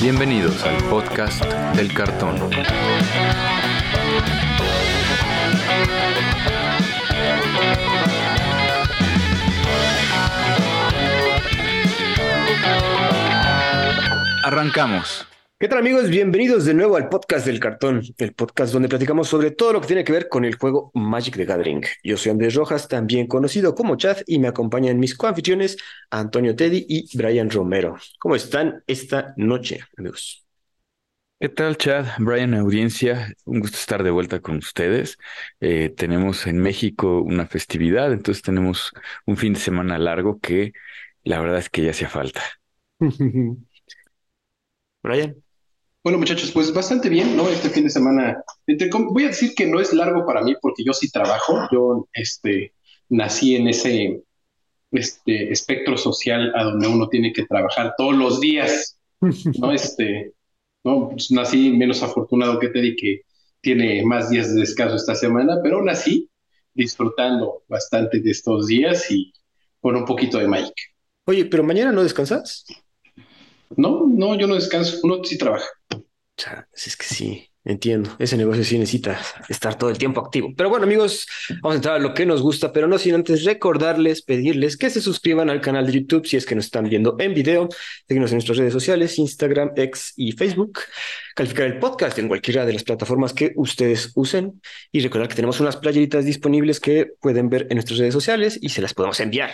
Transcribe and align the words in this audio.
Bienvenidos 0.00 0.62
al 0.64 0.76
podcast 0.84 1.42
del 1.74 1.92
cartón. 1.92 2.36
Arrancamos. 14.44 15.26
¿Qué 15.58 15.68
tal 15.68 15.78
amigos? 15.78 16.10
Bienvenidos 16.10 16.66
de 16.66 16.74
nuevo 16.74 16.96
al 16.96 17.08
podcast 17.08 17.46
del 17.46 17.58
cartón, 17.60 18.02
el 18.18 18.34
podcast 18.34 18.74
donde 18.74 18.90
platicamos 18.90 19.28
sobre 19.28 19.50
todo 19.50 19.72
lo 19.72 19.80
que 19.80 19.86
tiene 19.86 20.04
que 20.04 20.12
ver 20.12 20.28
con 20.28 20.44
el 20.44 20.56
juego 20.56 20.90
Magic 20.92 21.34
the 21.34 21.46
Gathering. 21.46 21.82
Yo 22.04 22.18
soy 22.18 22.32
Andrés 22.32 22.54
Rojas, 22.54 22.88
también 22.88 23.26
conocido 23.26 23.74
como 23.74 23.96
Chad, 23.96 24.18
y 24.26 24.38
me 24.38 24.48
acompañan 24.48 24.98
mis 24.98 25.16
coanfitriones 25.16 25.78
Antonio 26.10 26.54
Teddy 26.54 26.84
y 26.86 27.16
Brian 27.16 27.48
Romero. 27.48 27.96
¿Cómo 28.18 28.36
están 28.36 28.82
esta 28.86 29.32
noche, 29.38 29.80
amigos? 29.96 30.44
¿Qué 31.40 31.48
tal, 31.48 31.78
Chad? 31.78 32.04
Brian, 32.18 32.52
audiencia, 32.52 33.32
un 33.46 33.60
gusto 33.60 33.78
estar 33.78 34.02
de 34.02 34.10
vuelta 34.10 34.40
con 34.40 34.58
ustedes. 34.58 35.16
Eh, 35.60 35.88
tenemos 35.96 36.46
en 36.46 36.58
México 36.58 37.22
una 37.22 37.46
festividad, 37.46 38.12
entonces 38.12 38.42
tenemos 38.42 38.92
un 39.24 39.38
fin 39.38 39.54
de 39.54 39.60
semana 39.60 39.96
largo 39.98 40.38
que 40.38 40.74
la 41.24 41.40
verdad 41.40 41.60
es 41.60 41.70
que 41.70 41.82
ya 41.82 41.92
hacía 41.92 42.10
falta. 42.10 42.42
Brian. 45.02 45.45
Bueno, 46.06 46.20
muchachos, 46.20 46.52
pues 46.52 46.72
bastante 46.72 47.08
bien, 47.08 47.36
¿no? 47.36 47.48
Este 47.48 47.68
fin 47.68 47.82
de 47.82 47.90
semana, 47.90 48.40
voy 49.10 49.24
a 49.24 49.26
decir 49.26 49.56
que 49.56 49.66
no 49.66 49.80
es 49.80 49.92
largo 49.92 50.24
para 50.24 50.40
mí 50.40 50.54
porque 50.62 50.84
yo 50.84 50.92
sí 50.92 51.10
trabajo. 51.10 51.66
Yo, 51.72 52.06
este, 52.12 52.74
nací 53.08 53.56
en 53.56 53.66
ese 53.66 54.22
este, 54.92 55.50
espectro 55.50 55.98
social 55.98 56.52
a 56.54 56.62
donde 56.62 56.86
uno 56.86 57.08
tiene 57.08 57.32
que 57.32 57.44
trabajar 57.46 57.94
todos 57.98 58.14
los 58.14 58.40
días, 58.40 59.00
¿no? 59.20 59.72
Este, 59.72 60.32
no, 60.84 61.08
pues 61.08 61.32
nací 61.32 61.70
menos 61.70 62.04
afortunado 62.04 62.60
que 62.60 62.68
Teddy 62.68 62.94
que 62.94 63.22
tiene 63.60 64.04
más 64.04 64.30
días 64.30 64.54
de 64.54 64.60
descanso 64.60 64.94
esta 64.94 65.16
semana, 65.16 65.58
pero 65.60 65.78
aún 65.78 65.88
así 65.88 66.30
disfrutando 66.72 67.64
bastante 67.66 68.20
de 68.20 68.30
estos 68.30 68.68
días 68.68 69.10
y 69.10 69.32
con 69.80 69.96
un 69.96 70.04
poquito 70.04 70.38
de 70.38 70.46
Mike. 70.46 70.72
Oye, 71.24 71.46
pero 71.46 71.64
mañana 71.64 71.90
no 71.90 72.04
descansas. 72.04 72.64
No, 73.76 74.06
no, 74.06 74.36
yo 74.36 74.46
no 74.46 74.54
descanso, 74.54 74.98
uno 75.02 75.22
sí 75.24 75.38
trabaja. 75.38 75.66
Sea, 76.36 76.68
es 76.74 76.96
que 76.96 77.06
sí, 77.06 77.50
entiendo. 77.66 78.14
Ese 78.18 78.36
negocio 78.36 78.62
sí 78.62 78.78
necesita 78.78 79.18
estar 79.48 79.76
todo 79.76 79.90
el 79.90 79.98
tiempo 79.98 80.20
activo. 80.20 80.52
Pero 80.56 80.70
bueno, 80.70 80.84
amigos, 80.84 81.26
vamos 81.62 81.72
a 81.72 81.76
entrar 81.76 81.94
a 81.96 81.98
lo 81.98 82.14
que 82.14 82.24
nos 82.24 82.42
gusta, 82.42 82.72
pero 82.72 82.86
no 82.86 82.98
sin 82.98 83.14
antes 83.14 83.44
recordarles, 83.44 84.22
pedirles 84.22 84.76
que 84.76 84.88
se 84.88 85.00
suscriban 85.00 85.50
al 85.50 85.60
canal 85.60 85.86
de 85.86 85.92
YouTube 85.92 86.26
si 86.26 86.36
es 86.36 86.46
que 86.46 86.54
nos 86.54 86.66
están 86.66 86.88
viendo 86.88 87.16
en 87.18 87.34
video, 87.34 87.68
síguenos 88.06 88.30
en 88.30 88.36
nuestras 88.36 88.58
redes 88.58 88.72
sociales, 88.72 89.18
Instagram, 89.18 89.72
X 89.74 90.12
y 90.16 90.32
Facebook, 90.32 90.78
calificar 91.34 91.66
el 91.66 91.78
podcast 91.78 92.18
en 92.18 92.28
cualquiera 92.28 92.64
de 92.64 92.72
las 92.72 92.84
plataformas 92.84 93.32
que 93.32 93.52
ustedes 93.56 94.12
usen 94.14 94.60
y 94.92 95.00
recordar 95.00 95.28
que 95.28 95.34
tenemos 95.34 95.58
unas 95.58 95.76
playeritas 95.76 96.24
disponibles 96.24 96.80
que 96.80 97.14
pueden 97.20 97.48
ver 97.48 97.66
en 97.70 97.76
nuestras 97.76 97.98
redes 97.98 98.14
sociales 98.14 98.58
y 98.60 98.68
se 98.68 98.80
las 98.80 98.94
podemos 98.94 99.18
enviar. 99.20 99.52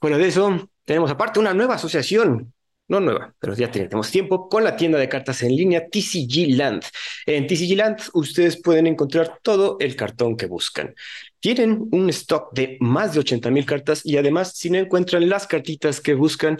Fuera 0.00 0.16
de 0.16 0.28
eso, 0.28 0.70
tenemos 0.84 1.10
aparte 1.10 1.40
una 1.40 1.54
nueva 1.54 1.74
asociación 1.74 2.54
no 2.92 3.00
nueva, 3.00 3.34
pero 3.40 3.54
ya 3.54 3.70
tenemos 3.70 4.10
tiempo, 4.10 4.50
con 4.50 4.64
la 4.64 4.76
tienda 4.76 4.98
de 4.98 5.08
cartas 5.08 5.42
en 5.42 5.56
línea 5.56 5.88
TCG 5.88 6.54
Land. 6.56 6.82
En 7.24 7.46
TCG 7.46 7.74
Land 7.74 8.02
ustedes 8.12 8.60
pueden 8.60 8.86
encontrar 8.86 9.38
todo 9.42 9.78
el 9.80 9.96
cartón 9.96 10.36
que 10.36 10.44
buscan. 10.44 10.94
Tienen 11.40 11.88
un 11.90 12.10
stock 12.10 12.52
de 12.52 12.76
más 12.80 13.14
de 13.14 13.20
80 13.20 13.50
mil 13.50 13.64
cartas 13.64 14.02
y 14.04 14.18
además 14.18 14.52
si 14.54 14.68
no 14.68 14.76
encuentran 14.76 15.26
las 15.26 15.46
cartitas 15.46 16.02
que 16.02 16.12
buscan, 16.12 16.58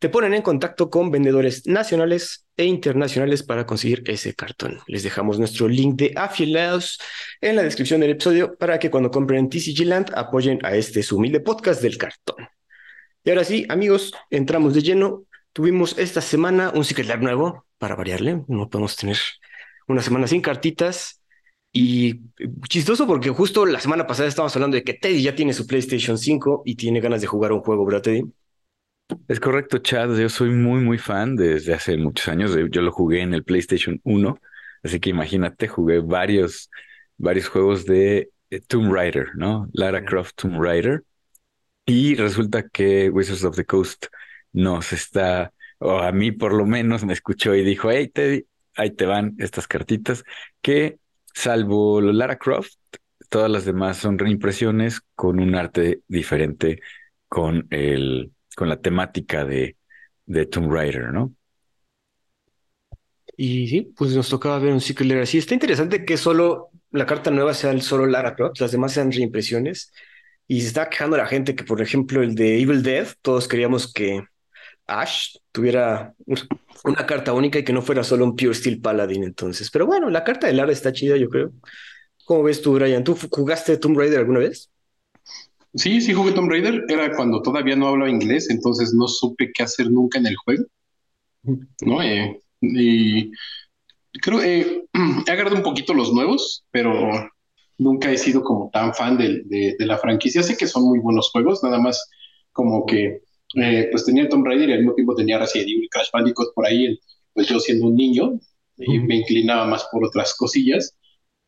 te 0.00 0.08
ponen 0.08 0.34
en 0.34 0.42
contacto 0.42 0.90
con 0.90 1.12
vendedores 1.12 1.64
nacionales 1.66 2.46
e 2.56 2.64
internacionales 2.64 3.44
para 3.44 3.64
conseguir 3.64 4.02
ese 4.06 4.34
cartón. 4.34 4.80
Les 4.88 5.04
dejamos 5.04 5.38
nuestro 5.38 5.68
link 5.68 5.94
de 5.94 6.12
afiliados 6.16 6.98
en 7.40 7.54
la 7.54 7.62
descripción 7.62 8.00
del 8.00 8.10
episodio 8.10 8.56
para 8.58 8.80
que 8.80 8.90
cuando 8.90 9.12
compren 9.12 9.44
en 9.44 9.48
TCG 9.48 9.86
Land 9.86 10.10
apoyen 10.16 10.58
a 10.64 10.74
este 10.74 11.02
humilde 11.14 11.38
podcast 11.38 11.80
del 11.82 11.98
cartón. 11.98 12.48
Y 13.24 13.30
ahora 13.30 13.44
sí, 13.44 13.66
amigos, 13.68 14.12
entramos 14.30 14.74
de 14.74 14.82
lleno 14.82 15.27
Tuvimos 15.58 15.98
esta 15.98 16.20
semana 16.20 16.70
un 16.72 16.84
Secret 16.84 17.08
Lab 17.08 17.20
nuevo, 17.20 17.66
para 17.78 17.96
variarle. 17.96 18.44
No 18.46 18.70
podemos 18.70 18.94
tener 18.94 19.16
una 19.88 20.02
semana 20.02 20.28
sin 20.28 20.40
cartitas. 20.40 21.20
Y 21.72 22.20
chistoso 22.68 23.08
porque 23.08 23.30
justo 23.30 23.66
la 23.66 23.80
semana 23.80 24.06
pasada 24.06 24.28
estábamos 24.28 24.54
hablando 24.54 24.76
de 24.76 24.84
que 24.84 24.94
Teddy 24.94 25.20
ya 25.20 25.34
tiene 25.34 25.52
su 25.52 25.66
PlayStation 25.66 26.16
5 26.16 26.62
y 26.64 26.76
tiene 26.76 27.00
ganas 27.00 27.22
de 27.22 27.26
jugar 27.26 27.50
un 27.50 27.58
juego, 27.58 27.84
¿verdad, 27.84 28.02
Teddy? 28.02 28.22
Es 29.26 29.40
correcto, 29.40 29.78
Chad. 29.78 30.16
Yo 30.16 30.28
soy 30.28 30.50
muy, 30.50 30.80
muy 30.80 30.96
fan 30.96 31.34
desde 31.34 31.74
hace 31.74 31.96
muchos 31.96 32.28
años. 32.28 32.56
Yo 32.70 32.80
lo 32.80 32.92
jugué 32.92 33.22
en 33.22 33.34
el 33.34 33.42
PlayStation 33.42 34.00
1. 34.04 34.38
Así 34.84 35.00
que 35.00 35.10
imagínate, 35.10 35.66
jugué 35.66 35.98
varios, 35.98 36.70
varios 37.16 37.48
juegos 37.48 37.84
de 37.84 38.30
eh, 38.50 38.60
Tomb 38.60 38.92
Raider, 38.92 39.30
¿no? 39.34 39.68
Lara 39.72 40.04
Croft 40.04 40.36
Tomb 40.36 40.62
Raider. 40.62 41.02
Y 41.84 42.14
resulta 42.14 42.62
que 42.62 43.10
Wizards 43.10 43.42
of 43.42 43.56
the 43.56 43.64
Coast 43.64 44.06
nos 44.52 44.92
está, 44.92 45.52
o 45.78 45.98
a 45.98 46.12
mí 46.12 46.32
por 46.32 46.52
lo 46.52 46.66
menos 46.66 47.04
me 47.04 47.12
escuchó 47.12 47.54
y 47.54 47.64
dijo, 47.64 47.90
hey 47.90 48.08
Teddy, 48.08 48.46
ahí 48.76 48.90
te 48.90 49.06
van 49.06 49.34
estas 49.38 49.66
cartitas, 49.68 50.24
que 50.62 50.98
salvo 51.34 52.00
Lara 52.00 52.38
Croft, 52.38 52.78
todas 53.28 53.50
las 53.50 53.64
demás 53.64 53.98
son 53.98 54.18
reimpresiones 54.18 55.00
con 55.14 55.40
un 55.40 55.54
arte 55.54 56.02
diferente 56.08 56.80
con 57.28 57.66
el, 57.70 58.32
con 58.56 58.68
la 58.68 58.80
temática 58.80 59.44
de, 59.44 59.76
de 60.26 60.46
Tomb 60.46 60.72
Raider, 60.72 61.12
¿no? 61.12 61.34
Y 63.36 63.68
sí, 63.68 63.92
pues 63.96 64.16
nos 64.16 64.28
tocaba 64.28 64.58
ver 64.58 64.72
un 64.72 64.80
Secret 64.80 65.08
Lair 65.08 65.22
así. 65.22 65.38
Está 65.38 65.54
interesante 65.54 66.04
que 66.04 66.16
solo 66.16 66.70
la 66.90 67.06
carta 67.06 67.30
nueva 67.30 67.54
sea 67.54 67.70
el 67.70 67.82
solo 67.82 68.04
Lara 68.06 68.34
Croft, 68.34 68.60
las 68.60 68.72
demás 68.72 68.92
sean 68.92 69.12
reimpresiones. 69.12 69.92
Y 70.48 70.62
se 70.62 70.68
está 70.68 70.88
quejando 70.88 71.16
la 71.16 71.26
gente 71.26 71.54
que, 71.54 71.62
por 71.62 71.80
ejemplo, 71.80 72.22
el 72.22 72.34
de 72.34 72.60
Evil 72.60 72.82
Dead, 72.82 73.06
todos 73.22 73.46
queríamos 73.46 73.92
que 73.92 74.24
Ash 74.88 75.36
tuviera 75.52 76.14
una 76.84 77.06
carta 77.06 77.34
única 77.34 77.58
y 77.58 77.64
que 77.64 77.72
no 77.72 77.82
fuera 77.82 78.02
solo 78.02 78.24
un 78.24 78.34
Pure 78.34 78.54
Steel 78.54 78.80
Paladin 78.80 79.22
entonces. 79.22 79.70
Pero 79.70 79.86
bueno, 79.86 80.10
la 80.10 80.24
carta 80.24 80.46
de 80.46 80.54
Lara 80.54 80.72
está 80.72 80.92
chida, 80.92 81.16
yo 81.16 81.28
creo. 81.28 81.52
¿Cómo 82.24 82.42
ves 82.42 82.60
tú, 82.62 82.72
Brian? 82.74 83.04
¿Tú 83.04 83.16
jugaste 83.30 83.76
Tomb 83.76 83.98
Raider 83.98 84.20
alguna 84.20 84.40
vez? 84.40 84.70
Sí, 85.74 86.00
sí 86.00 86.12
jugué 86.14 86.32
Tomb 86.32 86.50
Raider. 86.50 86.84
Era 86.88 87.14
cuando 87.14 87.42
todavía 87.42 87.76
no 87.76 87.88
hablaba 87.88 88.10
inglés, 88.10 88.50
entonces 88.50 88.94
no 88.94 89.06
supe 89.06 89.52
qué 89.54 89.62
hacer 89.62 89.90
nunca 89.90 90.18
en 90.18 90.26
el 90.26 90.36
juego. 90.36 90.64
¿No? 91.82 92.02
Eh, 92.02 92.40
y 92.60 93.30
creo 94.22 94.40
que 94.40 94.60
eh, 94.60 94.84
he 95.26 95.30
agarrado 95.30 95.56
un 95.56 95.62
poquito 95.62 95.92
los 95.92 96.12
nuevos, 96.12 96.64
pero 96.70 97.10
nunca 97.76 98.10
he 98.10 98.18
sido 98.18 98.42
como 98.42 98.70
tan 98.72 98.94
fan 98.94 99.18
de, 99.18 99.42
de 99.78 99.86
la 99.86 99.98
franquicia. 99.98 100.42
Sé 100.42 100.56
que 100.56 100.66
son 100.66 100.84
muy 100.84 100.98
buenos 100.98 101.30
juegos, 101.30 101.62
nada 101.62 101.78
más 101.78 102.10
como 102.52 102.86
que 102.86 103.22
eh, 103.54 103.88
pues 103.90 104.04
tenía 104.04 104.24
el 104.24 104.28
Tomb 104.28 104.46
Raider 104.46 104.68
y 104.68 104.72
al 104.72 104.78
mismo 104.80 104.94
tiempo 104.94 105.14
tenía 105.14 105.38
Resident 105.38 105.70
Evil 105.70 105.88
Crash 105.90 106.10
Bandicoot 106.12 106.54
por 106.54 106.66
ahí, 106.66 106.98
pues 107.32 107.48
yo 107.48 107.58
siendo 107.58 107.86
un 107.86 107.96
niño, 107.96 108.38
y 108.76 108.98
me 109.00 109.16
inclinaba 109.16 109.66
más 109.66 109.86
por 109.90 110.04
otras 110.04 110.34
cosillas, 110.36 110.96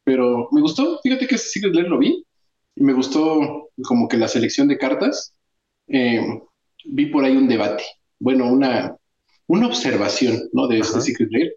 pero 0.04 0.48
me 0.52 0.60
gustó, 0.60 0.98
fíjate 1.02 1.26
que 1.26 1.38
Secret 1.38 1.74
Lair 1.74 1.88
lo 1.88 1.98
vi, 1.98 2.24
y 2.76 2.82
me 2.82 2.92
gustó 2.92 3.70
como 3.84 4.08
que 4.08 4.16
la 4.16 4.28
selección 4.28 4.68
de 4.68 4.78
cartas, 4.78 5.34
eh, 5.88 6.20
vi 6.84 7.06
por 7.06 7.24
ahí 7.24 7.36
un 7.36 7.48
debate, 7.48 7.84
bueno, 8.18 8.50
una, 8.50 8.96
una 9.46 9.66
observación, 9.66 10.48
¿no? 10.52 10.68
De 10.68 10.78
este 10.78 11.00
Secret 11.00 11.30
Lair, 11.30 11.54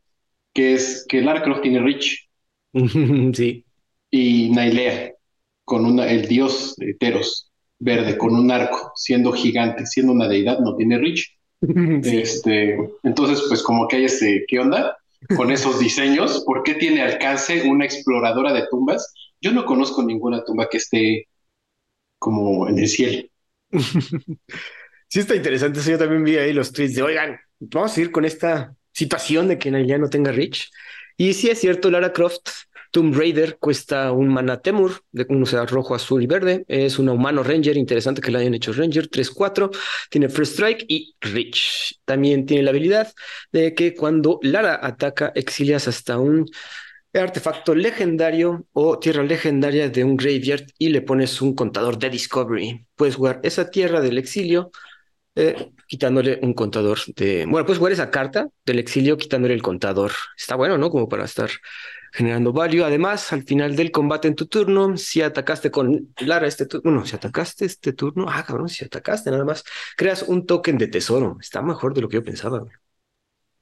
que 0.53 0.73
es 0.73 1.05
que 1.07 1.21
Lara 1.21 1.43
Croft 1.43 1.61
tiene 1.61 1.81
Rich. 1.81 2.29
sí. 3.33 3.65
Y 4.11 4.49
Nailea, 4.51 5.13
con 5.65 5.85
una, 5.85 6.09
el 6.09 6.27
dios 6.27 6.75
de 6.77 6.93
Teros 6.95 7.52
verde 7.83 8.17
con 8.17 8.35
un 8.35 8.49
arco, 8.51 8.91
siendo 8.95 9.31
gigante, 9.31 9.85
siendo 9.85 10.13
una 10.13 10.27
deidad, 10.27 10.59
no 10.59 10.75
tiene 10.75 10.97
Rich. 10.97 11.37
Este, 12.03 12.77
entonces, 13.03 13.45
pues 13.47 13.63
como 13.63 13.87
que 13.87 13.95
hay 13.95 14.05
este, 14.05 14.43
¿qué 14.47 14.59
onda? 14.59 14.97
Con 15.37 15.49
esos 15.49 15.79
diseños, 15.79 16.43
¿por 16.45 16.63
qué 16.63 16.73
tiene 16.75 17.01
alcance 17.01 17.63
una 17.63 17.85
exploradora 17.85 18.51
de 18.51 18.67
tumbas? 18.69 19.13
Yo 19.39 19.53
no 19.53 19.63
conozco 19.63 20.03
ninguna 20.03 20.43
tumba 20.43 20.67
que 20.69 20.77
esté 20.77 21.27
como 22.19 22.67
en 22.67 22.79
el 22.79 22.87
cielo. 22.87 23.27
Sí 25.13 25.19
está 25.19 25.35
interesante, 25.35 25.79
eso 25.79 25.91
yo 25.91 25.99
también 25.99 26.23
vi 26.23 26.37
ahí 26.37 26.53
los 26.53 26.73
tweets 26.73 26.95
de, 26.95 27.03
oigan, 27.03 27.39
vamos 27.59 27.95
a 27.95 28.01
ir 28.01 28.11
con 28.11 28.25
esta 28.25 28.75
situación 28.91 29.47
de 29.47 29.59
que 29.59 29.69
ya 29.85 29.99
no 29.99 30.09
tenga 30.09 30.31
Rich. 30.31 30.71
Y 31.17 31.35
sí 31.35 31.51
es 31.51 31.59
cierto, 31.59 31.91
Lara 31.91 32.11
Croft 32.13 32.49
Tomb 32.93 33.15
Raider 33.15 33.57
cuesta 33.57 34.11
un 34.11 34.27
mana 34.27 34.61
Temur, 34.61 35.01
de 35.11 35.25
un 35.27 35.47
sea 35.47 35.65
rojo, 35.65 35.95
azul 35.95 36.21
y 36.21 36.27
verde. 36.27 36.63
Es 36.67 36.99
un 36.99 37.09
humano 37.09 37.41
Ranger, 37.41 37.75
interesante 37.75 38.21
que 38.21 38.29
le 38.29 38.37
hayan 38.37 38.53
hecho 38.53 38.71
Ranger, 38.71 39.09
3-4. 39.09 39.71
Tiene 40.11 40.29
First 40.29 40.53
Strike 40.53 40.85
y 40.87 41.15
Rich. 41.19 42.01
También 42.05 42.45
tiene 42.45 42.61
la 42.61 42.69
habilidad 42.69 43.11
de 43.51 43.73
que 43.73 43.95
cuando 43.95 44.37
Lara 44.43 44.79
ataca, 44.79 45.31
exilias 45.33 45.87
hasta 45.87 46.19
un 46.19 46.45
artefacto 47.15 47.73
legendario 47.73 48.67
o 48.73 48.99
tierra 48.99 49.23
legendaria 49.23 49.89
de 49.89 50.03
un 50.03 50.15
graveyard 50.15 50.67
y 50.77 50.89
le 50.89 51.01
pones 51.01 51.41
un 51.41 51.55
contador 51.55 51.97
de 51.97 52.11
Discovery. 52.11 52.85
Puedes 52.95 53.15
jugar 53.15 53.39
esa 53.41 53.71
tierra 53.71 54.01
del 54.01 54.19
exilio 54.19 54.69
eh, 55.35 55.71
quitándole 55.87 56.39
un 56.43 56.53
contador 56.53 56.99
de. 57.15 57.45
Bueno, 57.47 57.65
puedes 57.65 57.79
jugar 57.79 57.93
esa 57.93 58.11
carta 58.11 58.49
del 58.65 58.77
exilio 58.77 59.17
quitándole 59.17 59.55
el 59.55 59.63
contador. 59.63 60.11
Está 60.37 60.55
bueno, 60.55 60.77
¿no? 60.77 60.91
Como 60.91 61.09
para 61.09 61.25
estar 61.25 61.49
generando 62.13 62.53
value. 62.53 62.83
Además, 62.85 63.33
al 63.33 63.43
final 63.43 63.75
del 63.75 63.91
combate 63.91 64.27
en 64.27 64.35
tu 64.35 64.45
turno, 64.45 64.95
si 64.97 65.21
atacaste 65.21 65.71
con 65.71 66.13
Lara 66.19 66.47
este 66.47 66.67
turno, 66.67 66.91
bueno, 66.91 67.05
si 67.05 67.15
atacaste 67.15 67.65
este 67.65 67.93
turno, 67.93 68.27
ah, 68.29 68.43
cabrón, 68.45 68.69
si 68.69 68.85
atacaste 68.85 69.31
nada 69.31 69.43
más, 69.43 69.63
creas 69.97 70.23
un 70.23 70.45
token 70.45 70.77
de 70.77 70.87
tesoro. 70.87 71.37
Está 71.41 71.61
mejor 71.61 71.93
de 71.93 72.01
lo 72.01 72.09
que 72.09 72.17
yo 72.17 72.23
pensaba. 72.23 72.63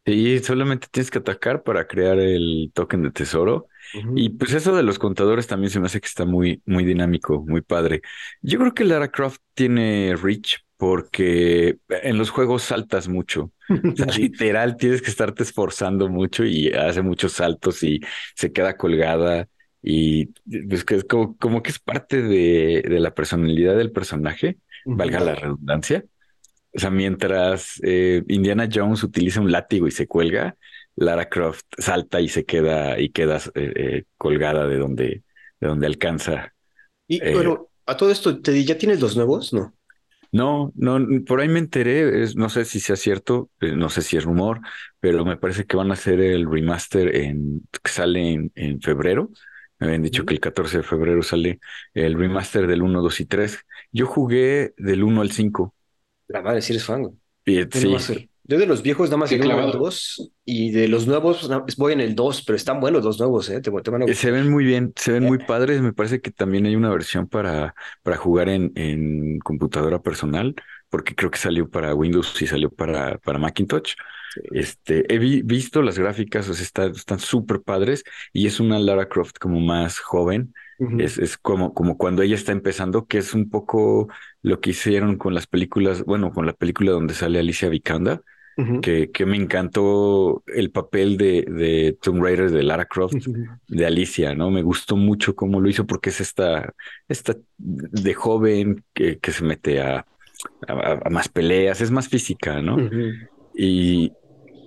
Sí, 0.06 0.40
solamente 0.40 0.88
tienes 0.92 1.12
que 1.12 1.20
atacar 1.20 1.62
para 1.64 1.88
crear 1.88 2.20
el 2.20 2.72
token 2.74 3.04
de 3.04 3.12
tesoro. 3.12 3.68
Y 4.16 4.30
pues 4.30 4.54
eso 4.54 4.76
de 4.76 4.84
los 4.84 4.98
contadores 4.98 5.48
también 5.48 5.70
se 5.70 5.80
me 5.80 5.86
hace 5.86 6.02
que 6.02 6.08
está 6.08 6.26
muy, 6.26 6.62
muy 6.66 6.84
dinámico, 6.84 7.44
muy 7.46 7.62
padre. 7.62 8.02
Yo 8.42 8.58
creo 8.58 8.74
que 8.74 8.84
Lara 8.84 9.12
Croft 9.12 9.42
tiene 9.54 10.16
reach 10.16 10.60
porque 10.82 11.78
en 11.90 12.18
los 12.18 12.32
juegos 12.32 12.64
saltas 12.64 13.08
mucho. 13.08 13.52
literal, 14.18 14.78
tienes 14.78 15.04
que 15.04 15.12
estarte 15.12 15.44
esforzando 15.44 16.10
mucho 16.10 16.44
y 16.44 16.70
hace 16.70 17.04
muchos 17.04 17.34
saltos 17.34 17.84
y 17.84 18.00
se 18.34 18.52
queda 18.52 18.78
colgada. 18.78 19.48
Y 19.84 20.34
pues 20.68 20.84
que 20.84 20.96
es 20.96 21.04
como, 21.04 21.38
como 21.38 21.62
que 21.62 21.70
es 21.70 21.78
parte 21.78 22.24
de, 22.24 22.82
de 22.82 23.00
la 23.00 23.14
personalidad 23.14 23.78
del 23.78 23.92
personaje, 23.92 24.58
valga 24.84 25.20
la 25.20 25.36
redundancia. 25.36 26.04
O 26.74 26.80
sea, 26.80 26.90
mientras 26.90 27.80
eh, 27.84 28.24
Indiana 28.28 28.68
Jones 28.74 29.04
utiliza 29.04 29.40
un 29.40 29.52
látigo 29.52 29.86
y 29.88 29.92
se 29.92 30.08
cuelga, 30.08 30.58
Lara 30.96 31.30
Croft 31.30 31.68
salta 31.78 32.22
y 32.22 32.28
se 32.28 32.44
queda 32.44 33.00
y 33.00 33.10
queda 33.10 33.38
eh, 33.54 33.74
eh, 33.76 34.04
colgada 34.18 34.66
de 34.66 34.80
donde, 34.80 35.22
de 35.60 35.68
donde 35.68 35.86
alcanza. 35.86 36.56
Y 37.08 37.20
bueno, 37.34 37.68
a 37.86 37.96
todo 37.96 38.10
esto, 38.10 38.42
¿te 38.42 38.64
¿ya 38.64 38.80
tienes 38.80 39.00
los 39.00 39.16
nuevos? 39.16 39.54
No. 39.54 39.76
No, 40.32 40.72
no, 40.76 41.00
por 41.26 41.42
ahí 41.42 41.50
me 41.50 41.60
enteré, 41.60 42.26
no 42.36 42.50
sé 42.50 42.64
si 42.66 42.80
sea 42.80 42.96
cierto, 42.96 43.50
no 43.60 43.90
sé 43.90 44.02
si 44.02 44.16
es 44.16 44.24
rumor, 44.24 44.62
pero 45.00 45.26
me 45.26 45.36
parece 45.36 45.66
que 45.66 45.76
van 45.76 45.92
a 45.92 45.96
hacer 45.96 46.22
el 46.22 46.50
remaster 46.50 47.16
en, 47.16 47.68
que 47.84 47.92
sale 47.92 48.50
en, 48.56 48.82
febrero. 48.82 49.30
Me 49.78 49.88
habían 49.88 50.04
dicho 50.04 50.26
que 50.26 50.34
el 50.34 50.40
14 50.40 50.78
de 50.78 50.84
febrero 50.84 51.22
sale 51.22 51.60
el 51.94 52.14
remaster 52.14 52.68
del 52.68 52.82
1, 52.82 53.02
2 53.02 53.20
y 53.20 53.26
3. 53.26 53.60
Yo 53.92 54.06
jugué 54.06 54.74
del 54.78 55.04
1 55.04 55.22
al 55.22 55.32
5 55.32 55.76
la 56.32 56.42
madre, 56.42 56.62
si 56.62 56.74
eres 56.74 56.86
fan, 56.86 57.20
Yo 58.44 58.58
de 58.58 58.66
los 58.66 58.82
viejos 58.82 59.10
nada 59.10 59.18
más 59.18 59.32
el 59.32 59.42
2 59.42 60.32
y 60.46 60.72
de 60.72 60.88
los 60.88 61.08
nuevos 61.08 61.50
voy 61.78 61.94
en 61.94 62.02
el 62.02 62.16
2, 62.16 62.44
pero 62.44 62.56
están 62.56 62.80
buenos 62.80 63.04
los 63.04 63.20
nuevos, 63.20 63.50
¿eh? 63.50 63.62
eh 63.62 64.14
se 64.16 64.32
ven 64.32 64.50
muy 64.50 64.66
bien, 64.66 64.94
se 64.96 65.14
ven 65.14 65.24
muy 65.24 65.38
eh. 65.38 65.46
padres. 65.48 65.82
Me 65.82 65.94
parece 65.94 66.22
que 66.22 66.32
también 66.32 66.66
hay 66.66 66.76
una 66.76 66.90
versión 66.90 67.28
para, 67.28 67.76
para 68.04 68.18
jugar 68.18 68.50
en, 68.50 68.72
en 68.76 69.40
computadora 69.40 70.02
personal, 70.02 70.56
porque 70.90 71.16
creo 71.16 71.30
que 71.30 71.38
salió 71.38 71.70
para 71.70 71.94
Windows 71.94 72.42
y 72.42 72.48
salió 72.48 72.70
para, 72.70 73.18
para 73.20 73.40
Macintosh. 73.40 73.94
Este, 74.52 75.06
he 75.14 75.18
visto 75.20 75.82
las 75.82 76.00
gráficas, 76.00 76.48
o 76.50 76.54
sea, 76.54 76.86
están 76.88 77.20
súper 77.20 77.62
padres 77.62 78.04
y 78.34 78.48
es 78.48 78.60
una 78.60 78.80
Lara 78.80 79.08
Croft 79.08 79.38
como 79.40 79.60
más 79.60 80.00
joven 80.00 80.54
es, 81.00 81.18
es 81.18 81.38
como, 81.38 81.74
como 81.74 81.98
cuando 81.98 82.22
ella 82.22 82.36
está 82.36 82.52
empezando, 82.52 83.06
que 83.06 83.20
es 83.20 83.34
un 83.34 83.50
poco 83.50 84.08
lo 84.42 84.60
que 84.60 84.72
hicieron 84.72 85.18
con 85.18 85.34
las 85.34 85.48
películas, 85.48 86.04
bueno, 86.04 86.32
con 86.32 86.46
la 86.46 86.54
película 86.54 86.92
donde 86.92 87.14
sale 87.14 87.40
Alicia 87.40 87.70
Vikander, 87.70 88.22
que, 88.82 89.10
que 89.12 89.26
me 89.26 89.38
encantó 89.38 90.44
el 90.46 90.70
papel 90.70 91.18
de, 91.18 91.44
de 91.44 91.98
Tomb 92.00 92.22
Raider 92.22 92.52
de 92.52 92.62
Lara 92.62 92.86
Croft, 92.86 93.16
de 93.68 93.86
Alicia, 93.86 94.36
¿no? 94.36 94.52
Me 94.52 94.62
gustó 94.62 94.96
mucho 94.96 95.36
cómo 95.36 95.60
lo 95.60 95.68
hizo 95.68 95.88
porque 95.88 96.10
es 96.12 96.22
esta, 96.22 96.72
esta 97.08 97.36
de 97.58 98.14
joven 98.14 98.84
que, 98.94 99.18
que 99.18 99.32
se 99.32 99.44
mete 99.44 99.82
a, 99.82 100.06
a, 100.68 101.10
más 101.10 101.28
peleas, 101.30 101.82
es 101.82 101.90
más 101.90 102.08
física, 102.08 102.62
¿no? 102.62 102.78
Y, 103.56 104.12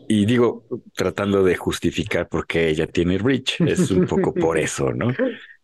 y 0.08 0.26
digo, 0.26 0.64
tratando 0.94 1.44
de 1.44 1.56
justificar 1.56 2.28
por 2.28 2.46
qué 2.46 2.68
ella 2.68 2.86
tiene 2.86 3.18
Rich, 3.18 3.60
es 3.60 3.90
un 3.90 4.06
poco 4.06 4.34
por 4.34 4.58
eso, 4.58 4.92
¿no? 4.92 5.14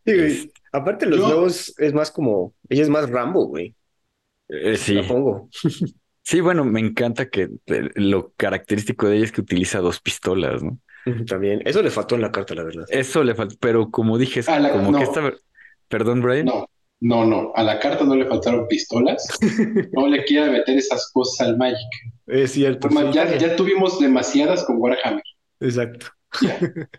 Sí, 0.05 0.51
Aparte, 0.73 1.07
los 1.07 1.19
nuevos 1.19 1.75
es 1.79 1.93
más 1.93 2.11
como. 2.11 2.55
Ella 2.69 2.83
es 2.83 2.89
más 2.89 3.11
Rambo, 3.11 3.47
güey. 3.47 3.75
Eh, 4.49 4.77
sí. 4.77 4.95
La 4.95 5.07
pongo. 5.07 5.49
Sí, 6.23 6.41
bueno, 6.41 6.65
me 6.65 6.79
encanta 6.79 7.29
que 7.29 7.49
eh, 7.67 7.91
lo 7.95 8.33
característico 8.37 9.09
de 9.09 9.17
ella 9.17 9.25
es 9.25 9.33
que 9.33 9.41
utiliza 9.41 9.81
dos 9.81 10.01
pistolas, 10.01 10.63
¿no? 10.63 10.79
También. 11.27 11.63
Eso 11.65 11.83
le 11.83 11.91
faltó 11.91 12.15
en 12.15 12.21
la 12.21 12.31
carta, 12.31 12.55
la 12.55 12.63
verdad. 12.63 12.85
Eso 12.89 13.25
le 13.25 13.35
faltó, 13.35 13.57
pero 13.59 13.91
como 13.91 14.17
dije, 14.17 14.41
es 14.41 14.47
como 14.47 14.97
que 14.97 15.03
esta. 15.03 15.33
Perdón, 15.89 16.21
Brian. 16.21 16.47
No, 16.47 16.67
no, 17.01 17.25
no. 17.25 17.53
A 17.57 17.65
la 17.65 17.81
carta 17.81 18.05
no 18.05 18.15
le 18.15 18.27
faltaron 18.27 18.69
pistolas. 18.69 19.27
no 19.93 20.07
le 20.07 20.25
quiera 20.25 20.53
meter 20.53 20.77
esas 20.77 21.11
cosas 21.13 21.49
al 21.49 21.57
Magic. 21.57 21.89
Es 22.27 22.53
cierto. 22.53 22.89
ya, 23.13 23.37
ya 23.37 23.57
tuvimos 23.57 23.99
demasiadas 23.99 24.63
con 24.65 24.77
Warhammer. 24.79 25.25
Exacto. 25.59 26.07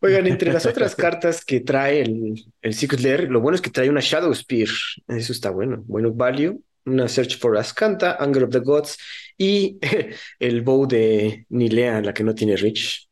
Oigan, 0.00 0.26
entre 0.26 0.52
las 0.52 0.66
otras 0.66 0.94
cartas 0.94 1.44
que 1.44 1.60
trae 1.60 2.02
el, 2.02 2.72
Secret 2.72 3.00
Lair, 3.00 3.30
lo 3.30 3.40
bueno 3.40 3.56
es 3.56 3.60
que 3.60 3.70
trae 3.70 3.90
una 3.90 4.00
Shadow 4.00 4.34
Spear. 4.34 4.68
Eso 5.08 5.32
está 5.32 5.50
bueno. 5.50 5.82
Bueno, 5.86 6.12
Value, 6.12 6.62
una 6.84 7.08
Search 7.08 7.38
for 7.38 7.56
Ascanta, 7.58 8.16
Anger 8.18 8.44
of 8.44 8.50
the 8.50 8.60
Gods 8.60 8.98
y 9.36 9.78
el 10.38 10.62
bow 10.62 10.86
de 10.86 11.46
Nilea, 11.48 12.00
la 12.00 12.14
que 12.14 12.24
no 12.24 12.34
tiene 12.34 12.56
Rich. 12.56 13.10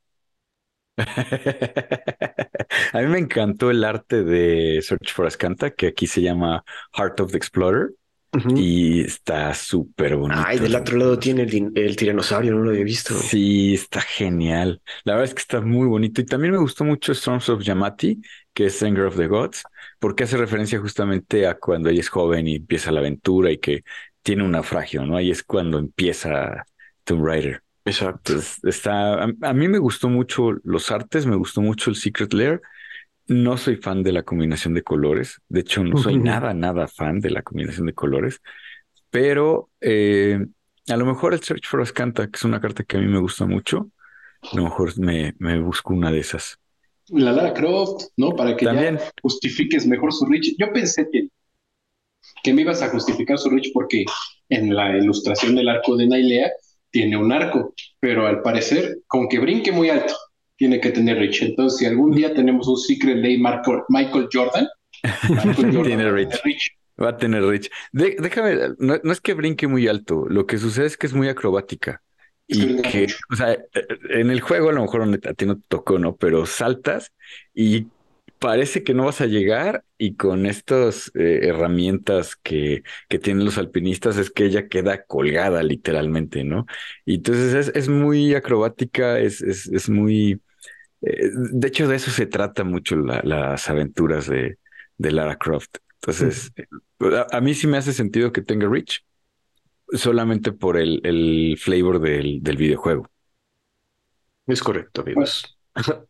A 0.99 3.01
mí 3.01 3.07
me 3.07 3.19
encantó 3.19 3.71
el 3.71 3.85
arte 3.85 4.25
de 4.25 4.81
Search 4.83 5.13
for 5.13 5.27
Ascanta, 5.27 5.71
que 5.71 5.89
aquí 5.89 6.07
se 6.07 6.23
llama 6.23 6.65
Heart 6.97 7.21
of 7.21 7.33
the 7.33 7.37
Explorer. 7.37 7.91
Y 8.55 9.01
está 9.01 9.55
súper 9.55 10.17
bonito. 10.17 10.43
Ay, 10.45 10.59
del 10.59 10.75
otro 10.75 10.99
lado 10.99 11.19
tiene 11.19 11.43
el, 11.43 11.97
tiranosaurio, 11.97 12.53
no 12.55 12.63
lo 12.63 12.71
había 12.71 12.85
visto. 12.85 13.15
Sí, 13.15 13.75
está 13.75 14.01
genial. 14.03 14.83
La 15.05 15.15
verdad 15.15 15.29
es 15.29 15.35
que 15.35 15.41
está 15.41 15.61
muy 15.63 15.87
bonito. 15.87 16.21
Y 16.21 16.27
también 16.27 16.53
me 16.53 16.59
gustó 16.59 16.85
mucho 16.85 17.13
Storms 17.13 17.49
of 17.49 17.63
Yamati, 17.63 18.21
que 18.53 18.67
es 18.67 18.83
Anger 18.83 19.05
of 19.05 19.17
the 19.17 19.27
Gods, 19.27 19.63
porque 19.99 20.25
hace 20.25 20.37
referencia 20.37 20.79
justamente 20.79 21.47
a 21.47 21.59
cuando 21.59 21.89
ella 21.89 22.01
es 22.01 22.09
joven 22.11 22.47
y 22.47 22.57
empieza 22.57 22.93
la 22.93 23.01
aventura 23.01 23.51
y 23.51 23.59
que 23.59 23.83
tiene 24.23 24.45
un 24.45 24.51
naufragio, 24.51 25.07
¿no? 25.07 25.17
Ahí 25.17 25.31
es 25.31 25.43
cuando 25.43 25.79
empieza 25.79 26.67
Tomb 27.05 27.25
Raider. 27.25 27.63
Exacto. 27.87 28.35
está, 28.65 29.23
a, 29.23 29.53
mí 29.55 29.69
me 29.69 29.79
gustó 29.79 30.11
mucho 30.11 30.53
los 30.65 30.91
artes, 30.91 31.25
me 31.25 31.37
gustó 31.37 31.63
mucho 31.63 31.89
el 31.89 31.97
Secret 31.97 32.35
Lair. 32.35 32.61
No 33.29 33.59
soy 33.59 33.77
fan 33.77 34.03
de 34.03 34.13
la 34.13 34.23
combinación 34.23 34.75
de 34.75 34.83
colores. 34.83 35.41
De 35.49 35.61
hecho, 35.61 35.85
no 35.85 35.97
soy 35.99 36.17
nada, 36.19 36.55
nada 36.55 36.89
fan 36.89 37.21
de 37.21 37.31
la 37.31 37.43
combinación 37.43 37.87
de 37.87 37.95
colores. 37.95 38.41
Pero 39.11 39.71
eh, 39.81 40.47
a 40.89 40.97
lo 40.97 41.07
mejor 41.07 41.35
el 41.35 41.43
Search 41.43 41.67
for 41.69 41.83
Ascanta, 41.83 42.27
que 42.29 42.37
es 42.37 42.45
una 42.45 42.61
carta 42.61 42.85
que 42.85 42.97
a 42.99 43.01
mí 43.01 43.07
me 43.09 43.21
gusta 43.21 43.47
mucho, 43.47 43.91
a 44.53 44.57
lo 44.57 44.65
mejor 44.65 44.99
me, 45.01 45.35
me 45.39 45.61
busco 45.61 45.95
una 45.95 46.13
de 46.13 46.21
esas. 46.21 46.59
La 47.11 47.33
Lara 47.33 47.53
Croft, 47.53 48.05
¿no? 48.17 48.35
Para 48.35 48.57
que 48.57 48.65
También. 48.65 48.99
justifiques 49.21 49.87
mejor 49.87 50.11
su 50.15 50.25
reach. 50.25 50.55
Yo 50.59 50.73
pensé 50.73 51.07
que, 51.13 51.29
que 52.43 52.53
me 52.53 52.63
ibas 52.63 52.83
a 52.83 52.89
justificar 52.91 53.39
su 53.39 53.51
reach 53.51 53.71
porque 53.73 54.05
en 54.49 54.75
la 54.75 54.97
ilustración 54.97 55.55
del 55.55 55.69
arco 55.69 55.97
de 55.97 56.07
Nailea 56.07 56.51
tiene 56.91 57.17
un 57.17 57.33
arco, 57.33 57.75
pero 58.01 58.27
al 58.27 58.43
parecer, 58.43 58.99
con 59.07 59.29
que 59.29 59.39
brinque 59.39 59.73
muy 59.73 59.91
alto 59.91 60.15
tiene 60.59 60.81
que 60.81 60.91
tener 60.91 61.19
Rich. 61.19 61.43
Entonces, 61.43 61.79
si 61.79 61.87
algún 61.87 62.11
día 62.11 62.35
tenemos 62.35 62.69
un 62.69 62.77
Secret 62.77 63.17
Lay 63.17 63.39
Michael 63.39 64.29
Jordan, 64.31 64.67
tiene 65.85 66.11
Rich. 66.11 66.73
Va 67.01 67.11
a 67.11 67.17
tener 67.17 67.45
Rich. 67.45 67.71
déjame, 67.93 68.75
no, 68.79 68.95
es 68.95 69.21
que 69.21 69.35
brinque 69.35 69.69
muy 69.69 69.87
alto, 69.87 70.27
lo 70.29 70.47
que 70.47 70.59
sucede 70.59 70.87
es 70.87 70.97
que 70.97 71.07
es 71.07 71.15
muy 71.15 71.29
acrobática. 71.29 72.03
Y 72.49 72.81
que, 72.81 73.07
o 73.31 73.37
sea, 73.37 73.57
en 74.11 74.31
el 74.31 74.41
juego 74.41 74.71
a 74.71 74.73
lo 74.73 74.81
mejor 74.81 75.03
a 75.03 75.35
ti 75.35 75.47
no 75.47 75.57
te 75.57 75.65
tocó, 75.69 75.99
¿no? 75.99 76.17
Pero 76.17 76.47
saltas 76.47 77.13
y 77.55 77.87
parece 78.39 78.83
que 78.83 78.95
no 78.95 79.05
vas 79.05 79.21
a 79.21 79.27
llegar 79.27 79.85
y 79.99 80.15
con 80.15 80.47
estas 80.47 81.13
eh, 81.15 81.41
herramientas 81.43 82.37
que, 82.37 82.83
que 83.09 83.19
tienen 83.19 83.45
los 83.45 83.59
alpinistas 83.59 84.17
es 84.17 84.31
que 84.31 84.47
ella 84.47 84.67
queda 84.67 85.05
colgada 85.05 85.63
literalmente, 85.63 86.43
¿no? 86.43 86.67
Y 87.05 87.17
entonces 87.17 87.53
es, 87.55 87.77
es 87.77 87.89
muy 87.89 88.35
acrobática, 88.35 89.19
es, 89.21 89.43
es, 89.43 89.67
es 89.67 89.91
muy 89.91 90.41
eh, 91.03 91.31
de 91.33 91.69
hecho, 91.69 91.89
de 91.89 91.97
eso 91.97 92.11
se 92.11 92.27
trata 92.27 92.65
mucho 92.65 92.97
las 92.97 93.69
aventuras 93.69 94.27
de, 94.27 94.59
de, 94.97 95.13
Lara 95.13 95.37
Croft. 95.37 95.77
Entonces, 96.01 96.53
eh, 96.57 96.67
a, 97.31 97.41
mí 97.41 97.55
sí 97.55 97.67
me 97.67 97.79
hace 97.79 97.93
sentido 97.93 98.33
que 98.33 98.43
tenga 98.43 98.69
Rich, 98.69 99.05
solamente 99.93 100.53
por 100.53 100.77
el, 100.77 101.01
el 101.05 101.57
flavor 101.59 102.01
del, 102.01 102.43
del 102.43 102.57
videojuego. 102.57 103.09
Es 104.47 104.63
correcto, 104.63 105.03
amigos. 105.03 105.59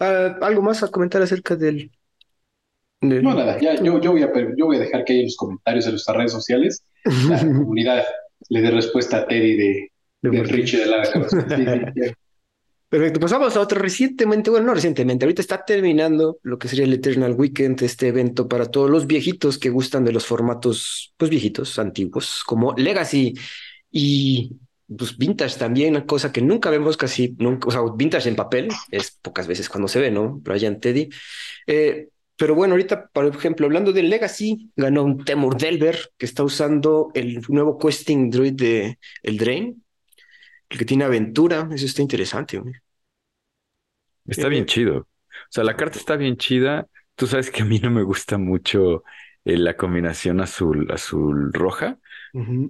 Ah, 0.00 0.36
¿Algo 0.40 0.60
más 0.60 0.82
a 0.82 0.88
comentar 0.88 1.22
acerca 1.22 1.54
del, 1.54 1.92
No, 3.00 3.32
nada, 3.32 3.60
ya, 3.60 3.80
yo, 3.80 4.00
yo, 4.00 4.10
voy 4.10 4.24
a, 4.24 4.32
yo 4.56 4.66
voy 4.66 4.76
a 4.76 4.80
dejar 4.80 5.04
que 5.04 5.12
haya 5.12 5.20
en 5.20 5.26
los 5.26 5.36
comentarios 5.36 5.84
de 5.84 5.92
nuestras 5.92 6.16
redes 6.16 6.32
sociales 6.32 6.84
la 7.28 7.38
comunidad 7.38 8.04
le 8.48 8.60
dé 8.60 8.72
respuesta 8.72 9.18
a 9.18 9.26
Teddy 9.28 9.56
de, 9.56 9.92
de, 10.22 10.42
Rich 10.42 10.74
y 10.74 10.76
de 10.78 10.86
Lara 10.86 11.10
Croft. 11.12 11.32
Perfecto, 12.94 13.18
pues 13.18 13.32
vamos 13.32 13.56
a 13.56 13.60
otro 13.60 13.80
recientemente, 13.80 14.50
bueno, 14.50 14.66
no 14.66 14.74
recientemente, 14.74 15.24
ahorita 15.24 15.42
está 15.42 15.64
terminando 15.64 16.38
lo 16.44 16.60
que 16.60 16.68
sería 16.68 16.84
el 16.84 16.92
Eternal 16.92 17.32
Weekend, 17.32 17.82
este 17.82 18.06
evento 18.06 18.46
para 18.46 18.66
todos 18.66 18.88
los 18.88 19.08
viejitos 19.08 19.58
que 19.58 19.68
gustan 19.68 20.04
de 20.04 20.12
los 20.12 20.26
formatos, 20.26 21.12
pues 21.16 21.28
viejitos, 21.28 21.76
antiguos, 21.80 22.44
como 22.46 22.72
Legacy. 22.76 23.34
Y 23.90 24.52
pues 24.96 25.18
vintage 25.18 25.58
también, 25.58 25.96
una 25.96 26.06
cosa 26.06 26.30
que 26.30 26.40
nunca 26.40 26.70
vemos 26.70 26.96
casi, 26.96 27.34
nunca, 27.40 27.66
o 27.66 27.72
sea, 27.72 27.80
vintage 27.96 28.28
en 28.28 28.36
papel, 28.36 28.68
es 28.92 29.18
pocas 29.20 29.48
veces 29.48 29.68
cuando 29.68 29.88
se 29.88 29.98
ve, 29.98 30.12
¿no? 30.12 30.38
Brian 30.44 30.78
Teddy. 30.78 31.08
Eh, 31.66 32.10
pero 32.36 32.54
bueno, 32.54 32.74
ahorita, 32.74 33.08
por 33.12 33.26
ejemplo, 33.26 33.66
hablando 33.66 33.92
de 33.92 34.04
Legacy, 34.04 34.70
ganó 34.76 35.02
un 35.02 35.24
Temur 35.24 35.56
Delver 35.56 36.12
que 36.16 36.26
está 36.26 36.44
usando 36.44 37.10
el 37.14 37.42
nuevo 37.48 37.76
questing 37.76 38.30
druid 38.30 38.52
de 38.52 39.00
el 39.24 39.36
Drain, 39.36 39.82
el 40.68 40.78
que 40.78 40.84
tiene 40.84 41.02
aventura. 41.02 41.68
Eso 41.72 41.86
está 41.86 42.00
interesante. 42.00 42.58
Güey. 42.58 42.83
Está 44.26 44.48
bien 44.48 44.66
chido. 44.66 44.98
O 44.98 45.06
sea, 45.50 45.64
la 45.64 45.76
carta 45.76 45.98
está 45.98 46.16
bien 46.16 46.36
chida. 46.36 46.86
Tú 47.14 47.26
sabes 47.26 47.50
que 47.50 47.62
a 47.62 47.64
mí 47.64 47.78
no 47.78 47.90
me 47.90 48.02
gusta 48.02 48.38
mucho 48.38 49.04
eh, 49.44 49.56
la 49.56 49.76
combinación 49.76 50.40
azul, 50.40 50.90
azul 50.90 51.52
roja, 51.52 51.98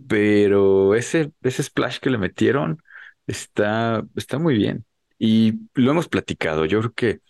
pero 0.08 0.94
ese, 0.94 1.32
ese 1.42 1.62
splash 1.62 1.98
que 1.98 2.10
le 2.10 2.18
metieron 2.18 2.82
está, 3.26 4.04
está 4.16 4.38
muy 4.38 4.56
bien. 4.56 4.84
Y 5.18 5.54
lo 5.74 5.92
hemos 5.92 6.08
platicado. 6.08 6.66
Yo 6.66 6.80
creo 6.80 6.92
que 6.92 7.20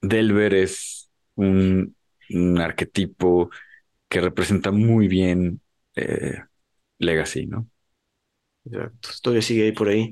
Delver 0.00 0.54
es 0.54 1.10
un, 1.34 1.94
arquetipo 2.58 3.50
que 4.08 4.20
representa 4.20 4.70
muy 4.70 5.08
bien 5.08 5.60
eh, 5.94 6.42
Legacy, 6.98 7.46
¿no? 7.46 7.68
Exacto, 8.64 9.08
todavía 9.22 9.42
sigue 9.42 9.64
ahí 9.64 9.72
por 9.72 9.88
ahí. 9.88 10.10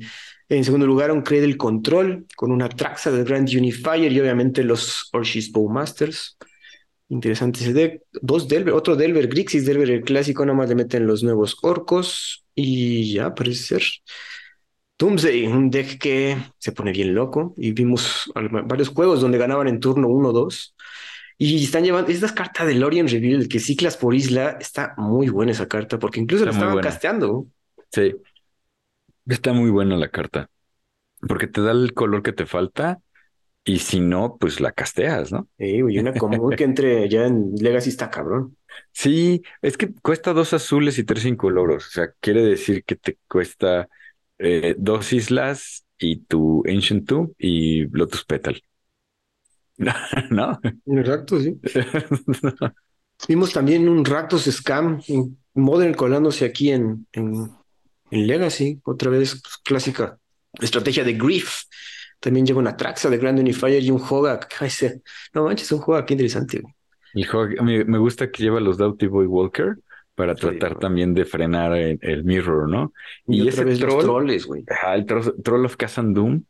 En 0.48 0.64
segundo 0.64 0.86
lugar, 0.86 1.12
un 1.12 1.22
Cradle 1.22 1.56
Control 1.56 2.26
con 2.34 2.50
una 2.50 2.68
Traxa 2.68 3.10
de 3.10 3.22
Grand 3.24 3.48
Unifier 3.48 4.10
y 4.10 4.20
obviamente 4.20 4.64
los 4.64 5.08
Orshis 5.12 5.52
Bowmasters. 5.52 6.38
Interesante 7.10 7.60
ese 7.60 7.72
deck. 7.72 8.02
Dos 8.12 8.48
Delver, 8.48 8.74
otro 8.74 8.96
Delver, 8.96 9.28
Grixis 9.28 9.66
Delver, 9.66 9.90
el 9.90 10.02
clásico, 10.02 10.44
nada 10.44 10.56
más 10.56 10.68
le 10.68 10.74
meten 10.74 11.06
los 11.06 11.22
nuevos 11.22 11.56
orcos 11.62 12.44
y 12.54 13.12
ya 13.12 13.34
parece 13.34 13.62
ser. 13.62 13.82
Doomsday, 14.98 15.46
un 15.46 15.70
deck 15.70 15.98
que 15.98 16.36
se 16.58 16.72
pone 16.72 16.92
bien 16.92 17.14
loco 17.14 17.54
y 17.56 17.72
vimos 17.72 18.30
varios 18.64 18.88
juegos 18.88 19.20
donde 19.20 19.38
ganaban 19.38 19.68
en 19.68 19.80
turno 19.80 20.08
1-2 20.08 20.74
y 21.40 21.62
están 21.62 21.84
llevando, 21.84 22.10
esta 22.10 22.34
carta 22.34 22.66
de 22.66 22.74
Lorien 22.74 23.06
Reveal, 23.06 23.46
que 23.46 23.60
ciclas 23.60 23.96
por 23.96 24.12
isla, 24.12 24.56
está 24.60 24.94
muy 24.96 25.28
buena 25.28 25.52
esa 25.52 25.68
carta, 25.68 25.96
porque 25.96 26.18
incluso 26.18 26.44
la 26.44 26.50
estaban 26.50 26.80
casteando. 26.80 27.46
Sí. 27.92 28.12
Está 29.28 29.52
muy 29.52 29.70
buena 29.70 29.97
la 29.97 30.08
carta. 30.08 30.50
Porque 31.26 31.47
te 31.47 31.61
da 31.61 31.73
el 31.73 31.94
color 31.94 32.23
que 32.23 32.32
te 32.32 32.47
falta. 32.47 32.99
Y 33.64 33.80
si 33.80 34.00
no, 34.00 34.38
pues 34.40 34.61
la 34.61 34.73
casteas, 34.73 35.30
¿no? 35.30 35.49
Sí, 35.58 35.76
y 35.88 35.99
una 35.99 36.12
común 36.14 36.56
que 36.56 36.64
entre 36.64 37.08
ya 37.08 37.26
en 37.26 37.54
Legacy 37.54 37.90
está 37.90 38.11
cabrón. 38.11 38.56
Sí, 38.92 39.42
es 39.61 39.76
que 39.76 39.92
cuesta 39.94 40.32
dos 40.32 40.54
azules 40.54 40.99
y 40.99 41.04
tres 41.04 41.26
incoloros. 41.26 41.87
O 41.87 41.90
sea, 41.90 42.11
quiere 42.20 42.42
decir 42.42 42.85
que 42.85 42.97
te 42.97 43.18
cuesta 43.28 43.88
eh, 44.38 44.75
dos 44.78 45.12
islas 45.12 45.85
y 45.99 46.20
tu 46.20 46.62
Ancient 46.66 47.06
Tomb 47.06 47.32
y 47.38 47.87
Lotus 47.88 48.25
Petal. 48.25 48.62
¿No? 50.30 50.58
Exacto, 50.87 51.40
sí. 51.40 51.61
Vimos 53.28 53.52
también 53.52 53.88
un 53.88 54.04
Rakdos 54.04 54.44
Scam, 54.44 55.00
Modern 55.54 55.94
colándose 55.94 56.44
aquí 56.44 56.70
en, 56.70 57.06
en, 57.12 57.50
Legacy, 58.10 58.80
otra 58.84 59.10
vez 59.10 59.40
pues, 59.42 59.58
clásica 59.64 60.18
estrategia 60.60 61.04
de 61.04 61.14
Grief. 61.14 61.62
También 62.20 62.46
lleva 62.46 62.58
una 62.58 62.76
Traxa 62.76 63.08
de 63.08 63.18
Grand 63.18 63.38
Unifier 63.38 63.82
y 63.82 63.90
un 63.90 64.00
Hogak. 64.00 64.52
No 65.34 65.44
manches, 65.44 65.70
un 65.70 65.82
Hogak 65.84 66.10
interesante. 66.10 66.62
El 67.14 67.28
Hogak, 67.30 67.60
me, 67.62 67.84
me 67.84 67.98
gusta 67.98 68.30
que 68.30 68.42
lleva 68.42 68.60
los 68.60 68.76
Doughty 68.76 69.06
Boy 69.06 69.26
Walker 69.26 69.76
para 70.18 70.34
tratar 70.34 70.76
también 70.80 71.14
de 71.14 71.24
frenar 71.24 71.76
el, 71.76 72.24
mirror, 72.24 72.68
¿no? 72.68 72.92
Y, 73.28 73.46
ese 73.46 73.64
troll, 73.76 74.02
trolls, 74.02 74.46
güey. 74.46 74.64
el 74.92 75.06
troll, 75.06 75.64
of 75.64 75.76
Kazandum 75.76 76.42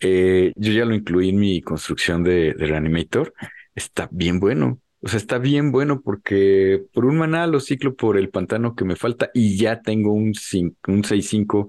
eh, 0.00 0.52
yo 0.56 0.72
ya 0.72 0.84
lo 0.84 0.96
incluí 0.96 1.28
en 1.28 1.38
mi 1.38 1.62
construcción 1.62 2.24
de, 2.24 2.54
Reanimator. 2.58 3.32
Está 3.72 4.08
bien 4.10 4.40
bueno. 4.40 4.80
O 5.04 5.08
sea, 5.08 5.18
está 5.18 5.38
bien 5.38 5.70
bueno 5.70 6.00
porque 6.00 6.82
por 6.92 7.04
un 7.04 7.18
maná 7.18 7.46
lo 7.46 7.60
ciclo 7.60 7.94
por 7.94 8.16
el 8.16 8.30
pantano 8.30 8.74
que 8.74 8.84
me 8.84 8.96
falta 8.96 9.30
y 9.34 9.56
ya 9.58 9.82
tengo 9.82 10.12
un, 10.12 10.32
un 10.88 11.02
6-5 11.02 11.66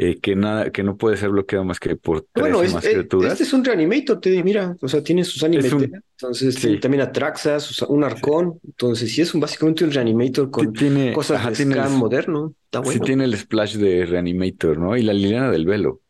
eh, 0.00 0.20
que 0.20 0.36
nada, 0.36 0.70
que 0.70 0.84
no 0.84 0.96
puede 0.96 1.16
ser 1.16 1.30
bloqueado 1.30 1.64
más 1.64 1.80
que 1.80 1.96
por 1.96 2.20
tres 2.32 2.52
bueno, 2.52 2.62
más 2.72 2.86
criaturas. 2.86 3.32
Este 3.32 3.42
es 3.42 3.52
un 3.52 3.64
reanimator, 3.64 4.20
te 4.20 4.44
mira, 4.44 4.76
o 4.80 4.86
sea, 4.86 5.02
tiene 5.02 5.24
sus 5.24 5.42
animators, 5.42 5.90
entonces 6.12 6.54
tiene 6.54 6.78
también 6.78 7.00
Atraxas, 7.00 7.82
un 7.82 8.04
arcón, 8.04 8.60
entonces 8.64 9.12
sí 9.12 9.22
es 9.22 9.34
un, 9.34 9.40
básicamente 9.40 9.82
un 9.82 9.90
reanimator 9.90 10.52
con 10.52 10.72
tiene, 10.72 11.12
cosas 11.12 11.58
de 11.58 11.66
moderno, 11.66 12.54
está 12.66 12.78
bueno. 12.78 12.92
Sí 12.92 13.00
tiene 13.00 13.24
el 13.24 13.36
splash 13.36 13.74
de 13.74 14.06
reanimator, 14.06 14.78
¿no? 14.78 14.96
Y 14.96 15.02
la 15.02 15.12
Liliana 15.12 15.50
del 15.50 15.66
velo 15.66 16.00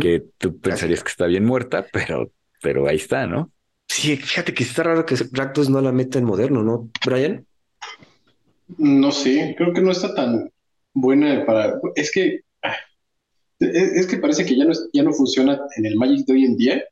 que 0.00 0.24
tú 0.36 0.58
pensarías 0.58 1.04
que 1.04 1.10
está 1.10 1.26
bien 1.26 1.44
muerta, 1.44 1.86
pero, 1.92 2.32
pero 2.60 2.88
ahí 2.88 2.96
está, 2.96 3.28
¿no? 3.28 3.52
Sí, 3.88 4.16
fíjate 4.16 4.54
que 4.54 4.64
está 4.64 4.82
raro 4.82 5.04
que 5.04 5.16
Rakdos 5.32 5.70
no 5.70 5.80
la 5.80 5.92
meta 5.92 6.18
en 6.18 6.24
moderno, 6.24 6.62
¿no, 6.62 6.90
Brian? 7.04 7.46
No 8.76 9.10
sé, 9.10 9.54
creo 9.56 9.72
que 9.72 9.80
no 9.80 9.90
está 9.90 10.14
tan 10.14 10.50
buena 10.92 11.44
para. 11.46 11.80
Es 11.94 12.12
que. 12.12 12.40
Ah, 12.62 12.76
es, 13.58 14.06
que 14.06 14.18
parece 14.18 14.44
que 14.44 14.56
ya 14.56 14.64
no, 14.64 14.72
ya 14.92 15.02
no 15.02 15.12
funciona 15.12 15.58
en 15.76 15.86
el 15.86 15.96
Magic 15.96 16.26
de 16.26 16.32
hoy 16.34 16.44
en 16.44 16.56
día, 16.56 16.84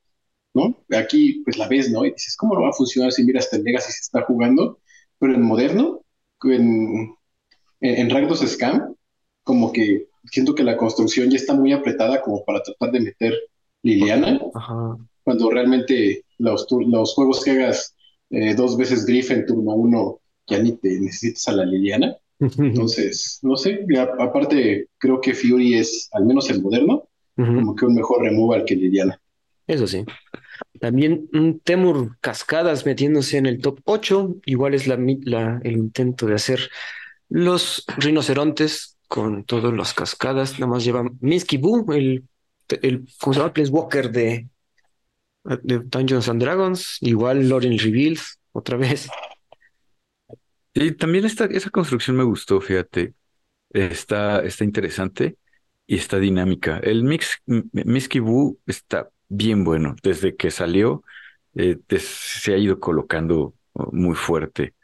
¿no? 0.55 0.83
Aquí, 0.97 1.43
pues 1.45 1.59
la 1.59 1.69
ves, 1.69 1.91
¿no? 1.91 2.05
Y 2.05 2.13
dices, 2.13 2.37
¿cómo 2.37 2.55
no 2.55 2.63
va 2.63 2.71
a 2.71 2.73
funcionar 2.73 3.13
si 3.13 3.25
miras 3.25 3.45
hasta 3.45 3.59
el 3.59 3.65
Legacy 3.65 3.93
se 3.93 4.01
está 4.01 4.23
jugando? 4.23 4.81
Pero 5.19 5.35
en 5.35 5.43
moderno, 5.43 6.01
en, 6.45 7.15
en, 7.81 8.11
en 8.11 8.37
Scam, 8.37 8.95
como 9.43 9.73
que 9.73 10.09
siento 10.25 10.55
que 10.55 10.65
la 10.65 10.77
construcción 10.77 11.31
ya 11.31 11.37
está 11.37 11.55
muy 11.55 11.73
apretada 11.73 12.21
como 12.23 12.45
para 12.45 12.63
tratar 12.63 12.91
de 12.91 13.01
meter 13.01 13.35
Liliana, 13.83 14.41
cuando 15.23 15.51
realmente 15.51 16.25
los, 16.39 16.67
los 16.71 17.15
juegos 17.15 17.45
que 17.45 17.53
hagas 17.53 17.95
eh, 18.31 18.55
dos 18.55 18.77
veces 18.77 19.07
Griff 19.07 19.31
en 19.31 19.47
turno 19.47 19.75
uno, 19.75 20.21
ya 20.47 20.59
ni 20.59 20.73
te 20.73 21.01
necesitas 21.01 21.49
a 21.49 21.53
la 21.53 21.65
Liliana. 21.65 22.17
Entonces, 22.39 23.39
no 23.43 23.57
sé, 23.57 23.87
aparte 24.19 24.89
creo 24.99 25.21
que 25.21 25.35
Fury 25.35 25.75
es, 25.75 26.09
al 26.13 26.27
menos 26.27 26.51
el 26.51 26.63
moderno, 26.63 27.09
como 27.35 27.77
que 27.77 27.85
un 27.85 27.95
mejor 27.95 28.23
removal 28.23 28.65
que 28.65 28.77
Liliana. 28.77 29.21
Eso 29.67 29.87
sí. 29.87 30.05
También 30.81 31.29
un 31.33 31.61
Temur 31.61 32.17
Cascadas 32.21 32.87
metiéndose 32.87 33.37
en 33.37 33.47
el 33.47 33.61
top 33.61 33.81
8, 33.85 34.37
igual 34.47 34.75
es 34.75 34.87
la, 34.87 34.99
la, 35.25 35.61
el 35.65 35.77
intento 35.77 36.27
de 36.27 36.35
hacer 36.35 36.71
los 37.29 37.85
rinocerontes 37.99 38.97
con 39.09 39.45
todas 39.45 39.73
las 39.75 39.93
cascadas. 39.93 40.59
Nada 40.59 40.73
más 40.73 40.85
lleva 40.85 41.05
Minsky 41.21 41.57
Boo, 41.57 41.93
el, 41.93 42.25
el 42.83 43.07
¿cómo 43.21 43.35
se 43.35 43.41
llama? 43.41 43.53
De, 44.13 44.49
de 45.63 45.81
Dungeons 45.81 46.29
and 46.29 46.43
Dragons. 46.43 46.99
Igual 47.01 47.49
Loren 47.49 47.79
Reveals, 47.79 48.39
otra 48.53 48.77
vez. 48.77 49.09
Y 50.75 50.93
también 50.93 51.25
esta, 51.25 51.47
esa 51.47 51.71
construcción 51.71 52.17
me 52.17 52.25
gustó, 52.25 52.61
fíjate. 52.61 53.15
Está, 53.71 54.41
está 54.45 54.65
interesante 54.65 55.37
y 55.87 55.97
está 55.97 56.19
dinámica. 56.19 56.79
El 56.79 57.05
mix 57.05 57.43
Minsky 57.47 58.21
Boo 58.21 58.59
está 58.67 59.11
bien 59.29 59.65
bueno. 59.65 59.97
Desde 60.03 60.37
que 60.37 60.51
salió, 60.51 61.03
eh, 61.55 61.79
se 61.99 62.55
ha 62.55 62.59
ido 62.59 62.79
colocando 62.81 63.55
muy 63.93 64.15
fuerte. 64.15 64.75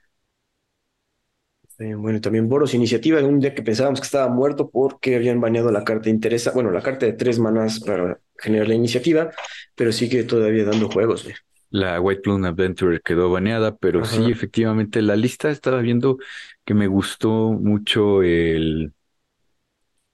Eh, 1.79 1.95
bueno, 1.95 2.21
también 2.21 2.49
Boros 2.49 2.75
Iniciativa, 2.75 3.21
un 3.25 3.41
día 3.41 3.55
que 3.55 3.63
pensábamos 3.63 4.01
que 4.01 4.05
estaba 4.07 4.29
muerto 4.29 4.71
porque 4.71 5.17
habían 5.17 5.41
baneado 5.41 5.73
la 5.73 5.85
carta 5.85 6.05
de 6.05 6.11
interesa, 6.11 6.53
bueno, 6.53 6.71
la 6.71 6.83
carta 6.83 7.07
de 7.07 7.15
tres 7.15 7.39
manas 7.39 7.81
para 7.81 8.21
generar 8.39 8.69
la 8.69 8.75
iniciativa, 8.75 9.31
pero 9.75 9.91
sigue 9.93 10.25
todavía 10.25 10.65
dando 10.65 10.89
juegos. 10.89 11.27
La 11.71 12.01
White 12.01 12.21
Plum 12.23 12.45
Adventure 12.45 13.01
quedó 13.03 13.31
baneada, 13.31 13.77
pero 13.77 14.05
sí, 14.05 14.31
efectivamente, 14.31 15.01
la 15.03 15.17
lista 15.17 15.51
estaba 15.51 15.81
viendo 15.81 16.19
que 16.65 16.75
me 16.75 16.87
gustó 16.87 17.53
mucho 17.53 18.23
el 18.23 18.93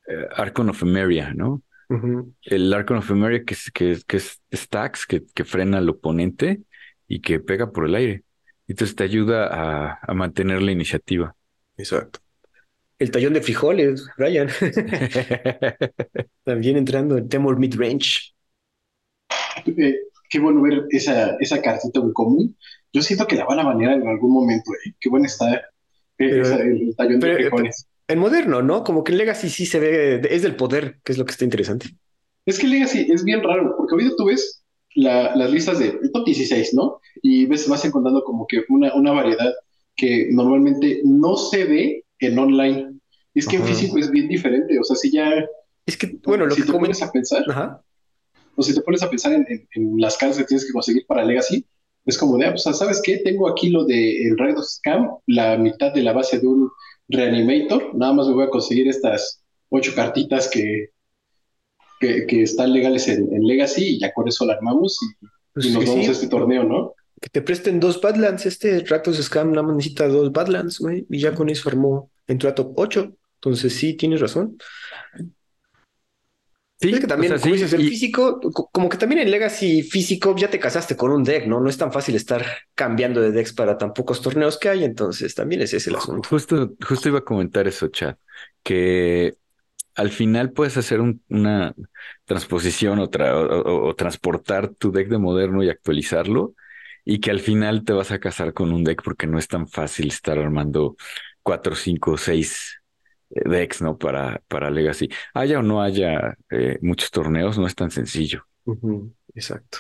eh, 0.07 0.27
Archon 0.37 0.71
of 0.71 0.83
Emeria, 0.83 1.33
¿no? 1.35 1.63
El 2.43 2.73
Archon 2.75 2.99
of 2.99 3.11
Emeria 3.13 3.45
que 3.45 3.55
es, 3.55 3.73
que, 3.73 3.99
que 4.09 4.19
es 4.19 4.43
stacks, 4.55 5.07
que, 5.07 5.27
que 5.35 5.45
frena 5.47 5.79
al 5.79 5.91
oponente 5.91 6.63
y 7.09 7.23
que 7.23 7.41
pega 7.41 7.73
por 7.73 7.87
el 7.87 7.97
aire. 7.97 8.25
Entonces 8.69 8.97
te 8.97 9.05
ayuda 9.05 9.49
a, 9.49 10.01
a 10.03 10.15
mantener 10.15 10.63
la 10.63 10.73
iniciativa. 10.73 11.37
Exacto. 11.79 12.21
El 12.99 13.11
tallón 13.13 13.35
de 13.35 13.41
frijoles, 13.41 14.07
Brian. 14.17 14.49
También 16.45 16.77
entrando 16.77 17.17
en 17.17 17.29
Temor 17.29 17.59
Midrange. 17.59 18.33
Eh, 19.67 19.95
qué 20.29 20.39
bueno 20.41 20.63
ver 20.63 20.85
esa, 20.91 21.37
esa 21.39 21.63
cartita 21.63 22.01
en 22.01 22.13
común. 22.13 22.57
Yo 22.93 23.03
siento 23.03 23.27
que 23.27 23.37
la 23.37 23.45
van 23.45 23.61
a 23.61 23.65
banear 23.65 23.95
en 23.95 24.09
algún 24.09 24.33
momento. 24.33 24.73
¿eh? 24.85 24.95
Qué 24.99 25.09
buena 25.09 25.27
está 25.27 25.55
eh, 26.19 26.43
el 26.43 26.95
tallón 26.97 27.21
de 27.21 27.35
frijoles. 27.35 27.87
En 28.09 28.19
moderno, 28.19 28.63
¿no? 28.63 28.83
Como 28.83 29.05
que 29.05 29.13
en 29.13 29.19
Legacy 29.19 29.49
sí 29.49 29.67
se 29.67 29.79
ve, 29.79 30.21
es 30.29 30.43
del 30.43 30.57
poder, 30.57 30.99
que 31.05 31.13
es 31.13 31.19
lo 31.19 31.25
que 31.25 31.33
está 31.33 31.45
interesante. 31.45 31.91
Es 32.47 32.59
que 32.59 32.67
Legacy 32.67 33.07
es 33.13 33.23
bien 33.23 33.43
raro, 33.43 33.75
porque 33.77 33.93
ahorita 33.93 34.17
tú 34.17 34.25
ves 34.25 34.65
las 34.95 35.51
listas 35.51 35.79
de 35.79 35.91
top 36.13 36.25
16, 36.25 36.75
¿no? 36.75 37.01
Y 37.23 37.47
ves, 37.47 37.69
vas 37.69 37.85
encontrando 37.85 38.25
como 38.25 38.47
que 38.47 38.65
una, 38.71 38.95
una 38.95 39.13
variedad 39.13 39.53
que 39.99 40.29
normalmente 40.31 41.03
no 41.05 41.37
se 41.37 41.65
ve 41.65 42.05
en 42.21 42.39
online. 42.39 42.95
Es 43.35 43.47
que 43.47 43.57
en 43.57 43.65
físico 43.65 43.99
es 43.99 44.11
bien 44.11 44.29
diferente, 44.29 44.79
o 44.79 44.85
sea, 44.85 44.97
si 44.97 45.11
ya... 45.13 45.31
Es 45.87 45.97
que, 45.99 46.19
bueno, 46.25 46.47
lo 46.47 46.55
si 46.55 46.63
que 46.63 46.67
te 46.67 46.73
comen- 46.73 46.81
pones 46.81 47.03
a 47.03 47.13
pensar, 47.13 47.45
Ajá. 47.51 47.83
o 48.57 48.63
si 48.63 48.75
te 48.75 48.81
pones 48.81 49.03
a 49.03 49.11
pensar 49.11 49.33
en, 49.35 49.45
en- 49.49 49.69
en 49.75 50.01
las 50.01 50.17
cartas 50.17 50.39
que 50.39 50.45
tienes 50.45 50.67
que 50.67 50.73
conseguir 50.73 51.05
para 51.07 51.25
Legacy, 51.25 51.67
es 52.07 52.17
como 52.17 52.39
de, 52.39 52.47
ah, 52.47 52.53
o 52.55 52.59
sea, 52.59 52.73
¿sabes 52.73 53.03
qué? 53.05 53.19
Tengo 53.19 53.49
aquí 53.49 53.69
lo 53.71 53.85
de 53.85 54.23
el 54.29 54.39
Raid 54.39 54.57
of 54.59 54.65
Scam, 54.67 55.11
la 55.27 55.59
mitad 55.59 55.93
de 55.93 56.03
la 56.03 56.13
base 56.15 56.39
de 56.41 56.47
un 56.47 56.71
Reanimator, 57.09 57.95
nada 57.95 58.13
más 58.15 58.29
me 58.29 58.35
voy 58.35 58.45
a 58.45 58.51
conseguir 58.51 58.89
estas 58.89 59.43
ocho 59.71 59.93
cartitas 59.95 60.49
que, 60.49 60.91
que, 62.01 62.27
que 62.27 62.43
están 62.43 62.73
legales 62.73 63.09
en, 63.09 63.33
en 63.35 63.47
Legacy 63.47 63.97
y 63.97 64.01
ya 64.01 64.13
con 64.15 64.29
eso 64.29 64.47
la 64.47 64.55
armamos 64.55 64.99
y, 65.03 65.27
Pues 65.55 65.67
y 65.67 65.71
nos 65.73 65.85
vamos 65.87 66.05
sí, 66.05 66.09
a 66.11 66.13
este 66.13 66.29
torneo, 66.29 66.65
¿no? 66.65 66.95
Que 67.21 67.29
te 67.31 67.43
presten 67.43 67.81
dos 67.81 68.01
Badlands. 68.01 68.47
Este 68.47 68.81
Rakdos 68.87 69.17
Scam 69.23 69.51
nada 69.53 69.63
más 69.67 69.77
necesita 69.77 70.09
dos 70.09 70.33
Badlands, 70.33 70.79
güey. 70.79 71.07
Y 71.11 71.21
ya 71.21 71.35
con 71.35 71.49
eso 71.49 71.69
armó, 71.69 72.11
entró 72.27 72.49
a 72.51 72.55
top 72.55 72.73
8. 72.77 73.15
Entonces 73.37 73.73
sí, 73.75 73.95
tienes 73.95 74.21
razón. 74.21 74.57
Sí, 76.81 76.91
Es 76.91 77.01
que 77.01 77.09
también, 77.09 77.33
o 77.33 77.39
sea, 77.39 77.51
como 77.51 77.57
sí, 77.67 77.75
el 77.75 77.83
y- 77.83 77.89
físico, 77.89 78.39
co- 78.41 78.71
como 78.73 78.89
que 78.89 78.97
también 78.97 79.21
en 79.23 79.33
Legacy 79.33 79.83
físico 79.83 80.37
ya 80.37 80.49
te 80.49 80.61
casaste 80.61 80.97
con 80.97 81.11
un 81.11 81.25
deck, 81.25 81.47
¿no? 81.47 81.59
No 81.61 81.69
es 81.69 81.77
tan 81.77 81.93
fácil 81.93 82.15
estar 82.15 82.45
cambiando 82.77 83.21
de 83.21 83.33
decks 83.33 83.53
para 83.53 83.77
tan 83.77 83.93
pocos 83.93 84.23
torneos 84.23 84.59
que 84.59 84.69
hay, 84.69 84.85
entonces 84.85 85.35
también 85.35 85.61
ese 85.63 85.79
es 85.79 85.89
el 85.89 85.97
asunto. 85.97 86.29
Justo, 86.29 86.75
justo 86.87 87.09
iba 87.09 87.19
a 87.19 87.25
comentar 87.25 87.67
eso, 87.67 87.89
Chad, 87.89 88.15
que 88.63 89.35
al 89.97 90.11
final 90.11 90.53
puedes 90.53 90.77
hacer 90.77 91.01
un- 91.01 91.21
una 91.29 91.75
transposición 92.27 93.01
o, 93.01 93.11
tra- 93.11 93.35
o- 93.35 93.63
o- 93.63 93.89
o 93.89 93.95
transportar 93.97 94.69
tu 94.69 94.93
deck 94.93 95.09
de 95.09 95.19
moderno 95.19 95.65
y 95.65 95.71
actualizarlo, 95.71 96.55
y 97.11 97.21
que 97.21 97.31
al 97.31 97.41
final 97.41 97.87
te 97.87 97.95
vas 97.95 98.11
a 98.11 98.19
casar 98.19 98.53
con 98.53 98.71
un 98.71 98.85
deck 98.85 99.03
porque 99.03 99.27
no 99.27 99.39
es 99.39 99.49
tan 99.49 99.67
fácil 99.67 100.09
estar 100.09 100.39
armando 100.39 100.95
cuatro, 101.43 101.75
cinco, 101.75 102.19
seis 102.19 102.83
eh, 103.31 103.49
decks, 103.49 103.81
¿no? 103.81 103.97
Para, 103.97 104.43
para 104.47 104.69
Legacy. 104.69 105.09
Haya 105.33 105.61
o 105.61 105.63
no 105.63 105.81
haya 105.81 106.37
eh, 106.51 106.79
muchos 106.83 107.11
torneos, 107.11 107.57
no 107.59 107.67
es 107.67 107.75
tan 107.75 107.91
sencillo. 107.91 108.45
Exacto. 109.35 109.79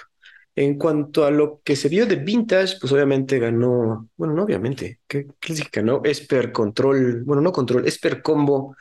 En 0.54 0.78
cuanto 0.78 1.26
a 1.26 1.30
lo 1.30 1.60
que 1.62 1.76
se 1.76 1.90
vio 1.90 2.06
de 2.06 2.16
Vintage, 2.16 2.78
pues 2.80 2.94
obviamente 2.94 3.38
ganó, 3.38 4.08
bueno, 4.16 4.32
no 4.32 4.44
obviamente, 4.44 5.00
¿qué, 5.06 5.26
qué 5.38 5.52
les 5.52 5.70
ganó? 5.70 6.00
Esper 6.04 6.50
Control, 6.50 7.24
bueno, 7.24 7.42
no 7.42 7.52
Control, 7.52 7.86
Esper 7.86 8.22
Combo 8.22 8.74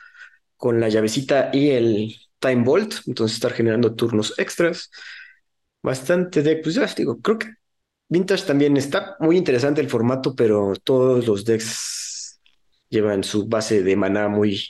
con 0.56 0.80
la 0.80 0.88
llavecita 0.88 1.50
y 1.52 1.68
el 1.68 2.16
Time 2.38 2.64
Bolt, 2.64 2.94
entonces 3.06 3.36
estar 3.36 3.52
generando 3.52 3.94
turnos 3.94 4.38
extras. 4.38 4.90
Bastante 5.82 6.42
deck, 6.42 6.62
pues 6.62 6.76
ya 6.76 6.86
digo, 6.96 7.20
creo 7.20 7.38
que 7.38 7.58
Vintage 8.08 8.44
también 8.46 8.76
está 8.76 9.16
muy 9.20 9.36
interesante 9.36 9.80
el 9.80 9.88
formato, 9.88 10.34
pero 10.34 10.72
todos 10.82 11.26
los 11.26 11.44
decks 11.44 12.40
llevan 12.88 13.22
su 13.22 13.46
base 13.48 13.82
de 13.82 13.96
maná 13.96 14.28
muy, 14.28 14.64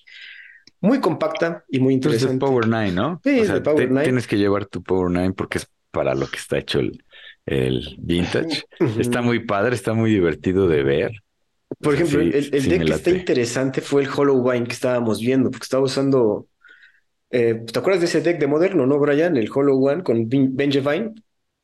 muy 0.80 1.00
compacta 1.00 1.64
y 1.68 1.78
muy 1.80 1.94
Entonces 1.94 2.22
es 2.22 2.30
interesante. 2.30 2.46
Power 2.46 2.68
9, 2.68 2.92
¿no? 2.92 3.20
Sí, 3.22 3.30
o 3.30 3.42
es 3.42 3.46
sea, 3.46 3.54
de 3.56 3.60
Power 3.60 3.84
te- 3.86 3.86
9. 3.92 4.04
tienes 4.04 4.26
que 4.26 4.36
llevar 4.38 4.66
tu 4.66 4.82
Power 4.82 5.10
9 5.10 5.32
porque 5.36 5.58
es 5.58 5.68
para 5.90 6.14
lo 6.14 6.26
que 6.26 6.36
está 6.36 6.58
hecho 6.58 6.80
el, 6.80 7.04
el 7.46 7.96
Vintage. 8.00 8.64
Está 8.98 9.22
muy 9.22 9.44
padre, 9.46 9.74
está 9.74 9.94
muy 9.94 10.10
divertido 10.10 10.66
de 10.68 10.82
ver. 10.82 11.12
Por 11.80 11.94
O 11.94 11.96
sea, 11.96 12.06
ejemplo, 12.06 12.32
sí, 12.32 12.38
el, 12.48 12.54
el 12.54 12.62
sí 12.62 12.70
deck 12.70 12.84
que 12.84 12.92
está 12.92 13.10
interesante 13.10 13.80
fue 13.82 14.02
el 14.02 14.08
Hollow 14.14 14.36
Wine 14.40 14.66
que 14.66 14.72
estábamos 14.72 15.20
viendo, 15.20 15.50
porque 15.50 15.64
estaba 15.64 15.84
usando. 15.84 16.48
eh, 17.30 17.62
¿te 17.72 17.78
acuerdas 17.78 18.00
de 18.00 18.06
ese 18.06 18.20
deck 18.20 18.38
de 18.40 18.46
moderno, 18.46 18.86
no, 18.86 18.98
Brian? 18.98 19.36
El 19.36 19.50
Hollow 19.54 19.86
One 19.86 20.02
con 20.02 20.28
Ben- 20.28 20.56
Vengevine. 20.56 21.14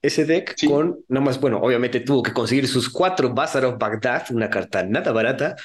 Ese 0.04 0.24
deck 0.24 0.54
Sí. 0.56 0.66
con, 0.68 1.00
nada 1.08 1.24
más, 1.24 1.40
bueno, 1.40 1.58
obviamente 1.62 2.00
tuvo 2.00 2.22
que 2.22 2.32
conseguir 2.32 2.68
sus 2.68 2.88
cuatro 2.90 3.32
Bazaar 3.34 3.64
of 3.66 3.78
Baghdad, 3.78 4.24
una 4.30 4.50
carta 4.50 4.82
nada 4.84 5.12
barata, 5.12 5.56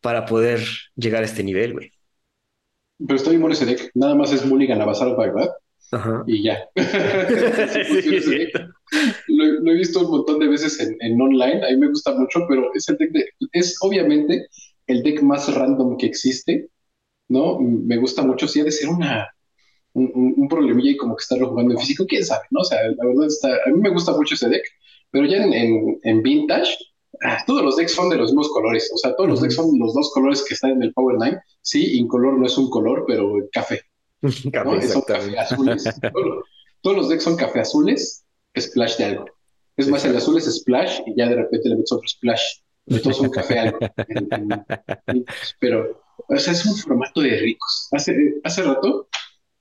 para 0.00 0.24
poder 0.26 0.60
llegar 0.96 1.22
a 1.22 1.26
este 1.26 1.42
nivel, 1.42 1.72
güey. 1.74 1.92
Pero 2.98 3.16
está 3.16 3.30
bien 3.30 3.42
bueno 3.42 3.54
ese 3.54 3.66
deck, 3.66 3.90
nada 3.94 4.14
más 4.14 4.32
es 4.32 4.44
Mulligan 4.46 4.80
a 4.80 4.86
Bazar 4.86 5.08
of 5.08 5.18
Baghdad 5.18 5.50
Ajá. 5.92 6.24
y 6.26 6.42
ya. 6.42 6.58
Sí. 8.22 8.48
Lo, 9.28 9.44
lo 9.62 9.72
he 9.72 9.74
visto 9.74 10.00
un 10.00 10.10
montón 10.10 10.38
de 10.38 10.48
veces 10.48 10.78
en, 10.80 10.96
en 11.00 11.20
online, 11.20 11.66
a 11.66 11.70
mí 11.70 11.76
me 11.76 11.88
gusta 11.88 12.14
mucho, 12.14 12.46
pero 12.48 12.70
es 12.74 12.88
el 12.88 12.96
deck 12.98 13.10
de, 13.12 13.24
es 13.52 13.76
obviamente 13.80 14.46
el 14.86 15.02
deck 15.02 15.22
más 15.22 15.52
random 15.52 15.96
que 15.96 16.06
existe, 16.06 16.68
¿no? 17.28 17.58
Me 17.60 17.98
gusta 17.98 18.22
mucho, 18.22 18.48
sí 18.48 18.60
ha 18.60 18.64
de 18.64 18.72
ser 18.72 18.90
una, 18.90 19.28
un, 19.96 20.10
un- 20.14 20.34
un 20.36 20.48
problemilla 20.48 20.90
y 20.92 20.96
como 20.96 21.16
que 21.16 21.22
estarlo 21.22 21.48
jugando 21.50 21.72
en 21.74 21.80
físico, 21.80 22.06
quién 22.06 22.24
sabe, 22.24 22.44
¿no? 22.50 22.60
O 22.60 22.64
sea, 22.64 22.78
la 22.82 23.04
verdad 23.06 23.26
está, 23.26 23.48
a 23.66 23.70
mí 23.70 23.80
me 23.80 23.90
gusta 23.90 24.12
mucho 24.12 24.34
ese 24.34 24.48
deck, 24.48 24.64
pero 25.10 25.26
ya 25.26 25.38
en, 25.38 25.52
en, 25.52 25.98
en 26.02 26.22
Vintage, 26.22 26.76
ah, 27.24 27.38
todos 27.46 27.62
los 27.62 27.76
decks 27.76 27.92
son 27.92 28.10
de 28.10 28.16
los 28.16 28.30
mismos 28.30 28.48
colores, 28.50 28.90
o 28.94 28.98
sea, 28.98 29.14
todos 29.16 29.30
los 29.30 29.40
decks 29.40 29.54
son 29.54 29.66
los 29.78 29.94
dos 29.94 30.10
colores 30.12 30.44
que 30.46 30.54
están 30.54 30.72
en 30.72 30.82
el 30.82 30.92
Power 30.92 31.16
9, 31.18 31.38
sí, 31.62 31.96
incolor 31.98 32.38
no 32.38 32.46
es 32.46 32.56
un 32.58 32.68
color, 32.70 33.04
pero 33.06 33.32
café, 33.52 33.80
¿no? 34.22 34.30
Son 34.92 35.02
café 35.02 35.38
azules. 35.38 35.84
Todo- 36.12 36.44
todos 36.82 36.96
los 36.98 37.08
decks 37.08 37.24
son 37.24 37.36
café 37.36 37.60
azules, 37.60 38.24
splash 38.58 38.96
de 38.98 39.04
algo. 39.06 39.24
Es 39.76 39.88
más, 39.88 40.04
el 40.04 40.16
azul 40.16 40.38
es 40.38 40.44
splash 40.44 41.00
y 41.06 41.14
ya 41.16 41.28
de 41.28 41.36
repente 41.36 41.68
le 41.68 41.76
metes 41.76 41.92
otro 41.92 42.06
splash. 42.08 42.42
Pero 42.86 43.02
todos 43.02 43.16
son 43.16 43.30
café 43.30 43.58
algo. 43.58 43.78
Pero, 45.60 46.02
o 46.28 46.36
sea, 46.36 46.52
es 46.52 46.64
un 46.66 46.76
formato 46.76 47.20
de 47.20 47.30
ricos. 47.38 47.88
Hace, 47.92 48.14
hace 48.44 48.62
rato, 48.62 49.08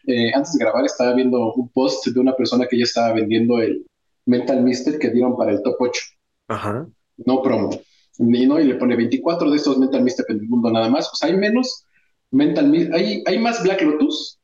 eh, 0.07 0.31
antes 0.33 0.53
de 0.53 0.59
grabar, 0.63 0.85
estaba 0.85 1.13
viendo 1.13 1.53
un 1.53 1.69
post 1.69 2.07
de 2.07 2.19
una 2.19 2.35
persona 2.35 2.65
que 2.67 2.77
ya 2.77 2.83
estaba 2.83 3.13
vendiendo 3.13 3.59
el 3.59 3.85
Mental 4.25 4.61
Mister 4.63 4.97
que 4.99 5.09
dieron 5.11 5.35
para 5.37 5.51
el 5.51 5.61
top 5.63 5.75
8. 5.79 6.01
Ajá. 6.47 6.87
No 7.17 7.41
promo. 7.41 7.69
Y, 8.17 8.45
no, 8.45 8.59
y 8.59 8.63
le 8.65 8.75
pone 8.75 8.95
24 8.95 9.49
de 9.49 9.57
estos 9.57 9.77
Mental 9.77 10.03
Mister 10.03 10.25
en 10.29 10.39
el 10.39 10.47
mundo 10.47 10.71
nada 10.71 10.89
más. 10.89 11.11
O 11.11 11.15
sea, 11.15 11.29
hay 11.29 11.37
menos 11.37 11.85
Mental 12.31 12.67
Mi- 12.69 12.89
hay, 12.93 13.23
hay 13.25 13.39
más 13.39 13.61
Black 13.63 13.81
Lotus 13.81 14.39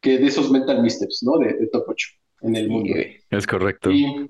que 0.00 0.18
de 0.18 0.26
esos 0.26 0.50
Mental 0.50 0.82
Misters, 0.82 1.22
¿no? 1.22 1.38
De, 1.38 1.54
de 1.54 1.66
top 1.68 1.84
8 1.88 2.08
en 2.42 2.56
el 2.56 2.68
mundo. 2.68 2.94
Es 3.30 3.46
correcto. 3.46 3.90
Y, 3.90 4.28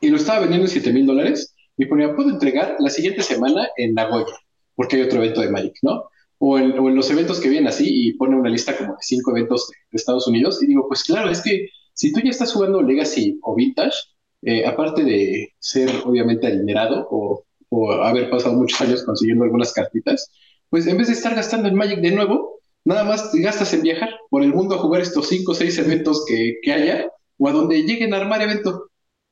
y 0.00 0.10
lo 0.10 0.16
estaba 0.16 0.40
vendiendo 0.40 0.66
en 0.66 0.70
7 0.70 0.92
mil 0.92 1.06
dólares 1.06 1.54
y 1.76 1.86
ponía, 1.86 2.14
puedo 2.14 2.30
entregar 2.30 2.76
la 2.78 2.90
siguiente 2.90 3.22
semana 3.22 3.68
en 3.76 3.94
Nagoya, 3.94 4.34
porque 4.74 4.96
hay 4.96 5.02
otro 5.02 5.18
evento 5.22 5.40
de 5.40 5.50
Magic, 5.50 5.74
¿no? 5.82 6.04
O 6.40 6.58
en, 6.58 6.78
o 6.78 6.88
en 6.88 6.94
los 6.94 7.10
eventos 7.10 7.40
que 7.40 7.48
vienen 7.48 7.68
así 7.68 7.86
y 7.88 8.12
pone 8.14 8.36
una 8.36 8.48
lista 8.48 8.76
como 8.76 8.92
de 8.92 8.98
cinco 9.00 9.32
eventos 9.32 9.68
de, 9.68 9.76
de 9.90 9.96
Estados 9.96 10.26
Unidos 10.28 10.62
y 10.62 10.66
digo, 10.66 10.86
pues 10.86 11.02
claro, 11.02 11.30
es 11.30 11.42
que 11.42 11.68
si 11.94 12.12
tú 12.12 12.20
ya 12.22 12.30
estás 12.30 12.52
jugando 12.52 12.80
Legacy 12.80 13.40
o 13.42 13.56
Vintage, 13.56 13.96
eh, 14.42 14.64
aparte 14.64 15.02
de 15.04 15.48
ser 15.58 15.90
obviamente 16.04 16.46
adinerado 16.46 17.08
o, 17.10 17.44
o 17.70 17.92
haber 17.92 18.30
pasado 18.30 18.54
muchos 18.54 18.80
años 18.82 19.02
consiguiendo 19.04 19.44
algunas 19.44 19.72
cartitas, 19.72 20.30
pues 20.70 20.86
en 20.86 20.96
vez 20.96 21.08
de 21.08 21.14
estar 21.14 21.34
gastando 21.34 21.68
en 21.68 21.74
Magic 21.74 22.00
de 22.00 22.12
nuevo, 22.12 22.60
nada 22.84 23.04
más 23.04 23.32
te 23.32 23.40
gastas 23.40 23.72
en 23.74 23.82
viajar 23.82 24.10
por 24.30 24.42
el 24.42 24.54
mundo 24.54 24.74
a 24.74 24.78
jugar 24.78 25.00
estos 25.00 25.28
cinco 25.28 25.52
o 25.52 25.54
seis 25.54 25.78
eventos 25.78 26.24
que, 26.26 26.58
que 26.62 26.72
haya 26.72 27.10
o 27.38 27.48
a 27.48 27.52
donde 27.52 27.82
lleguen 27.82 28.14
a 28.14 28.18
armar 28.18 28.42
evento 28.42 28.87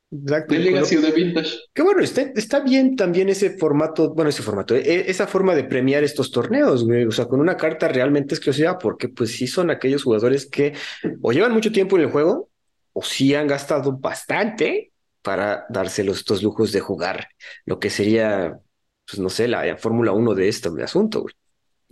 Exacto. 0.09 0.53
de 0.53 0.59
Legacy 0.61 0.95
o 0.97 1.01
de 1.01 1.11
Vintage. 1.11 1.51
Que 1.73 1.81
bueno, 1.81 2.01
está, 2.01 2.21
está 2.35 2.61
bien 2.61 2.95
también 2.95 3.27
ese 3.29 3.57
formato, 3.57 4.13
bueno, 4.13 4.29
ese 4.29 4.41
formato, 4.41 4.73
e- 4.75 5.09
esa 5.09 5.27
forma 5.27 5.53
de 5.53 5.65
premiar 5.65 6.03
estos 6.03 6.31
torneos, 6.31 6.85
güey, 6.85 7.03
o 7.05 7.11
sea, 7.11 7.25
con 7.25 7.39
una 7.41 7.57
carta 7.57 7.87
realmente 7.89 8.33
exclusiva, 8.33 8.77
porque 8.77 9.09
pues 9.09 9.31
sí 9.35 9.47
son 9.47 9.69
aquellos 9.69 10.03
jugadores 10.03 10.49
que 10.49 10.73
o 11.21 11.31
llevan 11.33 11.51
mucho 11.53 11.71
tiempo 11.71 11.97
en 11.97 12.03
el 12.03 12.11
juego, 12.11 12.49
o 12.93 13.01
sí 13.03 13.35
han 13.35 13.47
gastado 13.47 13.97
bastante 13.97 14.91
para 15.21 15.65
darse 15.69 16.03
los, 16.05 16.19
estos 16.19 16.41
lujos 16.41 16.71
de 16.71 16.79
jugar 16.79 17.27
lo 17.65 17.79
que 17.79 17.89
sería, 17.89 18.57
pues 19.05 19.19
no 19.19 19.29
sé, 19.29 19.47
la 19.49 19.75
Fórmula 19.77 20.13
1 20.13 20.33
de 20.35 20.47
este 20.47 20.69
asunto, 20.81 21.21
güey. 21.23 21.33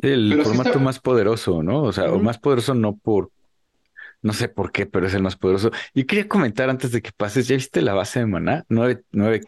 El 0.02 0.30
Pero 0.30 0.44
sí 0.44 0.48
formato 0.50 0.70
está- 0.70 0.82
más 0.82 1.00
poderoso, 1.00 1.64
¿no? 1.64 1.84
O 1.84 1.92
sea, 1.94 2.12
o 2.12 2.20
más 2.20 2.38
poderoso 2.38 2.74
no 2.76 2.96
por, 2.98 3.30
no 4.26 4.34
sé 4.34 4.50
por 4.50 4.72
qué, 4.72 4.88
pero 4.88 5.06
es 5.06 5.14
el 5.14 5.22
más 5.22 5.36
poderoso. 5.36 5.70
Yo 5.94 6.06
quería 6.08 6.28
comentar 6.28 6.68
antes 6.68 6.92
de 6.92 7.04
que 7.04 7.12
pases, 7.16 7.48
¿ya 7.48 7.56
viste 7.56 7.84
la 7.84 7.94
base 7.94 8.20
de 8.20 8.26
maná? 8.26 8.66
Nueve, 8.70 9.04
nueve, 9.12 9.42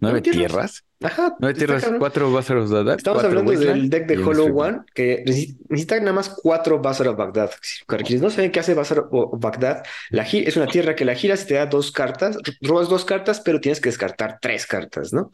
nueve 0.00 0.22
tierras. 0.22 0.40
tierras. 0.40 0.84
Ajá. 1.02 1.36
Nueve 1.38 1.58
tierras, 1.58 1.82
cabrón. 1.82 2.00
cuatro 2.00 2.32
Bazaar 2.32 2.58
of 2.60 2.70
Dada, 2.70 2.94
Estamos 2.94 3.22
hablando 3.22 3.52
del 3.52 3.90
deck 3.90 4.06
de 4.06 4.16
Hollow. 4.16 4.58
One, 4.58 4.80
que 4.94 5.24
necesi- 5.26 5.58
necesita 5.68 6.00
nada 6.00 6.14
más 6.14 6.30
cuatro 6.42 6.80
Baghdad. 6.80 7.50
Para 7.86 8.02
quienes 8.02 8.22
no 8.22 8.30
saben 8.30 8.50
qué 8.50 8.60
hace 8.60 8.72
Bazaar 8.72 9.04
of 9.10 9.38
Baghdad, 9.38 9.82
la 10.08 10.22
es 10.22 10.56
una 10.56 10.66
tierra 10.68 10.96
que 10.96 11.04
la 11.04 11.14
giras 11.14 11.44
y 11.44 11.48
te 11.48 11.54
da 11.54 11.66
dos 11.66 11.92
cartas, 11.92 12.38
robas 12.62 12.88
dos 12.88 13.04
cartas, 13.04 13.42
pero 13.44 13.60
tienes 13.60 13.78
que 13.78 13.90
descartar 13.90 14.38
tres 14.40 14.66
cartas, 14.66 15.12
¿no? 15.12 15.30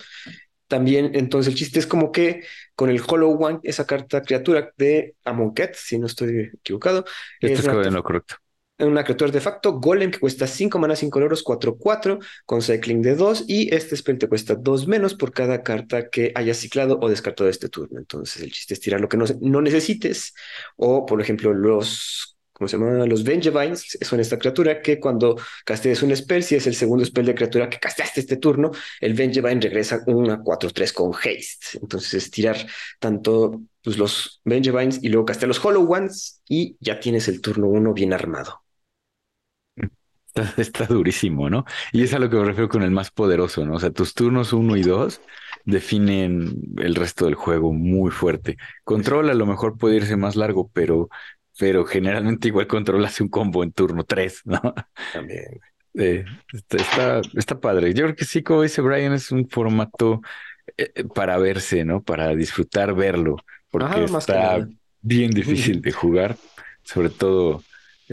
También, 0.66 1.12
entonces, 1.14 1.52
el 1.52 1.58
chiste 1.58 1.78
es 1.78 1.87
como 1.87 2.10
que 2.10 2.42
con 2.74 2.90
el 2.90 3.00
Hollow 3.06 3.40
One, 3.40 3.60
esa 3.62 3.87
carta 3.87 4.22
criatura 4.22 4.72
de 4.76 5.14
Amonkhet, 5.24 5.76
si 5.76 5.98
no 5.98 6.06
estoy 6.06 6.50
equivocado, 6.54 7.04
Esto 7.40 7.60
es 7.70 7.87
es 7.87 8.02
correcto. 8.02 8.37
Una 8.87 9.05
criatura 9.05 9.31
de 9.31 9.40
facto, 9.40 9.81
Golem, 9.81 10.11
que 10.11 10.18
cuesta 10.18 10.47
5 10.47 10.79
manas, 10.79 10.99
5 11.01 11.20
euros, 11.20 11.44
4-4, 11.44 12.18
con 12.44 12.62
cycling 12.62 13.03
de 13.03 13.14
2, 13.14 13.44
y 13.49 13.75
este 13.75 13.97
spell 13.97 14.18
te 14.18 14.29
cuesta 14.29 14.55
2 14.55 14.87
menos 14.87 15.14
por 15.14 15.33
cada 15.33 15.62
carta 15.62 16.09
que 16.09 16.33
hayas 16.35 16.59
ciclado 16.59 16.99
o 17.01 17.09
descartado 17.09 17.49
este 17.49 17.68
turno. 17.68 17.99
Entonces, 17.99 18.42
el 18.42 18.53
chiste 18.53 18.75
es 18.75 18.81
tirar 18.81 19.01
lo 19.01 19.09
que 19.09 19.16
no, 19.16 19.25
no 19.40 19.61
necesites, 19.61 20.35
o 20.77 21.07
por 21.07 21.20
ejemplo, 21.20 21.53
los 21.53 22.35
¿cómo 22.55 22.68
se 22.68 22.79
llama? 22.79 23.05
Los 23.05 23.25
Vengevines 23.25 23.99
son 24.01 24.20
esta 24.20 24.38
criatura 24.38 24.81
que 24.81 24.99
cuando 25.01 25.37
castees 25.64 26.03
un 26.03 26.16
spell, 26.16 26.42
si 26.42 26.55
es 26.55 26.66
el 26.66 26.75
segundo 26.75 27.05
spell 27.05 27.27
de 27.27 27.35
criatura 27.35 27.68
que 27.68 27.79
casteaste 27.79 28.20
este 28.20 28.37
turno, 28.37 28.70
el 29.01 29.14
Vengevine 29.14 29.61
regresa 29.61 30.03
una 30.07 30.40
4-3 30.40 30.92
con 30.92 31.12
haste. 31.12 31.79
Entonces 31.83 32.14
es 32.14 32.31
tirar 32.31 32.57
tanto 33.01 33.61
pues, 33.83 33.99
los 33.99 34.40
Vengevines 34.44 35.03
y 35.03 35.09
luego 35.09 35.27
castear 35.27 35.49
los 35.49 35.62
Hollow 35.62 35.92
Ones 35.92 36.42
y 36.49 36.77
ya 36.81 37.01
tienes 37.01 37.29
el 37.29 37.40
turno 37.40 37.68
1 37.68 37.92
bien 37.92 38.12
armado. 38.12 38.63
Está, 40.57 40.87
durísimo, 40.87 41.49
¿no? 41.49 41.64
Y 41.92 42.03
es 42.03 42.12
a 42.14 42.18
lo 42.18 42.29
que 42.29 42.37
me 42.37 42.44
refiero 42.44 42.68
con 42.68 42.83
el 42.83 42.90
más 42.90 43.11
poderoso, 43.11 43.64
¿no? 43.64 43.75
O 43.75 43.81
sea, 43.81 43.90
tus 43.90 44.14
turnos 44.14 44.53
1 44.53 44.77
y 44.77 44.83
2 44.83 45.20
definen 45.64 46.57
el 46.79 46.94
resto 46.94 47.27
del 47.27 47.35
juego 47.35 47.73
muy 47.73 48.11
fuerte. 48.11 48.57
Control 48.85 49.31
a 49.31 49.35
lo 49.35 49.47
mejor 49.47 49.79
puede 49.79 49.97
irse 49.97 50.16
más 50.16 50.37
largo, 50.37 50.70
pero 50.73 51.09
pero 51.59 51.85
generalmente 51.85 52.49
igual 52.49 52.66
controlas 52.66 53.20
un 53.20 53.29
combo 53.29 53.62
en 53.62 53.73
turno 53.73 54.05
3, 54.05 54.42
¿no? 54.44 54.61
También. 55.12 55.61
Eh, 55.97 56.25
está, 56.51 57.20
está, 57.35 57.61
padre. 57.61 57.94
Yo 57.94 58.03
creo 58.03 58.16
que 58.16 58.25
sí, 58.25 58.42
como 58.42 58.62
dice 58.62 58.81
Brian, 58.81 59.12
es 59.12 59.31
un 59.31 59.49
formato 59.49 60.23
eh, 60.77 60.90
eh, 60.92 61.05
para 61.05 61.38
verse, 61.38 61.85
¿no? 61.85 62.03
Para 62.03 62.35
disfrutar 62.35 62.97
verlo, 62.97 63.37
porque 63.70 64.03
está 64.03 64.66
bien 65.01 65.31
difícil 65.31 65.81
de 65.83 65.92
jugar, 65.92 66.37
sobre 66.83 67.11
todo, 67.11 67.62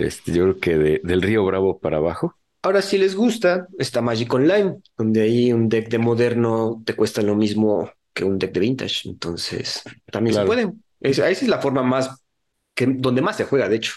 este, 0.03 0.31
yo 0.31 0.43
creo 0.43 0.59
que 0.59 0.77
de, 0.77 1.01
del 1.03 1.21
Río 1.21 1.45
Bravo 1.45 1.79
para 1.79 1.97
abajo. 1.97 2.35
Ahora, 2.63 2.81
si 2.81 2.97
les 2.97 3.15
gusta, 3.15 3.67
está 3.79 4.01
Magic 4.01 4.31
Online, 4.33 4.77
donde 4.97 5.21
ahí 5.21 5.51
un 5.51 5.67
deck 5.67 5.89
de 5.89 5.97
moderno 5.97 6.81
te 6.85 6.95
cuesta 6.95 7.21
lo 7.21 7.35
mismo 7.35 7.89
que 8.13 8.23
un 8.23 8.37
deck 8.37 8.51
de 8.51 8.59
vintage, 8.59 9.09
entonces 9.09 9.83
también 10.11 10.35
se 10.35 10.45
puede. 10.45 10.71
esa 10.99 11.29
es 11.29 11.47
la 11.47 11.59
forma 11.59 11.81
más 11.81 12.23
que, 12.75 12.85
donde 12.85 13.21
más 13.21 13.37
se 13.37 13.45
juega, 13.45 13.67
de 13.67 13.77
hecho. 13.77 13.93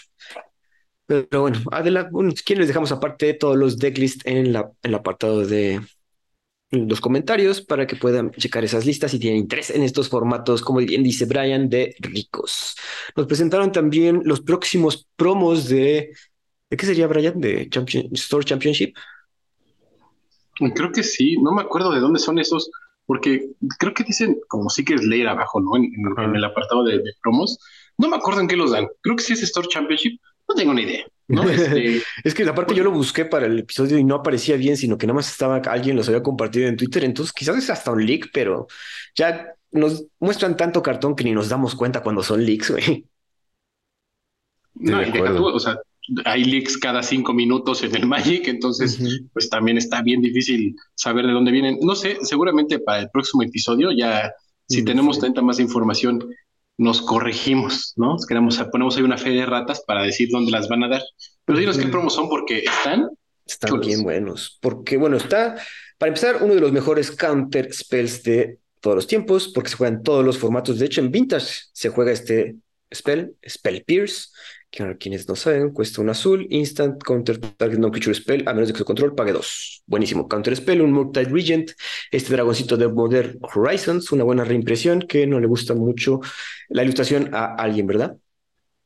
Pero 1.05 1.41
bueno, 1.41 1.59
adelante, 1.71 2.09
bueno, 2.11 2.33
¿quién 2.43 2.57
les 2.59 2.67
dejamos 2.67 2.91
aparte 2.91 3.27
de 3.27 3.33
todos 3.35 3.55
los 3.55 3.77
decklists 3.77 4.25
en, 4.25 4.51
la, 4.53 4.61
en 4.81 4.89
el 4.89 4.95
apartado 4.95 5.45
de 5.45 5.81
los 6.75 7.01
comentarios 7.01 7.61
para 7.61 7.87
que 7.87 7.95
puedan 7.95 8.31
checar 8.31 8.63
esas 8.63 8.85
listas 8.85 9.11
si 9.11 9.19
tienen 9.19 9.39
interés 9.39 9.69
en 9.69 9.83
estos 9.83 10.09
formatos, 10.09 10.61
como 10.61 10.79
bien 10.79 11.03
dice 11.03 11.25
Brian, 11.25 11.69
de 11.69 11.95
ricos. 11.99 12.75
Nos 13.15 13.27
presentaron 13.27 13.71
también 13.71 14.21
los 14.25 14.41
próximos 14.41 15.07
promos 15.15 15.67
de, 15.67 16.13
¿de 16.69 16.77
qué 16.77 16.85
sería 16.85 17.07
Brian? 17.07 17.39
¿De 17.39 17.69
Champion, 17.69 18.07
Store 18.11 18.45
Championship? 18.45 18.95
Creo 20.73 20.91
que 20.91 21.03
sí, 21.03 21.37
no 21.41 21.51
me 21.51 21.61
acuerdo 21.61 21.91
de 21.91 21.99
dónde 21.99 22.19
son 22.19 22.39
esos, 22.39 22.69
porque 23.05 23.49
creo 23.77 23.93
que 23.93 24.03
dicen 24.03 24.39
como 24.47 24.69
sí 24.69 24.85
que 24.85 24.95
es 24.95 25.03
leer 25.03 25.27
abajo, 25.27 25.59
¿no? 25.59 25.75
En, 25.75 26.35
el 26.35 26.43
apartado 26.45 26.83
de 26.83 27.01
promos 27.21 27.59
no 27.97 28.09
me 28.09 28.17
acuerdo 28.17 28.41
en 28.41 28.47
qué 28.47 28.57
los 28.57 28.71
dan. 28.71 28.87
Creo 29.01 29.15
que 29.15 29.23
sí 29.23 29.33
es 29.33 29.43
Store 29.43 29.67
Championship. 29.67 30.19
No 30.47 30.55
tengo 30.55 30.73
ni 30.73 30.83
idea. 30.83 31.05
Este, 31.49 32.01
es 32.23 32.35
que 32.35 32.43
aparte 32.43 32.75
yo 32.75 32.83
lo 32.83 32.91
busqué 32.91 33.25
para 33.25 33.47
el 33.47 33.59
episodio 33.59 33.97
y 33.97 34.03
no 34.03 34.15
aparecía 34.15 34.57
bien, 34.57 34.77
sino 34.77 34.97
que 34.97 35.07
nada 35.07 35.15
más 35.15 35.31
estaba 35.31 35.57
alguien 35.57 35.95
los 35.95 36.07
había 36.07 36.21
compartido 36.21 36.67
en 36.67 36.77
Twitter. 36.77 37.03
Entonces 37.03 37.33
quizás 37.33 37.57
es 37.57 37.69
hasta 37.69 37.91
un 37.91 38.05
leak, 38.05 38.29
pero 38.31 38.67
ya 39.15 39.55
nos 39.71 40.05
muestran 40.19 40.55
tanto 40.55 40.83
cartón 40.83 41.15
que 41.15 41.23
ni 41.23 41.31
nos 41.31 41.49
damos 41.49 41.75
cuenta 41.75 42.01
cuando 42.01 42.21
son 42.23 42.45
leaks, 42.45 42.71
güey. 42.71 43.05
No, 44.75 44.99
o 45.45 45.59
sea, 45.59 45.79
hay 46.25 46.43
leaks 46.43 46.77
cada 46.77 47.01
cinco 47.01 47.33
minutos 47.33 47.83
en 47.83 47.95
el 47.95 48.05
Magic, 48.05 48.47
entonces 48.47 48.99
pues 49.33 49.49
también 49.49 49.77
está 49.77 50.01
bien 50.01 50.21
difícil 50.21 50.75
saber 50.93 51.25
de 51.25 51.33
dónde 51.33 51.51
vienen. 51.51 51.77
No 51.81 51.95
sé, 51.95 52.17
seguramente 52.21 52.79
para 52.79 52.99
el 52.99 53.09
próximo 53.09 53.43
episodio 53.43 53.91
ya, 53.91 54.31
si 54.67 54.81
mm, 54.81 54.85
tenemos 54.85 55.19
tanta 55.19 55.41
más 55.41 55.59
información, 55.59 56.29
nos 56.77 57.01
corregimos, 57.01 57.93
¿no? 57.95 58.17
Queremos, 58.27 58.57
ponemos 58.71 58.97
ahí 58.97 59.03
una 59.03 59.17
fe 59.17 59.29
de 59.29 59.45
ratas 59.45 59.83
para 59.85 60.03
decir 60.03 60.29
dónde 60.31 60.51
las 60.51 60.67
van 60.67 60.83
a 60.83 60.89
dar. 60.89 61.01
Pero 61.45 61.59
dinos 61.59 61.77
qué 61.77 61.87
promos 61.87 62.13
son 62.13 62.29
porque 62.29 62.59
están. 62.59 63.09
Están 63.45 63.79
bien 63.79 64.03
buenos. 64.03 64.57
Porque, 64.61 64.97
bueno, 64.97 65.17
está, 65.17 65.55
para 65.97 66.09
empezar, 66.09 66.41
uno 66.41 66.55
de 66.55 66.61
los 66.61 66.71
mejores 66.71 67.11
counter 67.11 67.71
spells 67.73 68.23
de 68.23 68.59
todos 68.81 68.95
los 68.95 69.07
tiempos, 69.07 69.51
porque 69.53 69.69
se 69.69 69.77
juega 69.77 69.95
en 69.95 70.03
todos 70.03 70.25
los 70.25 70.37
formatos. 70.37 70.79
De 70.79 70.85
hecho, 70.85 71.01
en 71.01 71.11
Vintage 71.11 71.65
se 71.71 71.89
juega 71.89 72.11
este 72.11 72.55
spell, 72.93 73.35
Spell 73.47 73.83
Pierce, 73.83 74.29
que 74.75 74.97
quienes 74.97 75.27
no 75.27 75.35
saben, 75.35 75.71
cuesta 75.71 76.01
un 76.01 76.09
azul, 76.09 76.45
instant, 76.49 77.01
counter, 77.01 77.39
target 77.39 77.79
no 77.79 77.89
creature 77.89 78.13
spell, 78.13 78.43
a 78.47 78.53
menos 78.53 78.67
de 78.67 78.73
que 78.73 78.79
su 78.79 78.85
control 78.85 79.15
pague 79.15 79.31
dos. 79.31 79.83
Buenísimo, 79.87 80.27
counter 80.27 80.55
spell, 80.55 80.81
un 80.81 80.91
multi 80.91 81.23
Regent, 81.23 81.71
este 82.11 82.33
dragoncito 82.33 82.75
de 82.75 82.87
Modern 82.87 83.39
Horizons, 83.41 84.11
una 84.11 84.23
buena 84.23 84.43
reimpresión 84.43 85.01
que 85.01 85.25
no 85.25 85.39
le 85.39 85.47
gusta 85.47 85.73
mucho 85.73 86.19
la 86.69 86.83
ilustración 86.83 87.33
a 87.33 87.55
alguien, 87.55 87.87
¿verdad? 87.87 88.17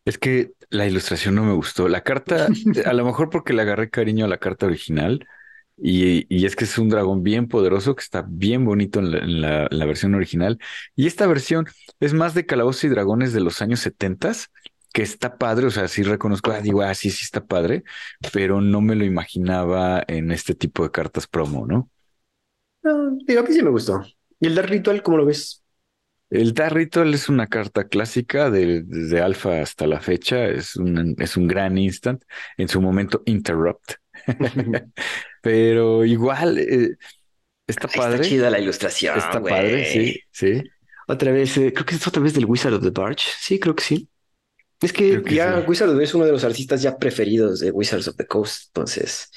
Es 0.06 0.18
que 0.18 0.52
la 0.70 0.86
ilustración 0.86 1.36
no 1.36 1.44
me 1.44 1.54
gustó. 1.54 1.88
La 1.88 2.02
carta, 2.02 2.48
a 2.86 2.94
lo 2.94 3.06
mejor 3.06 3.30
porque 3.30 3.54
le 3.54 3.64
agarré 3.64 3.90
cariño 3.90 4.26
a 4.26 4.30
la 4.30 4.38
carta 4.38 4.68
original, 4.68 5.26
y, 5.82 6.26
y, 6.28 6.46
es 6.46 6.58
que 6.58 6.66
es 6.66 6.78
un 6.78 6.90
dragón 6.90 7.24
bien 7.24 7.48
poderoso 7.48 7.96
que 7.96 8.04
está 8.04 8.26
bien 8.28 8.66
bonito 8.66 9.00
en 9.00 9.42
la, 9.42 9.68
la, 9.72 9.86
versión 9.86 10.14
original. 10.14 10.60
Y 10.94 11.08
esta 11.08 11.26
versión 11.26 11.68
es 12.02 12.14
más 12.14 12.34
de 12.34 12.46
calabozos 12.46 12.84
y 12.84 12.90
dragones 12.90 13.32
de 13.32 13.40
los 13.40 13.62
años 13.62 13.80
70 13.80 14.34
que 14.94 15.02
está 15.02 15.38
padre, 15.38 15.68
o 15.68 15.72
sea, 15.72 15.88
sí 15.88 16.04
reconozco, 16.04 16.52
ah, 16.52 16.62
digo, 16.62 16.82
ah, 16.82 16.94
sí, 16.94 17.10
sí 17.12 17.24
está 17.24 17.46
padre, 17.46 17.84
pero 18.34 18.62
no 18.62 18.82
me 18.82 18.96
lo 18.96 19.06
imaginaba 19.06 20.04
en 20.08 20.32
este 20.32 20.56
tipo 20.56 20.84
de 20.84 20.92
cartas 20.92 21.28
promo, 21.28 21.66
¿no? 21.66 21.90
No, 22.82 23.18
digo, 23.26 23.42
a 23.42 23.44
mí 23.44 23.54
sí 23.54 23.62
me 23.62 23.70
gustó. 23.70 24.04
¿Y 24.40 24.48
el 24.48 24.56
Dark 24.56 24.70
Ritual, 24.70 25.04
cómo 25.04 25.18
lo 25.18 25.26
ves? 25.26 25.64
El 26.30 26.54
Dark 26.54 26.76
Ritual 26.76 27.14
es 27.14 27.28
una 27.28 27.48
carta 27.48 27.88
clásica 27.88 28.50
de, 28.52 28.84
desde 28.84 29.22
alfa 29.22 29.62
hasta 29.62 29.88
la 29.88 30.00
fecha, 30.00 30.46
es 30.46 30.76
un, 30.76 31.16
es 31.20 31.38
un 31.38 31.48
gran 31.48 31.78
instant, 31.78 32.24
en 32.58 32.68
su 32.68 32.82
momento 32.82 33.24
interrupt, 33.26 33.94
pero 35.42 36.06
igual 36.06 36.60
eh, 36.60 36.98
está 37.68 37.88
padre. 37.88 38.16
Está 38.16 38.28
chida 38.28 38.50
la 38.50 38.60
ilustración. 38.60 39.18
Está 39.18 39.42
padre, 39.42 39.86
sí, 39.86 40.20
sí. 40.32 40.64
Otra 41.08 41.32
vez, 41.32 41.58
eh, 41.58 41.74
creo 41.74 41.86
que 41.86 41.96
es 41.96 42.08
otra 42.08 42.22
vez 42.22 42.36
del 42.36 42.46
Wizard 42.46 42.74
of 42.74 42.84
the 42.84 42.92
Barge, 42.92 43.26
sí, 43.40 43.60
creo 43.60 43.76
que 43.76 43.84
sí. 43.84 44.10
Es 44.82 44.94
que, 44.94 45.22
ya 45.30 45.64
Wizards 45.68 46.00
es 46.00 46.14
uno 46.14 46.26
de 46.26 46.32
los 46.32 46.44
artistas 46.44 46.82
ya 46.82 46.98
preferidos 46.98 47.60
de 47.60 47.72
Wizards 47.72 48.08
of 48.08 48.16
the 48.16 48.26
Coast. 48.26 48.68
Entonces, 48.68 49.30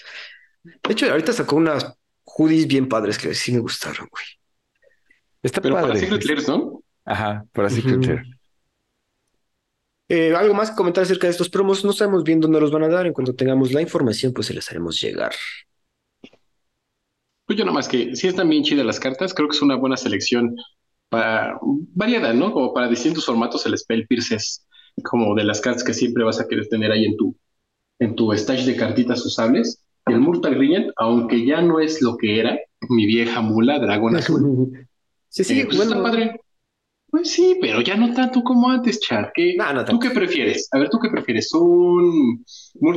de 0.62 0.92
hecho, 0.92 1.10
ahorita 1.10 1.32
sacó 1.32 1.56
unas 1.56 1.96
hoodies 2.24 2.66
bien 2.66 2.88
padres 2.88 3.18
que 3.18 3.34
sí 3.34 3.52
me 3.52 3.58
gustaron, 3.58 4.08
güey. 4.10 4.24
Está 5.42 5.60
Pero 5.60 5.74
padre. 5.74 5.88
para 5.88 6.00
Secret 6.00 6.24
Lair, 6.24 6.48
¿no? 6.48 6.84
Ajá, 7.04 7.44
para 7.52 7.68
Secret 7.68 8.04
Lair. 8.04 8.22
Eh, 10.08 10.34
algo 10.36 10.54
más 10.54 10.70
que 10.70 10.76
comentar 10.76 11.02
acerca 11.02 11.26
de 11.26 11.32
estos 11.32 11.48
promos. 11.48 11.84
No 11.84 11.92
sabemos 11.92 12.22
bien 12.22 12.38
dónde 12.38 12.60
los 12.60 12.70
van 12.70 12.84
a 12.84 12.88
dar. 12.88 13.06
En 13.06 13.12
cuanto 13.12 13.34
tengamos 13.34 13.72
la 13.72 13.82
información, 13.82 14.32
pues 14.32 14.46
se 14.46 14.54
les 14.54 14.70
haremos 14.70 15.00
llegar. 15.00 15.32
Pues 17.46 17.58
yo 17.58 17.64
nomás 17.64 17.88
que 17.88 18.14
si 18.14 18.28
están 18.28 18.48
bien 18.48 18.62
chidas 18.62 18.86
las 18.86 19.00
cartas. 19.00 19.34
Creo 19.34 19.48
que 19.48 19.56
es 19.56 19.62
una 19.62 19.74
buena 19.74 19.96
selección 19.96 20.54
para 21.08 21.58
variada, 21.62 22.32
¿no? 22.32 22.52
Como 22.52 22.72
para 22.72 22.88
distintos 22.88 23.24
formatos. 23.24 23.66
El 23.66 23.76
Spell 23.76 24.06
Pierce 24.06 24.36
es 24.36 24.66
como 25.02 25.34
de 25.34 25.44
las 25.44 25.60
cartas 25.60 25.84
que 25.84 25.94
siempre 25.94 26.24
vas 26.24 26.40
a 26.40 26.48
querer 26.48 26.68
tener 26.68 26.92
ahí 26.92 27.04
en 27.04 27.16
tu, 27.16 27.36
en 27.98 28.14
tu 28.14 28.32
stash 28.32 28.64
de 28.64 28.76
cartitas 28.76 29.24
usables. 29.24 29.84
El 30.06 30.20
Regent, 30.42 30.90
aunque 30.96 31.46
ya 31.46 31.62
no 31.62 31.78
es 31.78 32.02
lo 32.02 32.16
que 32.16 32.40
era, 32.40 32.58
mi 32.88 33.06
vieja 33.06 33.40
mula, 33.40 33.78
dragón 33.78 34.16
azul. 34.16 34.70
Sí, 35.28 35.44
sí, 35.44 35.60
eh, 35.60 35.64
pues 35.64 35.78
bueno. 35.78 36.02
padre. 36.02 36.42
Pues 37.12 37.30
sí, 37.30 37.56
pero 37.58 37.80
ya 37.80 37.96
no 37.96 38.12
tanto 38.12 38.42
como 38.42 38.68
antes, 38.68 39.00
Char. 39.00 39.32
¿Tú 39.88 39.98
qué 39.98 40.10
prefieres? 40.10 40.68
A 40.72 40.78
ver, 40.78 40.90
¿tú 40.90 40.98
qué 40.98 41.08
prefieres? 41.08 41.50
¿Un 41.54 42.44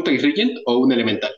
Regent 0.05 0.57
o 0.65 0.79
un 0.79 0.91
Elemental? 0.91 1.31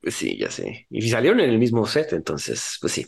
Pues 0.00 0.16
sí, 0.16 0.36
ya 0.36 0.50
sé. 0.50 0.86
Y 0.90 1.02
salieron 1.08 1.38
en 1.38 1.50
el 1.50 1.58
mismo 1.58 1.86
set, 1.86 2.12
entonces, 2.12 2.76
pues 2.80 2.92
sí. 2.92 3.06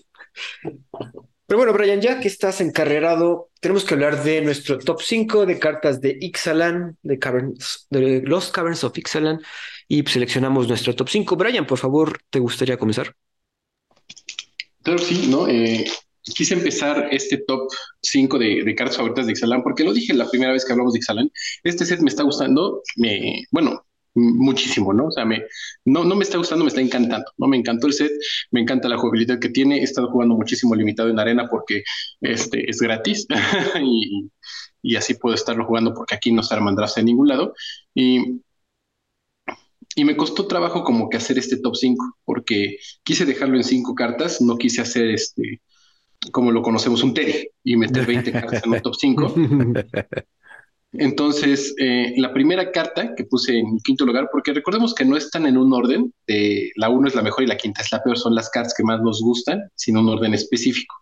Pero 1.46 1.58
bueno, 1.58 1.72
Brian, 1.72 2.00
ya 2.00 2.18
que 2.18 2.26
estás 2.26 2.60
encarrerado, 2.60 3.50
tenemos 3.60 3.84
que 3.84 3.94
hablar 3.94 4.24
de 4.24 4.40
nuestro 4.42 4.78
top 4.78 5.00
5 5.00 5.46
de 5.46 5.60
cartas 5.60 6.00
de 6.00 6.18
Ixalan, 6.20 6.98
de, 7.02 7.18
Caverns, 7.20 7.86
de 7.88 8.22
los 8.22 8.50
Caverns 8.50 8.82
of 8.82 8.98
Ixalan, 8.98 9.40
y 9.86 10.02
seleccionamos 10.02 10.66
nuestro 10.66 10.96
top 10.96 11.08
5. 11.08 11.36
Brian, 11.36 11.64
por 11.64 11.78
favor, 11.78 12.18
¿te 12.30 12.40
gustaría 12.40 12.76
comenzar? 12.76 13.14
Claro, 14.82 14.98
sí, 14.98 15.28
¿no? 15.30 15.46
Eh, 15.46 15.84
quise 16.22 16.54
empezar 16.54 17.08
este 17.12 17.38
top 17.38 17.68
5 18.02 18.38
de, 18.38 18.74
cartas 18.74 18.96
favoritas 18.96 19.26
de 19.26 19.32
Ixalan, 19.32 19.62
porque 19.62 19.84
lo 19.84 19.92
dije 19.92 20.14
la 20.14 20.28
primera 20.28 20.52
vez 20.52 20.64
que 20.64 20.72
hablamos 20.72 20.94
de 20.94 20.98
Ixalan. 20.98 21.30
Este 21.62 21.84
set 21.84 22.00
me 22.00 22.10
está 22.10 22.24
gustando, 22.24 22.82
me, 22.96 23.44
bueno, 23.52 23.86
muchísimo, 24.16 24.92
¿no? 24.92 25.06
O 25.06 25.10
sea, 25.10 25.24
me, 25.24 25.44
no, 25.84 26.04
no 26.04 26.16
me 26.16 26.24
está 26.24 26.38
gustando, 26.38 26.64
me 26.64 26.68
está 26.68 26.80
encantando, 26.80 27.30
¿no? 27.36 27.46
Me 27.46 27.56
encantó 27.56 27.86
el 27.86 27.92
set, 27.92 28.12
me 28.50 28.60
encanta 28.60 28.88
la 28.88 28.98
jugabilidad 28.98 29.38
que 29.38 29.50
tiene, 29.50 29.80
he 29.80 29.82
estado 29.82 30.10
jugando 30.10 30.34
muchísimo 30.34 30.74
limitado 30.74 31.08
en 31.10 31.18
arena 31.18 31.48
porque 31.48 31.84
este, 32.20 32.68
es 32.68 32.78
gratis 32.80 33.26
y, 33.82 34.30
y, 34.82 34.96
así 34.96 35.14
puedo 35.14 35.34
estarlo 35.34 35.66
jugando 35.66 35.94
porque 35.94 36.14
aquí 36.14 36.32
no 36.32 36.42
se 36.42 36.54
arman 36.54 36.76
en 36.96 37.04
ningún 37.04 37.28
lado. 37.28 37.54
Y, 37.94 38.40
y 39.94 40.04
me 40.04 40.16
costó 40.16 40.46
trabajo 40.46 40.84
como 40.84 41.08
que 41.08 41.16
hacer 41.16 41.38
este 41.38 41.58
top 41.58 41.76
5 41.76 42.18
porque 42.24 42.78
quise 43.02 43.24
dejarlo 43.24 43.56
en 43.56 43.64
5 43.64 43.94
cartas, 43.94 44.40
no 44.40 44.56
quise 44.58 44.82
hacer 44.82 45.10
este, 45.10 45.62
como 46.32 46.52
lo 46.52 46.62
conocemos, 46.62 47.02
un 47.02 47.14
Teddy 47.14 47.48
y 47.64 47.76
meter 47.76 48.06
20 48.06 48.32
cartas 48.32 48.64
en 48.64 48.72
un 48.72 48.80
top 48.80 48.94
5. 48.94 49.34
Entonces, 50.98 51.74
eh, 51.78 52.14
la 52.16 52.32
primera 52.32 52.70
carta 52.70 53.14
que 53.14 53.24
puse 53.24 53.58
en 53.58 53.78
quinto 53.78 54.04
lugar, 54.04 54.28
porque 54.30 54.52
recordemos 54.52 54.94
que 54.94 55.04
no 55.04 55.16
están 55.16 55.46
en 55.46 55.56
un 55.56 55.72
orden, 55.72 56.12
de 56.26 56.70
la 56.76 56.88
uno 56.88 57.08
es 57.08 57.14
la 57.14 57.22
mejor 57.22 57.44
y 57.44 57.46
la 57.46 57.56
quinta 57.56 57.82
es 57.82 57.92
la 57.92 58.02
peor, 58.02 58.18
son 58.18 58.34
las 58.34 58.50
cartas 58.50 58.74
que 58.76 58.84
más 58.84 59.00
nos 59.02 59.20
gustan, 59.20 59.70
sin 59.74 59.96
un 59.96 60.08
orden 60.08 60.34
específico. 60.34 60.94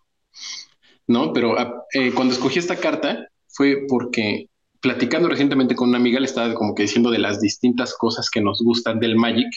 ¿No? 1.07 1.33
Pero 1.33 1.57
ah, 1.57 1.83
eh, 1.93 2.11
cuando 2.13 2.33
escogí 2.33 2.59
esta 2.59 2.77
carta 2.77 3.27
fue 3.47 3.85
porque 3.87 4.49
platicando 4.81 5.29
recientemente 5.29 5.75
con 5.75 5.89
una 5.89 5.97
amiga 5.97 6.19
le 6.19 6.25
estaba 6.25 6.53
como 6.53 6.75
que 6.75 6.83
diciendo 6.83 7.09
de 7.09 7.19
las 7.19 7.39
distintas 7.39 7.95
cosas 7.95 8.29
que 8.29 8.41
nos 8.41 8.61
gustan 8.61 8.99
del 8.99 9.15
Magic 9.15 9.47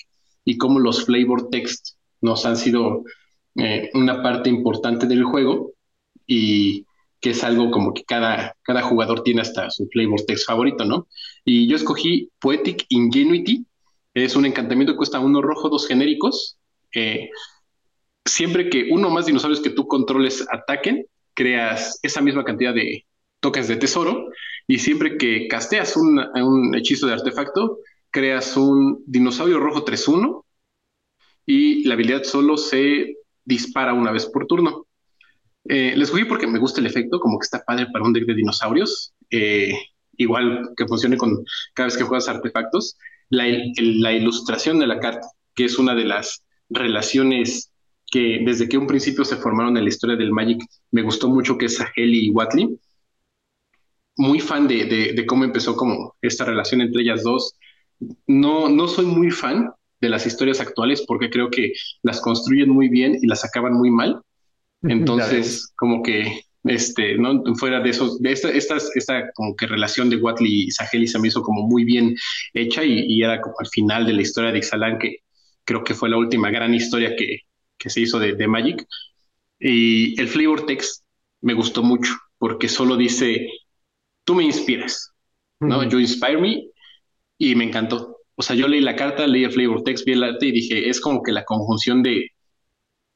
y 0.45 0.57
cómo 0.57 0.79
los 0.79 1.05
flavor 1.05 1.51
text 1.51 1.97
nos 2.21 2.47
han 2.47 2.57
sido 2.57 3.05
eh, 3.57 3.91
una 3.95 4.23
parte 4.23 4.49
importante 4.49 5.07
del 5.07 5.25
juego 5.25 5.73
y 6.27 6.87
que 7.21 7.31
es 7.31 7.43
algo 7.45 7.71
como 7.71 7.95
que 7.95 8.05
cada, 8.05 8.57
cada 8.63 8.83
jugador 8.83 9.23
tiene 9.23 9.43
hasta 9.43 9.71
su 9.71 9.89
flavor 9.89 10.21
text 10.27 10.47
favorito, 10.47 10.85
¿no? 10.85 11.09
Y 11.45 11.69
yo 11.69 11.77
escogí 11.77 12.31
Poetic 12.39 12.85
Ingenuity, 12.89 13.67
es 14.15 14.37
un 14.37 14.47
encantamiento 14.47 14.93
que 14.93 14.99
cuesta 14.99 15.21
uno 15.21 15.43
rojo, 15.43 15.69
dos 15.69 15.87
genéricos. 15.87 16.59
Eh, 16.95 17.31
siempre 18.25 18.69
que 18.71 18.89
uno 18.91 19.11
más 19.11 19.27
dinosaurios 19.27 19.61
que 19.61 19.71
tú 19.71 19.87
controles 19.87 20.47
ataquen, 20.51 21.07
creas 21.35 21.99
esa 22.03 22.21
misma 22.21 22.45
cantidad 22.45 22.75
de 22.75 23.07
tokens 23.41 23.69
de 23.69 23.77
tesoro 23.77 24.29
y 24.67 24.79
siempre 24.79 25.17
que 25.17 25.47
casteas 25.47 25.97
un, 25.97 26.19
un 26.19 26.75
hechizo 26.75 27.07
de 27.07 27.13
artefacto, 27.13 27.79
creas 28.11 28.57
un 28.57 29.03
dinosaurio 29.07 29.61
rojo 29.61 29.85
3-1 29.85 30.45
y 31.47 31.85
la 31.85 31.95
habilidad 31.95 32.25
solo 32.25 32.57
se 32.57 33.17
dispara 33.45 33.95
una 33.95 34.13
vez 34.13 34.27
por 34.27 34.47
turno. 34.47 34.88
Eh, 35.69 35.93
les 35.97 36.09
escogí 36.09 36.25
porque 36.25 36.47
me 36.47 36.59
gusta 36.59 36.81
el 36.81 36.87
efecto, 36.87 37.21
como 37.21 37.39
que 37.39 37.45
está 37.45 37.63
padre 37.63 37.87
para 37.93 38.05
un 38.05 38.13
deck 38.13 38.25
de 38.25 38.35
dinosaurios. 38.35 39.13
Eh, 39.31 39.73
igual 40.17 40.71
que 40.77 40.87
funcione 40.87 41.17
con 41.17 41.45
cada 41.75 41.89
vez 41.89 41.97
que 41.97 42.05
juegas 42.05 42.29
artefactos. 42.29 42.97
La, 43.29 43.47
ilustración 43.47 44.79
de 44.79 44.87
la 44.87 44.99
carta, 45.01 45.29
que 45.55 45.67
es 45.67 45.79
una 45.79 45.95
de 45.95 46.05
las 46.05 46.43
relaciones 46.71 47.71
que 48.11 48.41
desde 48.45 48.69
que 48.69 48.79
un 48.79 48.87
principio 48.87 49.25
se 49.25 49.37
formaron 49.37 49.77
en 49.77 49.85
la 49.85 49.91
historia 49.91 50.17
del 50.17 50.33
Magic, 50.33 50.63
me 50.91 51.03
gustó 51.03 51.29
mucho, 51.29 51.59
que 51.59 51.67
es 51.67 51.77
Sahel 51.77 52.15
y 52.15 52.31
Watley. 52.31 52.79
Muy 54.17 54.41
fan 54.41 54.67
de, 54.67 54.87
de, 54.87 55.13
de, 55.13 55.27
cómo 55.27 55.45
empezó 55.45 55.77
como 55.77 56.17
esta 56.23 56.45
relación 56.45 56.81
entre 56.81 57.03
ellas 57.03 57.23
dos. 57.23 57.55
No, 58.27 58.69
no 58.69 58.89
soy 58.89 59.05
muy 59.05 59.31
fan 59.31 59.71
de 60.01 60.09
las 60.09 60.27
historias 60.27 60.61
actuales 60.61 61.05
porque 61.07 61.29
creo 61.31 61.51
que 61.51 61.73
las 62.03 62.21
construyen 62.21 62.71
muy 62.71 62.89
bien 62.89 63.19
y 63.21 63.27
las 63.27 63.45
acaban 63.45 63.75
muy 63.75 63.91
mal 63.91 64.23
entonces, 64.83 65.73
como 65.77 66.03
que, 66.03 66.41
este, 66.65 67.17
¿no? 67.17 67.43
Fuera 67.57 67.81
de 67.81 67.91
eso, 67.91 68.17
de 68.21 68.33
esta, 68.33 68.51
esta, 68.51 68.77
esta 68.95 69.31
como 69.35 69.57
que 69.57 69.67
relación 69.67 70.11
de 70.11 70.17
Watley 70.17 70.67
y 70.67 70.71
Saheli 70.71 71.07
se 71.07 71.19
me 71.19 71.29
hizo 71.29 71.43
como 71.43 71.67
muy 71.67 71.85
bien 71.85 72.17
hecha 72.55 72.85
y, 72.85 73.23
era 73.23 73.41
como 73.41 73.55
al 73.59 73.69
final 73.69 74.07
de 74.07 74.13
la 74.13 74.23
historia 74.23 74.53
de 74.53 74.59
Ixalan, 74.59 74.99
que 74.99 75.17
creo 75.65 75.85
que 75.85 75.95
fue 75.95 76.09
la 76.09 76.17
última 76.17 76.51
gran 76.51 76.75
historia 76.75 77.17
que, 77.17 77.41
que 77.77 77.91
se 77.91 78.01
hizo 78.01 78.19
de, 78.19 78.35
de 78.35 78.49
Magic. 78.49 78.87
Y 79.59 80.21
el 80.21 80.29
flavor 80.29 80.67
text 80.67 81.05
me 81.41 81.55
gustó 81.55 81.83
mucho 81.83 82.13
porque 82.39 82.69
solo 82.69 82.97
dice, 82.97 83.49
tú 84.25 84.35
me 84.35 84.45
inspiras, 84.45 85.13
¿no? 85.61 85.83
You 85.89 85.99
inspire 85.99 86.41
me 86.41 86.65
y 87.39 87.55
me 87.55 87.65
encantó. 87.65 88.19
O 88.37 88.43
sea, 88.43 88.55
yo 88.55 88.69
leí 88.69 88.81
la 88.81 88.95
carta, 88.95 89.27
leí 89.27 89.45
el 89.45 89.53
flavor 89.53 89.83
text, 89.83 90.05
vi 90.07 90.13
el 90.13 90.23
arte 90.23 90.47
y 90.47 90.53
dije, 90.53 90.89
es 90.89 91.01
como 91.01 91.23
que 91.23 91.33
la 91.33 91.45
conjunción 91.45 92.03
de, 92.03 92.31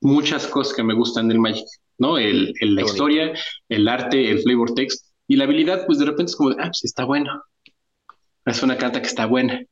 muchas 0.03 0.47
cosas 0.47 0.75
que 0.75 0.83
me 0.83 0.95
gustan 0.95 1.29
del 1.29 1.39
Magic, 1.39 1.67
¿no? 1.99 2.19
El, 2.19 2.55
la 2.61 2.83
historia, 2.83 3.33
el 3.69 3.89
arte, 3.89 4.31
el 4.31 4.41
flavor 4.43 4.75
text 4.75 5.07
y 5.27 5.37
la 5.37 5.45
habilidad, 5.45 5.87
pues 5.87 5.99
de 5.99 6.05
repente 6.05 6.31
es 6.31 6.37
como, 6.37 6.51
ah, 6.51 6.67
pues 6.67 6.85
está 6.85 7.05
bueno. 7.05 7.43
Es 8.45 8.63
una 8.63 8.77
carta 8.77 9.01
que 9.01 9.07
está 9.07 9.27
buena. 9.27 9.63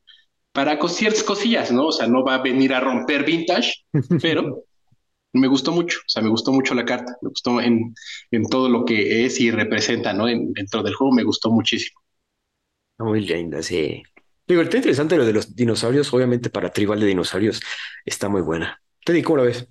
Para 0.52 0.78
ciertas 0.88 1.22
cosillas, 1.22 1.70
¿no? 1.70 1.86
O 1.86 1.92
sea, 1.92 2.06
no 2.06 2.24
va 2.24 2.36
a 2.36 2.42
venir 2.42 2.72
a 2.72 2.80
romper 2.80 3.24
vintage, 3.24 3.72
pero 4.22 4.64
me 5.32 5.48
gustó 5.48 5.72
mucho, 5.72 5.98
o 5.98 6.08
sea, 6.08 6.22
me 6.22 6.28
gustó 6.28 6.52
mucho 6.52 6.74
la 6.74 6.84
carta, 6.84 7.16
me 7.22 7.28
gustó 7.28 7.60
en, 7.60 7.94
en 8.30 8.44
todo 8.48 8.68
lo 8.68 8.84
que 8.84 9.24
es 9.24 9.40
y 9.40 9.50
representa, 9.50 10.12
¿no? 10.12 10.28
En, 10.28 10.52
dentro 10.52 10.82
del 10.82 10.94
juego 10.94 11.12
me 11.14 11.22
gustó 11.22 11.50
muchísimo. 11.50 12.00
Muy 12.98 13.20
linda, 13.20 13.62
sí. 13.62 14.02
Digo, 14.46 14.62
está 14.62 14.78
interesante 14.78 15.16
lo 15.16 15.24
de 15.24 15.32
los 15.32 15.54
dinosaurios, 15.54 16.12
obviamente 16.12 16.50
para 16.50 16.70
Tribal 16.70 16.98
de 16.98 17.06
Dinosaurios 17.06 17.60
está 18.04 18.28
muy 18.28 18.42
buena. 18.42 18.82
Teddy, 19.04 19.22
¿cómo 19.22 19.38
la 19.38 19.44
ves? 19.44 19.68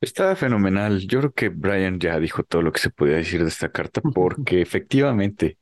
Está 0.00 0.34
fenomenal. 0.34 1.00
Yo 1.06 1.18
creo 1.20 1.32
que 1.32 1.48
Brian 1.50 1.98
ya 2.00 2.18
dijo 2.18 2.42
todo 2.42 2.62
lo 2.62 2.72
que 2.72 2.80
se 2.80 2.90
podía 2.90 3.16
decir 3.16 3.42
de 3.42 3.48
esta 3.48 3.70
carta 3.70 4.00
porque 4.00 4.62
efectivamente 4.62 5.58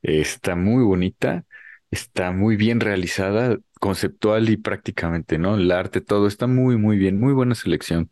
está 0.00 0.56
muy 0.56 0.82
bonita, 0.82 1.44
está 1.90 2.32
muy 2.32 2.56
bien 2.56 2.80
realizada, 2.80 3.58
conceptual 3.80 4.48
y 4.48 4.56
prácticamente, 4.56 5.36
¿no? 5.38 5.56
El 5.56 5.70
arte, 5.70 6.00
todo 6.00 6.26
está 6.26 6.46
muy, 6.46 6.78
muy 6.78 6.96
bien, 6.96 7.20
muy 7.20 7.34
buena 7.34 7.54
selección. 7.54 8.10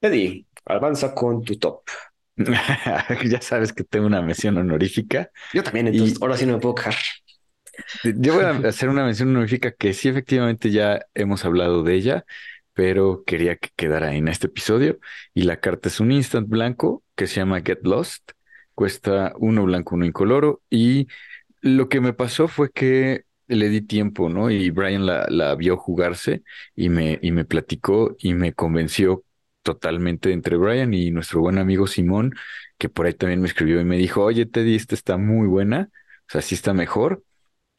Eddie, 0.00 0.46
avanza 0.64 1.14
con 1.14 1.44
tu 1.44 1.56
top. 1.56 1.82
ya 2.36 3.40
sabes 3.40 3.72
que 3.72 3.84
tengo 3.84 4.06
una 4.06 4.22
mención 4.22 4.56
honorífica. 4.58 5.30
Yo 5.52 5.62
también, 5.62 5.88
entonces 5.88 6.20
ahora 6.20 6.36
sí 6.36 6.44
no 6.44 6.54
me 6.54 6.58
puedo 6.58 6.74
quejar. 6.74 6.94
Yo 8.02 8.34
voy 8.34 8.44
a 8.44 8.50
hacer 8.68 8.88
una 8.88 9.04
mención 9.04 9.28
honorífica 9.28 9.70
que 9.70 9.94
sí, 9.94 10.08
efectivamente 10.08 10.70
ya 10.70 11.00
hemos 11.14 11.44
hablado 11.44 11.84
de 11.84 11.94
ella 11.94 12.24
pero 12.78 13.24
quería 13.26 13.56
que 13.56 13.70
quedara 13.74 14.14
en 14.14 14.28
este 14.28 14.46
episodio. 14.46 15.00
Y 15.34 15.42
la 15.42 15.58
carta 15.58 15.88
es 15.88 15.98
un 15.98 16.12
instant 16.12 16.48
blanco 16.48 17.02
que 17.16 17.26
se 17.26 17.36
llama 17.40 17.60
Get 17.60 17.80
Lost. 17.82 18.30
Cuesta 18.76 19.32
uno 19.40 19.64
blanco, 19.64 19.96
uno 19.96 20.06
incoloro. 20.06 20.62
Y 20.70 21.08
lo 21.60 21.88
que 21.88 22.00
me 22.00 22.12
pasó 22.12 22.46
fue 22.46 22.70
que 22.70 23.24
le 23.48 23.68
di 23.68 23.80
tiempo, 23.80 24.28
¿no? 24.28 24.48
Y 24.52 24.70
Brian 24.70 25.06
la, 25.06 25.26
la 25.28 25.56
vio 25.56 25.76
jugarse 25.76 26.44
y 26.76 26.88
me, 26.88 27.18
y 27.20 27.32
me 27.32 27.44
platicó 27.44 28.14
y 28.20 28.34
me 28.34 28.52
convenció 28.52 29.24
totalmente 29.62 30.32
entre 30.32 30.56
Brian 30.56 30.94
y 30.94 31.10
nuestro 31.10 31.40
buen 31.40 31.58
amigo 31.58 31.88
Simón, 31.88 32.32
que 32.78 32.88
por 32.88 33.06
ahí 33.06 33.14
también 33.14 33.40
me 33.40 33.48
escribió 33.48 33.80
y 33.80 33.84
me 33.84 33.96
dijo, 33.98 34.22
oye, 34.22 34.46
Teddy, 34.46 34.76
esta 34.76 34.94
está 34.94 35.16
muy 35.16 35.48
buena, 35.48 35.90
o 36.28 36.30
sea, 36.30 36.42
sí 36.42 36.54
está 36.54 36.74
mejor, 36.74 37.24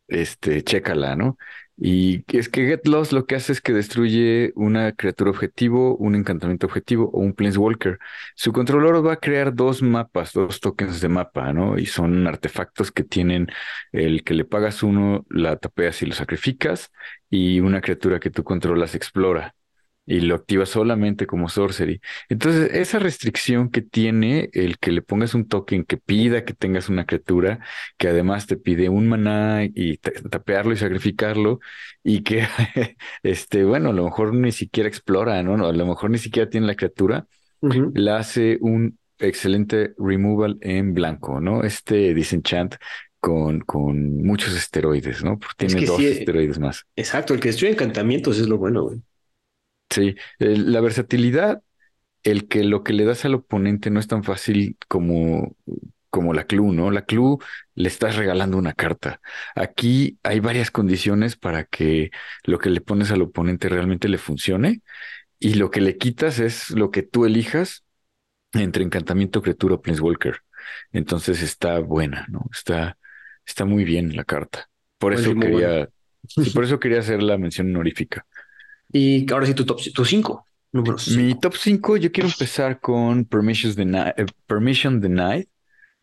este, 0.09 0.63
chécala, 0.63 1.15
¿no? 1.15 1.37
Y 1.81 2.25
es 2.37 2.49
que 2.49 2.65
Get 2.67 2.85
Lost 2.87 3.13
lo 3.13 3.25
que 3.25 3.35
hace 3.35 3.53
es 3.53 3.61
que 3.61 3.71
destruye 3.71 4.51
una 4.55 4.91
criatura 4.91 5.29
objetivo, 5.31 5.95
un 5.95 6.15
encantamiento 6.15 6.67
objetivo 6.67 7.09
o 7.13 7.19
un 7.19 7.33
Planeswalker. 7.33 7.99
Su 8.35 8.51
controlador 8.51 9.05
va 9.05 9.13
a 9.13 9.15
crear 9.17 9.55
dos 9.55 9.81
mapas, 9.81 10.33
dos 10.33 10.59
tokens 10.59 10.99
de 10.99 11.07
mapa, 11.07 11.53
¿no? 11.53 11.77
Y 11.77 11.85
son 11.85 12.27
artefactos 12.27 12.91
que 12.91 13.03
tienen 13.03 13.47
el 13.93 14.23
que 14.25 14.33
le 14.33 14.43
pagas 14.43 14.83
uno, 14.83 15.25
la 15.29 15.55
tapeas 15.55 16.01
y 16.01 16.07
lo 16.07 16.15
sacrificas, 16.15 16.91
y 17.29 17.61
una 17.61 17.79
criatura 17.81 18.19
que 18.19 18.29
tú 18.29 18.43
controlas 18.43 18.93
explora 18.95 19.55
y 20.09 20.21
lo 20.21 20.33
activa 20.33 20.65
solamente 20.65 21.27
como 21.27 21.49
sorcery. 21.49 22.01
Entonces, 22.29 22.71
esa 22.73 22.97
restricción 22.97 23.69
que 23.69 23.83
tiene 23.83 24.49
el 24.53 24.79
que 24.79 24.91
le 24.91 25.03
pongas 25.03 25.35
un 25.35 25.47
token 25.47 25.85
que 25.85 25.97
pida 25.97 26.43
que 26.45 26.55
tengas 26.55 26.89
una 26.89 27.05
criatura, 27.05 27.59
que 27.95 28.07
además 28.07 28.47
te 28.47 28.57
pide 28.57 28.89
un 28.89 29.07
maná 29.07 29.63
y 29.65 29.97
tapearlo 29.97 30.73
y 30.73 30.77
sacrificarlo, 30.77 31.59
y 32.03 32.23
que, 32.23 32.47
este, 33.23 33.63
bueno, 33.63 33.89
a 33.91 33.93
lo 33.93 34.03
mejor 34.03 34.33
ni 34.33 34.51
siquiera 34.51 34.89
explora, 34.89 35.43
¿no? 35.43 35.63
A 35.67 35.73
lo 35.73 35.85
mejor 35.85 36.09
ni 36.09 36.17
siquiera 36.17 36.49
tiene 36.49 36.65
la 36.65 36.75
criatura, 36.75 37.27
la 37.61 38.17
hace 38.17 38.57
un 38.61 38.97
excelente 39.19 39.93
removal 39.99 40.57
en 40.61 40.95
blanco, 40.95 41.39
¿no? 41.39 41.63
Este 41.63 42.15
disenchant 42.15 42.77
con, 43.19 43.59
con 43.59 44.23
muchos 44.23 44.55
esteroides, 44.55 45.23
¿no? 45.23 45.37
Porque 45.37 45.67
tiene 45.67 45.85
dos 45.85 46.01
esteroides 46.01 46.57
más. 46.57 46.87
Exacto, 46.95 47.35
el 47.35 47.39
que 47.39 47.49
destruye 47.49 47.73
encantamientos 47.73 48.39
es 48.39 48.47
lo 48.47 48.57
bueno, 48.57 48.85
güey. 48.85 49.03
Sí, 49.89 50.15
la 50.39 50.81
versatilidad, 50.81 51.63
el 52.23 52.47
que 52.47 52.63
lo 52.63 52.83
que 52.83 52.93
le 52.93 53.05
das 53.05 53.25
al 53.25 53.35
oponente 53.35 53.89
no 53.91 53.99
es 53.99 54.07
tan 54.07 54.23
fácil 54.23 54.77
como, 54.87 55.55
como 56.09 56.33
la 56.33 56.45
clue, 56.45 56.73
¿no? 56.73 56.91
La 56.91 57.05
clue 57.05 57.37
le 57.75 57.87
estás 57.89 58.15
regalando 58.17 58.57
una 58.57 58.73
carta. 58.73 59.21
Aquí 59.55 60.19
hay 60.23 60.39
varias 60.41 60.71
condiciones 60.71 61.37
para 61.37 61.65
que 61.65 62.11
lo 62.43 62.59
que 62.59 62.69
le 62.69 62.81
pones 62.81 63.11
al 63.11 63.23
oponente 63.23 63.69
realmente 63.69 64.09
le 64.09 64.17
funcione 64.19 64.81
y 65.39 65.55
lo 65.55 65.71
que 65.71 65.81
le 65.81 65.97
quitas 65.97 66.39
es 66.39 66.71
lo 66.71 66.91
que 66.91 67.03
tú 67.03 67.25
elijas 67.25 67.83
entre 68.53 68.83
encantamiento, 68.83 69.41
criatura 69.41 69.75
o 69.75 69.81
planeswalker. 69.81 70.37
Entonces 70.91 71.41
está 71.43 71.79
buena, 71.79 72.25
¿no? 72.29 72.45
Está, 72.51 72.97
está 73.45 73.65
muy 73.65 73.83
bien 73.85 74.15
la 74.15 74.25
carta. 74.25 74.69
Por 74.97 75.13
eso 75.13 75.37
quería, 75.39 75.89
por 76.53 76.63
eso 76.65 76.79
quería 76.79 76.99
hacer 76.99 77.23
la 77.23 77.37
mención 77.37 77.69
honorífica. 77.69 78.25
Y 78.91 79.31
ahora 79.31 79.45
sí, 79.45 79.53
tu 79.53 79.65
top, 79.65 79.79
tu 79.93 80.05
5. 80.05 80.45
Mi 81.15 81.39
top 81.39 81.55
5, 81.55 81.97
yo 81.97 82.11
quiero 82.11 82.29
empezar 82.29 82.79
con 82.79 83.25
Permission 83.25 83.73
Denied. 83.73 84.13
Eh, 84.17 84.25
Permission 84.45 84.99
Denied. 85.01 85.47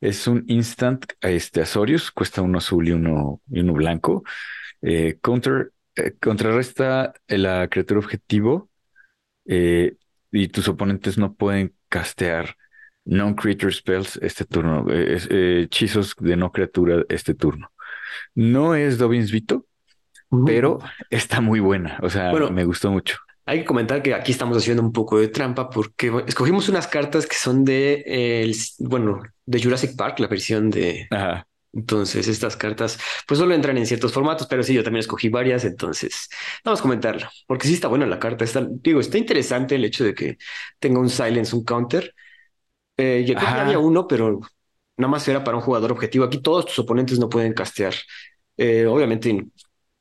Es 0.01 0.27
un 0.27 0.45
instant 0.47 1.05
este, 1.21 1.63
Azorius, 1.63 2.11
cuesta 2.11 2.43
uno 2.43 2.59
azul 2.59 2.87
y 2.87 2.93
uno, 2.93 3.41
y 3.51 3.61
uno 3.61 3.73
blanco. 3.73 4.25
Eh, 4.83 5.19
counter, 5.23 5.73
eh, 5.97 6.13
contrarresta 6.21 7.15
la 7.29 7.69
criatura 7.69 8.01
objetivo 8.01 8.69
y 10.33 10.49
tus 10.49 10.69
oponentes 10.69 11.19
no 11.19 11.35
pueden 11.35 11.75
castear 11.89 12.57
Non-creature 13.05 13.73
spells 13.73 14.19
este 14.21 14.45
turno. 14.45 14.85
eh, 14.91 15.19
eh, 15.31 15.63
hechizos 15.65 16.15
de 16.19 16.37
no 16.37 16.51
criatura 16.51 17.05
este 17.09 17.35
turno. 17.35 17.71
No 18.35 18.75
es 18.75 18.99
Dobbins 18.99 19.31
Vito, 19.31 19.67
pero 20.45 20.79
está 21.11 21.41
muy 21.41 21.61
buena. 21.61 21.99
O 22.03 22.11
sea, 22.11 22.31
Bueno. 22.31 22.51
me 22.51 22.65
gustó 22.65 22.91
mucho. 22.91 23.19
Hay 23.49 23.61
que 23.61 23.65
comentar 23.65 24.03
que 24.03 24.13
aquí 24.15 24.33
estamos 24.33 24.57
haciendo 24.59 24.83
un 24.83 24.93
poco 24.93 25.19
de 25.19 25.29
trampa 25.29 25.71
porque 25.71 26.13
escogimos 26.27 26.69
unas 26.69 26.89
cartas 26.89 27.27
que 27.27 27.37
son 27.37 27.65
de, 27.65 28.03
eh, 28.07 28.43
el- 28.43 28.57
bueno, 28.81 29.23
de 29.45 29.63
Jurassic 29.63 29.97
Park, 29.97 30.19
la 30.19 30.27
versión 30.27 30.71
de... 30.71 31.07
Ajá. 31.11 31.47
Entonces, 31.73 32.27
estas 32.27 32.57
cartas 32.57 32.99
pues 33.29 33.39
solo 33.39 33.55
entran 33.55 33.77
en 33.77 33.85
ciertos 33.87 34.11
formatos, 34.13 34.47
pero 34.47 34.63
sí, 34.63 34.73
yo 34.73 34.83
también 34.83 35.01
escogí 35.01 35.29
varias, 35.29 35.63
entonces 35.67 36.29
vamos 36.65 36.81
a 36.81 36.83
comentarlo, 36.83 37.29
porque 37.47 37.69
sí 37.69 37.75
está 37.75 37.87
buena 37.89 38.07
la 38.07 38.19
carta. 38.19 38.45
Está, 38.45 38.67
digo, 38.69 38.99
está 38.99 39.19
interesante 39.19 39.75
el 39.75 39.85
hecho 39.85 40.03
de 40.03 40.15
que 40.15 40.39
tenga 40.79 40.99
un 41.01 41.11
silence, 41.11 41.55
un 41.55 41.65
counter. 41.65 42.15
Eh, 42.97 43.25
creo 43.27 43.39
que 43.39 43.47
había 43.47 43.79
uno, 43.79 44.07
pero 44.09 44.41
nada 44.97 45.11
más 45.11 45.27
era 45.29 45.45
para 45.45 45.57
un 45.59 45.63
jugador 45.63 45.93
objetivo. 45.93 46.25
Aquí 46.25 46.39
todos 46.41 46.67
tus 46.67 46.79
oponentes 46.79 47.19
no 47.19 47.29
pueden 47.29 47.53
castear. 47.53 47.95
Eh, 48.57 48.87
obviamente 48.87 49.31
en 49.31 49.53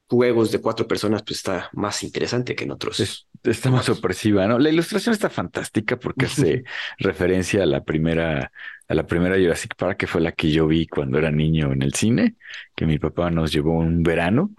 juegos 0.07 0.51
de 0.51 0.61
cuatro 0.61 0.87
personas 0.87 1.23
pues 1.23 1.37
está 1.37 1.69
más 1.73 2.03
interesante 2.03 2.55
que 2.55 2.63
en 2.65 2.71
otros. 2.71 2.99
Es- 2.99 3.27
está 3.43 3.69
más 3.71 3.89
opresiva, 3.89 4.47
¿no? 4.47 4.59
La 4.59 4.69
ilustración 4.69 5.13
está 5.13 5.29
fantástica 5.29 5.97
porque 5.99 6.25
hace 6.27 6.63
referencia 6.99 7.63
a 7.63 7.65
la 7.65 7.83
primera, 7.83 8.51
a 8.87 8.93
la 8.95 9.05
primera 9.07 9.35
Jurassic 9.37 9.75
Park, 9.75 9.97
que 9.97 10.07
fue 10.07 10.21
la 10.21 10.31
que 10.31 10.51
yo 10.51 10.67
vi 10.67 10.87
cuando 10.87 11.17
era 11.17 11.31
niño 11.31 11.71
en 11.73 11.81
el 11.81 11.93
cine, 11.93 12.35
que 12.75 12.85
mi 12.85 12.99
papá 12.99 13.29
nos 13.31 13.51
llevó 13.51 13.73
un 13.77 14.03
verano. 14.03 14.51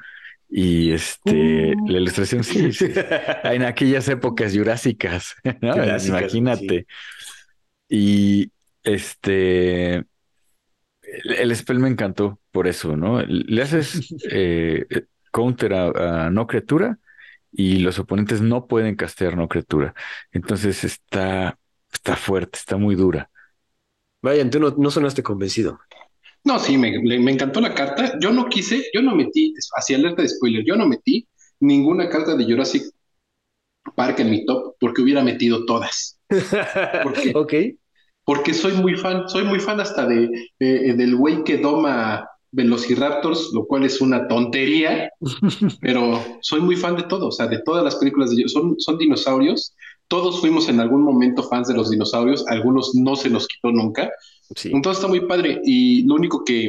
Y 0.49 0.93
este, 0.93 1.75
Uh. 1.77 1.89
la 1.89 1.99
ilustración 1.99 2.45
sí, 2.45 2.73
sí. 2.73 2.87
En 3.45 3.65
aquellas 3.65 4.09
épocas 4.09 4.55
jurásicas, 4.57 5.35
¿no? 5.61 5.73
Jurásicas, 5.73 6.35
Imagínate. 6.35 6.87
Y 7.89 8.53
este, 8.83 9.97
el, 9.97 10.07
el 11.39 11.57
spell 11.57 11.79
me 11.79 11.89
encantó 11.89 12.41
por 12.51 12.67
eso, 12.67 12.97
¿no? 12.97 13.23
Le 13.23 13.63
haces 13.63 14.15
eh, 14.31 14.87
counter 15.37 15.75
a, 15.75 16.27
a 16.27 16.31
no 16.31 16.46
criatura 16.46 16.99
y 17.53 17.81
los 17.81 17.99
oponentes 17.99 18.40
no 18.40 18.66
pueden 18.66 18.96
castear 18.96 19.37
no 19.37 19.49
criatura. 19.49 19.94
Entonces 20.33 20.83
está, 20.83 21.59
está 21.92 22.16
fuerte, 22.16 22.59
está 22.59 22.79
muy 22.79 22.94
dura. 22.94 23.29
Brian, 24.22 24.49
tú 24.49 24.59
no, 24.59 24.70
no 24.79 24.90
sonaste 24.90 25.22
convencido. 25.22 25.79
No, 26.42 26.59
sí, 26.59 26.79
me, 26.79 26.90
encantó 27.31 27.61
la 27.61 27.75
carta. 27.75 28.18
Yo 28.18 28.33
no 28.33 28.49
quise, 28.49 28.85
yo 28.94 29.03
no 29.03 29.14
metí, 29.14 29.53
hacia 29.77 29.99
alerta 29.99 30.22
de 30.22 30.29
spoiler, 30.29 30.64
yo 30.64 30.75
no 30.77 30.87
metí 30.87 31.29
ninguna 31.61 32.09
carta 32.09 32.35
de 32.35 32.44
Jurassic 32.44 32.85
Park 33.94 34.20
en 34.20 34.31
mi 34.31 34.46
top 34.46 34.77
porque 34.81 35.03
hubiera 35.03 35.22
metido 35.22 35.66
todas. 35.66 36.18
qué? 36.31 37.33
Ok. 37.35 37.55
Porque 38.25 38.55
soy 38.55 38.72
muy 38.72 38.96
fan, 38.96 39.29
soy 39.29 39.44
muy 39.44 39.61
fan 39.61 39.81
hasta 39.81 40.07
de, 40.07 40.29
de- 40.59 40.94
del 40.94 41.14
güey 41.14 41.44
que 41.44 41.59
doma 41.59 42.27
Velociraptors, 42.53 43.51
lo 43.53 43.67
cual 43.67 43.85
es 43.85 44.01
una 44.01 44.29
tontería, 44.29 45.11
pero 45.81 46.39
soy 46.43 46.61
muy 46.61 46.77
fan 46.77 46.97
de 46.97 47.05
todo, 47.05 47.29
o 47.29 47.33
sea, 47.33 47.47
de 47.47 47.63
todas 47.63 47.85
las 47.85 47.97
películas 47.97 48.31
de 48.35 48.49
son, 48.49 48.77
son 48.79 48.99
dinosaurios. 48.99 49.75
Todos 50.09 50.41
fuimos 50.41 50.69
en 50.69 50.81
algún 50.81 51.03
momento 51.03 51.43
fans 51.45 51.69
de 51.69 51.75
los 51.75 51.91
dinosaurios, 51.91 52.47
algunos 52.49 52.95
no 52.95 53.17
se 53.17 53.31
nos 53.31 53.49
quitó 53.49 53.73
nunca. 53.73 54.11
Sí. 54.57 54.71
Entonces 54.71 54.99
está 55.01 55.09
muy 55.09 55.27
padre 55.27 55.61
y 55.65 56.05
lo 56.07 56.15
único 56.17 56.45
que, 56.45 56.69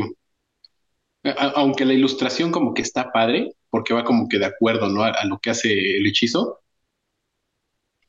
a- 1.24 1.54
aunque 1.58 1.86
la 1.86 1.94
ilustración 1.94 2.52
como 2.52 2.74
que 2.74 2.82
está 2.82 3.12
padre, 3.12 3.52
porque 3.70 3.94
va 3.94 4.04
como 4.04 4.28
que 4.28 4.40
de 4.40 4.46
acuerdo, 4.46 4.90
¿no? 4.90 5.04
A, 5.04 5.10
a 5.10 5.26
lo 5.26 5.40
que 5.40 5.50
hace 5.52 5.72
el 5.98 6.08
hechizo. 6.08 6.60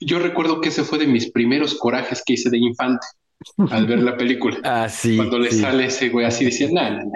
Yo 0.01 0.19
recuerdo 0.19 0.61
que 0.61 0.69
ese 0.69 0.85
fue 0.85 0.99
de 0.99 1.07
mis 1.07 1.31
primeros 1.31 1.75
corajes 1.75 2.23
que 2.25 2.35
hice 2.35 2.51
de 2.51 2.59
infante 2.59 3.07
al 3.69 3.87
ver 3.87 4.01
la 4.03 4.17
película. 4.17 4.59
Ah, 4.63 4.89
sí. 4.89 5.17
Cuando 5.17 5.39
le 5.39 5.51
sí. 5.51 5.57
sale 5.61 5.87
ese 5.87 6.09
güey 6.11 6.27
así, 6.27 6.45
decía, 6.45 6.69
no, 6.73 6.91
no, 6.91 7.05
no, 7.05 7.13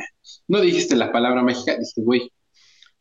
no 0.48 0.60
dijiste 0.60 0.96
la 0.96 1.12
palabra 1.12 1.42
mágica, 1.42 1.76
dije, 1.78 2.02
güey, 2.02 2.32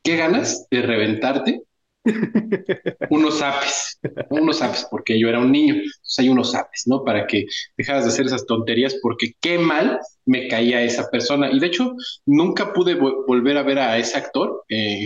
qué 0.04 0.18
ganas 0.18 0.68
de 0.72 0.82
reventarte 0.84 1.62
unos 3.10 3.42
apes, 3.42 4.00
unos 4.30 4.62
apes, 4.62 4.88
porque 4.90 5.20
yo 5.20 5.28
era 5.30 5.40
un 5.40 5.52
niño, 5.52 5.76
entonces 5.76 6.20
hay 6.20 6.30
unos 6.30 6.56
apes, 6.56 6.84
¿no? 6.88 7.04
Para 7.04 7.28
que 7.28 7.46
dejaras 7.78 8.06
de 8.06 8.10
hacer 8.12 8.26
esas 8.28 8.46
tonterías, 8.46 8.96
porque 9.02 9.34
qué 9.42 9.60
mal 9.60 10.00
me 10.26 10.48
caía 10.48 10.82
esa 10.84 11.10
persona. 11.10 11.52
Y 11.52 11.60
de 11.60 11.68
hecho, 11.68 11.94
nunca 12.26 12.74
pude 12.74 12.98
vo- 13.00 13.26
volver 13.28 13.58
a 13.58 13.64
ver 13.64 13.80
a 13.80 13.98
ese 13.98 14.18
actor 14.18 14.64
eh, 14.70 15.06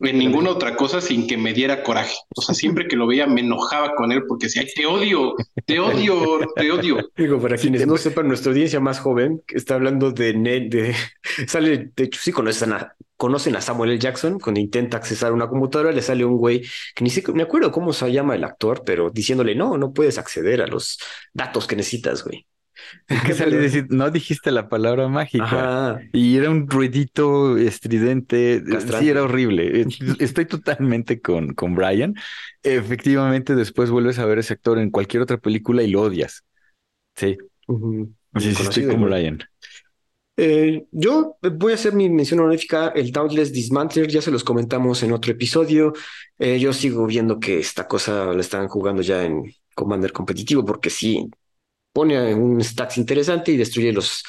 en 0.00 0.18
ninguna 0.18 0.50
otra 0.50 0.76
cosa 0.76 1.00
sin 1.00 1.26
que 1.26 1.36
me 1.36 1.52
diera 1.52 1.82
coraje. 1.82 2.16
O 2.34 2.42
sea, 2.42 2.54
siempre 2.54 2.88
que 2.88 2.96
lo 2.96 3.06
veía 3.06 3.26
me 3.26 3.42
enojaba 3.42 3.94
con 3.94 4.12
él 4.12 4.24
porque 4.26 4.46
decía, 4.46 4.62
"Ay, 4.62 4.72
te 4.74 4.86
odio, 4.86 5.34
te 5.66 5.78
odio, 5.78 6.40
te 6.56 6.70
odio. 6.72 7.10
Digo, 7.16 7.40
para 7.40 7.56
quienes 7.56 7.86
no 7.86 7.96
sepan, 7.96 8.28
nuestra 8.28 8.50
audiencia 8.50 8.80
más 8.80 9.00
joven 9.00 9.42
que 9.46 9.56
está 9.56 9.74
hablando 9.74 10.10
de 10.12 10.32
de 10.32 10.94
sale, 11.46 11.90
de 11.94 12.04
hecho, 12.04 12.20
sí 12.22 12.32
conocen 12.32 12.72
a, 12.72 12.94
conocen 13.16 13.54
a 13.56 13.60
Samuel 13.60 13.90
L. 13.90 13.98
Jackson 13.98 14.38
cuando 14.38 14.60
intenta 14.60 14.96
accesar 14.96 15.32
una 15.32 15.48
computadora, 15.48 15.92
le 15.92 16.02
sale 16.02 16.24
un 16.24 16.38
güey 16.38 16.62
que 16.94 17.04
ni 17.04 17.10
siquiera 17.10 17.36
me 17.36 17.42
acuerdo 17.42 17.70
cómo 17.70 17.92
se 17.92 18.10
llama 18.10 18.34
el 18.34 18.44
actor, 18.44 18.82
pero 18.84 19.10
diciéndole 19.10 19.54
no, 19.54 19.76
no 19.76 19.92
puedes 19.92 20.16
acceder 20.18 20.62
a 20.62 20.66
los 20.66 20.98
datos 21.34 21.66
que 21.66 21.76
necesitas, 21.76 22.24
güey. 22.24 22.46
Que 23.06 23.34
salí 23.34 23.56
a 23.56 23.60
decir, 23.60 23.86
no 23.90 24.10
dijiste 24.10 24.50
la 24.50 24.68
palabra 24.68 25.08
mágica. 25.08 25.44
Ajá. 25.44 26.00
Y 26.12 26.36
era 26.36 26.50
un 26.50 26.68
ruidito 26.68 27.56
estridente. 27.56 28.62
Castrante. 28.64 28.98
Sí, 29.04 29.10
era 29.10 29.22
horrible. 29.22 29.82
Eh, 29.82 29.86
Estoy 30.18 30.46
totalmente 30.46 31.20
con, 31.20 31.54
con 31.54 31.74
Brian. 31.74 32.14
Efectivamente, 32.62 33.54
después 33.54 33.90
vuelves 33.90 34.18
a 34.18 34.26
ver 34.26 34.38
ese 34.38 34.54
actor 34.54 34.78
en 34.78 34.90
cualquier 34.90 35.22
otra 35.22 35.38
película 35.38 35.82
y 35.82 35.90
lo 35.90 36.02
odias. 36.02 36.44
Sí, 37.16 37.36
sí, 38.38 38.54
sí, 38.54 38.62
estoy 38.62 38.86
con. 38.86 39.02
Brian. 39.04 39.38
Eh, 40.42 40.86
yo 40.90 41.36
voy 41.42 41.72
a 41.72 41.74
hacer 41.74 41.92
mi 41.92 42.08
mención 42.08 42.40
honorífica, 42.40 42.88
el 42.94 43.12
Dauntless 43.12 43.52
Dismantler, 43.52 44.08
ya 44.08 44.22
se 44.22 44.30
los 44.30 44.42
comentamos 44.42 45.02
en 45.02 45.12
otro 45.12 45.32
episodio. 45.32 45.92
Eh, 46.38 46.58
yo 46.58 46.72
sigo 46.72 47.04
viendo 47.06 47.38
que 47.38 47.58
esta 47.58 47.86
cosa 47.86 48.24
la 48.32 48.40
están 48.40 48.66
jugando 48.68 49.02
ya 49.02 49.22
en 49.22 49.54
Commander 49.74 50.12
competitivo 50.12 50.64
porque 50.64 50.88
sí, 50.88 51.28
pone 51.92 52.34
un 52.34 52.62
stacks 52.62 52.98
interesante 52.98 53.52
y 53.52 53.56
destruye 53.56 53.92
los 53.92 54.22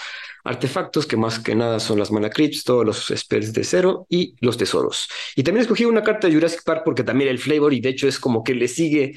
artefactos 0.44 1.06
que 1.06 1.18
más 1.18 1.40
que 1.40 1.56
nada 1.56 1.80
son 1.80 2.00
las 2.00 2.12
mana 2.12 2.30
creeps, 2.30 2.64
todos 2.64 2.86
los 2.86 3.14
spells 3.16 3.54
de 3.54 3.64
cero 3.64 4.06
y 4.10 4.36
los 4.42 4.58
tesoros. 4.58 5.08
Y 5.36 5.44
también 5.44 5.62
escogí 5.62 5.86
una 5.86 6.04
carta 6.04 6.28
de 6.28 6.34
Jurassic 6.34 6.64
Park 6.64 6.82
porque 6.84 7.04
también 7.04 7.30
el 7.30 7.40
flavor 7.40 7.74
y 7.74 7.82
de 7.82 7.90
hecho 7.90 8.08
es 8.08 8.20
como 8.20 8.44
que 8.44 8.56
le 8.56 8.68
sigue 8.68 9.14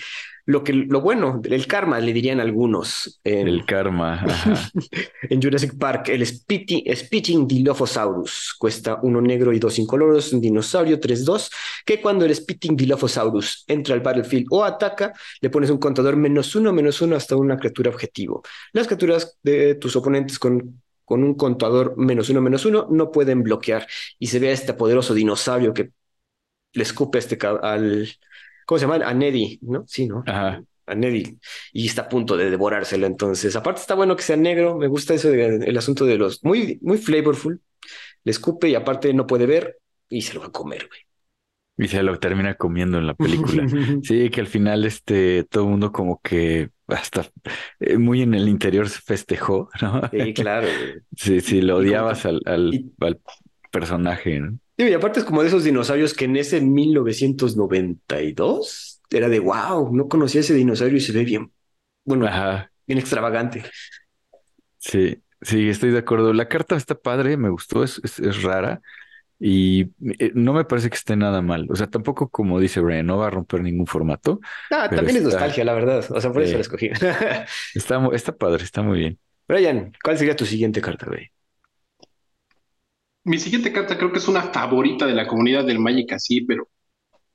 lo 0.46 0.62
que 0.62 0.72
lo 0.74 1.00
bueno, 1.00 1.40
el 1.44 1.66
karma 1.66 2.00
le 2.00 2.12
dirían 2.12 2.38
algunos. 2.40 3.20
en- 3.24 3.48
El 3.48 3.64
karma. 3.64 4.20
ajá. 4.22 4.70
en 5.30 5.40
Jurassic 5.42 5.78
Park, 5.78 6.08
el 6.10 6.26
Spitting, 6.26 7.46
Dilophosaurus 7.46 8.54
cuesta 8.58 8.98
uno 9.02 9.20
negro 9.20 9.52
y 9.52 9.58
dos 9.58 9.78
incoloros, 9.78 10.32
un 10.32 10.40
dinosaurio 10.40 11.00
3-2, 11.00 11.50
que 11.84 12.00
cuando 12.00 12.24
el 12.24 12.34
Spitting 12.34 12.76
Dilophosaurus 12.76 13.64
entra 13.66 13.94
al 13.94 14.00
battlefield 14.00 14.46
o 14.50 14.64
ataca, 14.64 15.12
le 15.40 15.50
pones 15.50 15.70
un 15.70 15.78
contador 15.78 16.16
menos 16.16 16.54
uno, 16.54 16.72
menos 16.72 17.00
uno 17.00 17.16
hasta 17.16 17.36
una 17.36 17.56
criatura 17.56 17.90
objetivo. 17.90 18.42
Las 18.72 18.86
criaturas 18.86 19.38
de 19.42 19.76
tus 19.76 19.96
oponentes 19.96 20.38
con, 20.38 20.82
con 21.04 21.24
un 21.24 21.34
contador 21.34 21.94
menos 21.96 22.28
uno, 22.28 22.40
menos 22.42 22.64
uno 22.66 22.86
no 22.90 23.10
pueden 23.10 23.42
bloquear 23.42 23.86
y 24.18 24.26
se 24.26 24.38
ve 24.38 24.48
a 24.48 24.52
este 24.52 24.74
poderoso 24.74 25.14
dinosaurio 25.14 25.72
que 25.72 25.90
le 26.72 26.82
escupe 26.82 27.18
este 27.18 27.38
al... 27.62 28.08
¿Cómo 28.66 28.78
se 28.78 28.86
llama? 28.86 29.04
A 29.06 29.14
Neddy, 29.14 29.58
¿no? 29.62 29.84
Sí, 29.86 30.06
¿no? 30.08 30.22
Ajá. 30.26 30.62
a 30.86 30.94
Neddy 30.94 31.38
y 31.72 31.86
está 31.86 32.02
a 32.02 32.08
punto 32.08 32.36
de 32.36 32.50
devorárselo. 32.50 33.06
Entonces, 33.06 33.56
aparte 33.56 33.80
está 33.80 33.94
bueno 33.94 34.16
que 34.16 34.22
sea 34.22 34.36
negro. 34.36 34.76
Me 34.76 34.86
gusta 34.88 35.14
eso 35.14 35.30
de- 35.30 35.56
el 35.56 35.78
asunto 35.78 36.04
de 36.04 36.18
los 36.18 36.44
muy, 36.44 36.78
muy 36.82 36.98
flavorful. 36.98 37.60
Le 38.24 38.30
escupe 38.30 38.68
y 38.68 38.74
aparte 38.74 39.12
no 39.14 39.26
puede 39.26 39.46
ver 39.46 39.78
y 40.08 40.22
se 40.22 40.34
lo 40.34 40.40
va 40.40 40.46
a 40.46 40.52
comer, 40.52 40.88
Y 41.76 41.88
se 41.88 42.02
lo 42.02 42.18
termina 42.18 42.54
comiendo 42.54 42.98
en 42.98 43.06
la 43.06 43.14
película. 43.14 43.64
güey. 43.66 44.00
Sí, 44.02 44.30
que 44.30 44.40
al 44.40 44.46
final 44.46 44.84
este 44.84 45.44
todo 45.44 45.64
el 45.64 45.70
mundo 45.70 45.90
como 45.92 46.20
que 46.22 46.70
hasta 46.86 47.26
eh, 47.80 47.96
muy 47.98 48.22
en 48.22 48.34
el 48.34 48.48
interior 48.48 48.88
se 48.88 49.00
festejó, 49.00 49.68
¿no? 49.82 50.02
Sí, 50.12 50.34
claro. 50.34 50.68
güey. 50.68 50.94
Sí, 51.16 51.40
sí, 51.40 51.62
lo 51.62 51.76
odiabas 51.78 52.26
al, 52.26 52.40
al, 52.44 52.74
y- 52.74 52.92
al 53.00 53.20
personaje, 53.74 54.40
¿no? 54.40 54.58
Y 54.76 54.92
aparte 54.92 55.20
es 55.20 55.26
como 55.26 55.42
de 55.42 55.48
esos 55.48 55.64
dinosaurios 55.64 56.14
que 56.14 56.24
en 56.24 56.36
ese 56.36 56.60
1992 56.60 59.00
era 59.10 59.28
de 59.28 59.40
wow, 59.40 59.94
no 59.94 60.08
conocía 60.08 60.40
ese 60.40 60.54
dinosaurio 60.54 60.96
y 60.96 61.00
se 61.00 61.12
ve 61.12 61.24
bien, 61.24 61.52
bueno, 62.04 62.26
Ajá, 62.26 62.70
bien 62.86 62.98
extravagante. 62.98 63.62
sí, 64.78 65.22
sí, 65.42 65.68
estoy 65.68 65.90
de 65.90 65.98
acuerdo. 65.98 66.32
La 66.32 66.48
carta 66.48 66.76
está 66.76 66.94
padre, 66.94 67.36
me 67.36 67.50
gustó, 67.50 67.84
es, 67.84 68.00
es, 68.02 68.18
es 68.18 68.42
rara 68.42 68.80
y 69.38 69.82
eh, 70.18 70.32
no 70.34 70.52
me 70.52 70.64
parece 70.64 70.90
que 70.90 70.96
esté 70.96 71.16
nada 71.16 71.42
mal. 71.42 71.66
O 71.70 71.76
sea, 71.76 71.88
tampoco 71.88 72.28
como 72.28 72.60
dice 72.60 72.80
Brian, 72.80 73.06
no 73.06 73.18
va 73.18 73.28
a 73.28 73.30
romper 73.30 73.62
ningún 73.62 73.86
formato. 73.86 74.40
Ah, 74.70 74.88
también 74.88 75.18
es 75.18 75.24
nostalgia, 75.24 75.64
la 75.64 75.74
verdad. 75.74 76.04
O 76.10 76.20
sea, 76.20 76.32
por 76.32 76.42
eso 76.42 76.54
la 76.54 76.62
escogí. 76.62 76.90
Está, 77.74 78.04
está 78.12 78.36
padre, 78.36 78.64
está 78.64 78.82
muy 78.82 78.98
bien. 78.98 79.18
Brian, 79.46 79.92
¿cuál 80.02 80.18
sería 80.18 80.36
tu 80.36 80.46
siguiente 80.46 80.80
carta, 80.80 81.06
güey? 81.06 81.30
Mi 83.24 83.38
siguiente 83.38 83.72
carta 83.72 83.96
creo 83.96 84.12
que 84.12 84.18
es 84.18 84.28
una 84.28 84.42
favorita 84.42 85.06
de 85.06 85.14
la 85.14 85.26
comunidad 85.26 85.64
del 85.64 85.78
Magic 85.78 86.12
así, 86.12 86.42
pero 86.42 86.68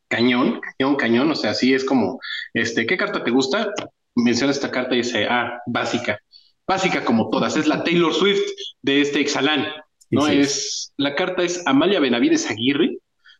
cañón, 0.08 0.62
cañón, 0.78 0.96
cañón. 0.96 1.32
O 1.32 1.36
sea, 1.36 1.52
así 1.52 1.74
es 1.74 1.84
como, 1.84 2.20
este, 2.54 2.86
¿qué 2.86 2.98
carta 2.98 3.24
te 3.24 3.32
gusta? 3.32 3.74
Menciona 4.16 4.52
esta 4.52 4.72
carta 4.72 4.94
y 4.94 5.00
dice, 5.00 5.26
ah, 5.30 5.60
básica. 5.66 6.20
básica 6.68 7.04
como 7.04 7.30
todas, 7.30 7.58
es 7.58 7.66
la 7.66 7.84
Taylor 7.84 8.14
Swift 8.14 8.46
de 8.84 9.02
este 9.02 9.22
Ixalan, 9.22 9.66
¿no? 10.12 10.28
Es, 10.28 10.94
la 10.98 11.16
carta 11.16 11.44
es 11.44 11.66
Amalia 11.66 12.00
Benavides 12.00 12.50
Aguirre, 12.50 12.98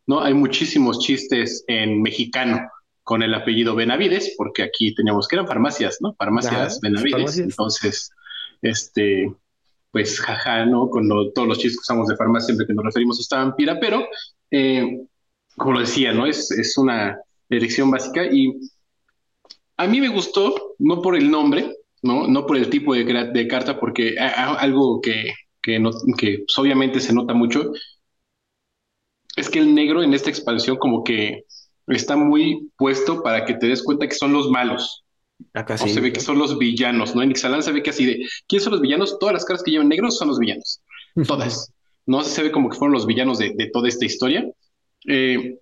¿no? 0.08 0.22
Hay 0.22 0.34
muchísimos 0.34 1.00
chistes 1.00 1.64
en 1.68 2.02
mexicano 2.02 2.68
con 3.04 3.22
el 3.22 3.34
apellido 3.34 3.76
Benavides, 3.76 4.34
porque 4.38 4.64
aquí 4.64 4.96
teníamos 4.96 5.28
que 5.28 5.36
eran 5.36 5.48
farmacias, 5.48 5.98
¿no? 6.02 6.16
Farmacias 6.16 6.80
Benavides. 6.82 7.38
Entonces, 7.38 8.12
este, 8.62 9.32
pues 9.92 10.20
jaja, 10.20 10.66
¿no? 10.66 10.90
Con 10.90 11.08
todos 11.34 11.48
los 11.48 11.58
chistes 11.58 11.78
que 11.78 11.94
usamos 11.94 12.08
de 12.08 12.16
farmacia 12.16 12.48
siempre 12.48 12.68
que 12.68 12.74
nos 12.74 12.86
referimos 12.86 13.20
a 13.20 13.22
esta 13.22 13.38
vampira, 13.38 13.80
pero 13.80 14.06
eh, 14.52 15.02
como 15.56 15.74
lo 15.74 15.80
decía, 15.82 16.14
¿no? 16.14 16.26
Es, 16.26 16.52
es 16.52 16.78
una 16.78 17.20
elección 17.50 17.92
básica 17.92 18.26
y 18.26 18.54
a 19.78 19.88
mí 19.88 20.02
me 20.02 20.10
gustó, 20.10 20.76
no 20.80 21.02
por 21.02 21.16
el 21.16 21.32
nombre, 21.32 21.76
no, 22.02 22.28
no 22.28 22.46
por 22.46 22.58
el 22.58 22.70
tipo 22.70 22.94
de, 22.94 23.48
carta, 23.48 23.80
porque 23.80 24.16
algo 24.20 25.02
que, 25.02 25.34
que, 25.62 25.80
no, 25.80 25.92
que 26.18 26.40
pues, 26.40 26.58
obviamente 26.58 27.00
se 27.00 27.14
nota 27.14 27.34
mucho 27.34 27.72
es 29.36 29.50
que 29.50 29.60
el 29.60 29.74
negro 29.74 30.04
en 30.04 30.14
esta 30.14 30.30
expansión 30.30 30.78
como 30.78 31.04
que 31.04 31.46
está 31.88 32.16
muy 32.16 32.70
puesto 32.78 33.24
para 33.24 33.46
que 33.46 33.54
te 33.54 33.68
des 33.68 33.84
cuenta 33.84 34.08
que 34.08 34.16
son 34.16 34.34
los 34.34 34.50
malos. 34.50 35.06
Acá 35.54 35.78
sí, 35.78 35.86
o 35.90 35.94
se 35.94 36.02
ve 36.02 36.12
que 36.12 36.20
son 36.20 36.38
los 36.38 36.58
villanos, 36.58 37.16
¿no? 37.16 37.22
En 37.22 37.32
Ixalan 37.32 37.64
se 37.64 37.72
ve 37.72 37.82
que 37.82 37.90
así 37.92 38.06
de, 38.06 38.26
¿quiénes 38.48 38.64
son 38.64 38.74
los 38.74 38.82
villanos? 38.82 39.18
Todas 39.20 39.34
las 39.34 39.46
caras 39.46 39.64
que 39.64 39.72
llevan 39.72 39.90
negros 39.90 40.18
son 40.18 40.28
los 40.28 40.40
villanos. 40.40 40.82
Todas. 41.28 41.72
No 42.06 42.24
se 42.24 42.44
ve 42.44 42.52
como 42.52 42.70
que 42.70 42.78
fueron 42.78 42.94
los 42.94 43.06
villanos 43.06 43.40
de, 43.40 43.54
de 43.56 43.70
toda 43.70 43.88
esta 43.88 44.06
historia. 44.06 44.50
Eh, 45.08 45.58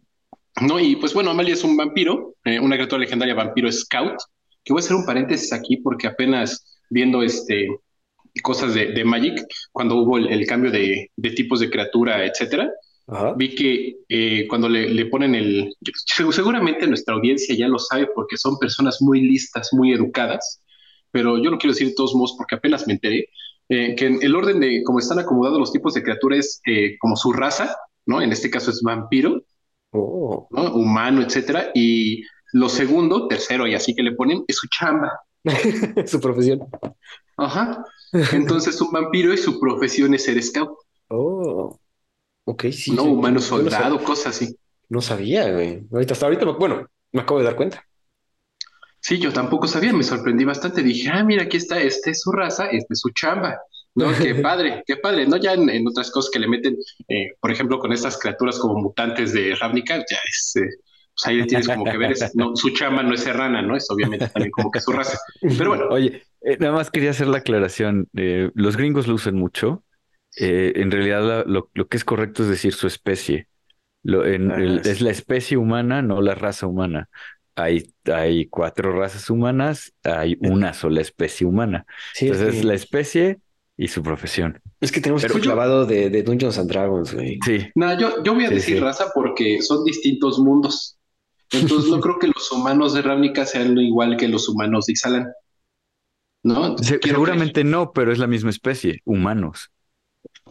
no, 0.61 0.80
y 0.80 0.95
pues 0.95 1.13
bueno, 1.13 1.32
Amalia 1.32 1.53
es 1.53 1.63
un 1.63 1.78
vampiro, 1.78 2.36
eh, 2.43 2.59
una 2.59 2.75
criatura 2.75 3.01
legendaria 3.01 3.36
vampiro 3.36 3.71
scout, 3.71 4.17
que 4.63 4.73
voy 4.73 4.82
a 4.82 4.84
hacer 4.84 4.95
un 4.95 5.05
paréntesis 5.05 5.53
aquí 5.53 5.78
porque 5.78 6.07
apenas 6.07 6.80
viendo 6.89 7.21
este 7.21 7.67
cosas 8.43 8.73
de, 8.75 9.03
Magic, 9.03 9.47
cuando 9.71 9.95
hubo 9.95 10.17
el, 10.17 10.45
cambio 10.45 10.69
de, 10.69 11.09
de, 11.15 11.32
tipos 11.32 11.59
de 11.59 11.71
criatura, 11.71 12.23
etcétera, 12.23 12.69
Vi 13.38 13.55
que 13.55 13.95
eh, 14.10 14.47
cuando 14.49 14.68
le, 14.68 15.05
ponen 15.05 15.34
el... 15.36 15.74
Seguramente 16.32 16.88
nuestra 16.88 17.16
audiencia 17.16 17.55
ya 17.55 17.68
lo 17.68 17.80
sabe 17.80 18.10
porque 18.14 18.38
son 18.38 18.60
personas 18.60 19.01
muy 19.01 19.22
listas, 19.22 19.70
muy 19.72 19.93
educadas, 19.93 20.62
pero 21.12 21.38
yo 21.38 21.49
lo 21.49 21.58
quiero 21.58 21.74
decir 21.74 21.88
de 21.88 21.95
todos 21.95 22.14
modos 22.16 22.36
porque 22.38 22.55
apenas 22.55 22.86
me 22.86 22.93
enteré, 22.93 23.30
eh, 23.70 23.95
que 23.95 24.05
en 24.05 24.22
el 24.22 24.36
orden 24.36 24.60
de 24.60 24.84
cómo 24.84 24.99
están 24.99 25.20
acomodados 25.20 25.60
los 25.60 25.72
tipos 25.72 25.93
de 25.93 26.03
criaturas 26.03 26.62
eh, 26.66 26.97
como 26.99 27.16
su 27.16 27.32
raza, 27.32 27.78
¿no? 28.05 28.22
En 28.22 28.32
este 28.34 28.49
caso 28.49 28.72
es 28.72 28.82
vampiro, 28.82 29.41
oh. 29.91 30.47
humano, 30.51 31.22
etcétera, 31.22 31.72
y 31.74 32.24
lo 32.51 32.68
segundo, 32.68 33.28
tercero 33.28 33.68
y 33.68 33.74
así 33.74 33.95
que 33.95 34.03
le 34.03 34.14
ponen 34.14 34.43
es 34.47 34.58
su 34.58 34.68
chamba. 34.68 35.12
su 36.05 36.20
profesión. 36.20 36.60
Ajá. 37.38 37.86
Entonces 38.34 38.82
un 38.82 38.91
vampiro 38.91 39.34
y 39.34 39.38
su 39.38 39.60
profesión 39.62 40.14
es 40.14 40.26
ser 40.26 40.41
scout. 40.43 40.72
Oh. 41.10 41.78
Ok, 42.50 42.68
sí. 42.72 42.91
No, 42.91 43.04
humano 43.04 43.41
soldado, 43.41 44.02
cosas 44.02 44.28
así. 44.28 44.58
No 44.88 45.02
sabía, 45.02 45.52
güey. 45.52 45.86
Ahorita, 45.91 46.14
hasta 46.14 46.28
ahorita, 46.28 46.45
bueno, 46.45 46.88
me 47.12 47.22
acabo 47.22 47.39
de 47.39 47.45
dar 47.45 47.58
cuenta. 47.58 47.84
Sí, 49.02 49.20
yo 49.20 49.34
tampoco 49.34 49.68
sabía, 49.68 49.91
me 49.91 50.04
sorprendí 50.04 50.45
bastante. 50.45 50.82
Dije, 50.82 51.10
ah, 51.12 51.26
mira, 51.26 51.43
aquí 51.43 51.58
está, 51.58 51.82
este 51.82 52.12
es 52.12 52.22
su 52.22 52.32
raza, 52.32 52.68
este 52.68 52.93
es 52.93 53.02
su 53.02 53.10
chamba. 53.10 53.60
No, 53.95 54.08
qué 54.18 54.36
padre, 54.36 54.82
qué 54.88 54.95
padre. 54.95 55.28
No, 55.28 55.36
ya 55.36 55.56
en, 55.56 55.86
otras 55.86 56.10
cosas 56.10 56.32
que 56.32 56.39
le 56.39 56.48
meten, 56.48 56.78
eh, 57.10 57.34
por 57.41 57.52
ejemplo, 57.52 57.80
con 57.80 57.91
estas 57.91 58.18
criaturas 58.18 58.58
como 58.60 58.80
mutantes 58.80 59.34
de 59.34 59.54
Ravnica, 59.56 59.98
ya 59.98 60.18
es, 60.30 60.56
eh, 60.56 60.70
pues 61.16 61.26
ahí 61.26 61.45
tienes 61.48 61.68
como 61.68 61.84
que 61.84 61.98
ver, 61.98 62.16
no, 62.36 62.56
su 62.56 62.70
chamba 62.70 63.04
no 63.04 63.14
es 63.14 63.24
serrana, 63.24 63.62
¿no? 63.62 63.76
Es 63.76 63.91
obviamente 63.91 64.30
también 64.30 64.52
como 64.52 64.72
que 64.72 64.80
su 64.80 64.93
raza. 64.93 65.20
Pero 65.41 65.72
bueno. 65.72 65.88
Oye, 65.89 66.24
eh, 66.39 66.56
nada 66.62 66.72
más 66.72 66.89
quería 66.91 67.10
hacer 67.10 67.28
la 67.28 67.39
aclaración. 67.39 68.08
los 68.14 68.78
gringos 68.78 69.06
lo 69.08 69.16
usan 69.16 69.36
mucho 69.36 69.84
eh, 70.40 70.74
en 70.76 70.92
realidad 70.92 71.46
lo, 71.48 71.70
que 71.72 71.98
es 71.98 72.06
correcto 72.06 72.44
es 72.44 72.50
decir 72.50 72.74
su 72.74 72.88
especie. 72.88 73.48
Lo, 74.04 74.26
en, 74.26 74.52
ah, 74.52 74.82
es 74.84 75.02
la 75.02 75.10
especie 75.10 75.58
humana, 75.58 76.02
no 76.02 76.22
la 76.22 76.36
raza 76.36 76.68
humana. 76.68 77.10
Hay, 77.56 77.92
hay 78.06 78.46
cuatro 78.46 78.92
razas 78.92 79.32
humanas, 79.32 79.94
hay 80.04 80.38
una 80.42 80.74
sola 80.74 81.02
especie 81.02 81.48
humana. 81.48 81.86
Entonces 82.20 82.56
es 82.56 82.64
la 82.64 82.76
especie 82.76 83.40
y 83.76 83.88
su 83.88 84.04
profesión. 84.04 84.62
Es 84.80 84.92
que 84.92 85.02
tenemos 85.02 85.24
el 85.24 85.32
clavado 85.32 85.86
de, 85.86 86.12
de, 86.12 86.22
Dungeons 86.22 86.60
and 86.60 86.70
Dragons, 86.70 87.16
güey. 87.16 87.40
Sí. 87.44 87.68
No, 87.74 87.98
yo, 88.00 88.24
yo 88.24 88.36
voy 88.36 88.46
a 88.46 88.50
decir 88.50 88.82
raza 88.82 89.12
porque 89.14 89.62
son 89.64 89.84
distintos 89.84 90.38
mundos. 90.38 91.00
Entonces 91.52 91.90
no 91.90 92.00
creo 92.02 92.20
que 92.20 92.28
los 92.28 92.52
humanos 92.52 92.94
de 92.94 93.02
Ravnica 93.02 93.46
sean 93.48 93.76
igual 93.80 94.18
que 94.18 94.28
los 94.28 94.48
humanos 94.48 94.86
de 94.86 94.94
Ixalan. 94.94 95.28
¿No? 96.44 96.78
seguramente 96.78 97.64
no, 97.64 97.92
pero 97.92 98.14
es 98.14 98.20
la 98.20 98.28
misma 98.28 98.52
especie, 98.52 99.02
humanos. 99.04 99.72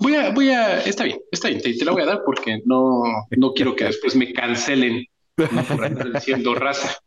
Voy 0.00 0.14
a, 0.14 0.30
voy 0.30 0.50
a, 0.50 0.80
está 0.80 1.04
bien, 1.04 1.18
está 1.30 1.48
bien, 1.48 1.60
te, 1.60 1.84
la 1.84 1.92
voy 1.92 2.02
a 2.02 2.06
dar 2.06 2.22
porque 2.24 2.60
no, 2.64 3.02
no 3.30 3.52
quiero 3.52 3.74
que 3.74 3.84
después 3.84 4.14
me 4.16 4.32
cancelen 4.32 5.06
por 5.36 5.84
estar 5.86 6.12
diciendo 6.12 6.54
raza 6.54 6.98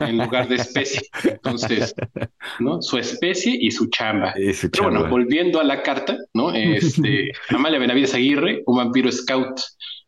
en 0.00 0.18
lugar 0.18 0.48
de 0.48 0.56
especie. 0.56 1.02
Entonces, 1.24 1.94
¿no? 2.58 2.82
Su 2.82 2.98
especie 2.98 3.56
y 3.58 3.70
su 3.70 3.88
chamba. 3.88 4.34
Pero 4.34 4.84
bueno, 4.84 5.08
volviendo 5.08 5.60
a 5.60 5.64
la 5.64 5.82
carta, 5.82 6.16
¿no? 6.34 6.52
Este, 6.52 7.30
Amalia 7.50 7.78
Benavides 7.78 8.14
Aguirre, 8.14 8.62
un 8.66 8.76
vampiro 8.76 9.10
scout 9.10 9.60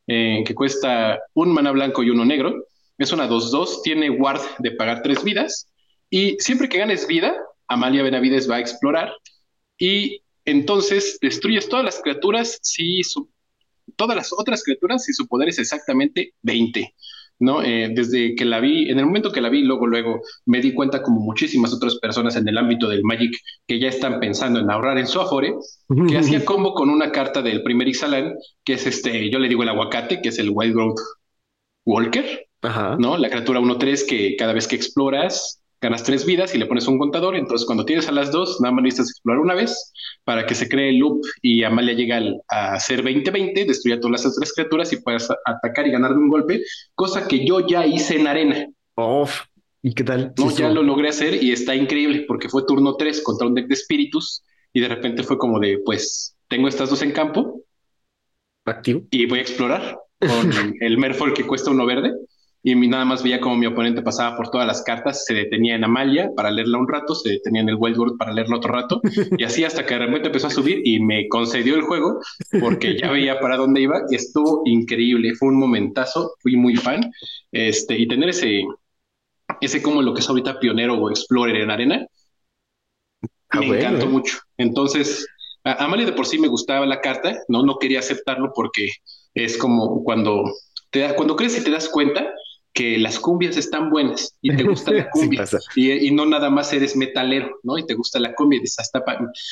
eh, 0.07 0.43
que 0.47 0.55
cuesta 0.55 1.21
un 1.35 1.53
mana 1.53 1.71
blanco 1.71 2.03
y 2.03 2.11
uno 2.11 2.25
negro. 2.25 2.67
Es 2.99 3.13
una 3.13 3.29
2-2, 3.29 3.83
tiene 3.83 4.11
guard 4.11 4.43
de 4.59 4.73
pagar 4.73 5.03
tres 5.03 5.25
vidas. 5.25 5.71
Y 6.11 6.37
siempre 6.39 6.69
que 6.69 6.79
ganes 6.79 7.07
vida, 7.07 7.35
Amalia 7.69 8.03
Benavides 8.03 8.51
va 8.51 8.57
a 8.57 8.61
explorar. 8.61 9.13
Y 9.79 10.23
entonces 10.45 11.19
destruyes 11.21 11.69
todas 11.69 11.85
las 11.85 12.01
criaturas 12.01 12.59
si 12.63 13.03
su, 13.03 13.31
todas 13.97 14.17
las 14.17 14.33
otras 14.33 14.63
criaturas 14.63 15.05
si 15.05 15.13
su 15.13 15.27
poder 15.27 15.49
es 15.49 15.59
exactamente 15.59 16.35
20. 16.43 16.95
¿no? 17.41 17.63
Eh, 17.63 17.91
desde 17.95 18.35
que 18.35 18.45
la 18.45 18.61
vi, 18.61 18.91
en 18.91 18.99
el 18.99 19.07
momento 19.07 19.33
que 19.33 19.41
la 19.41 19.49
vi, 19.49 19.63
luego, 19.63 19.87
luego 19.87 20.21
me 20.45 20.61
di 20.61 20.75
cuenta 20.75 21.03
como 21.03 21.21
muchísimas 21.21 21.73
otras 21.73 21.97
personas 21.97 22.37
en 22.37 22.47
el 22.47 22.59
ámbito 22.59 22.87
del 22.87 23.03
Magic 23.03 23.35
que 23.67 23.81
ya 23.81 23.89
están 23.89 24.21
pensando 24.21 24.61
en 24.61 24.71
ahorrar 24.71 24.99
en 24.99 25.07
su 25.07 25.21
Afore, 25.21 25.55
que 26.09 26.19
hacía 26.19 26.45
combo 26.45 26.75
con 26.75 26.91
una 26.91 27.11
carta 27.11 27.41
del 27.41 27.63
primer 27.63 27.89
Ixalan, 27.89 28.35
que 28.63 28.75
es 28.75 28.87
este, 28.87 29.31
yo 29.31 29.39
le 29.39 29.49
digo 29.49 29.63
el 29.63 29.71
aguacate, 29.71 30.21
que 30.21 30.29
es 30.29 30.39
el 30.39 30.51
Wild 30.53 30.75
Growth 30.75 31.01
Walker, 31.87 32.47
¿no? 32.99 33.17
La 33.17 33.31
criatura 33.31 33.59
1-3 33.59 34.07
que 34.07 34.37
cada 34.37 34.53
vez 34.53 34.69
que 34.69 34.77
exploras 34.77 35.60
ganas 35.81 36.05
tres 36.05 36.27
vidas 36.27 36.55
y 36.55 36.59
le 36.59 36.67
pones 36.67 36.87
un 36.87 36.99
contador. 36.99 37.37
Entonces, 37.37 37.67
cuando 37.67 37.85
tienes 37.85 38.09
a 38.09 38.13
las 38.13 38.31
dos, 38.31 38.61
nada 38.61 38.73
más 38.75 38.85
necesitas 38.85 39.11
explorar 39.11 39.41
una 39.41 39.55
vez 39.55 39.93
para 40.25 40.47
que 40.47 40.55
se 40.55 40.69
cree 40.69 40.91
el 40.91 40.99
loop 40.99 41.23
y 41.43 41.65
Amalia 41.65 41.95
llega 41.95 42.21
a 42.49 42.79
ser 42.79 43.03
20-20, 43.03 43.67
destruya 43.67 44.01
todas 44.01 44.25
las 44.25 44.37
tres 44.37 44.53
criaturas 44.53 44.93
y 44.93 45.01
puedas 45.01 45.29
atacar 45.45 45.87
y 45.87 45.91
ganar 45.91 46.13
de 46.13 46.19
un 46.19 46.29
golpe, 46.29 46.63
cosa 46.95 47.27
que 47.27 47.45
yo 47.45 47.67
ya 47.67 47.87
hice 47.87 48.17
en 48.17 48.27
arena. 48.27 48.67
¿y 49.83 49.95
qué 49.95 50.05
tal? 50.05 50.35
No, 50.37 50.51
ya 50.51 50.69
lo 50.69 50.83
logré 50.83 51.09
hacer 51.09 51.43
y 51.43 51.53
está 51.53 51.75
increíble 51.75 52.25
porque 52.29 52.51
fue 52.51 52.67
turno 52.67 52.97
3 52.97 53.23
contra 53.23 53.47
un 53.47 53.55
deck 53.55 53.67
de 53.67 53.75
espíritus 53.75 54.45
y 54.73 54.81
de 54.81 54.89
repente 54.89 55.23
fue 55.23 55.39
como 55.39 55.59
de, 55.59 55.81
pues, 55.85 56.37
tengo 56.49 56.69
estas 56.69 56.91
dos 56.91 57.01
en 57.03 57.13
campo. 57.13 57.63
Activo. 58.67 59.03
Y 59.11 59.27
voy 59.27 59.39
a 59.39 59.43
explorar 59.43 59.99
con 60.19 60.53
el 60.81 60.99
Merfolk 60.99 61.35
que 61.35 61.47
cuesta 61.47 61.71
uno 61.71 61.87
verde 61.87 62.13
y 62.63 62.75
nada 62.75 63.05
más 63.05 63.23
veía 63.23 63.41
como 63.41 63.57
mi 63.57 63.67
oponente 63.67 64.03
pasaba 64.03 64.37
por 64.37 64.51
todas 64.51 64.67
las 64.67 64.83
cartas, 64.83 65.25
se 65.25 65.35
detenía 65.35 65.77
en 65.77 65.85
Amalia 65.85 66.31
para 66.37 66.51
leerla 66.51 66.79
un 66.79 66.89
rato, 66.89 67.15
se 67.15 67.31
detenía 67.31 67.63
en 67.63 67.71
el 67.71 67.77
Wildwood 67.77 68.19
para 68.19 68.33
leerla 68.33 68.57
otro 68.57 68.73
rato, 68.73 69.01
y 69.39 69.45
así 69.45 69.65
hasta 69.65 69.87
que 69.87 69.95
de 69.95 70.01
repente 70.01 70.29
empezó 70.29 70.49
a 70.49 70.51
subir 70.51 70.81
y 70.85 71.01
me 71.01 71.29
concedió 71.29 71.75
el 71.75 71.83
juego 71.83 72.21
porque 72.61 72.99
ya 72.99 73.11
veía 73.11 73.41
para 73.41 73.57
dónde 73.57 73.81
iba 73.81 74.03
y 74.11 74.17
estuvo 74.17 74.63
increíble, 74.67 75.35
fue 75.35 75.49
un 75.49 75.59
momentazo, 75.59 76.35
fui 76.41 76.57
muy 76.57 76.77
fan, 76.77 77.11
este, 77.53 77.99
y 77.99 78.07
tener 78.07 78.29
ese, 78.29 78.63
ese 79.61 79.83
como 79.83 80.03
lo 80.03 80.13
que 80.13 80.21
es 80.21 80.29
ahorita 80.29 80.59
pionero 80.61 80.95
o 80.95 81.11
explorer 81.11 81.57
en 81.57 81.71
arena, 81.71 82.07
ah, 83.49 83.61
me 83.61 83.79
encantó 83.79 84.07
mucho. 84.07 84.39
Entonces, 84.59 85.27
a 85.65 85.85
Amalia 85.85 86.07
de 86.07 86.13
por 86.13 86.27
sí 86.27 86.39
me 86.39 86.49
gustaba 86.49 86.85
la 86.85 87.01
carta, 87.01 87.39
no, 87.49 87.63
no 87.65 87.79
quería 87.79 88.01
aceptarlo 88.01 88.53
porque 88.55 88.91
es 89.35 89.57
como 89.57 90.03
cuando 90.05 90.45
te 90.91 91.15
cuando 91.15 91.37
crees 91.37 91.59
y 91.59 91.65
te 91.65 91.71
das 91.71 91.89
cuenta 91.89 92.33
que 92.73 92.99
las 92.99 93.19
cumbias 93.19 93.57
están 93.57 93.91
buenas 93.91 94.37
y 94.41 94.55
te 94.55 94.63
gusta 94.63 94.93
la 94.93 95.11
cumbia 95.11 95.45
y, 95.75 96.11
no 96.13 96.27
nada 96.27 96.51
más 96.51 96.73
eres 96.73 96.97
metalero, 96.97 97.59
¿no? 97.63 97.79
Y 97.79 97.87
te 97.87 97.95
gusta 97.95 98.21
la 98.21 98.35
cumbia 98.35 98.59
y 98.59 98.61
dices, 98.61 98.79
hasta 98.79 99.05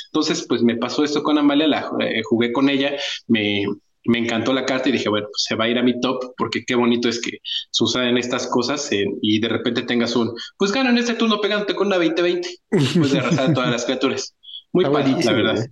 entonces 0.06 0.46
pues 0.48 0.62
me 0.62 0.76
pasó 0.76 1.04
esto 1.04 1.22
con 1.22 1.38
Amalia, 1.38 1.66
la 1.66 1.90
eh, 2.00 2.22
jugué 2.24 2.52
con 2.52 2.68
ella, 2.68 2.92
me, 3.26 3.64
me 4.04 4.18
encantó 4.18 4.52
la 4.52 4.64
carta 4.64 4.88
y 4.88 4.92
dije, 4.92 5.08
bueno, 5.08 5.26
pues 5.30 5.44
se 5.46 5.54
va 5.54 5.64
a 5.64 5.68
ir 5.68 5.78
a 5.78 5.82
mi 5.82 6.00
top 6.00 6.34
porque 6.36 6.64
qué 6.64 6.74
bonito 6.74 7.08
es 7.08 7.20
que 7.20 7.38
sucedan 7.70 8.18
estas 8.18 8.46
cosas 8.46 8.88
y 8.90 9.40
de 9.40 9.48
repente 9.48 9.82
tengas 9.82 10.16
un, 10.16 10.32
pues 10.56 10.72
gano 10.72 10.90
en 10.90 10.98
este 10.98 11.14
turno 11.14 11.40
pegándote 11.40 11.74
con 11.74 11.88
una 11.88 11.98
20-20, 11.98 12.46
pues 12.70 13.12
de 13.12 13.18
arrasar 13.18 13.50
a 13.50 13.54
todas 13.54 13.70
las 13.70 13.84
criaturas. 13.84 14.34
Muy 14.72 14.84
padre, 14.84 15.16
la 15.24 15.32
verdad. 15.32 15.66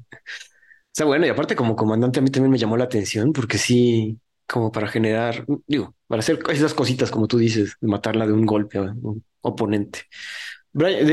Está 0.92 1.04
bueno, 1.04 1.26
y 1.26 1.28
aparte 1.28 1.54
como 1.54 1.76
comandante 1.76 2.20
a 2.20 2.22
mí 2.22 2.30
también 2.30 2.50
me 2.50 2.58
llamó 2.58 2.76
la 2.76 2.84
atención 2.84 3.32
porque 3.32 3.58
sí, 3.58 4.18
como 4.48 4.72
para 4.72 4.88
generar, 4.88 5.44
digo, 5.66 5.94
para 6.06 6.20
hacer 6.20 6.38
esas 6.50 6.74
cositas 6.74 7.10
como 7.10 7.26
tú 7.28 7.38
dices, 7.38 7.76
de 7.80 7.88
matarla 7.88 8.26
de 8.26 8.32
un 8.32 8.46
golpe 8.46 8.78
a 8.78 8.82
un 8.82 9.24
oponente. 9.42 10.02
Brian, 10.72 11.08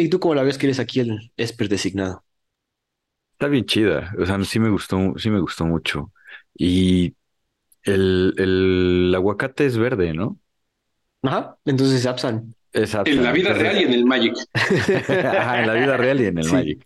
¿y 0.00 0.08
tú 0.08 0.20
cómo 0.20 0.34
la 0.34 0.42
ves 0.44 0.58
que 0.58 0.66
eres 0.66 0.80
aquí 0.80 1.00
el 1.00 1.32
Esper 1.36 1.68
designado? 1.68 2.24
Está 3.32 3.48
bien 3.48 3.64
chida. 3.66 4.12
O 4.18 4.24
sea, 4.26 4.42
sí 4.44 4.60
me 4.60 4.70
gustó, 4.70 5.14
sí 5.18 5.30
me 5.30 5.40
gustó 5.40 5.64
mucho. 5.66 6.12
Y 6.54 7.16
el, 7.84 8.34
el 8.38 9.14
aguacate 9.16 9.66
es 9.66 9.78
verde, 9.78 10.14
¿no? 10.14 10.40
Ajá, 11.22 11.58
entonces 11.64 12.06
Absan. 12.06 12.54
Exacto. 12.72 13.10
En 13.10 13.22
la 13.22 13.32
vida 13.32 13.52
real 13.54 13.78
y 13.80 13.84
en 13.84 13.92
el 13.92 14.04
Magic. 14.04 14.34
Ajá, 15.32 15.60
en 15.60 15.66
la 15.66 15.74
vida 15.74 15.96
real 15.96 16.20
y 16.20 16.26
en 16.26 16.38
el 16.38 16.46
Sí. 16.50 16.50
Magic. 16.50 16.84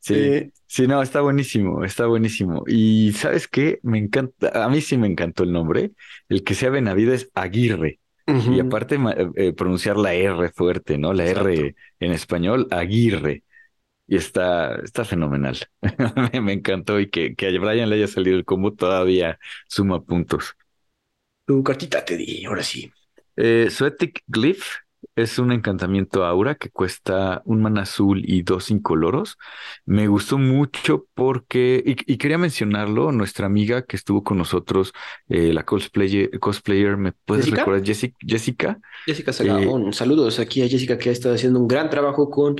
Sí, 0.00 0.14
Eh, 0.14 0.50
sí, 0.66 0.86
no, 0.86 1.02
está 1.02 1.20
buenísimo, 1.20 1.84
está 1.84 2.06
buenísimo. 2.06 2.64
Y 2.66 3.12
¿sabes 3.12 3.48
qué? 3.48 3.78
Me 3.82 3.98
encanta, 3.98 4.64
a 4.64 4.68
mí 4.68 4.80
sí 4.80 4.96
me 4.98 5.06
encantó 5.06 5.42
el 5.44 5.52
nombre. 5.52 5.92
El 6.28 6.44
que 6.44 6.54
sea 6.54 6.70
Benavides 6.70 7.30
Aguirre. 7.34 8.00
ujú. 8.28 8.52
Y 8.52 8.60
aparte 8.60 8.98
ma- 8.98 9.14
eh, 9.36 9.52
pronunciar 9.54 9.96
la 9.96 10.14
R 10.14 10.50
fuerte, 10.50 10.98
¿no? 10.98 11.12
La 11.12 11.24
R 11.26 11.74
en 12.00 12.12
español, 12.12 12.68
Aguirre. 12.70 13.44
Y 14.08 14.16
está, 14.16 14.76
está 14.76 15.04
fenomenal. 15.04 15.58
Me, 16.34 16.40
me 16.42 16.52
encantó 16.54 17.00
y 17.00 17.10
que, 17.10 17.34
que 17.36 17.48
a 17.48 17.60
Brian 17.60 17.90
le 17.90 17.96
haya 17.96 18.08
salido 18.08 18.36
el 18.38 18.44
combo 18.46 18.74
todavía 18.74 19.38
suma 19.68 20.02
puntos. 20.04 20.56
Tu 21.50 21.56
cartita 21.70 22.04
te 22.04 22.16
di, 22.16 22.44
ahora 22.44 22.62
sí. 22.62 22.88
Eh, 23.36 23.68
Suetic 23.70 24.22
Glyph 24.28 24.85
es 25.14 25.38
un 25.38 25.52
encantamiento 25.52 26.24
aura 26.24 26.54
que 26.56 26.70
cuesta 26.70 27.42
un 27.44 27.62
mana 27.62 27.82
azul 27.82 28.22
y 28.24 28.42
dos 28.42 28.70
incoloros. 28.70 29.36
Me 29.84 30.08
gustó 30.08 30.38
mucho 30.38 31.06
porque, 31.14 31.82
y, 31.84 32.12
y 32.12 32.16
quería 32.18 32.38
mencionarlo, 32.38 33.12
nuestra 33.12 33.46
amiga 33.46 33.82
que 33.84 33.96
estuvo 33.96 34.24
con 34.24 34.38
nosotros, 34.38 34.92
eh, 35.28 35.52
la 35.52 35.64
cosplayer, 35.64 36.38
cosplayer, 36.40 36.96
¿me 36.96 37.12
puedes 37.12 37.44
¿Jessica? 37.44 37.56
recordar? 37.56 37.84
Jessica, 37.84 38.16
Jessica. 38.26 38.80
Jessica 39.04 39.32
Sagabón, 39.32 39.92
saludos 39.92 40.38
aquí 40.40 40.62
a 40.62 40.68
Jessica 40.68 40.98
que 40.98 41.10
ha 41.10 41.12
estado 41.12 41.34
haciendo 41.34 41.60
un 41.60 41.68
gran 41.68 41.90
trabajo 41.90 42.28
con 42.30 42.56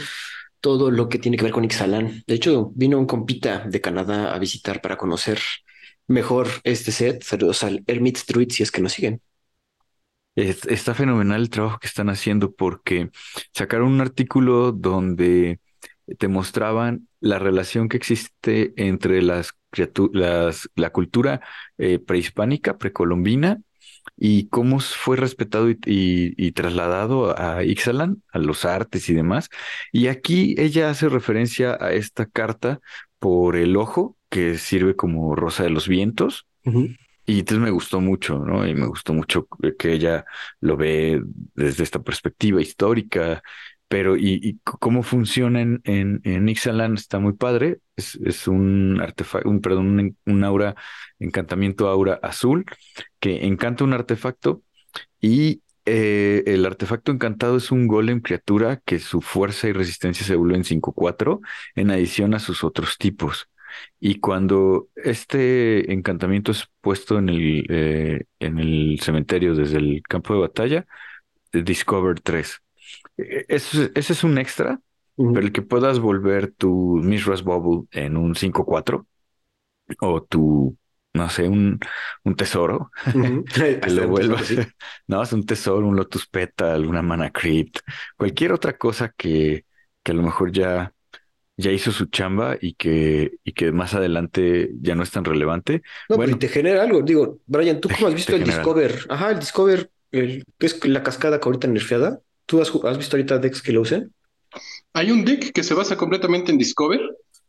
todo 0.61 0.91
lo 0.91 1.09
que 1.09 1.19
tiene 1.19 1.37
que 1.37 1.45
ver 1.45 1.53
con 1.53 1.65
Ixalan. 1.65 2.25
De 2.27 2.35
hecho, 2.35 2.73
vino 2.75 2.99
un 2.99 3.07
compita 3.07 3.61
de 3.67 3.81
Canadá 3.81 4.35
a 4.35 4.39
visitar 4.39 4.81
para 4.83 4.97
conocer 4.99 5.41
mejor 6.09 6.49
este 6.65 6.93
set. 6.93 7.23
Saludos 7.25 7.65
al 7.65 7.85
Hermit 7.87 8.19
Druid 8.29 8.51
si 8.53 8.63
es 8.65 8.71
que 8.73 8.83
nos 8.83 8.93
siguen. 8.95 9.23
Es- 10.37 10.67
está 10.67 10.95
fenomenal 10.95 11.41
el 11.43 11.51
trabajo 11.51 11.79
que 11.81 11.89
están 11.89 12.11
haciendo 12.11 12.55
porque 12.55 13.11
sacaron 13.55 13.89
un 13.93 14.01
artículo 14.03 14.73
donde 14.73 15.61
te 16.19 16.29
mostraban 16.29 17.09
la 17.21 17.39
relación 17.39 17.89
que 17.89 17.97
existe 17.99 18.73
entre 18.77 19.23
las 19.23 19.53
criaturas, 19.71 20.69
la 20.77 20.91
cultura 20.91 21.41
eh, 21.79 21.99
prehispánica, 21.99 22.79
precolombina, 22.79 23.61
y 24.17 24.49
cómo 24.49 24.81
fue 24.81 25.17
respetado 25.17 25.69
y 25.71 26.53
trasladado 26.53 27.39
a 27.39 27.65
Ixalan, 27.65 28.23
a 28.33 28.39
los 28.39 28.65
artes 28.65 29.09
y 29.09 29.15
demás. 29.15 29.49
Y 29.93 30.09
aquí 30.09 30.55
ella 30.59 30.91
hace 30.91 31.09
referencia 31.09 31.77
a 31.81 31.93
esta 31.93 32.27
carta 32.27 32.81
por 33.19 33.57
el 33.57 33.77
ojo, 33.77 34.17
que 34.31 34.59
sirve 34.59 34.97
como 34.97 35.35
rosa 35.37 35.65
de 35.65 35.71
los 35.71 35.89
vientos. 35.89 36.47
Y 37.27 37.41
entonces 37.41 37.63
me 37.63 37.71
gustó 37.71 38.01
mucho, 38.01 38.39
¿no? 38.39 38.67
Y 38.67 38.75
me 38.75 38.87
gustó 38.87 39.13
mucho 39.13 39.49
que 39.79 39.93
ella 39.93 40.25
lo 40.61 40.77
ve 40.77 41.21
desde 41.55 41.83
esta 41.83 42.01
perspectiva 42.03 42.63
histórica, 42.63 43.43
pero 43.89 44.17
y, 44.17 44.61
cómo 44.65 45.03
funciona 45.03 45.61
en, 45.61 45.81
en, 45.85 46.49
Ixalan 46.49 46.95
está 46.95 47.19
muy 47.19 47.33
padre. 47.35 47.81
Es, 47.97 48.17
es 48.25 48.47
un 48.49 49.01
artefacto, 49.01 49.49
un, 49.49 49.61
perdón, 49.61 50.17
un 50.25 50.45
aura, 50.45 50.77
encantamiento 51.19 51.89
aura 51.89 52.21
azul 52.23 52.65
que 53.21 53.47
encanta 53.47 53.85
un 53.85 53.93
artefacto 53.93 54.63
y 55.21 55.63
eh, 55.87 56.43
el 56.47 56.67
artefacto 56.67 57.13
encantado 57.13 57.57
es 57.57 57.71
un 57.71 57.87
golem 57.87 58.21
criatura 58.21 58.83
que 58.85 58.99
su 58.99 59.21
fuerza 59.21 59.69
y 59.69 59.73
resistencia 59.73 60.27
se 60.27 60.37
vuelven 60.37 60.65
5-4 60.65 61.41
en 61.77 61.91
adición 61.91 62.35
a 62.35 62.41
sus 62.41 62.65
otros 62.65 62.99
tipos. 62.99 63.49
Y 64.01 64.21
cuando 64.21 64.89
este 64.97 65.93
encantamiento 65.93 66.53
es 66.53 66.67
puesto 66.81 67.19
en 67.19 67.29
el, 67.29 67.67
eh, 67.71 68.25
en 68.41 68.59
el 68.59 69.01
cementerio 69.01 69.55
desde 69.55 69.79
el 69.79 70.03
campo 70.09 70.35
de 70.35 70.41
batalla, 70.41 70.87
Discover 71.53 72.21
3. 72.21 72.59
Eh, 73.19 73.47
Ese, 73.49 73.93
ese 73.95 74.13
es 74.15 74.25
un 74.25 74.39
extra, 74.39 74.81
Ujú. 75.17 75.33
pero 75.33 75.47
el 75.47 75.53
que 75.53 75.63
puedas 75.63 76.01
volver 76.01 76.53
tu 76.53 77.01
Mishra's 77.03 77.43
Bubble 77.45 77.89
en 77.93 78.17
un 78.17 78.35
5-4 78.35 79.07
o 80.01 80.23
tu, 80.23 80.77
no 81.15 81.29
sé, 81.31 81.49
un, 81.49 81.79
un 82.25 82.37
tesoro, 82.37 82.91
que 83.81 83.91
lo 83.91 84.09
vuelvas. 84.09 84.47
sí. 84.49 84.57
No, 85.09 85.23
es 85.23 85.33
un 85.33 85.45
tesoro, 85.47 85.87
un 85.89 85.97
Lotus 85.97 86.27
Petal, 86.29 86.87
una 86.87 87.03
Mana 87.03 87.31
Crypt, 87.31 87.79
cualquier 88.17 88.53
otra 88.53 88.77
cosa 88.79 89.13
que, 89.17 89.65
que 90.03 90.13
a 90.13 90.15
lo 90.15 90.23
mejor 90.23 90.53
ya, 90.53 90.93
ya 91.57 91.73
hizo 91.73 91.91
su 91.93 92.07
chamba 92.07 92.57
y 92.61 92.75
que, 92.75 93.39
y 93.45 93.53
que 93.53 93.73
más 93.73 93.95
adelante 93.95 94.71
ya 94.81 94.95
no 94.95 95.03
es 95.03 95.11
tan 95.11 95.25
relevante. 95.25 95.83
No, 96.09 96.17
Bueno. 96.17 96.37
pero 96.37 96.39
te 96.39 96.49
genera 96.49 96.83
algo. 96.83 97.03
Digo, 97.03 97.39
Brian, 97.47 97.81
¿tú 97.81 97.89
cómo 97.95 98.09
has 98.09 98.15
visto 98.15 98.33
el 98.35 98.41
genera. 98.41 98.59
Discover? 98.59 98.99
Ajá, 99.09 99.31
el 99.31 99.39
Discover, 99.39 99.91
el, 100.13 100.45
que 100.59 100.67
es 100.67 100.87
la 100.87 101.03
cascada 101.03 101.41
que 101.41 101.47
ahorita 101.49 101.69
nerfeada. 101.69 102.21
¿Tú 102.45 102.61
has, 102.61 102.71
has 102.85 102.99
visto 102.99 103.17
ahorita 103.17 103.39
decks 103.39 103.63
que 103.63 103.73
lo 103.73 103.81
usen? 103.81 104.13
Hay 104.93 105.11
un 105.11 105.25
deck 105.25 105.53
que 105.53 105.63
se 105.63 105.75
basa 105.75 105.97
completamente 105.97 106.53
en 106.53 106.59
Discover. 106.59 107.01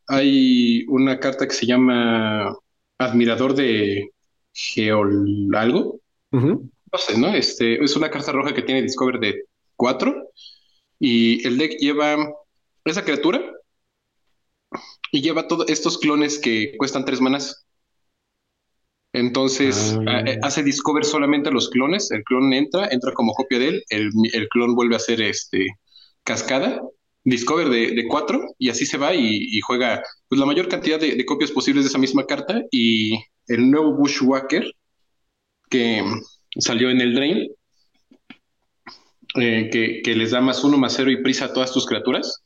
Hay 0.08 0.86
una 0.88 1.20
carta 1.20 1.48
que 1.48 1.54
se 1.54 1.66
llama 1.66 2.56
Admirador 2.98 3.54
de 3.54 4.10
Geol 4.54 5.50
algo. 5.56 6.00
No 6.32 6.98
sé, 6.98 7.18
¿no? 7.18 7.28
Este, 7.34 7.84
es 7.84 7.96
una 7.96 8.10
carta 8.10 8.32
roja 8.32 8.54
que 8.54 8.62
tiene 8.62 8.82
Discover 8.82 9.20
de 9.20 9.44
4 9.76 10.30
y 11.00 11.46
el 11.46 11.58
deck 11.58 11.78
lleva 11.80 12.18
esa 12.86 13.04
criatura 13.04 13.42
y 15.12 15.22
lleva 15.22 15.48
todos 15.48 15.70
estos 15.70 15.98
clones 15.98 16.40
que 16.40 16.76
cuestan 16.78 17.06
3 17.06 17.22
manas. 17.22 17.66
Entonces 19.14 19.98
Ah. 20.08 20.22
eh, 20.26 20.38
hace 20.44 20.64
Discover 20.64 21.06
solamente 21.06 21.50
a 21.50 21.52
los 21.52 21.70
clones. 21.70 22.12
El 22.12 22.24
clon 22.24 22.54
entra, 22.54 22.88
entra 22.92 23.14
como 23.14 23.34
copia 23.34 23.60
de 23.60 23.68
él. 23.70 23.84
El, 23.90 24.10
el 24.34 24.48
clon 24.50 24.76
vuelve 24.76 24.96
a 24.96 25.00
ser 25.00 25.22
este, 25.22 25.68
cascada. 26.24 26.82
Discover 27.24 27.70
de, 27.70 27.92
de 27.92 28.08
4 28.08 28.42
y 28.58 28.70
así 28.70 28.86
se 28.86 28.98
va 28.98 29.14
y, 29.14 29.26
y 29.52 29.60
juega 29.62 30.02
pues, 30.30 30.40
la 30.40 30.46
mayor 30.46 30.68
cantidad 30.70 31.00
de, 31.00 31.16
de 31.16 31.26
copias 31.26 31.52
posibles 31.52 31.84
de 31.84 31.90
esa 31.90 31.98
misma 31.98 32.26
carta. 32.26 32.62
Y 32.72 33.16
el 33.48 33.70
nuevo 33.72 33.94
Bushwhacker 33.96 34.72
que 35.70 36.04
salió 36.60 36.90
en 36.90 37.02
el 37.02 37.14
Drain, 37.14 37.48
eh, 39.36 39.70
que, 39.72 40.02
que 40.04 40.16
les 40.16 40.32
da 40.32 40.42
más 40.42 40.64
uno, 40.64 40.78
más 40.78 40.94
cero 40.96 41.12
y 41.12 41.22
prisa 41.22 41.46
a 41.46 41.54
todas 41.54 41.72
tus 41.74 41.86
criaturas. 41.86 42.44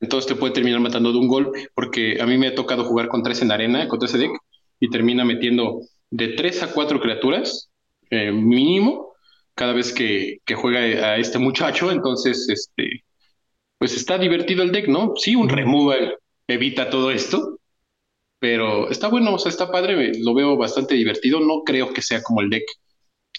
Entonces 0.00 0.26
te 0.26 0.36
puede 0.36 0.54
terminar 0.54 0.80
matando 0.80 1.12
de 1.12 1.18
un 1.18 1.28
golpe, 1.28 1.68
porque 1.74 2.20
a 2.20 2.26
mí 2.26 2.38
me 2.38 2.48
ha 2.48 2.54
tocado 2.54 2.84
jugar 2.84 3.08
con 3.08 3.22
tres 3.22 3.42
en 3.42 3.52
arena, 3.52 3.88
contra 3.88 4.08
ese 4.08 4.18
deck, 4.18 4.32
y 4.80 4.90
termina 4.90 5.24
metiendo 5.24 5.80
de 6.10 6.28
tres 6.28 6.62
a 6.62 6.72
cuatro 6.72 7.00
criaturas 7.00 7.70
eh, 8.10 8.32
mínimo 8.32 9.12
cada 9.54 9.72
vez 9.72 9.92
que, 9.92 10.38
que 10.44 10.54
juega 10.54 10.80
a 10.80 11.16
este 11.18 11.38
muchacho. 11.38 11.90
Entonces, 11.90 12.48
este, 12.48 13.04
pues 13.78 13.96
está 13.96 14.18
divertido 14.18 14.62
el 14.62 14.72
deck, 14.72 14.88
¿no? 14.88 15.12
Sí, 15.16 15.36
un 15.36 15.48
removal 15.48 16.16
evita 16.46 16.90
todo 16.90 17.10
esto, 17.10 17.58
pero 18.38 18.90
está 18.90 19.08
bueno, 19.08 19.34
o 19.34 19.38
sea, 19.38 19.50
está 19.50 19.70
padre, 19.70 20.12
lo 20.20 20.34
veo 20.34 20.56
bastante 20.56 20.94
divertido. 20.94 21.40
No 21.40 21.62
creo 21.64 21.92
que 21.92 22.02
sea 22.02 22.22
como 22.22 22.40
el 22.40 22.50
deck 22.50 22.64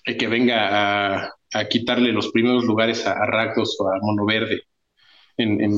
eh, 0.06 0.18
que 0.18 0.28
venga 0.28 1.24
a, 1.24 1.34
a 1.54 1.68
quitarle 1.68 2.12
los 2.12 2.32
primeros 2.32 2.66
lugares 2.66 3.06
a, 3.08 3.14
a 3.14 3.26
Rakdos 3.26 3.78
o 3.80 3.88
a 3.90 4.00
Mono 4.02 4.26
Verde 4.26 4.64
en, 5.38 5.62
en, 5.62 5.74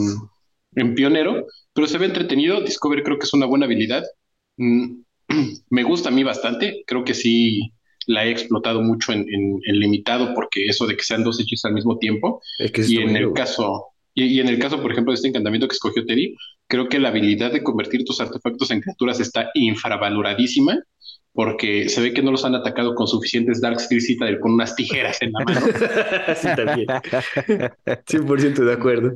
en 0.75 0.95
Pionero, 0.95 1.45
pero 1.73 1.87
se 1.87 1.97
ve 1.97 2.05
entretenido. 2.05 2.61
Discover 2.61 3.03
creo 3.03 3.17
que 3.19 3.25
es 3.25 3.33
una 3.33 3.45
buena 3.45 3.65
habilidad. 3.65 4.03
Mm, 4.57 5.01
me 5.69 5.83
gusta 5.83 6.09
a 6.09 6.11
mí 6.11 6.23
bastante, 6.23 6.83
creo 6.87 7.03
que 7.03 7.13
sí 7.13 7.61
la 8.07 8.25
he 8.25 8.31
explotado 8.31 8.81
mucho 8.81 9.11
en, 9.11 9.19
en- 9.33 9.59
en 9.65 9.79
limitado 9.79 10.33
porque 10.33 10.65
eso 10.65 10.87
de 10.87 10.95
que 10.95 11.03
sean 11.03 11.23
dos 11.23 11.39
hechizos 11.39 11.65
al 11.65 11.73
mismo 11.73 11.97
tiempo 11.99 12.41
Es 12.57 12.71
que 12.71 12.81
y 12.83 12.97
en 12.99 13.15
el 13.17 13.33
caso, 13.33 13.87
y, 14.13 14.25
y 14.25 14.39
en 14.39 14.47
el 14.47 14.59
caso, 14.59 14.81
por 14.81 14.91
ejemplo, 14.91 15.11
de 15.11 15.15
este 15.15 15.27
encantamiento 15.27 15.67
que 15.67 15.73
escogió 15.73 16.05
Teddy, 16.05 16.33
creo 16.67 16.87
que 16.89 16.99
la 16.99 17.09
habilidad 17.09 17.51
de 17.51 17.63
convertir 17.63 18.05
tus 18.05 18.21
artefactos 18.21 18.71
en 18.71 18.79
criaturas 18.81 19.19
está 19.19 19.51
infravaloradísima, 19.53 20.79
porque 21.37 21.87
se 21.87 22.01
ve 22.01 22.13
que 22.13 22.23
no 22.23 22.31
los 22.31 22.43
han 22.45 22.55
atacado 22.55 22.95
con 22.95 23.05
suficientes 23.05 23.61
Dark 23.61 23.79
Steel 23.79 24.01
Citadel 24.01 24.39
con 24.39 24.53
unas 24.53 24.75
tijeras 24.75 25.21
en 25.21 25.33
la 25.33 25.45
mano. 25.45 25.61
sí, 26.35 26.47
también. 26.55 26.87
100% 27.85 28.55
de 28.65 28.73
acuerdo. 28.73 29.13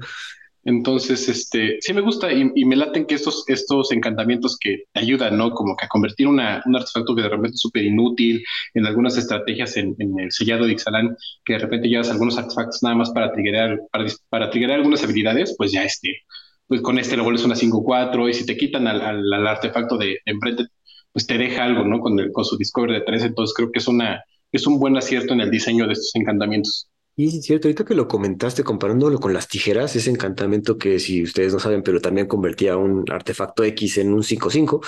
Entonces, 0.64 1.28
este, 1.28 1.78
sí 1.82 1.94
me 1.96 2.02
gusta 2.02 2.32
y, 2.32 2.52
y 2.54 2.66
me 2.66 2.76
laten 2.76 3.08
que 3.08 3.16
estos, 3.16 3.44
estos 3.48 3.92
encantamientos 3.92 4.56
que 4.60 4.84
te 4.94 5.00
ayudan, 5.00 5.36
¿no? 5.36 5.50
Como 5.50 5.76
que 5.76 5.86
a 5.86 5.88
convertir 5.88 6.28
una, 6.28 6.62
un 6.68 6.76
artefacto 6.76 7.16
que 7.16 7.24
de 7.24 7.30
repente 7.30 7.56
es 7.56 7.60
súper 7.60 7.86
inútil 7.86 8.44
en 8.76 8.86
algunas 8.86 9.18
estrategias 9.18 9.76
en, 9.78 9.96
en 9.98 10.20
el 10.20 10.32
sellado 10.32 10.68
de 10.68 10.74
Ixalan, 10.74 11.18
que 11.44 11.54
de 11.54 11.60
repente 11.60 11.90
llevas 11.90 12.12
algunos 12.12 12.38
artefactos 12.38 12.84
nada 12.84 12.98
más 12.98 13.10
para 13.10 13.34
triggerar, 13.34 13.82
para, 13.92 14.06
para 14.30 14.52
triggerar 14.52 14.78
algunas 14.78 15.04
habilidades, 15.04 15.56
pues 15.58 15.72
ya 15.72 15.84
este, 15.84 16.20
pues 16.68 16.82
con 16.82 17.00
este 17.00 17.18
lo 17.18 17.24
vuelves 17.24 17.46
una 17.46 17.56
5-4 17.56 18.30
y 18.30 18.34
si 18.36 18.46
te 18.46 18.56
quitan 18.56 18.88
al, 18.88 19.02
al, 19.02 19.34
al 19.34 19.48
artefacto 19.48 19.98
de, 19.98 20.06
de 20.06 20.22
enfrente, 20.26 20.68
pues 21.14 21.28
te 21.28 21.38
deja 21.38 21.64
algo, 21.66 21.86
¿no? 21.86 22.00
Con, 22.00 22.20
el, 22.20 22.32
con 22.32 22.46
su 22.46 22.58
Discover 22.58 22.92
de 22.92 23.02
3, 23.02 23.24
entonces 23.24 23.54
creo 23.56 23.72
que 23.72 23.80
es 23.80 23.88
una, 23.88 24.24
es 24.52 24.68
un 24.68 24.80
buen 24.80 24.98
acierto 24.98 25.34
en 25.34 25.42
el 25.42 25.52
diseño 25.52 25.88
de 25.88 25.94
estos 25.94 26.16
encantamientos. 26.16 26.90
Y 27.16 27.28
es 27.28 27.46
cierto, 27.46 27.68
ahorita 27.68 27.86
que 27.86 27.94
lo 27.94 28.08
comentaste 28.08 28.64
comparándolo 28.64 29.20
con 29.20 29.34
las 29.34 29.48
tijeras, 29.48 29.96
ese 29.96 30.10
encantamiento 30.10 30.78
que 30.78 30.98
si 31.00 31.24
ustedes 31.24 31.54
no 31.54 31.60
saben, 31.60 31.84
pero 31.84 32.00
también 32.00 32.28
convertía 32.28 32.78
un 32.78 33.06
artefacto 33.12 33.64
X 33.64 33.98
en 33.98 34.14
un 34.14 34.24
5-5, 34.24 34.86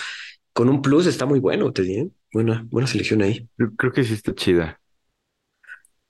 con 0.53 0.69
un 0.69 0.81
plus 0.81 1.05
está 1.07 1.25
muy 1.25 1.39
bueno, 1.39 1.71
te 1.73 1.81
diré. 1.81 2.09
Buena, 2.31 2.65
buena 2.69 2.87
selección 2.87 3.21
ahí. 3.21 3.47
Creo 3.77 3.91
que 3.91 4.03
sí 4.03 4.13
está 4.13 4.33
chida. 4.33 4.79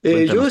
Eh, 0.02 0.26
yo, 0.26 0.46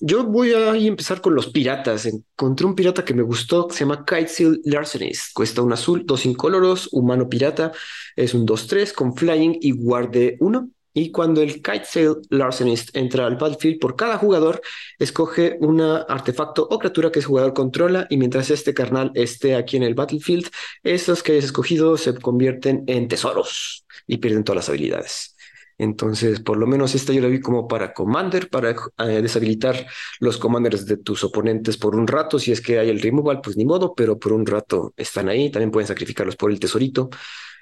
yo 0.00 0.24
voy 0.24 0.52
a 0.52 0.76
empezar 0.76 1.20
con 1.20 1.34
los 1.34 1.48
piratas. 1.48 2.06
Encontré 2.06 2.66
un 2.66 2.74
pirata 2.74 3.04
que 3.04 3.14
me 3.14 3.22
gustó, 3.22 3.68
que 3.68 3.74
se 3.74 3.80
llama 3.80 4.04
Kitesail 4.04 4.60
Larcenist. 4.64 5.32
Cuesta 5.32 5.62
un 5.62 5.72
azul, 5.72 6.04
dos 6.06 6.26
incoloros, 6.26 6.88
humano 6.92 7.28
pirata. 7.28 7.72
Es 8.16 8.34
un 8.34 8.46
2-3 8.46 8.92
con 8.92 9.14
flying 9.16 9.58
y 9.60 9.72
guarde 9.72 10.36
1. 10.40 10.70
Y 10.94 11.10
cuando 11.12 11.42
el 11.42 11.62
Kitesail 11.62 12.16
Larcenist 12.30 12.96
entra 12.96 13.26
al 13.26 13.36
battlefield, 13.36 13.78
por 13.78 13.96
cada 13.96 14.18
jugador 14.18 14.60
escoge 14.98 15.56
un 15.60 15.80
artefacto 15.80 16.66
o 16.68 16.78
criatura 16.78 17.10
que 17.12 17.20
el 17.20 17.24
jugador 17.24 17.52
controla. 17.52 18.06
Y 18.10 18.16
mientras 18.16 18.50
este 18.50 18.74
carnal 18.74 19.12
esté 19.14 19.54
aquí 19.54 19.76
en 19.76 19.82
el 19.82 19.94
battlefield, 19.94 20.48
esos 20.82 21.22
que 21.22 21.32
hayas 21.32 21.46
escogido 21.46 21.96
se 21.96 22.14
convierten 22.14 22.84
en 22.86 23.08
tesoros 23.08 23.84
y 24.06 24.18
pierden 24.18 24.44
todas 24.44 24.56
las 24.56 24.68
habilidades. 24.68 25.37
Entonces, 25.78 26.40
por 26.40 26.56
lo 26.58 26.66
menos 26.66 26.94
esta 26.94 27.12
yo 27.12 27.22
la 27.22 27.28
vi 27.28 27.40
como 27.40 27.68
para 27.68 27.92
Commander, 27.94 28.50
para 28.50 28.70
eh, 28.70 29.22
deshabilitar 29.22 29.86
los 30.20 30.36
commanders 30.36 30.86
de 30.86 30.96
tus 30.96 31.22
oponentes 31.24 31.76
por 31.78 31.94
un 31.94 32.06
rato. 32.06 32.38
Si 32.38 32.50
es 32.52 32.60
que 32.60 32.78
hay 32.80 32.90
el 32.90 33.00
removal, 33.00 33.40
pues 33.40 33.56
ni 33.56 33.64
modo, 33.64 33.94
pero 33.94 34.18
por 34.18 34.32
un 34.32 34.44
rato 34.44 34.92
están 34.96 35.28
ahí. 35.28 35.50
También 35.50 35.70
pueden 35.70 35.86
sacrificarlos 35.86 36.36
por 36.36 36.50
el 36.50 36.58
tesorito. 36.58 37.08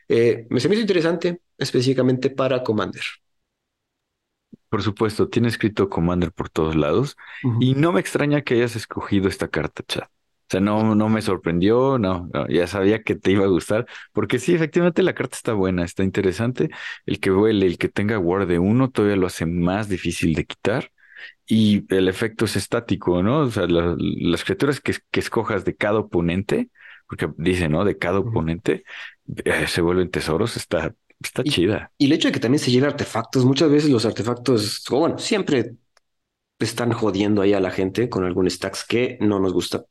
Eh, 0.09 0.47
me 0.51 0.61
se 0.61 0.69
me 0.69 0.75
hizo 0.75 0.83
interesante, 0.83 1.41
específicamente 1.59 2.31
para 2.31 2.63
Commander. 2.63 3.03
Por 4.69 4.83
supuesto, 4.83 5.29
tiene 5.29 5.49
escrito 5.49 5.89
Commander 5.89 6.33
por 6.33 6.49
todos 6.49 6.75
lados. 6.75 7.17
Y 7.61 7.75
no 7.75 7.93
me 7.93 8.01
extraña 8.01 8.43
que 8.43 8.55
hayas 8.55 8.77
escogido 8.77 9.29
esta 9.29 9.49
carta, 9.49 9.83
chat. 9.87 10.11
O 10.49 10.49
sea, 10.49 10.61
no, 10.61 10.95
no 10.95 11.09
me 11.09 11.23
sorprendió, 11.23 11.99
no, 11.99 12.31
ya 12.49 12.69
sabía 12.69 13.03
que 13.03 13.17
te 13.17 13.33
iba 13.33 13.45
a 13.45 13.49
gustar, 13.49 13.85
porque 14.13 14.39
sí, 14.39 14.55
efectivamente 14.55 15.03
la 15.03 15.13
carta 15.13 15.35
está 15.35 15.55
buena, 15.55 15.85
está 15.85 16.05
interesante. 16.05 16.71
El 17.05 17.19
que 17.19 17.31
vuele, 17.31 17.67
el 17.67 17.79
que 17.79 17.89
tenga 17.89 18.17
Ward 18.21 18.47
de 18.47 18.61
uno, 18.61 18.91
todavía 18.91 19.17
lo 19.17 19.27
hace 19.27 19.45
más 19.45 19.89
difícil 19.89 20.35
de 20.35 20.47
quitar. 20.47 20.93
Y 21.49 21.85
el 21.93 22.09
efecto 22.09 22.45
es 22.45 22.55
estático, 22.55 23.23
¿no? 23.25 23.41
O 23.41 23.51
sea, 23.51 23.67
las 23.69 24.45
criaturas 24.45 24.81
que, 24.81 24.95
que, 25.11 25.21
escojas 25.21 25.65
de 25.65 25.75
cada 25.75 25.99
oponente, 25.99 26.71
porque 27.09 27.29
dice, 27.39 27.69
¿no? 27.69 27.85
De 27.85 27.99
cada 27.99 28.21
oponente, 28.21 28.85
eh, 29.45 29.67
se 29.67 29.81
vuelven 29.81 30.11
tesoros, 30.11 30.57
está, 30.57 30.95
está 31.21 31.43
chida. 31.43 31.91
Y 31.99 32.07
el 32.07 32.13
hecho 32.13 32.29
de 32.29 32.33
que 32.33 32.41
también 32.41 32.61
se 32.61 32.71
lleven 32.71 32.91
artefactos, 32.91 33.45
muchas 33.45 33.71
veces 33.71 33.91
los 33.91 34.05
artefactos, 34.05 34.85
bueno, 34.91 35.19
siempre 35.19 35.73
están 36.59 36.93
jodiendo 36.93 37.43
ahí 37.43 37.53
a 37.53 37.61
la 37.61 37.71
gente 37.71 38.09
con 38.09 38.25
algún 38.25 38.49
stacks 38.51 38.85
que 38.85 39.19
no 39.21 39.39
nos 39.39 39.53
gusta 39.53 39.85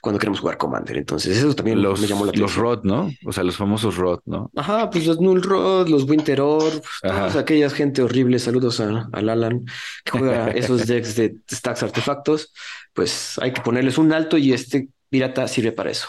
cuando 0.00 0.18
queremos 0.18 0.40
jugar 0.40 0.58
Commander. 0.58 0.96
Entonces, 0.96 1.36
eso 1.36 1.54
también 1.54 1.82
los, 1.82 2.00
me 2.00 2.06
llamó 2.06 2.24
la 2.24 2.30
atención. 2.30 2.46
Los 2.46 2.56
Rod, 2.56 2.84
¿no? 2.84 3.10
O 3.24 3.32
sea, 3.32 3.42
los 3.42 3.56
famosos 3.56 3.96
Rod, 3.96 4.20
¿no? 4.24 4.50
Ajá, 4.54 4.90
pues 4.90 5.06
los 5.06 5.20
Null 5.20 5.42
Rod, 5.42 5.88
los 5.88 6.04
Winter 6.04 6.40
Orb, 6.40 6.82
todas 7.02 7.36
aquellas 7.36 7.74
gente 7.74 8.02
horrible. 8.02 8.38
Saludos 8.38 8.80
a, 8.80 9.08
al 9.12 9.28
Alan 9.28 9.64
que 10.04 10.18
juega 10.18 10.50
esos 10.50 10.86
decks 10.86 11.16
de 11.16 11.36
stacks 11.50 11.82
artefactos. 11.82 12.52
Pues 12.92 13.38
hay 13.40 13.52
que 13.52 13.62
ponerles 13.62 13.98
un 13.98 14.12
alto 14.12 14.38
y 14.38 14.52
este 14.52 14.88
pirata 15.08 15.48
sirve 15.48 15.72
para 15.72 15.90
eso. 15.90 16.08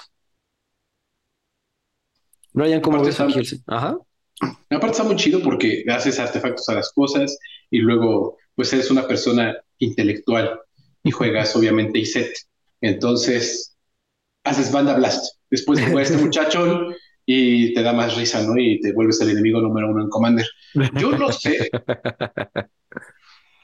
Brian, 2.54 2.80
¿cómo 2.80 3.04
ves 3.04 3.20
aquí? 3.20 3.42
Ajá. 3.68 3.98
Aparte 4.70 4.92
está 4.92 5.04
muy 5.04 5.16
chido 5.16 5.42
porque 5.42 5.84
haces 5.90 6.20
artefactos 6.20 6.68
a 6.70 6.76
las 6.76 6.92
cosas 6.94 7.38
y 7.70 7.80
luego 7.80 8.38
pues 8.56 8.74
eres 8.74 8.90
una 8.92 9.08
persona 9.08 9.56
intelectual 9.80 10.60
y 11.04 11.12
juegas 11.12 11.56
obviamente 11.56 12.00
ISET. 12.00 12.34
Entonces, 12.82 13.76
haces 14.44 14.72
banda 14.72 14.96
blast. 14.96 15.38
Después 15.50 15.80
de 15.80 15.88
jugar 15.88 16.04
este 16.04 16.18
muchacho 16.24 16.88
y 17.26 17.74
te 17.74 17.82
da 17.82 17.94
más 17.94 18.16
risa, 18.16 18.44
¿no? 18.44 18.58
Y 18.58 18.80
te 18.82 18.94
vuelves 18.94 19.20
el 19.22 19.32
enemigo 19.32 19.62
número 19.62 19.90
uno 19.90 20.04
en 20.04 20.10
Commander. 20.10 20.48
Yo 21.00 21.12
no 21.12 21.32
sé. 21.32 21.70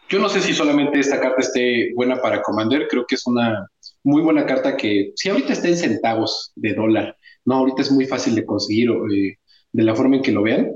Yo 0.09 0.19
no 0.19 0.27
sé 0.27 0.41
si 0.41 0.53
solamente 0.53 0.99
esta 0.99 1.21
carta 1.21 1.39
esté 1.39 1.93
buena 1.95 2.21
para 2.21 2.41
Commander. 2.41 2.87
Creo 2.89 3.05
que 3.07 3.15
es 3.15 3.25
una 3.25 3.65
muy 4.03 4.21
buena 4.21 4.45
carta 4.45 4.75
que, 4.75 5.13
si 5.15 5.29
ahorita 5.29 5.53
está 5.53 5.69
en 5.69 5.77
centavos 5.77 6.51
de 6.55 6.73
dólar, 6.73 7.15
no, 7.45 7.55
ahorita 7.55 7.81
es 7.81 7.91
muy 7.91 8.05
fácil 8.05 8.35
de 8.35 8.45
conseguir 8.45 8.89
eh, 8.89 9.37
de 9.71 9.83
la 9.83 9.95
forma 9.95 10.17
en 10.17 10.21
que 10.21 10.33
lo 10.33 10.43
vean. 10.43 10.71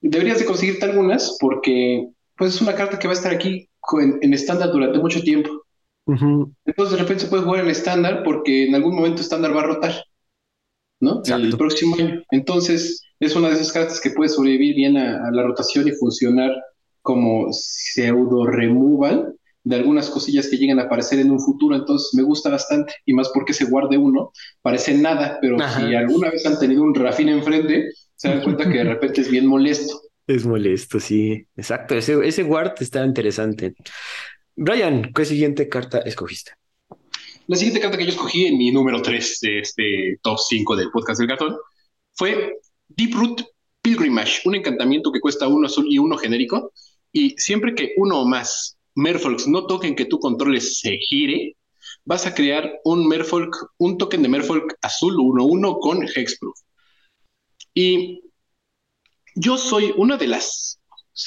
Deberías 0.00 0.38
de 0.38 0.46
conseguirte 0.46 0.86
algunas 0.86 1.36
porque 1.38 2.08
pues 2.36 2.54
es 2.54 2.60
una 2.60 2.74
carta 2.74 2.98
que 2.98 3.08
va 3.08 3.14
a 3.14 3.16
estar 3.16 3.32
aquí 3.32 3.68
en 4.00 4.34
estándar 4.34 4.70
durante 4.72 4.98
mucho 4.98 5.20
tiempo. 5.22 5.50
Entonces 6.06 6.92
de 6.92 6.98
repente 6.98 7.24
se 7.24 7.28
puede 7.28 7.42
jugar 7.42 7.64
en 7.64 7.70
estándar 7.70 8.22
porque 8.22 8.66
en 8.66 8.74
algún 8.74 8.94
momento 8.94 9.22
estándar 9.22 9.56
va 9.56 9.62
a 9.62 9.66
rotar, 9.66 9.94
¿no? 11.00 11.22
El 11.24 11.56
próximo 11.56 11.96
año. 11.96 12.22
Entonces 12.30 13.02
es 13.18 13.34
una 13.34 13.48
de 13.48 13.54
esas 13.54 13.72
cartas 13.72 14.00
que 14.00 14.10
puede 14.10 14.28
sobrevivir 14.28 14.76
bien 14.76 14.96
a, 14.96 15.30
la 15.32 15.42
rotación 15.42 15.88
y 15.88 15.92
funcionar 15.92 16.52
como 17.02 17.48
pseudo 17.52 18.46
removal 18.46 19.34
de 19.64 19.76
algunas 19.76 20.10
cosillas 20.10 20.48
que 20.48 20.58
llegan 20.58 20.78
a 20.78 20.84
aparecer 20.84 21.18
en 21.18 21.30
un 21.32 21.40
futuro, 21.40 21.74
entonces 21.74 22.14
me 22.14 22.22
gusta 22.22 22.50
bastante, 22.50 22.94
y 23.04 23.12
más 23.12 23.30
porque 23.34 23.52
se 23.52 23.64
guarde 23.64 23.98
uno, 23.98 24.30
parece 24.62 24.94
nada, 24.94 25.38
pero 25.40 25.56
si 25.70 25.92
alguna 25.92 26.30
vez 26.30 26.46
han 26.46 26.56
tenido 26.60 26.84
un 26.84 26.94
Rafín 26.94 27.30
enfrente, 27.30 27.90
se 28.14 28.28
dan 28.28 28.40
cuenta 28.44 28.70
que 28.70 28.78
de 28.78 28.84
repente 28.84 29.22
es 29.22 29.28
bien 29.28 29.44
molesto. 29.44 30.02
Es 30.26 30.44
molesto, 30.44 30.98
sí. 30.98 31.46
Exacto. 31.56 31.94
Ese, 31.94 32.26
ese 32.26 32.42
guard 32.42 32.74
está 32.80 33.04
interesante. 33.04 33.74
Brian, 34.56 35.12
¿qué 35.14 35.24
siguiente 35.24 35.68
carta 35.68 35.98
escogiste? 36.00 36.52
La 37.46 37.56
siguiente 37.56 37.80
carta 37.80 37.96
que 37.96 38.04
yo 38.04 38.10
escogí 38.10 38.46
en 38.46 38.58
mi 38.58 38.72
número 38.72 39.00
3 39.00 39.38
de 39.40 39.58
este 39.60 40.18
top 40.22 40.38
5 40.38 40.76
del 40.76 40.90
podcast 40.90 41.20
del 41.20 41.28
gatón 41.28 41.56
fue 42.14 42.56
Deep 42.88 43.14
Root 43.14 43.42
Pilgrimage, 43.82 44.40
un 44.46 44.56
encantamiento 44.56 45.12
que 45.12 45.20
cuesta 45.20 45.46
uno 45.46 45.66
azul 45.66 45.86
y 45.88 45.98
uno 45.98 46.16
genérico. 46.16 46.72
Y 47.12 47.36
siempre 47.38 47.74
que 47.74 47.92
uno 47.98 48.22
o 48.22 48.26
más 48.26 48.76
Merfolks 48.96 49.46
no 49.46 49.66
toquen 49.66 49.94
que 49.94 50.06
tú 50.06 50.18
controles 50.18 50.80
se 50.80 50.96
gire, 50.96 51.56
vas 52.04 52.26
a 52.26 52.34
crear 52.34 52.80
un 52.84 53.06
Merfolk, 53.06 53.54
un 53.78 53.96
token 53.96 54.22
de 54.22 54.28
Merfolk 54.28 54.74
azul 54.82 55.14
1-1 55.14 55.78
con 55.80 56.02
Hexproof. 56.02 56.58
Y 57.74 58.22
yo 59.36 59.58
soy 59.58 59.92
una 59.96 60.16
de 60.16 60.26
las, 60.26 60.80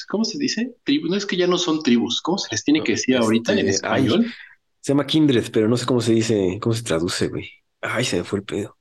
¿cómo 0.09 0.25
se 0.25 0.37
dice? 0.37 0.75
no 1.07 1.15
es 1.15 1.25
que 1.25 1.37
ya 1.37 1.47
no 1.47 1.57
son 1.57 1.81
tribus, 1.81 2.21
¿cómo 2.21 2.37
se 2.37 2.49
les 2.51 2.63
tiene 2.63 2.83
que 2.83 2.93
decir 2.93 3.15
ahorita 3.15 3.53
en 3.53 3.59
este, 3.59 3.71
español? 3.71 4.33
se 4.81 4.91
llama 4.91 5.05
Kindred, 5.05 5.51
pero 5.51 5.67
no 5.67 5.77
sé 5.77 5.85
cómo 5.85 6.01
se 6.01 6.13
dice, 6.13 6.57
cómo 6.61 6.73
se 6.73 6.83
traduce, 6.83 7.27
güey. 7.27 7.49
Ay, 7.81 8.03
se 8.03 8.17
me 8.17 8.23
fue 8.23 8.39
el 8.39 8.45
pedo. 8.45 8.77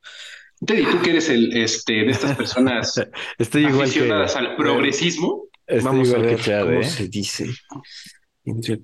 Teddy, 0.64 0.85
tú 0.87 1.01
que 1.03 1.11
eres 1.11 1.29
el, 1.29 1.57
este, 1.57 1.93
de 1.93 2.11
estas 2.11 2.37
personas 2.37 2.95
Estoy 3.39 3.66
igual 3.66 3.83
aficionadas 3.83 4.35
al 4.35 4.57
progresismo. 4.57 5.45
Vamos 5.83 6.12
a 6.12 6.18
ver 6.18 6.41
cómo 6.41 6.81
¿eh? 6.81 6.85
se 6.85 7.09
dice. 7.09 7.47
Kindred. 8.45 8.81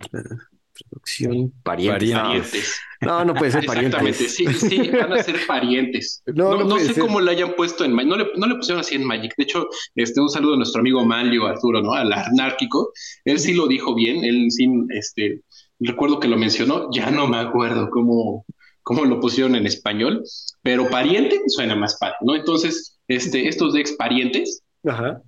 Traducción, 0.75 1.53
parientes. 1.63 2.81
No, 3.01 3.25
no 3.25 3.35
puede 3.35 3.53
ser 3.53 3.65
parientes. 3.65 4.01
Exactamente, 4.03 4.29
sí, 4.29 4.69
sí, 4.69 4.91
van 4.91 5.13
a 5.13 5.23
ser 5.23 5.47
parientes. 5.47 6.23
No, 6.35 6.65
no, 6.65 6.79
sé 6.79 6.99
cómo 6.99 7.21
lo 7.21 7.31
hayan 7.31 7.55
puesto 7.55 7.85
en 7.85 7.93
Magic, 7.93 8.11
no 8.11 8.17
le, 8.17 8.27
no 8.37 8.47
le 8.47 8.57
pusieron 8.57 8.81
así 8.81 8.97
en 8.97 9.05
Magic. 9.05 9.35
De 9.37 9.45
hecho, 9.45 9.69
este, 9.95 10.21
un 10.21 10.29
saludo 10.29 10.55
a 10.55 10.57
nuestro 10.57 10.81
amigo 10.81 11.05
Manlio 11.05 11.47
Arturo, 11.47 11.81
¿no? 11.81 11.93
Al 11.93 12.13
anárquico. 12.13 12.93
Él 13.25 13.39
sí 13.39 13.55
lo 13.55 13.69
dijo 13.69 13.95
bien, 13.95 14.25
él 14.25 14.47
sí, 14.51 14.69
este, 14.91 15.43
recuerdo 15.79 16.19
que 16.19 16.29
lo 16.29 16.37
mencionó, 16.37 16.89
ya 16.93 17.11
no 17.11 17.29
me 17.29 17.39
acuerdo 17.39 17.89
cómo, 17.91 18.45
cómo 18.83 19.05
lo 19.05 19.21
pusieron 19.21 19.55
en 19.55 19.67
español, 19.67 20.25
pero 20.63 20.89
pariente 20.91 21.41
suena 21.47 21.77
más 21.77 21.97
padre, 21.99 22.17
¿no? 22.23 22.35
Entonces, 22.35 22.99
este, 23.07 23.49
estos 23.49 23.75
de 23.75 23.81
ex 23.81 23.93
parientes, 23.93 24.63
Ajá. 24.87 25.23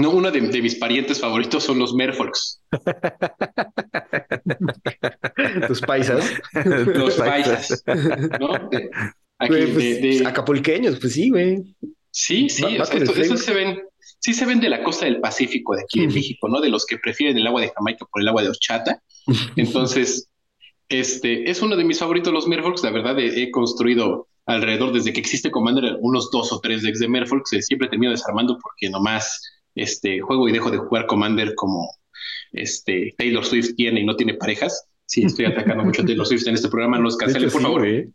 No, 0.00 0.10
uno 0.10 0.30
de, 0.30 0.40
mis 0.40 0.76
parientes 0.76 1.20
favoritos 1.20 1.64
son 1.64 1.78
los 1.78 1.94
Merfolks. 1.94 2.62
Tus 5.68 5.80
paisas. 5.80 6.30
Los 6.54 7.16
paisas. 7.16 7.82
¿no? 8.40 8.70
Pues, 9.38 10.24
acapulqueños, 10.24 10.98
pues 10.98 11.12
sí, 11.12 11.30
güey. 11.30 11.62
Sí, 12.10 12.48
sí, 12.48 12.64
o 12.64 12.84
sea, 12.84 12.96
estos, 12.96 13.44
se 13.44 13.52
ven, 13.52 13.78
sí 14.20 14.32
se 14.32 14.46
ven 14.46 14.58
de 14.58 14.70
la 14.70 14.82
costa 14.82 15.04
del 15.04 15.20
Pacífico 15.20 15.76
de 15.76 15.82
aquí 15.82 16.00
de 16.00 16.06
México, 16.06 16.48
¿no? 16.48 16.62
De 16.62 16.70
los 16.70 16.86
que 16.86 16.96
prefieren 16.96 17.36
el 17.36 17.46
agua 17.46 17.60
de 17.60 17.70
Jamaica 17.76 18.06
por 18.10 18.22
el 18.22 18.28
agua 18.28 18.42
de 18.42 18.48
horchata. 18.48 19.02
Entonces, 19.56 20.30
este 20.88 21.50
es 21.50 21.60
uno 21.60 21.76
de 21.76 21.84
mis 21.84 21.98
favoritos, 21.98 22.32
los 22.32 22.46
Merfolks. 22.46 22.82
La 22.84 22.90
verdad, 22.90 23.18
he, 23.18 23.50
construido 23.50 24.28
alrededor 24.46 24.92
desde 24.92 25.12
que 25.12 25.20
existe 25.20 25.50
Commander 25.50 25.98
unos 26.00 26.30
dos 26.30 26.52
o 26.52 26.60
tres 26.60 26.82
decks 26.82 27.00
de 27.00 27.08
Merfolks. 27.08 27.50
Siempre 27.60 27.88
termino 27.88 28.12
desarmando 28.12 28.56
porque 28.62 28.88
nomás 28.88 29.42
este, 29.76 30.20
juego 30.20 30.48
y 30.48 30.52
dejo 30.52 30.70
de 30.70 30.78
jugar 30.78 31.06
Commander 31.06 31.54
como 31.54 31.88
este, 32.52 33.14
Taylor 33.16 33.44
Swift 33.44 33.76
tiene 33.76 34.00
y 34.00 34.04
no 34.04 34.16
tiene 34.16 34.34
parejas. 34.34 34.88
Sí, 35.08 35.22
estoy 35.22 35.44
atacando 35.44 35.84
mucho 35.84 36.02
a 36.02 36.04
Taylor 36.06 36.26
Swift 36.26 36.48
en 36.48 36.54
este 36.54 36.68
programa. 36.68 36.96
No 36.96 37.04
nos 37.04 37.16
cancelen, 37.16 37.50
por 37.50 37.62
favor. 37.62 37.86
¿eh? 37.86 38.10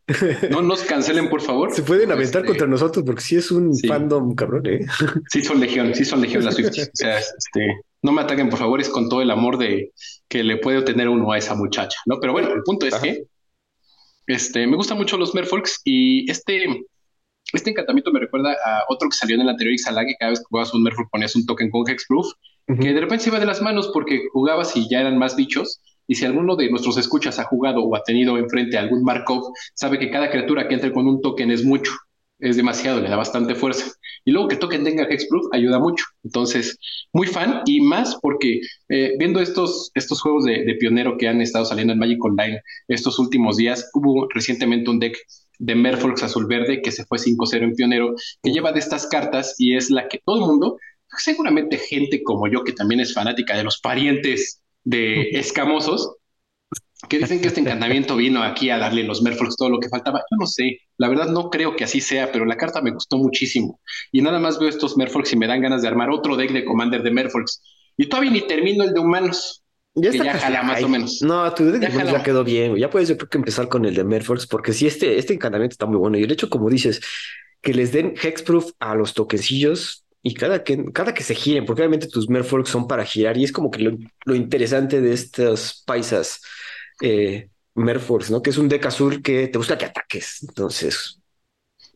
No 0.49 0.61
nos 0.61 0.81
cancelen, 0.83 1.29
por 1.29 1.41
favor. 1.41 1.71
Se 1.71 1.83
pueden 1.83 2.11
aventar 2.11 2.41
este, 2.41 2.47
contra 2.47 2.67
nosotros 2.67 3.05
porque 3.05 3.21
sí 3.21 3.37
es 3.37 3.49
un 3.51 3.77
fandom 3.87 4.35
cabrón, 4.35 4.65
¿eh? 4.65 4.85
Sí, 5.29 5.41
son 5.41 5.61
legión, 5.61 5.95
sí 5.95 6.03
son 6.03 6.21
legión 6.21 6.43
las 6.43 6.55
Swift. 6.55 6.71
O 6.77 6.89
sea, 6.93 7.17
este, 7.19 7.81
no 8.01 8.11
me 8.11 8.21
ataquen, 8.21 8.49
por 8.49 8.59
favor, 8.59 8.81
es 8.81 8.89
con 8.89 9.07
todo 9.07 9.21
el 9.21 9.31
amor 9.31 9.57
de 9.57 9.93
que 10.27 10.43
le 10.43 10.57
puede 10.57 10.81
tener 10.81 11.07
uno 11.07 11.31
a 11.31 11.37
esa 11.37 11.55
muchacha, 11.55 11.97
¿no? 12.05 12.19
Pero 12.19 12.33
bueno, 12.33 12.53
el 12.53 12.63
punto 12.63 12.85
es 12.85 12.95
que 12.95 13.23
este, 14.27 14.67
me 14.67 14.75
gustan 14.75 14.97
mucho 14.97 15.17
los 15.17 15.33
Merfolks 15.33 15.81
y 15.85 16.29
este, 16.29 16.65
este 17.53 17.69
encantamiento 17.71 18.11
me 18.11 18.19
recuerda 18.19 18.51
a 18.65 18.83
otro 18.89 19.09
que 19.09 19.15
salió 19.15 19.35
en 19.35 19.41
el 19.41 19.49
anterior 19.49 19.73
Ixalag, 19.73 20.07
que 20.07 20.15
cada 20.19 20.31
vez 20.31 20.39
que 20.39 20.45
jugabas 20.49 20.73
un 20.73 20.83
Merfolk 20.83 21.09
ponías 21.09 21.35
un 21.35 21.45
token 21.45 21.69
con 21.69 21.89
Hexproof, 21.89 22.27
que 22.79 22.93
de 22.93 23.01
repente 23.01 23.25
se 23.25 23.29
iba 23.29 23.39
de 23.39 23.45
las 23.45 23.61
manos 23.61 23.89
porque 23.93 24.27
jugabas 24.31 24.75
y 24.77 24.89
ya 24.89 25.01
eran 25.01 25.17
más 25.17 25.35
bichos. 25.35 25.81
Y 26.07 26.15
si 26.15 26.25
alguno 26.25 26.55
de 26.55 26.69
nuestros 26.69 26.97
escuchas 26.97 27.39
ha 27.39 27.43
jugado 27.43 27.83
o 27.83 27.95
ha 27.95 28.03
tenido 28.03 28.37
enfrente 28.37 28.77
algún 28.77 29.03
Markov, 29.03 29.53
sabe 29.73 29.99
que 29.99 30.09
cada 30.09 30.29
criatura 30.29 30.67
que 30.67 30.75
entre 30.75 30.91
con 30.91 31.07
un 31.07 31.21
token 31.21 31.51
es 31.51 31.63
mucho, 31.63 31.91
es 32.39 32.57
demasiado, 32.57 32.99
le 32.99 33.09
da 33.09 33.15
bastante 33.15 33.55
fuerza. 33.55 33.91
Y 34.25 34.31
luego 34.31 34.47
que 34.47 34.55
token 34.55 34.83
tenga 34.83 35.03
Hexproof 35.03 35.47
ayuda 35.53 35.79
mucho. 35.79 36.05
Entonces, 36.23 36.77
muy 37.13 37.27
fan 37.27 37.61
y 37.65 37.81
más 37.81 38.17
porque 38.21 38.61
eh, 38.89 39.15
viendo 39.17 39.39
estos, 39.39 39.91
estos 39.93 40.21
juegos 40.21 40.45
de, 40.45 40.63
de, 40.63 40.75
pionero 40.75 41.17
que 41.17 41.27
han 41.27 41.41
estado 41.41 41.65
saliendo 41.65 41.93
en 41.93 41.99
Magic 41.99 42.23
Online 42.23 42.61
estos 42.87 43.19
últimos 43.19 43.57
días, 43.57 43.89
hubo 43.93 44.27
recientemente 44.33 44.89
un 44.89 44.99
deck 44.99 45.17
de 45.61 45.75
Merfolk 45.75 46.21
azul 46.23 46.47
verde 46.47 46.81
que 46.81 46.91
se 46.91 47.05
fue 47.05 47.19
5-0 47.19 47.63
en 47.63 47.75
pionero, 47.75 48.15
que 48.41 48.51
lleva 48.51 48.71
de 48.71 48.79
estas 48.79 49.05
cartas 49.07 49.55
y 49.59 49.75
es 49.75 49.91
la 49.91 50.07
que 50.07 50.19
todo 50.25 50.37
el 50.37 50.41
mundo, 50.41 50.77
seguramente 51.17 51.77
gente 51.77 52.23
como 52.23 52.47
yo 52.47 52.63
que 52.63 52.73
también 52.73 52.99
es 52.99 53.13
fanática 53.13 53.55
de 53.55 53.63
los 53.63 53.79
parientes 53.79 54.61
de 54.83 55.29
escamosos, 55.31 56.15
que 57.09 57.19
dicen 57.19 57.41
que 57.41 57.47
este 57.47 57.61
encantamiento 57.61 58.15
vino 58.15 58.41
aquí 58.41 58.69
a 58.69 58.77
darle 58.77 59.03
los 59.03 59.21
Merfolks 59.21 59.55
todo 59.55 59.69
lo 59.69 59.79
que 59.79 59.89
faltaba. 59.89 60.19
Yo 60.19 60.37
no 60.39 60.47
sé, 60.47 60.79
la 60.97 61.09
verdad 61.09 61.27
no 61.27 61.49
creo 61.49 61.75
que 61.75 61.83
así 61.83 61.99
sea, 62.01 62.31
pero 62.31 62.45
la 62.45 62.57
carta 62.57 62.81
me 62.81 62.91
gustó 62.91 63.17
muchísimo. 63.17 63.79
Y 64.11 64.21
nada 64.21 64.39
más 64.39 64.59
veo 64.59 64.69
estos 64.69 64.97
Merfolks 64.97 65.33
y 65.33 65.37
me 65.37 65.47
dan 65.47 65.61
ganas 65.61 65.81
de 65.81 65.87
armar 65.87 66.09
otro 66.09 66.35
deck 66.37 66.51
de 66.51 66.65
Commander 66.65 67.03
de 67.03 67.11
Merfolks. 67.11 67.61
Y 67.97 68.07
todavía 68.07 68.31
ni 68.31 68.41
termino 68.41 68.83
el 68.83 68.93
de 68.93 68.99
humanos. 68.99 69.60
Ya, 69.93 70.11
que 70.11 70.17
ya 70.19 70.37
jala 70.37 70.63
más 70.63 70.83
o 70.83 70.87
menos. 70.87 71.21
No, 71.21 71.53
tu 71.53 71.65
deck 71.65 71.81
ya, 71.81 72.03
ya 72.05 72.23
quedó 72.23 72.43
bien. 72.43 72.75
Ya 72.77 72.89
puedes 72.89 73.09
yo 73.09 73.17
creo 73.17 73.29
que 73.29 73.37
empezar 73.37 73.67
con 73.67 73.85
el 73.85 73.93
de 73.93 74.03
Merfolks, 74.03 74.47
porque 74.47 74.71
si 74.71 74.87
este, 74.87 75.17
este 75.17 75.33
encantamiento 75.33 75.73
está 75.73 75.85
muy 75.85 75.97
bueno. 75.97 76.17
Y 76.17 76.23
el 76.23 76.31
hecho, 76.31 76.49
como 76.49 76.69
dices, 76.69 77.01
que 77.61 77.73
les 77.73 77.91
den 77.91 78.13
Hexproof 78.21 78.71
a 78.79 78.95
los 78.95 79.13
toquecillos 79.13 80.05
y 80.23 80.33
cada 80.33 80.63
que, 80.63 80.91
cada 80.93 81.13
que 81.13 81.23
se 81.23 81.35
giren, 81.35 81.65
porque 81.65 81.81
obviamente 81.81 82.07
tus 82.07 82.29
Merfolks 82.29 82.69
son 82.69 82.87
para 82.87 83.05
girar 83.05 83.37
y 83.37 83.43
es 83.43 83.51
como 83.51 83.69
que 83.69 83.79
lo, 83.79 83.97
lo 84.25 84.35
interesante 84.35 85.01
de 85.01 85.13
estos 85.13 85.83
paisas 85.85 86.41
eh, 87.01 87.49
Merforce, 87.75 88.31
¿no? 88.31 88.41
Que 88.41 88.51
es 88.51 88.57
un 88.57 88.69
deck 88.69 88.85
azul 88.85 89.21
que 89.21 89.47
te 89.47 89.57
gusta 89.57 89.77
que 89.77 89.85
ataques. 89.85 90.43
Entonces. 90.47 91.19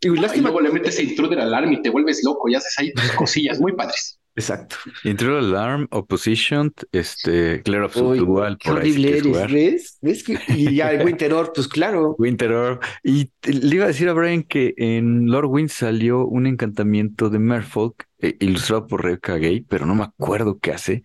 Y, 0.02 0.10
luego 0.10 0.62
le 0.62 0.70
metes 0.70 1.00
Intruder 1.00 1.39
Alarm 1.39 1.72
y 1.74 1.82
te 1.82 1.89
vuelves 1.89 2.24
loco 2.24 2.50
y 2.50 2.56
haces 2.56 2.78
ahí 2.78 2.93
cosillas 3.16 3.60
muy 3.60 3.74
padres. 3.74 4.20
Exacto. 4.36 4.76
Intruder 5.06 5.40
Alarm, 5.40 5.88
Opposition, 5.92 6.74
este, 6.92 7.62
Clear 7.64 7.84
of 7.84 7.96
Dual. 7.96 8.58
Qué 8.58 8.70
horrible 8.70 9.18
eres, 9.18 9.52
¿ves? 9.52 9.98
¿Ves 10.02 10.24
que, 10.24 10.38
y 10.50 10.76
ya 10.76 10.92
Winter 11.04 11.34
Orb, 11.34 11.54
pues 11.54 11.70
claro. 11.70 12.16
Winter 12.18 12.52
Orb. 12.52 12.80
Y 13.02 13.32
le 13.44 13.76
iba 13.76 13.86
a 13.86 13.88
decir 13.88 14.10
a 14.10 14.14
Brian 14.14 14.44
que 14.44 14.74
en 14.78 15.28
Lord 15.32 15.46
Wind 15.46 15.70
salió 15.70 16.26
un 16.26 16.48
encantamiento 16.48 17.30
de 17.30 17.40
Merfolk 17.40 18.06
eh, 18.20 18.36
ilustrado 18.42 18.88
por 18.88 19.04
Rebecca 19.04 19.38
Gay, 19.38 19.62
pero 19.62 19.86
no 19.86 19.96
me 19.96 20.04
acuerdo 20.04 20.60
qué 20.60 20.74
hace 20.74 21.04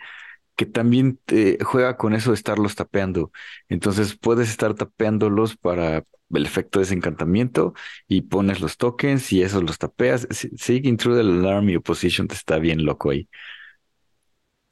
que 0.56 0.66
también 0.66 1.18
te 1.24 1.56
juega 1.64 1.96
con 1.96 2.12
eso 2.12 2.32
de 2.32 2.34
estarlos 2.34 2.74
tapeando. 2.74 3.32
Entonces 3.70 4.18
puedes 4.18 4.50
estar 4.50 4.74
tapeándolos 4.74 5.56
para 5.56 6.04
el 6.32 6.46
efecto 6.46 6.78
de 6.78 6.84
ese 6.84 6.94
encantamiento 6.94 7.74
y 8.08 8.22
pones 8.22 8.60
los 8.60 8.76
tokens 8.76 9.32
y 9.32 9.42
esos 9.42 9.62
los 9.62 9.78
tapeas. 9.78 10.26
Sí, 10.30 10.80
Intrude 10.84 11.20
el 11.20 11.40
Alarm 11.40 11.68
y 11.68 11.76
Opposition 11.76 12.28
te 12.28 12.34
está 12.34 12.58
bien 12.58 12.84
loco 12.84 13.10
ahí. 13.10 13.28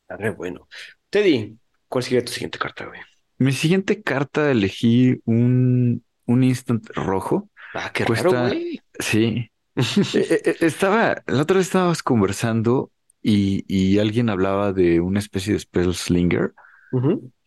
Está 0.09 0.31
bueno. 0.33 0.69
Teddy, 1.11 1.59
¿cuál 1.89 2.05
sería 2.05 2.25
tu 2.25 2.33
siguiente 2.33 2.59
carta, 2.59 2.87
güey? 2.87 3.01
Mi 3.39 3.53
siguiente 3.53 4.03
carta 4.03 4.51
elegí 4.51 5.21
un, 5.25 6.05
un 6.27 6.45
instant 6.45 6.89
rojo. 6.95 7.51
Ah, 7.75 7.91
qué 7.93 8.05
Cuesta, 8.05 8.49
güey. 8.49 8.81
Sí. 8.99 9.51
E, 9.77 9.81
e, 10.19 10.57
e, 10.61 10.67
estaba, 10.67 11.23
la 11.27 11.43
otra 11.43 11.59
vez 11.59 11.67
estábamos 11.67 12.03
conversando 12.03 12.91
y, 13.23 13.99
alguien 13.99 14.31
hablaba 14.31 14.73
de 14.73 15.01
una 15.01 15.19
especie 15.19 15.53
de 15.53 15.61
spell 15.61 15.95
slinger, 15.95 16.55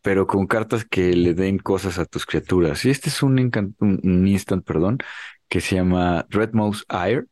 pero 0.01 0.27
con 0.27 0.47
cartas 0.47 0.85
que 0.85 1.13
le 1.15 1.33
den 1.33 1.59
cosas 1.59 1.99
a 1.99 2.05
tus 2.05 2.25
criaturas. 2.25 2.85
Y 2.85 2.89
este 2.89 3.09
es 3.09 3.23
un, 3.23 3.39
instant, 4.27 4.65
perdón, 4.65 4.99
que 5.49 5.61
se 5.61 5.75
llama 5.75 6.25
Redmouse 6.29 6.85
Ire. 6.89 7.25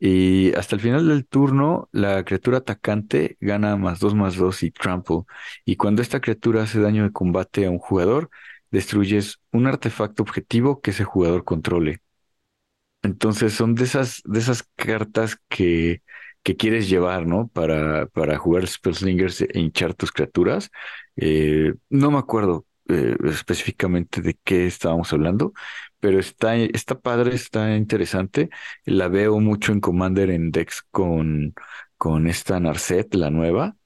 Y 0.00 0.54
hasta 0.54 0.76
el 0.76 0.82
final 0.82 1.08
del 1.08 1.26
turno, 1.26 1.88
la 1.92 2.24
criatura 2.24 2.58
atacante 2.58 3.36
gana 3.40 3.76
más 3.76 3.98
dos 4.00 4.14
más 4.14 4.36
dos 4.36 4.62
y 4.62 4.70
trample. 4.70 5.22
Y 5.64 5.76
cuando 5.76 6.02
esta 6.02 6.20
criatura 6.20 6.62
hace 6.62 6.80
daño 6.80 7.04
de 7.04 7.12
combate 7.12 7.66
a 7.66 7.70
un 7.70 7.78
jugador, 7.78 8.30
destruyes 8.70 9.40
un 9.52 9.66
artefacto 9.66 10.22
objetivo 10.22 10.80
que 10.80 10.92
ese 10.92 11.04
jugador 11.04 11.44
controle. 11.44 12.00
Entonces 13.02 13.54
son 13.54 13.74
de 13.74 13.84
esas, 13.84 14.22
de 14.24 14.38
esas 14.38 14.64
cartas 14.76 15.38
que 15.48 16.02
que 16.42 16.56
quieres 16.56 16.88
llevar, 16.88 17.26
¿no? 17.26 17.48
Para, 17.48 18.06
para 18.06 18.38
jugar 18.38 18.66
Spellslingers 18.66 19.42
e 19.42 19.48
hinchar 19.60 19.94
tus 19.94 20.12
criaturas. 20.12 20.70
Eh, 21.20 21.74
no 21.90 22.10
me 22.12 22.18
acuerdo 22.18 22.64
eh, 22.88 23.16
específicamente 23.24 24.22
de 24.22 24.38
qué 24.44 24.66
estábamos 24.66 25.12
hablando, 25.12 25.52
pero 26.00 26.20
está, 26.20 26.56
está 26.56 26.98
padre, 26.98 27.34
está 27.34 27.76
interesante. 27.76 28.50
La 28.84 29.08
veo 29.08 29.40
mucho 29.40 29.72
en 29.72 29.80
Commander 29.80 30.30
en 30.30 30.50
Dex 30.50 30.82
con, 30.90 31.54
con 31.96 32.28
esta 32.28 32.60
Narset, 32.60 33.14
la 33.14 33.30
nueva. 33.30 33.76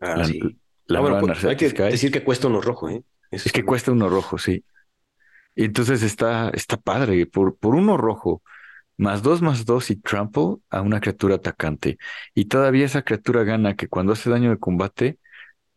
Ah, 0.00 0.16
la, 0.16 0.24
sí. 0.24 0.40
la 0.86 0.98
ah, 0.98 1.02
nueva 1.02 1.20
pues, 1.20 1.44
Hay 1.44 1.56
que 1.56 1.70
decir 1.70 2.10
que 2.10 2.24
cuesta 2.24 2.48
uno 2.48 2.60
rojo, 2.60 2.88
¿eh? 2.88 3.04
es 3.30 3.52
que 3.52 3.64
cuesta 3.64 3.92
uno 3.92 4.08
rojo, 4.08 4.38
sí. 4.38 4.64
Y 5.54 5.64
entonces 5.64 6.02
está, 6.02 6.48
está 6.50 6.78
padre. 6.78 7.26
Por, 7.26 7.56
por 7.56 7.74
uno 7.74 7.98
rojo 7.98 8.42
más 8.96 9.22
dos 9.22 9.42
más 9.42 9.64
dos 9.64 9.90
y 9.90 9.96
trample 9.96 10.56
a 10.70 10.80
una 10.80 11.00
criatura 11.00 11.36
atacante. 11.36 11.98
Y 12.34 12.46
todavía 12.46 12.86
esa 12.86 13.02
criatura 13.02 13.42
gana 13.44 13.76
que 13.76 13.88
cuando 13.88 14.12
hace 14.12 14.30
daño 14.30 14.50
de 14.50 14.58
combate 14.58 15.18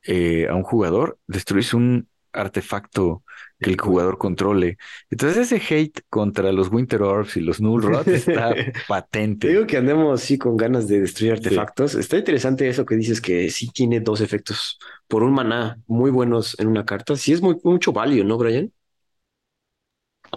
eh, 0.05 0.47
a 0.49 0.55
un 0.55 0.63
jugador, 0.63 1.19
destruís 1.27 1.73
un 1.73 2.07
artefacto 2.35 3.23
que 3.59 3.69
el 3.69 3.79
jugador 3.79 4.17
controle. 4.17 4.77
Entonces 5.09 5.51
ese 5.51 5.73
hate 5.73 6.01
contra 6.09 6.51
los 6.51 6.69
Winter 6.69 7.01
Orbs 7.01 7.37
y 7.37 7.41
los 7.41 7.61
Null 7.61 7.81
Rod 7.81 8.07
está 8.09 8.53
patente. 8.87 9.47
digo 9.47 9.65
que 9.65 9.77
andemos 9.77 10.21
así 10.21 10.37
con 10.37 10.57
ganas 10.57 10.87
de 10.87 11.01
destruir 11.01 11.33
artefactos. 11.33 11.95
Está 11.95 12.17
interesante 12.17 12.67
eso 12.67 12.85
que 12.85 12.95
dices 12.95 13.21
que 13.21 13.49
sí 13.49 13.69
tiene 13.69 14.01
dos 14.01 14.21
efectos 14.21 14.77
por 15.07 15.23
un 15.23 15.33
maná 15.33 15.79
muy 15.87 16.11
buenos 16.11 16.59
en 16.59 16.67
una 16.67 16.85
carta. 16.85 17.15
Sí 17.15 17.33
es 17.33 17.41
muy, 17.41 17.57
mucho 17.63 17.93
valio, 17.93 18.23
¿no, 18.23 18.37
Brian? 18.37 18.71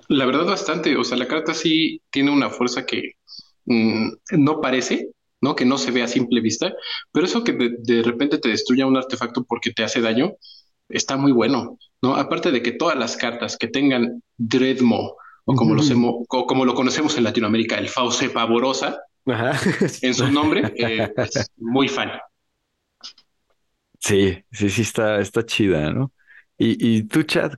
La 0.09 0.27
verdad, 0.27 0.45
bastante. 0.45 0.97
O 0.97 1.05
sea, 1.05 1.19
la 1.19 1.27
carta 1.27 1.55
sí 1.55 2.01
tiene 2.11 2.31
una 2.31 2.51
fuerza 2.51 2.87
que 2.87 3.13
mm, 3.67 4.11
no 4.33 4.61
parece, 4.61 5.11
¿no? 5.41 5.55
Que 5.55 5.65
no 5.65 5.79
se 5.79 5.91
ve 5.91 6.03
a 6.03 6.09
simple 6.09 6.41
vista, 6.41 6.73
pero 7.13 7.27
eso 7.27 7.45
que 7.45 7.57
de, 7.79 8.03
repente 8.03 8.39
te 8.39 8.49
destruya 8.49 8.87
un 8.87 8.97
artefacto 8.97 9.45
porque 9.45 9.73
te 9.73 9.85
hace 9.85 10.01
daño, 10.01 10.33
está 10.89 11.17
muy 11.17 11.33
bueno, 11.33 11.79
¿no? 12.03 12.17
Aparte 12.17 12.51
de 12.51 12.63
que 12.63 12.73
todas 12.73 12.97
las 12.97 13.17
cartas 13.17 13.57
que 13.57 13.69
tengan 13.69 14.23
Dreadmo, 14.37 15.17
o 15.45 15.55
como, 15.55 15.75
lo, 15.75 15.83
como 16.47 16.65
lo 16.65 16.75
conocemos 16.75 17.17
en 17.17 17.25
Latinoamérica, 17.25 17.79
el 17.79 17.89
Fauce 17.89 18.31
Pavorosa, 18.31 19.01
en 20.03 20.15
su 20.15 20.31
nombre, 20.31 20.73
eh, 20.77 21.13
es 21.17 21.51
muy 21.57 21.89
fan. 21.89 22.11
Sí, 23.99 24.39
sí, 24.51 24.71
sí, 24.71 24.83
está, 24.83 25.21
está 25.21 25.45
chida, 25.45 25.91
¿no? 25.91 26.13
Y, 26.57 26.97
y 26.97 27.03
tú, 27.05 27.23
Chad, 27.23 27.53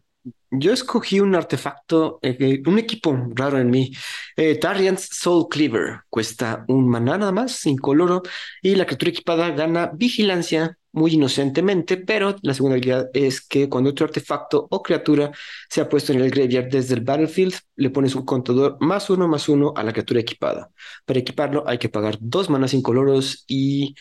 yo 0.51 0.73
escogí 0.73 1.21
un 1.21 1.35
artefacto, 1.35 2.19
eh, 2.23 2.63
un 2.67 2.79
equipo 2.79 3.17
raro 3.35 3.59
en 3.59 3.71
mí. 3.71 3.93
Eh, 4.37 4.59
Soul 4.99 5.49
Cleaver 5.49 6.01
cuesta 6.09 6.65
un 6.69 6.89
maná 6.89 7.19
nada 7.19 7.33
más, 7.33 7.65
incoloro, 7.67 8.23
y 8.63 8.75
la 8.75 8.87
criatura 8.87 9.11
equipada 9.11 9.51
gana 9.51 9.91
vigilancia 9.95 10.77
muy 10.93 11.15
inocentemente, 11.15 11.97
pero 11.99 12.37
la 12.43 12.55
segunda 12.55 12.75
habilidad 12.77 13.11
es 13.15 13.41
que 13.41 13.69
cuando 13.69 13.91
otro 13.91 14.07
artefacto 14.07 14.67
o 14.71 14.83
criatura 14.83 15.31
se 15.69 15.81
ha 15.81 15.89
puesto 15.89 16.13
en 16.13 16.21
el 16.21 16.31
graveyard 16.31 16.69
desde 16.69 16.95
el 16.95 17.03
battlefield, 17.03 17.55
le 17.77 17.91
pones 17.91 18.15
un 18.15 18.25
contador 18.25 18.77
más 18.81 19.09
uno 19.09 19.29
más 19.29 19.49
uno 19.49 19.73
a 19.77 19.85
la 19.85 19.93
criatura 19.93 20.21
equipada. 20.21 20.71
Para 21.05 21.21
equiparlo 21.21 21.65
hay 21.69 21.79
que 21.79 21.89
pagar 21.89 22.19
dos 22.21 22.51
manas 22.51 22.75
incoloros 22.75 23.45
y 23.47 23.95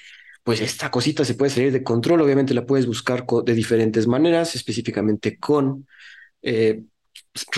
pues 0.43 0.61
esta 0.61 0.89
cosita 0.89 1.23
se 1.25 1.35
puede 1.35 1.51
salir 1.51 1.71
de 1.71 1.83
control. 1.83 2.21
Obviamente 2.21 2.53
la 2.55 2.65
puedes 2.65 2.87
buscar 2.87 3.23
de 3.45 3.53
diferentes 3.53 4.07
maneras, 4.07 4.55
específicamente 4.55 5.37
con 5.37 5.85
eh, 6.41 6.83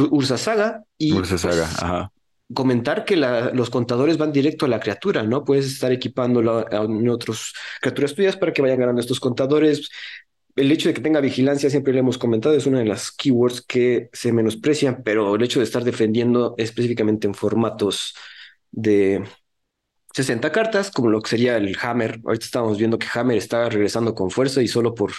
Ursa 0.09 0.37
Saga 0.37 0.83
y 0.97 1.13
Ursa 1.13 1.37
Saga, 1.37 1.65
pues, 1.65 1.83
ajá. 1.83 2.11
comentar 2.53 3.05
que 3.05 3.15
los 3.15 3.69
contadores 3.69 4.17
van 4.17 4.31
directo 4.31 4.65
a 4.65 4.69
la 4.69 4.79
criatura, 4.79 5.23
¿no? 5.23 5.43
Puedes 5.43 5.65
estar 5.65 5.91
equipándolo 5.91 6.65
en 6.71 7.09
otras 7.09 7.53
criaturas 7.81 8.13
tuyas 8.13 8.37
para 8.37 8.53
que 8.53 8.61
vayan 8.61 8.79
ganando 8.79 9.01
estos 9.01 9.19
contadores. 9.19 9.89
El 10.55 10.71
hecho 10.71 10.89
de 10.89 10.93
que 10.93 11.01
tenga 11.01 11.21
vigilancia, 11.21 11.69
siempre 11.69 11.93
le 11.93 11.99
hemos 11.99 12.17
comentado, 12.17 12.55
es 12.55 12.65
una 12.65 12.79
de 12.79 12.85
las 12.85 13.11
keywords 13.11 13.61
que 13.61 14.09
se 14.11 14.33
menosprecian, 14.33 15.01
pero 15.03 15.35
el 15.35 15.43
hecho 15.43 15.59
de 15.59 15.65
estar 15.65 15.83
defendiendo 15.83 16.55
específicamente 16.57 17.25
en 17.25 17.33
formatos 17.33 18.13
de 18.69 19.23
60 20.13 20.51
cartas, 20.51 20.91
como 20.91 21.09
lo 21.09 21.21
que 21.21 21.29
sería 21.29 21.57
el 21.57 21.77
Hammer. 21.81 22.19
Ahorita 22.25 22.45
estamos 22.45 22.77
viendo 22.77 22.99
que 22.99 23.07
Hammer 23.13 23.37
está 23.37 23.69
regresando 23.69 24.13
con 24.13 24.29
fuerza 24.29 24.61
y 24.61 24.67
solo 24.67 24.93
por 24.93 25.13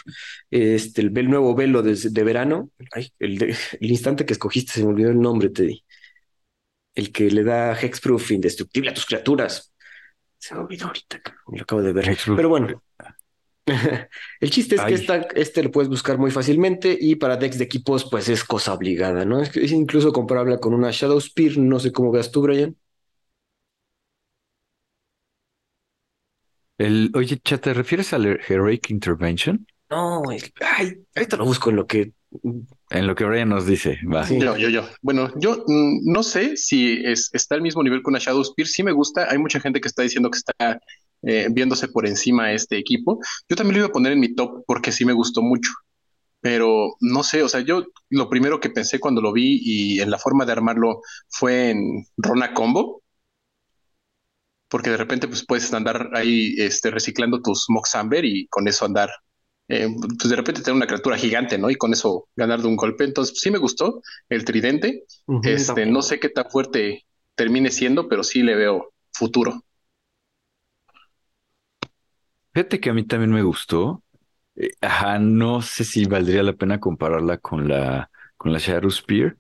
este, 0.51 1.01
el, 1.03 1.31
nuevo 1.31 1.55
velo 1.55 1.83
de, 1.83 1.95
de 1.95 2.25
verano. 2.25 2.71
Ay, 2.93 3.11
el, 3.19 3.43
el, 3.81 3.91
instante 3.91 4.27
que 4.27 4.35
escogiste 4.35 4.73
se 4.73 4.83
me 4.83 4.91
olvidó 4.91 5.11
el 5.11 5.21
nombre, 5.21 5.49
Teddy. 5.49 5.83
El 6.95 7.11
que 7.11 7.31
le 7.31 7.43
da 7.43 7.79
Hexproof 7.79 8.33
indestructible 8.33 8.91
a 8.91 8.95
tus 8.95 9.07
criaturas. 9.07 9.73
Se 10.39 10.55
me 10.55 10.61
olvidó 10.61 10.89
ahorita, 10.89 11.23
me 11.49 11.59
lo 11.59 11.63
acabo 11.63 11.83
de 11.83 11.93
ver. 11.93 12.19
Pero 12.37 12.49
bueno. 12.49 12.83
el 14.41 14.51
chiste 14.51 14.75
es 14.75 14.83
que 14.83 14.95
esta, 14.95 15.17
este 15.37 15.63
lo 15.63 15.71
puedes 15.71 15.89
buscar 15.89 16.19
muy 16.19 16.33
fácilmente 16.33 16.99
y 17.01 17.15
para 17.15 17.37
decks 17.37 17.59
de 17.59 17.65
equipos, 17.65 18.09
pues 18.11 18.29
es 18.29 18.43
cosa 18.43 18.75
obligada, 18.75 19.25
¿no? 19.25 19.41
Es, 19.41 19.57
es 19.57 19.71
incluso 19.71 20.13
comparable 20.13 20.59
con 20.59 20.75
una 20.75 20.91
Shadow 20.91 21.21
Spear. 21.21 21.59
No 21.59 21.79
sé 21.79 21.93
cómo 21.93 22.11
veas 22.11 22.31
tú, 22.31 22.43
Brian. 22.43 22.77
El, 26.79 27.11
oye, 27.15 27.39
chat, 27.39 27.63
¿te 27.63 27.75
refieres 27.75 28.13
al 28.13 28.41
Heroic 28.49 28.91
Intervention? 28.91 29.67
No, 29.91 30.23
ay, 30.31 31.05
ahorita 31.15 31.37
lo 31.37 31.45
busco 31.45 31.71
en 31.71 31.77
lo 31.77 31.87
que... 31.87 32.13
En 32.89 33.07
lo 33.07 33.15
que 33.15 33.25
Brian 33.25 33.51
nos 33.51 33.67
dice, 33.67 33.99
va. 34.11 34.27
Yo, 34.27 34.57
yo, 34.57 34.71
yo. 34.71 34.89
Bueno, 35.03 35.31
yo 35.37 35.65
mm, 35.67 36.11
no 36.11 36.23
sé 36.23 36.57
si 36.57 37.03
es, 37.05 37.29
está 37.35 37.57
al 37.57 37.63
mismo 37.63 37.83
nivel 37.83 38.03
que 38.03 38.09
una 38.09 38.19
Shadow 38.19 38.43
Spear. 38.43 38.67
Sí 38.67 38.83
me 38.83 38.93
gusta. 38.93 39.31
Hay 39.31 39.37
mucha 39.37 39.61
gente 39.61 39.83
que 39.83 39.89
está 39.89 40.03
diciendo 40.03 40.31
que 40.31 40.39
está 40.39 40.81
eh, 41.23 41.49
viéndose 41.51 41.89
por 41.89 42.07
encima 42.07 42.49
de 42.49 42.55
este 42.55 42.79
equipo. 42.79 43.21
Yo 43.49 43.57
también 43.57 43.75
lo 43.75 43.79
iba 43.81 43.89
a 43.89 43.93
poner 43.93 44.13
en 44.13 44.21
mi 44.21 44.35
top 44.35 44.65
porque 44.67 44.93
sí 44.93 45.05
me 45.05 45.13
gustó 45.13 45.43
mucho. 45.43 45.71
Pero 46.41 46.97
no 47.01 47.23
sé, 47.23 47.43
o 47.43 47.49
sea, 47.49 47.61
yo 47.61 47.85
lo 48.09 48.31
primero 48.31 48.61
que 48.61 48.71
pensé 48.71 48.99
cuando 48.99 49.21
lo 49.21 49.33
vi 49.33 49.61
y 49.63 50.01
en 50.01 50.11
la 50.11 50.19
forma 50.19 50.47
de 50.47 50.53
armarlo 50.53 51.03
fue 51.29 51.71
en 51.71 52.07
Rona 52.17 52.55
Combo 52.55 53.02
porque 54.73 54.89
de 54.89 54.97
repente 54.97 55.29
pues 55.29 55.45
puedes 55.45 55.71
andar 55.75 56.09
ahí 56.15 56.55
este, 56.57 56.91
reciclando 56.91 57.43
tus 57.43 57.67
Mox 57.69 57.95
Amber 57.95 58.25
y 58.25 58.47
con 58.49 58.67
eso 58.67 58.87
andar, 58.87 59.11
eh, 59.69 59.87
pues 60.19 60.31
de 60.31 60.35
repente 60.35 60.63
tener 60.63 60.75
una 60.77 60.87
criatura 60.87 61.19
gigante, 61.19 61.59
¿no? 61.59 61.69
Y 61.69 61.77
con 61.77 61.93
eso 61.93 62.27
ganar 62.35 62.63
de 62.63 62.69
un 62.69 62.77
golpe. 62.77 63.05
Entonces 63.05 63.39
sí 63.39 63.51
me 63.51 63.59
gustó 63.59 64.01
el 64.31 64.47
tridente. 64.47 65.05
este, 65.43 65.85
no 65.85 66.01
sé 66.01 66.19
qué 66.19 66.31
tan 66.31 66.49
fuerte 66.49 67.05
termine 67.35 67.71
siendo, 67.71 68.09
pero 68.09 68.25
sí 68.25 68.43
le 68.43 68.55
veo 68.55 68.95
futuro. 69.13 69.61
Fíjate 72.55 72.81
que 72.81 72.89
a 72.89 72.95
mí 72.95 73.05
también 73.05 73.31
me 73.31 73.43
gustó. 73.43 74.03
Eh, 74.57 74.71
ajá, 74.81 75.19
no 75.19 75.61
sé 75.61 75.85
si 75.85 76.07
valdría 76.07 76.43
la 76.43 76.55
pena 76.55 76.81
compararla 76.81 77.37
con 77.37 77.69
la, 77.69 78.11
con 78.39 78.55
la 78.55 78.59
Shadow 78.59 78.91
Spear, 78.91 79.37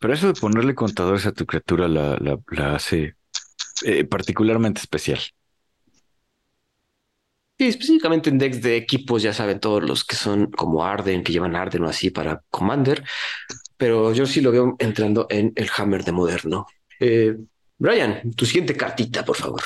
pero 0.00 0.12
eso 0.12 0.26
de 0.26 0.40
ponerle 0.40 0.74
contadores 0.74 1.24
a 1.26 1.32
tu 1.32 1.46
criatura 1.46 1.86
la, 1.86 2.16
la, 2.18 2.36
la 2.50 2.74
hace 2.74 3.14
eh, 3.84 4.04
particularmente 4.04 4.80
especial. 4.80 5.20
Sí, 7.58 7.68
específicamente 7.68 8.28
en 8.28 8.38
decks 8.38 8.60
de 8.60 8.76
equipos, 8.76 9.22
ya 9.22 9.32
saben, 9.32 9.60
todos 9.60 9.82
los 9.82 10.04
que 10.04 10.14
son 10.14 10.50
como 10.50 10.84
Arden, 10.84 11.22
que 11.22 11.32
llevan 11.32 11.56
Arden 11.56 11.84
o 11.84 11.88
así 11.88 12.10
para 12.10 12.42
Commander, 12.50 13.02
pero 13.78 14.12
yo 14.12 14.26
sí 14.26 14.42
lo 14.42 14.52
veo 14.52 14.76
entrando 14.78 15.26
en 15.30 15.52
el 15.56 15.70
Hammer 15.74 16.04
de 16.04 16.12
Moderno. 16.12 16.66
Eh, 17.00 17.34
Brian, 17.78 18.32
tu 18.32 18.44
siguiente 18.44 18.76
cartita, 18.76 19.24
por 19.24 19.36
favor. 19.36 19.62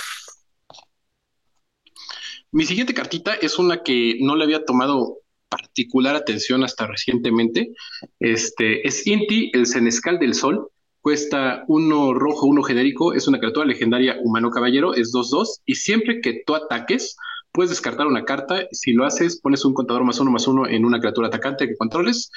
Mi 2.53 2.65
siguiente 2.65 2.95
cartita 2.95 3.35
es 3.35 3.59
una 3.59 3.83
que 3.83 4.19
no 4.21 4.37
le 4.37 4.45
había 4.45 4.65
tomado 4.65 5.19
particular 5.49 6.17
atención 6.17 6.65
hasta 6.65 6.87
recientemente. 6.87 7.73
Este 8.19 8.87
es 8.87 9.07
Inti, 9.07 9.51
el 9.53 9.67
Senescal 9.67 10.19
del 10.19 10.35
Sol. 10.35 10.69
Cuesta 11.01 11.65
uno 11.69 12.13
rojo, 12.13 12.47
uno 12.47 12.63
genérico. 12.63 13.15
Es 13.15 13.27
una 13.27 13.39
criatura 13.39 13.67
legendaria 13.67 14.17
humano 14.23 14.51
caballero. 14.51 14.95
Es 14.95 15.13
2-2. 15.13 15.63
Y 15.65 15.77
siempre 15.77 16.21
que 16.21 16.43
tú 16.45 16.55
ataques, 16.55 17.17
puedes 17.53 17.71
descartar 17.71 18.07
una 18.07 18.25
carta. 18.25 18.67
Si 18.71 18.93
lo 18.93 19.05
haces, 19.05 19.41
pones 19.41 19.65
un 19.65 19.75
contador 19.75 20.05
más 20.05 20.21
uno 20.21 20.31
más 20.31 20.47
uno 20.47 20.67
en 20.67 20.85
una 20.85 21.01
criatura 21.01 21.29
atacante 21.29 21.67
que 21.67 21.77
controles 21.77 22.31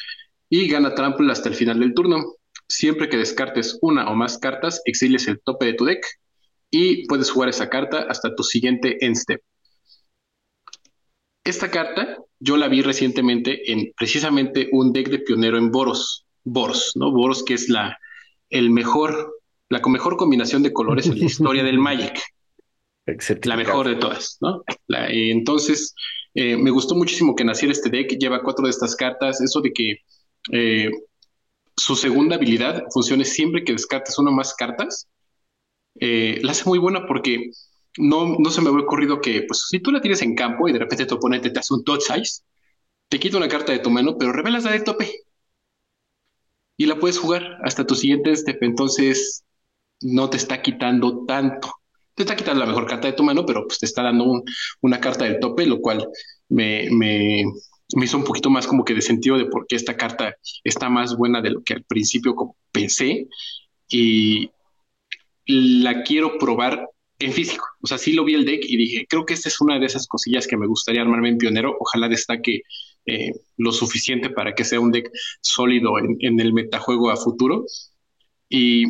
y 0.50 0.68
gana 0.68 0.96
trample 0.96 1.32
hasta 1.32 1.50
el 1.50 1.56
final 1.56 1.80
del 1.80 1.94
turno. 1.94 2.36
Siempre 2.68 3.10
que 3.10 3.18
descartes 3.18 3.78
una 3.82 4.10
o 4.10 4.16
más 4.16 4.38
cartas, 4.38 4.82
exilies 4.86 5.28
el 5.28 5.42
tope 5.42 5.66
de 5.66 5.74
tu 5.74 5.86
deck 5.86 6.06
y 6.72 7.06
puedes 7.08 7.30
jugar 7.30 7.50
esa 7.50 7.70
carta 7.70 8.06
hasta 8.10 8.34
tu 8.36 8.44
siguiente 8.44 9.06
end 9.06 9.16
step. 9.16 9.42
Esta 11.44 11.70
carta 11.70 12.18
yo 12.40 12.58
la 12.58 12.68
vi 12.68 12.82
recientemente 12.82 13.72
en 13.72 13.92
precisamente 13.98 14.70
un 14.72 14.94
deck 14.94 15.10
de 15.10 15.20
pionero 15.20 15.58
en 15.58 15.72
Boros. 15.72 16.26
Boros, 16.44 16.94
¿no? 16.96 17.12
Boros, 17.12 17.44
que 17.44 17.54
es 17.54 17.70
la, 17.70 17.98
el 18.54 18.70
mejor, 18.70 19.42
la 19.70 19.80
mejor 19.80 20.16
combinación 20.16 20.64
de 20.64 20.72
colores 20.72 21.08
en 21.08 21.20
la 21.20 21.26
historia 21.26 21.64
del 21.64 21.80
Magic. 21.80 22.22
La 23.44 23.58
mejor 23.58 23.88
de 23.90 23.96
todas, 23.96 24.38
¿no? 24.40 24.64
entonces, 24.88 25.94
eh, 26.36 26.56
me 26.56 26.72
gustó 26.72 26.96
muchísimo 26.96 27.36
que 27.36 27.44
naciera 27.44 27.74
este 27.74 27.90
deck, 27.90 28.18
lleva 28.18 28.42
cuatro 28.42 28.64
de 28.64 28.70
estas 28.72 28.96
cartas, 28.96 29.42
eso 29.42 29.60
de 29.60 29.74
que 29.74 29.98
eh, 30.54 30.90
su 31.76 31.98
segunda 31.98 32.38
habilidad 32.38 32.84
funcione 32.94 33.26
siempre 33.26 33.66
que 33.66 33.74
descartes 33.74 34.18
una 34.20 34.32
más 34.32 34.54
cartas, 34.54 35.10
eh, 36.00 36.40
la 36.44 36.52
hace 36.52 36.64
muy 36.66 36.80
buena 36.80 37.06
porque 37.06 37.50
no, 37.98 38.38
no 38.40 38.50
se 38.52 38.62
me 38.62 38.70
había 38.70 38.86
ocurrido 38.86 39.20
que, 39.20 39.44
pues, 39.48 39.68
si 39.70 39.80
tú 39.80 39.92
la 39.92 40.00
tienes 40.00 40.22
en 40.22 40.36
campo 40.36 40.70
y 40.70 40.74
de 40.74 40.80
repente 40.80 41.06
tu 41.06 41.16
oponente 41.16 41.50
te 41.50 41.60
hace 41.60 41.74
un 41.74 41.84
touch 41.84 42.04
size, 42.04 42.44
te 43.10 43.20
quita 43.20 43.38
una 43.38 43.50
carta 43.50 43.74
de 43.74 43.80
tu 43.80 43.90
mano, 43.90 44.18
pero 44.18 44.32
revelas 44.32 44.64
la 44.64 44.72
de 44.72 44.80
tope 44.80 45.12
y 46.78 46.86
la 46.86 47.00
puedes 47.00 47.20
jugar 47.20 47.58
hasta 47.64 47.86
tu 47.86 47.96
siguiente 47.96 48.36
step. 48.36 48.62
Entonces, 48.62 49.44
no 50.02 50.30
te 50.30 50.38
está 50.38 50.62
quitando 50.62 51.26
tanto. 51.26 51.72
Te 52.16 52.24
está 52.24 52.36
quitando 52.36 52.60
la 52.60 52.68
mejor 52.68 52.86
carta 52.86 53.08
de 53.08 53.14
tu 53.14 53.24
mano, 53.24 53.46
pero 53.46 53.66
pues 53.66 53.80
te 53.80 53.86
está 53.86 54.04
dando 54.04 54.44
una 54.82 55.00
carta 55.00 55.26
del 55.26 55.40
tope, 55.40 55.66
lo 55.66 55.80
cual 55.80 56.08
me, 56.50 56.88
me, 56.92 57.44
me, 57.96 58.06
hizo 58.06 58.18
un 58.18 58.24
poquito 58.24 58.50
más 58.50 58.68
como 58.68 58.86
que 58.86 58.94
de 58.94 59.02
sentido 59.02 59.38
de 59.38 59.46
por 59.46 59.66
qué 59.68 59.76
esta 59.76 59.98
carta 59.98 60.36
está 60.64 60.90
más 60.90 61.18
buena 61.18 61.42
de 61.42 61.52
lo 61.52 61.64
que 61.64 61.74
al 61.74 61.84
principio 61.84 62.36
pensé. 62.72 63.28
Y 63.90 64.50
la 65.46 66.04
quiero 66.04 66.38
probar 66.38 66.88
en 67.20 67.34
físico. 67.34 67.66
O 67.82 67.88
sea, 67.88 67.98
sí 67.98 68.14
lo 68.14 68.24
vi 68.24 68.36
el 68.36 68.46
deck 68.46 68.64
y 68.64 68.78
dije, 68.78 69.06
creo 69.10 69.26
que 69.26 69.34
esta 69.34 69.50
es 69.50 69.60
una 69.62 69.80
de 69.80 69.86
esas 69.86 70.08
cosillas 70.08 70.48
que 70.48 70.58
me 70.58 70.68
gustaría 70.68 71.02
armarme 71.02 71.30
en 71.30 71.38
pionero. 71.38 71.76
Ojalá 71.80 72.08
destaque 72.08 72.62
eh, 73.06 73.32
lo 73.58 73.72
suficiente 73.72 74.30
para 74.30 74.54
que 74.54 74.64
sea 74.64 74.80
un 74.80 74.92
deck 74.92 75.12
sólido 75.42 75.98
en, 76.00 76.40
el 76.40 76.54
metajuego 76.54 77.10
a 77.12 77.18
futuro. 77.18 77.66
Y 78.50 78.86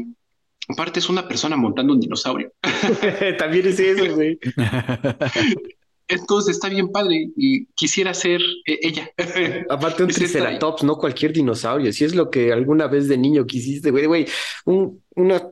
aparte 0.68 1.00
es 1.00 1.10
una 1.10 1.28
persona 1.28 1.56
montando 1.56 1.94
un 1.94 2.00
dinosaurio. 2.00 2.52
También 3.38 3.68
es 3.68 3.80
eso, 3.80 4.16
güey. 4.16 4.40
Entonces 6.08 6.56
está 6.56 6.70
bien 6.70 6.92
padre 6.92 7.30
y 7.36 7.66
quisiera 7.68 8.14
ser 8.14 8.42
eh, 8.66 8.80
ella. 8.82 9.10
Aparte 9.70 10.04
un 10.04 10.10
Triceratops, 10.10 10.84
no 10.84 10.98
cualquier 10.98 11.34
dinosaurio. 11.34 11.92
Si 11.94 12.04
es 12.04 12.14
lo 12.14 12.30
que 12.30 12.52
alguna 12.52 12.88
vez 12.88 13.08
de 13.08 13.18
niño 13.18 13.46
quisiste, 13.46 13.90
güey, 13.90 14.06
güey, 14.06 14.28
una 14.66 15.50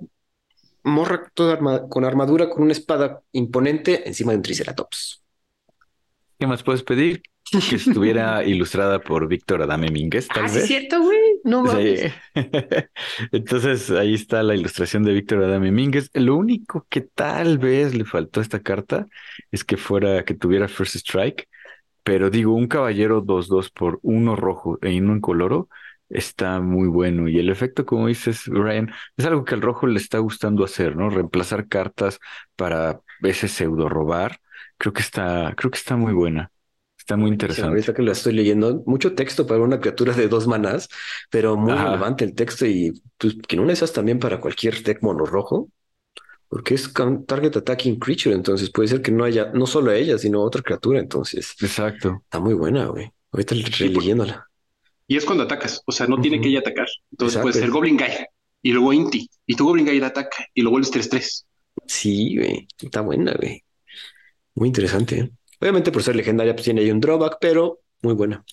morra 0.83 1.31
toda 1.33 1.87
con 1.87 2.05
armadura, 2.05 2.49
con 2.49 2.63
una 2.63 2.73
espada 2.73 3.21
imponente 3.31 4.07
encima 4.07 4.31
de 4.31 4.37
un 4.37 4.43
Triceratops. 4.43 5.23
¿Qué 6.41 6.47
más 6.47 6.63
puedes 6.63 6.81
pedir? 6.81 7.21
que 7.51 7.75
estuviera 7.75 8.43
ilustrada 8.45 8.97
por 8.97 9.27
Víctor 9.27 9.61
Adame 9.61 9.91
Mínguez, 9.91 10.27
tal 10.27 10.45
ah, 10.45 10.47
vez. 10.47 10.55
es 10.55 10.65
cierto, 10.65 10.99
güey. 10.99 11.19
No 11.43 11.67
sí. 11.67 11.97
Entonces 13.31 13.91
ahí 13.91 14.15
está 14.15 14.41
la 14.41 14.55
ilustración 14.55 15.03
de 15.03 15.13
Víctor 15.13 15.43
Adame 15.43 15.69
Mínguez. 15.69 16.09
Lo 16.15 16.35
único 16.35 16.87
que 16.89 17.01
tal 17.01 17.59
vez 17.59 17.93
le 17.93 18.05
faltó 18.05 18.39
a 18.39 18.43
esta 18.43 18.59
carta 18.59 19.05
es 19.51 19.63
que 19.63 19.77
fuera, 19.77 20.25
que 20.25 20.33
tuviera 20.33 20.67
First 20.67 20.95
Strike. 20.95 21.47
Pero 22.01 22.31
digo, 22.31 22.55
un 22.55 22.65
caballero 22.65 23.23
2-2 23.23 23.71
por 23.71 23.99
uno 24.01 24.35
rojo 24.35 24.79
e 24.81 24.99
uno 24.99 25.15
incoloro 25.15 25.69
está 26.09 26.59
muy 26.59 26.87
bueno. 26.87 27.27
Y 27.27 27.37
el 27.37 27.51
efecto, 27.51 27.85
como 27.85 28.07
dices, 28.07 28.47
Ryan, 28.47 28.91
es 29.15 29.25
algo 29.27 29.45
que 29.45 29.53
al 29.53 29.61
rojo 29.61 29.85
le 29.85 29.99
está 29.99 30.17
gustando 30.17 30.63
hacer, 30.63 30.95
¿no? 30.95 31.11
Reemplazar 31.11 31.67
cartas 31.67 32.19
para 32.55 32.99
ese 33.21 33.47
pseudo 33.47 33.89
robar. 33.89 34.39
Creo 34.81 34.93
que 34.93 35.03
está, 35.03 35.53
creo 35.55 35.69
que 35.69 35.77
está 35.77 35.95
muy 35.95 36.11
buena. 36.11 36.51
Está 36.97 37.15
muy 37.15 37.29
interesante. 37.29 37.69
ahorita 37.69 37.93
que 37.93 38.01
lo 38.01 38.11
estoy 38.11 38.33
leyendo, 38.33 38.81
mucho 38.87 39.13
texto 39.13 39.45
para 39.45 39.61
una 39.61 39.79
criatura 39.79 40.11
de 40.11 40.27
dos 40.27 40.47
manás, 40.47 40.89
pero 41.29 41.55
muy 41.55 41.73
relevante 41.73 42.25
el 42.25 42.33
texto 42.33 42.65
y 42.65 42.99
pues, 43.19 43.35
que 43.47 43.57
no 43.57 43.69
esas 43.69 43.93
también 43.93 44.17
para 44.17 44.41
cualquier 44.41 44.81
deck 44.81 45.03
mono 45.03 45.27
rojo, 45.27 45.69
porque 46.47 46.73
es 46.73 46.91
target 47.27 47.57
attacking 47.57 47.99
creature, 47.99 48.33
entonces 48.33 48.71
puede 48.71 48.87
ser 48.87 49.03
que 49.03 49.11
no 49.11 49.23
haya, 49.23 49.51
no 49.53 49.67
solo 49.67 49.91
ella, 49.91 50.17
sino 50.17 50.41
otra 50.41 50.63
criatura, 50.63 50.99
entonces. 50.99 51.55
Exacto. 51.61 52.21
Está 52.23 52.39
muy 52.39 52.55
buena, 52.55 52.85
güey. 52.87 53.11
Ahorita 53.31 53.53
releyéndola. 53.53 54.47
Y 55.05 55.15
es 55.15 55.25
cuando 55.25 55.43
atacas, 55.43 55.83
o 55.85 55.91
sea, 55.91 56.07
no 56.07 56.19
tiene 56.19 56.41
que 56.41 56.49
ella 56.49 56.59
atacar. 56.61 56.87
Entonces 57.11 57.39
puede 57.39 57.53
ser 57.53 57.69
Goblin 57.69 57.97
Guy 57.97 58.25
y 58.63 58.71
luego 58.71 58.93
Inti, 58.93 59.29
y 59.45 59.55
tu 59.55 59.65
Goblin 59.65 59.85
Guy 59.85 60.01
ataca 60.01 60.43
y 60.55 60.63
luego 60.63 60.79
el 60.79 60.85
3-3. 60.85 61.45
Sí, 61.85 62.35
güey. 62.35 62.67
Está 62.79 63.01
buena, 63.01 63.33
güey. 63.33 63.63
Muy 64.55 64.67
interesante. 64.67 65.19
¿eh? 65.19 65.31
Obviamente 65.59 65.91
por 65.91 66.03
ser 66.03 66.15
legendaria 66.15 66.53
pues 66.53 66.65
tiene 66.65 66.81
ahí 66.81 66.91
un 66.91 66.99
drawback, 66.99 67.37
pero 67.39 67.79
muy 68.01 68.13
buena. 68.13 68.43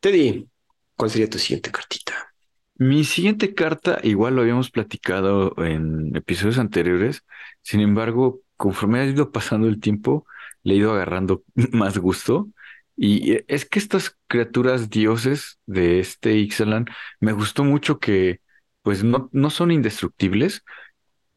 Teddy, 0.00 0.48
¿cuál 0.96 1.10
sería 1.10 1.28
tu 1.28 1.38
siguiente 1.38 1.70
cartita? 1.70 2.32
Mi 2.76 3.04
siguiente 3.04 3.54
carta, 3.54 3.98
igual 4.04 4.36
lo 4.36 4.42
habíamos 4.42 4.70
platicado 4.70 5.52
en 5.58 6.14
episodios 6.16 6.58
anteriores, 6.58 7.24
sin 7.62 7.80
embargo, 7.80 8.40
conforme 8.56 9.00
ha 9.00 9.04
ido 9.04 9.32
pasando 9.32 9.66
el 9.66 9.80
tiempo, 9.80 10.26
le 10.62 10.74
he 10.74 10.76
ido 10.78 10.92
agarrando 10.92 11.42
más 11.72 11.98
gusto. 11.98 12.48
Y 12.96 13.38
es 13.52 13.64
que 13.64 13.78
estas 13.78 14.16
criaturas 14.28 14.90
dioses 14.90 15.58
de 15.66 16.00
este 16.00 16.36
Ixalan, 16.36 16.86
me 17.20 17.32
gustó 17.32 17.64
mucho 17.64 17.98
que, 17.98 18.40
pues, 18.82 19.04
no, 19.04 19.28
no 19.32 19.50
son 19.50 19.70
indestructibles, 19.72 20.64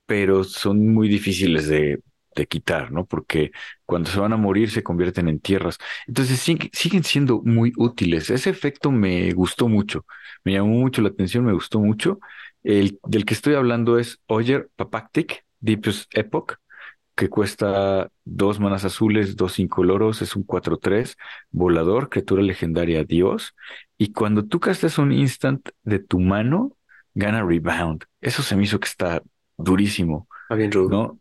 pero 0.06 0.44
son 0.44 0.94
muy 0.94 1.08
difíciles 1.10 1.68
de, 1.68 2.02
de 2.36 2.48
quitar, 2.48 2.92
¿no? 2.92 3.06
Porque 3.06 3.52
cuando 3.86 4.10
se 4.10 4.20
van 4.20 4.34
a 4.34 4.38
morir 4.38 4.72
se 4.72 4.84
convierten 4.84 5.28
en 5.28 5.40
tierras. 5.40 5.78
Entonces 6.08 6.40
siguen 6.40 7.04
siendo 7.04 7.42
muy 7.44 7.74
útiles. 7.78 8.30
Ese 8.30 8.50
efecto 8.50 8.92
me 8.92 9.32
gustó 9.34 9.68
mucho, 9.68 10.06
me 10.44 10.54
llamó 10.54 10.70
mucho 10.80 11.02
la 11.02 11.10
atención, 11.10 11.46
me 11.46 11.54
gustó 11.54 11.80
mucho. 11.80 12.20
El 12.64 13.00
del 13.04 13.26
que 13.26 13.34
estoy 13.34 13.56
hablando 13.56 13.98
es 13.98 14.20
Oyer 14.28 14.70
Papactic, 14.76 15.44
Deepest 15.60 16.16
Epoch, 16.16 16.56
que 17.16 17.30
cuesta 17.30 18.10
dos 18.24 18.60
manas 18.60 18.86
azules, 18.86 19.36
dos 19.36 19.60
incoloros, 19.60 20.22
es 20.22 20.36
un 20.36 20.44
4-3, 20.46 21.18
volador, 21.52 22.10
criatura 22.10 22.42
legendaria, 22.42 23.04
Dios. 23.04 23.56
Y 23.98 24.14
cuando 24.14 24.46
tú 24.46 24.60
castas 24.60 24.98
un 24.98 25.12
instant 25.12 25.70
de 25.84 26.00
tu 26.00 26.20
mano, 26.20 26.78
gana 27.14 27.44
rebound. 27.44 28.06
Eso 28.22 28.42
se 28.42 28.56
me 28.56 28.64
hizo 28.64 28.80
que 28.80 28.88
está 28.88 29.22
durísimo. 29.58 30.28
Está 30.44 30.56
bien 30.56 30.72
rudo. 30.72 30.90
¿no? 30.90 31.20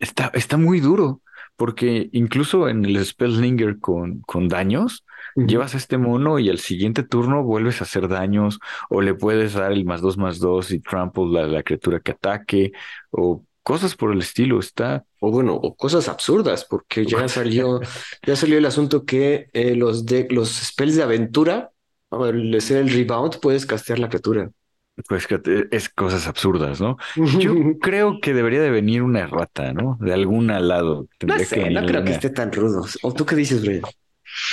Está, 0.00 0.30
está 0.34 0.56
muy 0.56 0.80
duro, 0.80 1.22
porque 1.56 2.08
incluso 2.12 2.68
en 2.68 2.84
el 2.84 3.04
Spellslinger 3.04 3.78
con, 3.78 4.20
con 4.22 4.48
daños, 4.48 5.04
llevas 5.36 5.74
a 5.74 5.78
este 5.78 5.98
mono 5.98 6.38
y 6.38 6.48
al 6.48 6.58
siguiente 6.58 7.02
turno 7.02 7.44
vuelves 7.44 7.80
a 7.80 7.84
hacer 7.84 8.08
daños, 8.08 8.58
o 8.88 9.00
le 9.00 9.14
puedes 9.14 9.54
dar 9.54 9.72
el 9.72 9.84
más 9.84 10.00
dos 10.00 10.16
más 10.16 10.38
dos 10.38 10.70
y 10.70 10.80
trample 10.80 11.38
a 11.40 11.46
la 11.46 11.62
criatura 11.62 12.00
que 12.00 12.12
ataque, 12.12 12.72
o 13.10 13.44
cosas 13.62 13.94
por 13.94 14.12
el 14.12 14.20
estilo. 14.20 14.58
Está. 14.58 15.04
O 15.20 15.30
bueno, 15.30 15.54
o 15.54 15.76
cosas 15.76 16.08
absurdas, 16.08 16.64
porque 16.64 17.04
ya 17.04 17.28
salió, 17.28 17.80
ya 18.26 18.36
salió 18.36 18.58
el 18.58 18.66
asunto 18.66 19.04
que 19.04 19.48
eh, 19.52 19.74
los 19.74 20.06
de 20.06 20.28
los 20.30 20.48
spells 20.48 20.96
de 20.96 21.02
aventura, 21.02 21.70
al 22.10 22.60
ser 22.60 22.78
el 22.78 22.90
rebound, 22.90 23.38
puedes 23.40 23.66
castear 23.66 23.98
la 23.98 24.08
criatura. 24.08 24.50
Pues 25.08 25.26
que 25.26 25.40
es 25.70 25.88
cosas 25.88 26.26
absurdas, 26.26 26.80
¿no? 26.80 26.96
Yo 27.38 27.54
creo 27.80 28.20
que 28.20 28.34
debería 28.34 28.60
de 28.60 28.70
venir 28.70 29.02
una 29.02 29.20
errata, 29.20 29.72
¿no? 29.72 29.98
De 30.00 30.12
algún 30.12 30.48
lado. 30.48 31.06
No 31.26 31.38
sé, 31.38 31.70
no 31.70 31.84
creo 31.86 32.04
que 32.04 32.12
esté 32.12 32.30
tan 32.30 32.52
rudo. 32.52 32.84
¿O 33.02 33.12
tú 33.12 33.24
qué 33.26 33.36
dices, 33.36 33.62
Brian? 33.62 33.82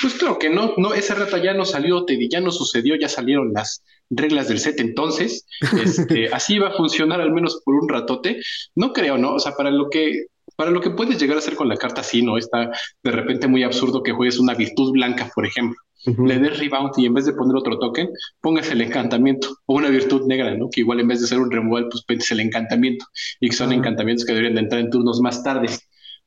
Pues 0.01 0.15
creo 0.15 0.39
que 0.39 0.49
no, 0.49 0.73
no, 0.77 0.93
esa 0.93 1.13
rata 1.13 1.37
ya 1.37 1.53
no 1.53 1.63
salió, 1.63 2.03
Teddy, 2.03 2.29
ya 2.29 2.41
no 2.41 2.51
sucedió, 2.51 2.95
ya 2.95 3.07
salieron 3.07 3.53
las 3.53 3.83
reglas 4.09 4.47
del 4.47 4.59
set 4.59 4.79
entonces. 4.79 5.45
Este, 5.79 6.27
así 6.33 6.57
va 6.57 6.69
a 6.69 6.77
funcionar 6.77 7.21
al 7.21 7.31
menos 7.31 7.61
por 7.63 7.75
un 7.75 7.87
ratote. 7.87 8.41
No 8.75 8.93
creo, 8.93 9.17
¿no? 9.17 9.35
O 9.35 9.39
sea, 9.39 9.53
para 9.53 9.71
lo 9.71 9.89
que 9.89 10.25
para 10.55 10.71
lo 10.71 10.81
que 10.81 10.89
puedes 10.89 11.19
llegar 11.19 11.35
a 11.35 11.39
hacer 11.39 11.55
con 11.55 11.69
la 11.69 11.77
carta, 11.77 12.01
sí, 12.01 12.23
¿no? 12.23 12.37
Está 12.37 12.71
de 13.03 13.11
repente 13.11 13.47
muy 13.47 13.61
absurdo 13.63 14.01
que 14.01 14.13
juegues 14.13 14.39
una 14.39 14.55
virtud 14.55 14.91
blanca, 14.91 15.29
por 15.35 15.45
ejemplo 15.45 15.77
le 16.07 16.39
des 16.39 16.57
rebound 16.57 16.91
y 16.97 17.05
en 17.05 17.13
vez 17.13 17.25
de 17.25 17.33
poner 17.33 17.55
otro 17.55 17.77
token, 17.79 18.09
pongas 18.41 18.71
el 18.71 18.81
encantamiento 18.81 19.49
o 19.65 19.75
una 19.75 19.89
virtud 19.89 20.25
negra, 20.27 20.55
¿no? 20.55 20.69
Que 20.69 20.81
igual 20.81 20.99
en 20.99 21.07
vez 21.07 21.21
de 21.21 21.27
ser 21.27 21.39
un 21.39 21.51
removal, 21.51 21.87
pues 21.89 22.03
pones 22.03 22.31
el 22.31 22.39
encantamiento 22.39 23.05
y 23.39 23.49
que 23.49 23.55
son 23.55 23.73
encantamientos 23.73 24.25
que 24.25 24.33
deberían 24.33 24.55
de 24.55 24.61
entrar 24.61 24.81
en 24.81 24.89
turnos 24.89 25.21
más 25.21 25.43
tarde, 25.43 25.67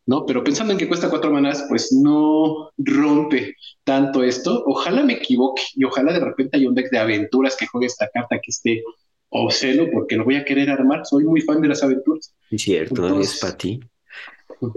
¿no? 0.06 0.26
Pero 0.26 0.44
pensando 0.44 0.72
en 0.72 0.78
que 0.78 0.88
cuesta 0.88 1.10
cuatro 1.10 1.30
manas, 1.30 1.64
pues 1.68 1.92
no 1.92 2.70
rompe 2.78 3.54
tanto 3.84 4.22
esto. 4.22 4.62
Ojalá 4.66 5.02
me 5.02 5.14
equivoque 5.14 5.62
y 5.74 5.84
ojalá 5.84 6.12
de 6.12 6.20
repente 6.20 6.56
haya 6.56 6.68
un 6.68 6.74
deck 6.74 6.90
de 6.90 6.98
aventuras 6.98 7.56
que 7.56 7.66
juegue 7.66 7.86
esta 7.86 8.08
carta 8.12 8.36
que 8.36 8.50
esté 8.50 8.82
obsceno 9.30 9.86
porque 9.92 10.16
lo 10.16 10.24
voy 10.24 10.36
a 10.36 10.44
querer 10.44 10.70
armar. 10.70 11.06
Soy 11.06 11.24
muy 11.24 11.40
fan 11.40 11.60
de 11.60 11.68
las 11.68 11.82
aventuras. 11.82 12.34
Cierto, 12.50 13.20
es 13.20 13.38
para 13.40 13.56
ti. 13.56 13.80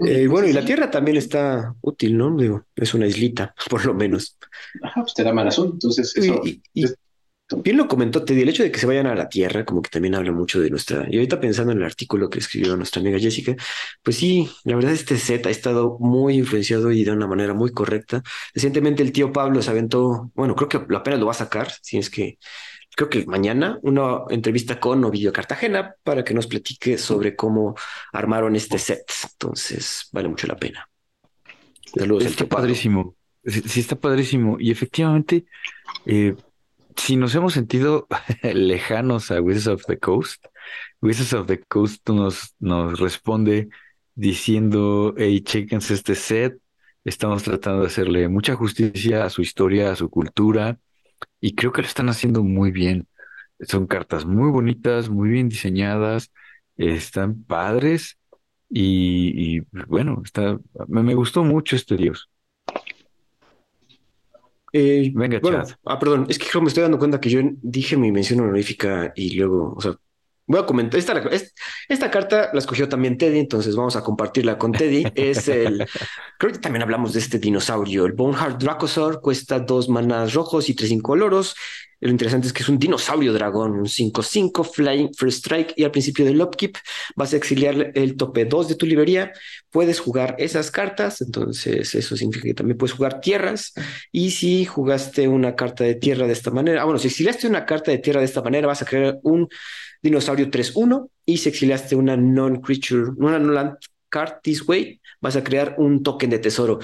Eh, 0.06 0.26
bueno, 0.26 0.48
y 0.48 0.52
la 0.52 0.64
Tierra 0.64 0.90
también 0.90 1.16
está 1.16 1.74
útil, 1.80 2.16
¿no? 2.16 2.36
Digo, 2.36 2.64
es 2.74 2.94
una 2.94 3.06
islita, 3.06 3.54
por 3.70 3.84
lo 3.84 3.94
menos. 3.94 4.38
Ajá, 4.82 5.02
pues 5.02 5.14
te 5.14 5.24
da 5.24 5.32
mal 5.32 5.48
azul, 5.48 5.70
entonces 5.72 6.16
eso... 6.16 6.40
Y, 6.44 6.62
bien 7.56 7.76
lo 7.76 7.86
comentó 7.86 8.24
Teddy, 8.24 8.40
el 8.40 8.48
hecho 8.48 8.62
de 8.62 8.72
que 8.72 8.78
se 8.78 8.86
vayan 8.86 9.06
a 9.06 9.14
la 9.14 9.28
Tierra, 9.28 9.64
como 9.64 9.82
que 9.82 9.90
también 9.90 10.14
habla 10.14 10.32
mucho 10.32 10.60
de 10.60 10.70
nuestra... 10.70 11.06
Y 11.10 11.16
ahorita 11.16 11.40
pensando 11.40 11.72
en 11.72 11.78
el 11.78 11.84
artículo 11.84 12.30
que 12.30 12.38
escribió 12.38 12.76
nuestra 12.76 13.00
amiga 13.00 13.18
Jessica, 13.18 13.54
pues 14.02 14.16
sí, 14.16 14.48
la 14.64 14.76
verdad 14.76 14.92
este 14.92 15.18
set 15.18 15.46
ha 15.46 15.50
estado 15.50 15.98
muy 16.00 16.34
influenciado 16.38 16.90
y 16.90 17.04
de 17.04 17.12
una 17.12 17.26
manera 17.26 17.52
muy 17.52 17.70
correcta. 17.70 18.22
Recientemente 18.54 19.02
el 19.02 19.12
tío 19.12 19.32
Pablo 19.32 19.60
se 19.60 19.70
aventó, 19.70 20.30
bueno, 20.34 20.54
creo 20.56 20.68
que 20.68 20.94
apenas 20.94 21.20
lo 21.20 21.26
va 21.26 21.32
a 21.32 21.34
sacar, 21.34 21.70
si 21.82 21.98
es 21.98 22.08
que 22.08 22.38
creo 22.94 23.08
que 23.08 23.26
mañana, 23.26 23.78
una 23.82 24.22
entrevista 24.30 24.78
con 24.78 25.04
Ovidio 25.04 25.32
Cartagena 25.32 25.94
para 26.02 26.24
que 26.24 26.34
nos 26.34 26.46
platique 26.46 26.98
sobre 26.98 27.34
cómo 27.34 27.74
armaron 28.12 28.56
este 28.56 28.78
set. 28.78 29.10
Entonces, 29.32 30.08
vale 30.12 30.28
mucho 30.28 30.46
la 30.46 30.56
pena. 30.56 30.88
Saludos. 31.94 32.24
Está 32.24 32.46
padrísimo. 32.46 33.16
Sí, 33.44 33.80
está 33.80 33.96
padrísimo. 33.96 34.56
Y 34.58 34.70
efectivamente, 34.70 35.44
eh, 36.06 36.34
si 36.96 37.16
nos 37.16 37.34
hemos 37.34 37.52
sentido 37.52 38.06
lejanos 38.42 39.30
a 39.30 39.40
Wizards 39.40 39.66
of 39.68 39.86
the 39.86 39.98
Coast, 39.98 40.46
Wizards 41.02 41.32
of 41.34 41.46
the 41.46 41.60
Coast 41.60 42.08
nos, 42.08 42.54
nos 42.58 42.98
responde 42.98 43.68
diciendo, 44.14 45.14
hey, 45.16 45.40
chequense 45.40 45.94
este 45.94 46.14
set. 46.14 46.58
Estamos 47.04 47.42
tratando 47.42 47.82
de 47.82 47.88
hacerle 47.88 48.28
mucha 48.28 48.54
justicia 48.54 49.24
a 49.24 49.30
su 49.30 49.42
historia, 49.42 49.92
a 49.92 49.96
su 49.96 50.08
cultura, 50.08 50.78
y 51.40 51.54
creo 51.54 51.72
que 51.72 51.82
lo 51.82 51.88
están 51.88 52.08
haciendo 52.08 52.42
muy 52.42 52.70
bien. 52.70 53.06
Son 53.60 53.86
cartas 53.86 54.24
muy 54.24 54.50
bonitas, 54.50 55.08
muy 55.08 55.28
bien 55.28 55.48
diseñadas, 55.48 56.32
están 56.76 57.42
padres 57.44 58.18
y, 58.68 59.60
bueno, 59.86 60.22
está, 60.24 60.58
me, 60.88 61.14
gustó 61.14 61.44
mucho 61.44 61.76
este 61.76 61.96
Dios. 61.96 62.28
Eh, 64.72 65.12
Venga, 65.14 65.40
Chad. 65.40 65.68
Ah, 65.84 65.98
perdón, 65.98 66.26
es 66.28 66.38
que 66.38 66.60
me 66.60 66.66
estoy 66.66 66.82
dando 66.82 66.98
cuenta 66.98 67.20
que 67.20 67.30
yo 67.30 67.40
dije 67.62 67.96
mi 67.96 68.10
mención 68.10 68.40
honorífica 68.40 69.12
y 69.14 69.36
luego, 69.36 69.74
o 69.76 69.80
sea, 69.80 69.96
Voy 70.46 70.60
a 70.60 70.66
comentar, 70.66 70.98
esta, 70.98 71.22
esta 71.88 72.10
carta 72.10 72.50
la 72.52 72.58
escogió 72.58 72.86
también 72.86 73.16
Teddy, 73.16 73.38
entonces 73.38 73.74
vamos 73.76 73.96
a 73.96 74.02
compartirla 74.02 74.58
con 74.58 74.72
Teddy. 74.72 75.04
Es 75.14 75.48
el, 75.48 75.86
creo 76.38 76.52
que 76.52 76.58
también 76.58 76.82
hablamos 76.82 77.14
de 77.14 77.20
este 77.20 77.38
dinosaurio, 77.38 78.04
el 78.04 78.12
Boneheart 78.12 78.60
Dracosaur, 78.62 79.22
cuesta 79.22 79.58
dos 79.58 79.88
manas 79.88 80.34
rojos 80.34 80.68
y 80.68 80.74
tres 80.74 80.90
incoloros. 80.90 81.54
Lo 82.04 82.10
interesante 82.10 82.46
es 82.46 82.52
que 82.52 82.62
es 82.62 82.68
un 82.68 82.78
dinosaurio 82.78 83.32
dragón, 83.32 83.72
un 83.72 83.86
5-5, 83.86 84.70
Flying 84.70 85.14
First 85.14 85.38
Strike, 85.38 85.72
y 85.76 85.84
al 85.84 85.90
principio 85.90 86.26
del 86.26 86.42
upkeep 86.42 86.76
vas 87.16 87.32
a 87.32 87.36
exiliar 87.38 87.92
el 87.94 88.16
tope 88.16 88.44
2 88.44 88.68
de 88.68 88.74
tu 88.74 88.84
librería. 88.84 89.32
Puedes 89.70 90.00
jugar 90.00 90.36
esas 90.38 90.70
cartas, 90.70 91.22
entonces 91.22 91.94
eso 91.94 92.14
significa 92.14 92.44
que 92.44 92.54
también 92.54 92.76
puedes 92.76 92.94
jugar 92.94 93.22
tierras. 93.22 93.72
Y 94.12 94.32
si 94.32 94.66
jugaste 94.66 95.28
una 95.28 95.56
carta 95.56 95.84
de 95.84 95.94
tierra 95.94 96.26
de 96.26 96.34
esta 96.34 96.50
manera, 96.50 96.82
ah, 96.82 96.84
bueno, 96.84 96.98
si 96.98 97.08
exiliaste 97.08 97.46
una 97.46 97.64
carta 97.64 97.90
de 97.90 97.96
tierra 97.96 98.20
de 98.20 98.26
esta 98.26 98.42
manera, 98.42 98.66
vas 98.66 98.82
a 98.82 98.84
crear 98.84 99.18
un 99.22 99.48
dinosaurio 100.04 100.50
3-1 100.50 101.08
y 101.24 101.38
si 101.38 101.48
exiliaste 101.48 101.96
una 101.96 102.14
non-creature, 102.16 103.12
una 103.16 103.38
non-land 103.38 103.76
card 104.10 104.42
this 104.42 104.62
way, 104.68 105.00
vas 105.20 105.34
a 105.34 105.42
crear 105.42 105.74
un 105.78 106.02
token 106.02 106.30
de 106.30 106.38
tesoro. 106.38 106.78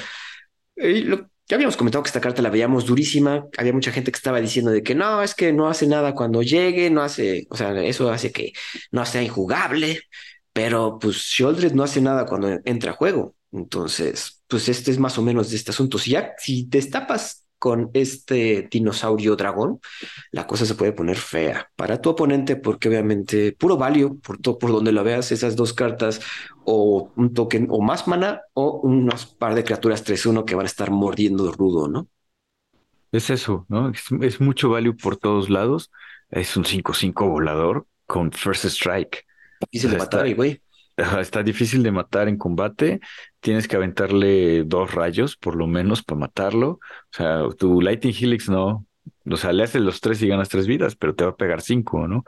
ya 0.75 1.57
habíamos 1.57 1.77
comentado 1.77 2.03
que 2.03 2.09
esta 2.09 2.21
carta 2.21 2.41
la 2.41 2.49
veíamos 2.49 2.87
durísima. 2.87 3.47
Había 3.59 3.75
mucha 3.75 3.93
gente 3.93 4.11
que 4.11 4.17
estaba 4.17 4.41
diciendo 4.41 4.71
de 4.71 4.83
que 4.83 4.95
no, 4.95 5.23
es 5.23 5.35
que 5.35 5.53
no 5.53 5.69
hace 5.69 5.87
nada 5.87 6.15
cuando 6.15 6.43
llegue, 6.43 6.89
no 6.89 7.03
hace, 7.03 7.47
o 7.51 7.57
sea, 7.57 7.79
eso 7.83 8.11
hace 8.11 8.33
que 8.33 8.53
no 8.91 9.05
sea 9.05 9.23
injugable, 9.23 10.01
pero 10.53 10.99
pues 10.99 11.17
Shieldred 11.17 11.73
no 11.73 11.83
hace 11.83 12.01
nada 12.01 12.25
cuando 12.25 12.59
entra 12.65 12.93
a 12.93 12.95
juego. 12.95 13.37
Entonces, 13.53 14.43
pues 14.49 14.69
este 14.69 14.91
es 14.91 14.99
más 14.99 15.19
o 15.19 15.23
menos 15.23 15.53
este 15.53 15.73
asunto. 15.73 15.99
Si 15.99 16.13
ya, 16.13 16.33
si 16.39 16.65
destapas 16.69 17.45
con 17.61 17.91
este 17.93 18.67
dinosaurio 18.71 19.37
dragón, 19.37 19.81
la 20.33 20.47
cosa 20.47 20.65
se 20.65 20.75
puede 20.75 20.93
poner 20.93 21.19
fea 21.19 21.71
para 21.77 22.01
tu 22.01 22.11
oponente 22.11 22.57
porque 22.57 22.89
obviamente 22.89 23.53
puro 23.53 23.77
value, 23.77 24.19
por, 24.19 24.39
todo, 24.39 24.59
por 24.59 24.73
donde 24.73 24.93
lo 24.93 25.05
veas, 25.05 25.31
esas 25.31 25.55
dos 25.57 25.75
cartas 25.75 26.21
o 26.65 27.13
un 27.17 27.35
token 27.35 27.69
o 27.71 27.83
más 27.83 28.09
mana 28.09 28.41
o 28.55 28.81
unos 28.81 29.27
par 29.27 29.55
de 29.55 29.63
criaturas 29.63 30.05
3-1 30.05 30.45
que 30.47 30.55
van 30.55 30.65
a 30.65 30.69
estar 30.69 30.91
mordiendo 30.91 31.53
rudo, 31.53 31.87
¿no? 31.87 32.09
Es 33.13 33.29
eso, 33.29 33.67
¿no? 33.69 33.93
Es, 34.23 34.41
mucho 34.41 34.71
value 34.71 34.97
por 34.97 35.17
todos 35.17 35.51
lados. 35.51 35.91
Es 36.31 36.57
un 36.57 36.65
5-5 36.65 37.29
volador 37.29 37.87
con 38.07 38.33
First 38.33 38.65
Strike. 38.65 39.27
Difícil 39.61 39.91
de 39.91 39.99
matar, 39.99 40.35
güey. 40.35 40.63
Está 41.21 41.43
difícil 41.43 41.83
de 41.83 41.93
matar 41.93 42.29
en 42.29 42.37
combate. 42.37 43.01
Tienes 43.41 43.69
que 43.69 43.77
aventarle 43.77 44.65
dos 44.65 44.95
rayos, 44.95 45.37
por 45.37 45.57
lo 45.57 45.67
menos, 45.67 46.03
para 46.03 46.21
matarlo. 46.21 46.69
O 46.71 46.81
sea, 47.13 47.43
tu 47.59 47.81
Lightning 47.81 48.15
Helix 48.19 48.49
no. 48.49 48.87
O 49.31 49.37
sea, 49.37 49.53
le 49.53 49.63
haces 49.63 49.83
los 49.83 50.01
tres 50.01 50.23
y 50.23 50.29
ganas 50.29 50.49
tres 50.49 50.67
vidas, 50.67 50.97
pero 50.97 51.15
te 51.15 51.25
va 51.25 51.31
a 51.31 51.37
pegar 51.37 51.61
cinco, 51.61 52.09
¿no? 52.09 52.25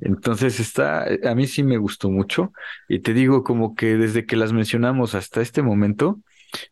Entonces 0.00 0.60
está, 0.60 1.04
a 1.04 1.34
mí 1.34 1.46
sí 1.46 1.62
me 1.62 1.76
gustó 1.76 2.10
mucho. 2.10 2.52
Y 2.88 3.00
te 3.00 3.14
digo, 3.14 3.42
como 3.42 3.74
que 3.74 3.96
desde 3.96 4.26
que 4.26 4.36
las 4.36 4.52
mencionamos 4.52 5.14
hasta 5.14 5.40
este 5.40 5.62
momento, 5.62 6.20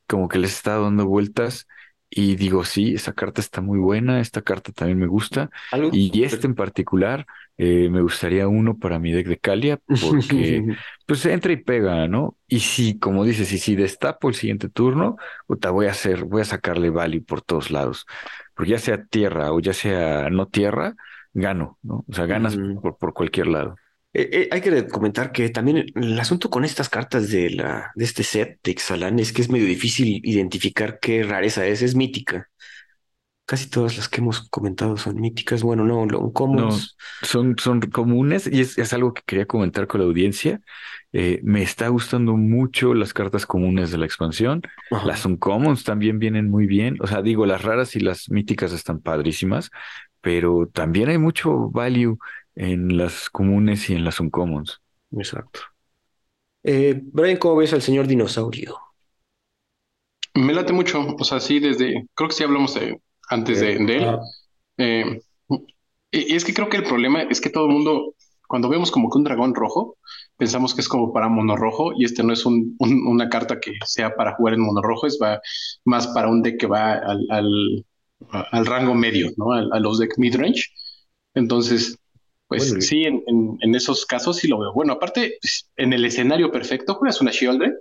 como 0.07 0.28
que 0.28 0.39
les 0.39 0.55
está 0.55 0.78
dando 0.78 1.07
vueltas. 1.07 1.66
Y 2.11 2.36
digo, 2.36 2.64
sí, 2.64 2.95
esa 2.95 3.12
carta 3.12 3.41
está 3.41 3.61
muy 3.61 3.78
buena, 3.78 4.20
esta 4.20 4.43
carta 4.43 4.72
también 4.72 4.99
me 4.99 5.07
gusta. 5.07 5.51
Y 5.93 6.22
este 6.24 6.47
en 6.47 6.55
particular 6.55 7.26
eh, 7.59 7.88
me 7.90 8.02
gustaría 8.02 8.46
uno 8.46 8.78
para 8.78 9.00
mi 9.00 9.11
deck 9.11 9.26
de 9.26 9.38
Calia 9.38 9.80
porque 10.00 10.64
pues 11.06 11.26
entra 11.26 11.52
y 11.52 11.56
pega, 11.56 12.06
¿no? 12.06 12.36
Y 12.46 12.61
si, 12.61 12.98
como 12.98 13.24
dices, 13.24 13.52
y 13.52 13.59
si 13.59 13.74
destapo 13.74 14.28
el 14.28 14.36
siguiente 14.36 14.68
turno, 14.68 15.16
puta, 15.46 15.70
voy 15.70 15.86
a 15.86 15.90
hacer, 15.90 16.24
voy 16.24 16.42
a 16.42 16.44
sacarle 16.44 16.90
value 16.90 17.24
por 17.24 17.42
todos 17.42 17.72
lados. 17.72 18.06
Porque 18.54 18.70
ya 18.70 18.78
sea 18.78 19.04
tierra 19.04 19.52
o 19.52 19.59
ya 19.59 19.72
sea 19.72 20.30
no 20.30 20.46
tierra, 20.46 20.94
gano, 21.32 21.78
¿no? 21.82 22.04
O 22.09 22.14
sea, 22.14 22.26
ganas 22.26 22.56
por, 22.80 22.96
por 22.96 23.12
cualquier 23.12 23.48
lado. 23.48 23.74
Eh, 24.12 24.28
eh, 24.32 24.48
hay 24.50 24.61
que 24.61 24.86
comentar 24.86 25.32
que 25.32 25.48
también 25.50 25.84
el 25.94 26.18
asunto 26.18 26.48
con 26.50 26.64
estas 26.64 26.88
cartas 26.88 27.28
de, 27.30 27.50
la, 27.50 27.90
de 27.94 28.04
este 28.04 28.22
set 28.22 28.59
de 28.62 28.70
Ixalan 28.70 29.18
es 29.18 29.32
que 29.32 29.42
es 29.42 29.50
medio 29.50 29.66
difícil 29.66 30.20
identificar 30.24 30.98
qué 31.00 31.24
rareza 31.24 31.66
es, 31.66 31.82
es 31.82 31.94
mítica. 31.94 32.48
Casi 33.49 33.70
todas 33.70 33.96
las 33.96 34.11
que 34.11 34.20
hemos 34.20 34.46
comentado 34.51 34.99
son 34.99 35.18
míticas. 35.18 35.62
Bueno, 35.62 35.82
no, 35.82 36.05
long 36.05 36.34
comunes. 36.34 36.99
son, 37.22 37.57
son 37.59 37.80
comunes 37.80 38.46
y 38.46 38.61
es, 38.61 38.92
algo 38.92 39.14
que 39.14 39.22
quería 39.24 39.46
comentar 39.46 39.86
con 39.86 40.03
la 40.03 40.07
audiencia. 40.07 40.61
Eh, 41.14 41.40
me 41.42 41.62
está 41.62 41.88
gustando 41.88 42.36
mucho 42.36 42.92
las 42.92 43.14
cartas 43.14 43.46
comunes 43.46 43.90
de 43.90 43.96
la 43.96 44.05
expansión. 44.05 44.61
Las 45.07 45.24
uncommons 45.24 45.82
también 45.82 46.18
vienen 46.18 46.51
muy 46.51 46.66
bien. 46.66 46.99
O 47.01 47.07
sea, 47.07 47.22
digo, 47.22 47.46
las 47.46 47.62
raras 47.62 47.96
y 47.96 48.01
las 48.01 48.28
míticas 48.28 48.74
están 48.74 49.01
padrísimas, 49.01 49.70
pero 50.20 50.66
también 50.66 51.09
hay 51.09 51.16
mucho 51.16 51.70
value 51.70 52.18
en 52.55 52.99
las 52.99 53.30
comunes 53.30 53.88
y 53.88 53.94
en 53.94 54.05
las 54.05 54.20
uncommons. 54.20 54.82
Exacto. 55.12 55.61
Eh, 56.64 57.01
Brian, 57.03 57.38
¿cómo 57.38 57.57
ves 57.57 57.72
al 57.72 57.80
señor 57.80 58.07
dinosaurio? 58.07 58.76
Me 60.34 60.53
late 60.53 60.74
mucho. 60.74 61.16
O 61.18 61.24
sea, 61.24 61.40
sí, 61.40 61.61
desde. 61.61 62.05
Creo 62.12 62.28
que 62.28 62.34
sí 62.34 62.44
hablamos 62.44 62.74
de 62.74 63.01
antes 63.28 63.60
de, 63.60 63.72
él. 63.74 64.18
Eh, 64.78 65.20
y 66.10 66.34
es 66.34 66.44
que 66.44 66.54
creo 66.54 66.68
que 66.68 66.78
el 66.78 66.84
problema 66.84 67.22
es 67.22 67.40
que 67.40 67.50
todo 67.50 67.66
el 67.66 67.72
mundo, 67.72 68.14
cuando 68.46 68.68
vemos 68.68 68.90
como 68.90 69.10
que 69.10 69.18
un 69.18 69.24
dragón 69.24 69.54
rojo, 69.54 69.96
pensamos 70.36 70.74
que 70.74 70.80
es 70.80 70.88
como 70.88 71.12
para 71.12 71.28
mono 71.28 71.56
rojo 71.56 71.92
y 71.96 72.04
este 72.04 72.22
no 72.22 72.32
es 72.32 72.46
una 72.46 73.28
carta 73.28 73.60
que 73.60 73.72
sea 73.84 74.14
para 74.14 74.34
jugar 74.34 74.54
en 74.54 74.60
mono 74.60 74.80
rojo, 74.80 75.06
es 75.06 75.18
va, 75.22 75.40
más 75.84 76.06
para 76.08 76.28
un 76.28 76.42
deck 76.42 76.60
que 76.60 76.66
va 76.66 76.92
al, 76.92 77.26
al, 78.30 78.66
rango 78.66 78.94
medio, 78.94 79.30
¿no? 79.36 79.52
A, 79.52 79.78
los 79.80 79.98
deck 79.98 80.16
midrange. 80.16 80.64
Entonces, 81.34 81.98
pues 82.46 82.74
sí, 82.80 83.04
en, 83.04 83.22
en, 83.60 83.74
esos 83.74 84.06
casos 84.06 84.38
sí 84.38 84.48
lo 84.48 84.58
veo. 84.58 84.72
Bueno, 84.72 84.94
aparte, 84.94 85.36
pues, 85.42 85.70
en 85.76 85.92
el 85.92 86.04
escenario 86.06 86.50
perfecto, 86.50 86.94
juegas 86.94 87.20
una 87.20 87.30
Shieldred, 87.30 87.72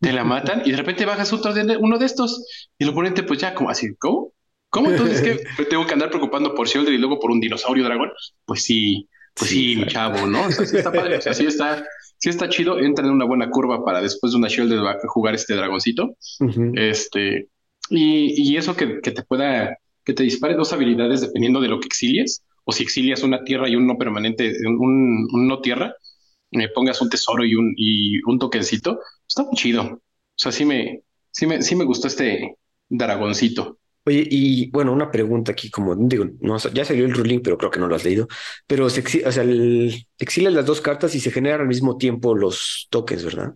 te 0.00 0.12
la 0.12 0.24
matan 0.24 0.62
y 0.64 0.72
de 0.72 0.76
repente 0.76 1.04
bajas 1.04 1.32
otro 1.32 1.54
de, 1.54 1.76
uno 1.76 1.98
de 1.98 2.06
estos 2.06 2.44
y 2.76 2.84
el 2.84 2.90
oponente, 2.90 3.22
pues 3.22 3.38
ya, 3.40 3.54
como 3.54 3.70
así, 3.70 3.94
¿cómo? 3.96 4.32
¿Cómo 4.70 4.90
entonces 4.90 5.22
que 5.22 5.64
tengo 5.70 5.86
que 5.86 5.92
andar 5.92 6.10
preocupando 6.10 6.54
por 6.54 6.68
Sheldon 6.68 6.94
y 6.94 6.98
luego 6.98 7.18
por 7.18 7.30
un 7.30 7.40
dinosaurio 7.40 7.84
dragón? 7.84 8.10
Pues 8.44 8.62
sí, 8.62 9.08
pues 9.34 9.50
sí, 9.50 9.76
mi 9.76 9.86
chavo, 9.86 10.26
¿no? 10.26 10.46
O 10.46 10.50
sea, 10.50 10.66
sí 10.66 10.76
está 10.76 10.92
padre, 10.92 11.16
o 11.16 11.20
sea, 11.20 11.32
sí 11.34 11.46
está, 11.46 11.84
sí 12.18 12.28
está 12.28 12.48
chido, 12.48 12.78
entra 12.78 13.06
en 13.06 13.12
una 13.12 13.24
buena 13.24 13.50
curva 13.50 13.84
para 13.84 14.02
después 14.02 14.32
de 14.32 14.38
una 14.38 14.48
Sheldon 14.48 14.84
jugar 15.06 15.34
este 15.34 15.54
dragoncito. 15.54 16.16
Este, 16.74 17.48
y, 17.90 18.50
y 18.50 18.56
eso 18.56 18.76
que, 18.76 19.00
que, 19.00 19.12
te 19.12 19.22
pueda, 19.22 19.78
que 20.04 20.12
te 20.12 20.22
dispare 20.22 20.54
dos 20.54 20.72
habilidades 20.72 21.20
dependiendo 21.20 21.60
de 21.60 21.68
lo 21.68 21.80
que 21.80 21.86
exilies, 21.86 22.44
o 22.64 22.72
si 22.72 22.82
exilias 22.82 23.22
una 23.22 23.44
tierra 23.44 23.68
y 23.68 23.76
un 23.76 23.86
no 23.86 23.96
permanente, 23.96 24.52
un, 24.66 25.26
un 25.32 25.48
no 25.48 25.60
tierra, 25.60 25.94
me 26.50 26.68
pongas 26.68 27.00
un 27.00 27.08
tesoro 27.08 27.44
y 27.44 27.54
un, 27.54 27.74
y 27.76 28.20
un 28.28 28.38
toquencito, 28.38 29.00
está 29.26 29.44
muy 29.44 29.54
chido. 29.54 29.82
O 29.82 30.00
sea, 30.34 30.52
sí 30.52 30.64
me, 30.64 31.02
sí 31.30 31.46
me, 31.46 31.62
sí 31.62 31.74
me 31.76 31.84
gustó 31.84 32.08
este 32.08 32.56
dragoncito. 32.88 33.78
Oye, 34.08 34.26
y 34.30 34.70
bueno, 34.70 34.90
una 34.90 35.10
pregunta 35.10 35.52
aquí, 35.52 35.70
como 35.70 35.94
digo, 35.94 36.24
no, 36.40 36.56
ya 36.56 36.82
salió 36.82 37.04
el 37.04 37.12
ruling, 37.12 37.40
pero 37.40 37.58
creo 37.58 37.70
que 37.70 37.78
no 37.78 37.88
lo 37.88 37.94
has 37.94 38.04
leído. 38.04 38.26
Pero 38.66 38.88
se 38.88 39.02
o 39.26 39.30
sea, 39.32 39.44
las 39.44 40.64
dos 40.64 40.80
cartas 40.80 41.14
y 41.14 41.20
se 41.20 41.30
generan 41.30 41.60
al 41.60 41.68
mismo 41.68 41.98
tiempo 41.98 42.34
los 42.34 42.86
tokens, 42.88 43.22
¿verdad? 43.22 43.54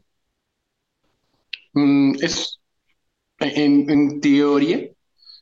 Mm, 1.72 2.16
es 2.20 2.60
en, 3.38 4.20
teoría, 4.20 4.90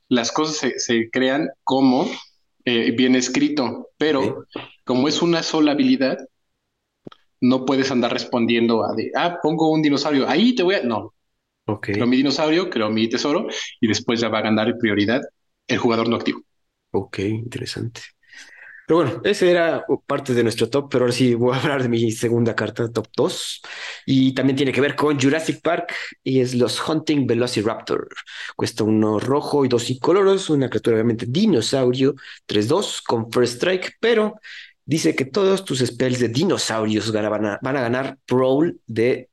las 0.09 0.31
cosas 0.31 0.73
se, 0.77 1.11
crean 1.11 1.49
como 1.65 2.09
eh, 2.65 2.93
bien 2.93 3.17
escrito, 3.17 3.89
pero 3.99 4.47
como 4.85 5.09
es 5.09 5.23
una 5.23 5.43
sola 5.43 5.73
habilidad, 5.73 6.19
no 7.41 7.65
puedes 7.65 7.91
andar 7.91 8.13
respondiendo 8.13 8.85
a 8.85 8.95
de, 8.95 9.11
ah, 9.17 9.41
pongo 9.43 9.73
un 9.73 9.83
dinosaurio, 9.83 10.29
ahí 10.29 10.55
te 10.55 10.63
voy 10.63 10.77
a. 10.77 10.85
No, 10.85 11.15
Creo 11.79 12.07
mi 12.07 12.17
dinosaurio, 12.17 12.69
creo 12.69 12.91
mi 12.91 13.09
tesoro 13.09 13.47
y 13.81 13.87
después 13.87 14.21
ya 14.21 14.29
va 14.29 14.39
a 14.39 14.43
ganar 14.43 14.77
prioridad 14.79 15.21
el 15.67 15.79
jugador 15.79 16.09
no 16.09 16.17
activo. 16.17 16.43
Ok, 16.93 17.21
interesante. 17.21 18.01
Pero 18.91 19.03
bueno, 19.03 19.21
ese 19.23 19.49
era 19.53 19.85
parte 20.05 20.35
de 20.35 20.43
nuestro 20.43 20.69
top, 20.69 20.89
pero 20.91 21.05
ahora 21.05 21.13
sí 21.13 21.35
voy 21.37 21.55
a 21.55 21.61
hablar 21.61 21.81
de 21.81 21.89
mi 21.89 22.11
segunda 22.11 22.57
carta, 22.57 22.91
top 22.91 23.07
2. 23.17 23.63
Y 24.07 24.35
también 24.35 24.57
tiene 24.57 24.73
que 24.73 24.81
ver 24.81 24.97
con 24.97 25.17
Jurassic 25.17 25.63
Park 25.63 25.95
y 26.25 26.41
es 26.41 26.57
los 26.57 26.89
Hunting 26.89 27.25
Velociraptor. 27.25 28.09
Cuesta 28.57 28.83
uno 28.83 29.21
rojo 29.21 29.65
y 29.65 29.69
dos 29.69 29.89
incoloros, 29.91 30.51
una 30.51 30.69
criatura 30.69 30.97
obviamente 30.97 31.27
dinosaurio, 31.29 32.17
3-2 32.49 33.01
con 33.03 33.31
First 33.31 33.55
Strike, 33.59 33.93
pero 34.01 34.35
dice 34.85 35.15
que 35.15 35.25
todos 35.25 35.65
tus 35.65 35.79
spells 35.87 36.19
de 36.19 36.29
dinosaurios 36.29 37.13
van 37.13 37.47
a, 37.47 37.59
van 37.63 37.77
a 37.77 37.83
ganar 37.83 38.19
Prowl 38.27 38.81
de 38.89 39.30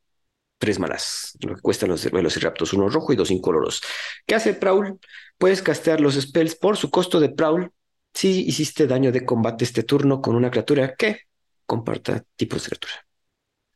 tres 0.58 0.80
malas, 0.80 1.38
lo 1.42 1.56
que 1.56 1.62
cuestan 1.62 1.90
los 1.90 2.10
velociraptors, 2.10 2.74
uno 2.74 2.90
rojo 2.90 3.14
y 3.14 3.16
dos 3.16 3.32
incoloros. 3.32 3.82
¿Qué 4.26 4.36
hace 4.36 4.54
Prowl? 4.54 5.00
Puedes 5.38 5.62
castear 5.62 6.02
los 6.02 6.16
spells 6.16 6.56
por 6.56 6.78
su 6.78 6.90
costo 6.90 7.20
de 7.20 7.30
Prowl 7.30 7.72
si 8.14 8.48
hiciste 8.48 8.88
daño 8.88 9.12
de 9.12 9.26
combate 9.26 9.64
este 9.64 9.84
turno 9.84 10.22
con 10.22 10.36
una 10.36 10.50
criatura 10.50 10.96
que 10.96 11.22
comparta 11.66 12.24
tipos 12.36 12.64
de 12.64 12.70
criatura. 12.70 13.07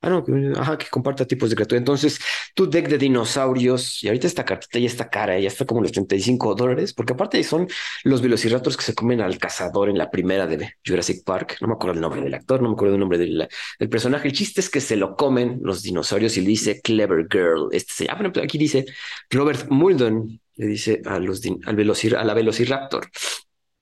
Ah, 0.03 0.09
no, 0.09 0.25
ajá, 0.59 0.79
que 0.79 0.87
comparta 0.89 1.25
tipos 1.27 1.49
de 1.51 1.55
criatura. 1.55 1.77
Entonces, 1.77 2.19
tu 2.55 2.67
deck 2.67 2.87
de 2.87 2.97
dinosaurios, 2.97 4.03
y 4.03 4.07
ahorita 4.07 4.25
esta 4.25 4.43
cartita 4.43 4.79
ya 4.79 4.87
está 4.87 5.09
cara, 5.09 5.39
ya 5.39 5.47
está 5.47 5.63
como 5.65 5.81
los 5.81 5.91
35 5.91 6.55
dólares, 6.55 6.93
porque 6.93 7.13
aparte 7.13 7.43
son 7.43 7.67
los 8.03 8.21
velociraptors 8.21 8.77
que 8.77 8.83
se 8.83 8.95
comen 8.95 9.21
al 9.21 9.37
cazador 9.37 9.89
en 9.89 9.99
la 9.99 10.09
primera 10.09 10.47
de 10.47 10.73
Jurassic 10.83 11.23
Park. 11.23 11.57
No 11.61 11.67
me 11.67 11.73
acuerdo 11.75 11.93
el 11.93 12.01
nombre 12.01 12.21
del 12.21 12.33
actor, 12.33 12.63
no 12.63 12.69
me 12.69 12.73
acuerdo 12.73 12.95
el 12.95 12.99
nombre 12.99 13.19
del, 13.19 13.47
personaje. 13.89 14.27
El 14.27 14.33
chiste 14.33 14.61
es 14.61 14.69
que 14.69 14.81
se 14.81 14.95
lo 14.95 15.15
comen 15.15 15.59
los 15.61 15.83
dinosaurios 15.83 16.35
y 16.37 16.41
le 16.41 16.47
dice 16.47 16.81
Clever 16.81 17.27
Girl. 17.29 17.69
Este 17.71 17.93
se 17.93 18.05
llama, 18.07 18.31
aquí 18.43 18.57
dice 18.57 18.85
Robert 19.29 19.69
Muldoon, 19.69 20.39
le 20.55 20.65
dice 20.65 21.01
a, 21.05 21.19
los, 21.19 21.41
al 21.65 21.75
velocir, 21.75 22.15
a 22.15 22.23
la 22.23 22.33
Velociraptor. 22.33 23.09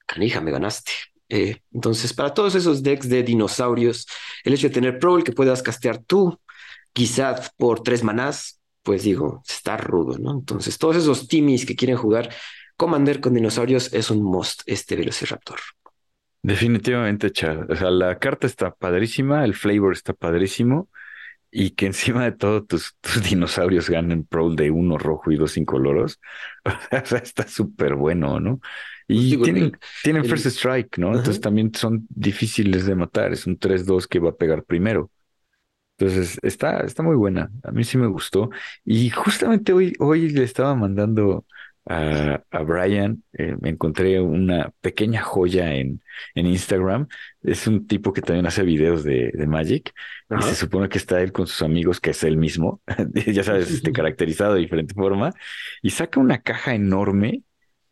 Canija, 0.06 0.42
me 0.42 0.52
ganaste. 0.52 0.92
Eh, 1.30 1.62
entonces, 1.74 2.14
para 2.14 2.34
todos 2.34 2.56
esos 2.56 2.84
decks 2.84 3.08
de 3.08 3.24
dinosaurios, 3.24 4.08
el 4.44 4.54
hecho 4.54 4.68
de 4.68 4.74
tener 4.74 5.00
Prowl 5.00 5.24
que 5.24 5.32
puedas 5.32 5.62
castear 5.62 6.00
tú, 6.00 6.40
quizás 6.92 7.52
por 7.56 7.82
tres 7.82 8.04
manás, 8.04 8.60
pues 8.84 9.04
digo, 9.04 9.44
está 9.48 9.78
rudo, 9.78 10.18
¿no? 10.18 10.32
Entonces, 10.32 10.78
todos 10.78 10.96
esos 10.96 11.28
timis 11.28 11.66
que 11.66 11.76
quieren 11.76 11.98
jugar 11.98 12.30
Commander 12.76 13.20
con 13.20 13.34
dinosaurios 13.34 13.94
es 13.94 14.10
un 14.10 14.24
must 14.24 14.62
este 14.66 14.96
Velociraptor. 14.96 15.60
Definitivamente, 16.42 17.30
Chad. 17.32 17.70
O 17.70 17.76
sea, 17.76 17.92
la 17.92 18.18
carta 18.18 18.48
está 18.48 18.72
padrísima, 18.72 19.44
el 19.44 19.54
flavor 19.54 19.94
está 19.94 20.14
padrísimo 20.14 20.88
y 21.52 21.72
que 21.72 21.88
encima 21.88 22.24
de 22.26 22.32
todo 22.34 22.64
tus, 22.66 22.96
tus 23.02 23.24
dinosaurios 23.24 23.90
ganen 23.90 24.26
Prowl 24.26 24.56
de 24.56 24.72
uno 24.72 24.98
rojo 24.98 25.32
y 25.32 25.38
dos 25.38 25.58
incoloros. 25.58 26.20
O 26.92 27.06
sea, 27.06 27.20
está 27.20 27.48
súper 27.48 27.96
bueno, 27.96 28.40
¿no? 28.40 28.60
Pues 29.14 29.28
y 29.28 29.38
tienen, 29.38 29.72
tienen 30.04 30.24
first 30.26 30.46
strike, 30.46 30.98
¿no? 31.00 31.10
Entonces 31.10 31.42
también 31.42 31.74
son 31.74 32.06
difíciles 32.10 32.86
de 32.86 32.96
matar. 32.96 33.32
Es 33.34 33.48
un 33.48 33.58
3-2 33.58 34.08
que 34.08 34.20
va 34.20 34.30
a 34.32 34.36
pegar 34.36 34.64
primero. 34.64 35.12
Entonces 35.98 36.40
está, 36.44 36.80
está 36.82 37.04
muy 37.04 37.16
buena. 37.16 37.52
A 37.64 37.72
mí 37.72 37.84
sí 37.84 37.98
me 37.98 38.08
gustó. 38.08 38.50
Y 38.86 39.10
justamente 39.10 39.74
hoy, 39.74 39.94
hoy 40.00 40.30
le 40.30 40.44
estaba 40.44 40.76
mandando 40.76 41.46
a, 41.90 42.44
a 42.52 42.60
Brian, 42.64 43.24
eh, 43.34 43.56
me 43.62 43.70
encontré 43.70 44.22
una 44.22 44.72
pequeña 44.82 45.22
joya 45.22 45.76
en, 45.76 46.02
en 46.36 46.48
Instagram. 46.48 47.08
Es 47.42 47.68
un 47.68 47.88
tipo 47.88 48.14
que 48.14 48.22
también 48.22 48.46
hace 48.46 48.64
videos 48.64 49.04
de, 49.04 49.32
de 49.34 49.48
Magic. 49.48 49.94
Y 50.38 50.42
se 50.44 50.56
supone 50.56 50.90
que 50.90 51.00
está 51.00 51.22
él 51.22 51.32
con 51.34 51.48
sus 51.48 51.62
amigos, 51.64 52.00
que 52.00 52.12
es 52.12 52.24
él 52.24 52.38
mismo. 52.38 52.82
ya 53.28 53.44
sabes, 53.44 53.72
este, 53.72 53.92
caracterizado 53.92 54.54
de 54.54 54.62
diferente 54.62 54.94
forma. 54.94 55.34
Y 55.82 55.90
saca 55.92 56.20
una 56.20 56.42
caja 56.42 56.74
enorme 56.76 57.44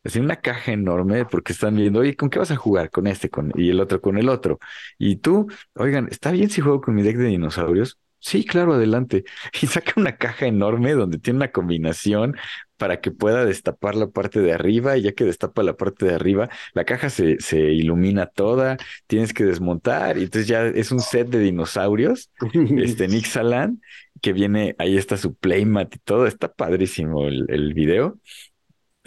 Así 0.04 0.20
una 0.20 0.38
caja 0.38 0.72
enorme 0.72 1.26
porque 1.26 1.52
están 1.52 1.76
viendo, 1.76 2.00
oye, 2.00 2.16
¿con 2.16 2.30
qué 2.30 2.40
vas 2.40 2.52
a 2.52 2.56
jugar? 2.56 2.90
Con 2.92 3.08
este, 3.08 3.30
con 3.30 3.52
y 3.56 3.70
el 3.70 3.80
otro 3.82 4.00
con 4.02 4.18
el 4.18 4.30
otro. 4.30 4.58
Y 4.98 5.18
tú, 5.18 5.48
oigan, 5.76 6.08
¿está 6.10 6.32
bien 6.32 6.50
si 6.50 6.62
juego 6.62 6.80
con 6.82 6.96
mi 6.96 7.04
deck 7.04 7.18
de 7.18 7.26
dinosaurios? 7.28 8.00
Sí, 8.20 8.44
claro, 8.46 8.74
adelante. 8.74 9.24
Y 9.62 9.68
saca 9.68 9.94
una 9.96 10.18
caja 10.18 10.48
enorme 10.48 10.94
donde 10.94 11.20
tiene 11.20 11.38
una 11.38 11.52
combinación 11.52 12.36
para 12.78 13.00
que 13.02 13.12
pueda 13.12 13.46
destapar 13.46 13.96
la 13.96 14.08
parte 14.08 14.40
de 14.42 14.54
arriba 14.54 14.98
y 14.98 15.04
ya 15.04 15.14
que 15.14 15.24
destapa 15.24 15.64
la 15.64 15.76
parte 15.78 16.06
de 16.06 16.14
arriba, 16.16 16.50
la 16.74 16.86
caja 16.86 17.10
se, 17.10 17.40
se 17.40 17.58
ilumina 17.60 18.28
toda, 18.28 18.78
tienes 19.08 19.34
que 19.34 19.46
desmontar 19.46 20.18
y 20.18 20.24
entonces 20.24 20.48
ya 20.48 20.66
es 20.68 20.92
un 20.92 21.00
set 21.00 21.28
de 21.30 21.40
dinosaurios, 21.40 22.30
este 22.76 23.08
Nixalan, 23.08 23.82
que 24.22 24.34
viene, 24.34 24.76
ahí 24.78 24.98
está 24.98 25.18
su 25.18 25.34
playmat 25.36 25.96
y 25.96 26.00
todo, 26.00 26.28
está 26.28 26.54
padrísimo 26.54 27.28
el, 27.28 27.46
el 27.50 27.74
video. 27.74 28.20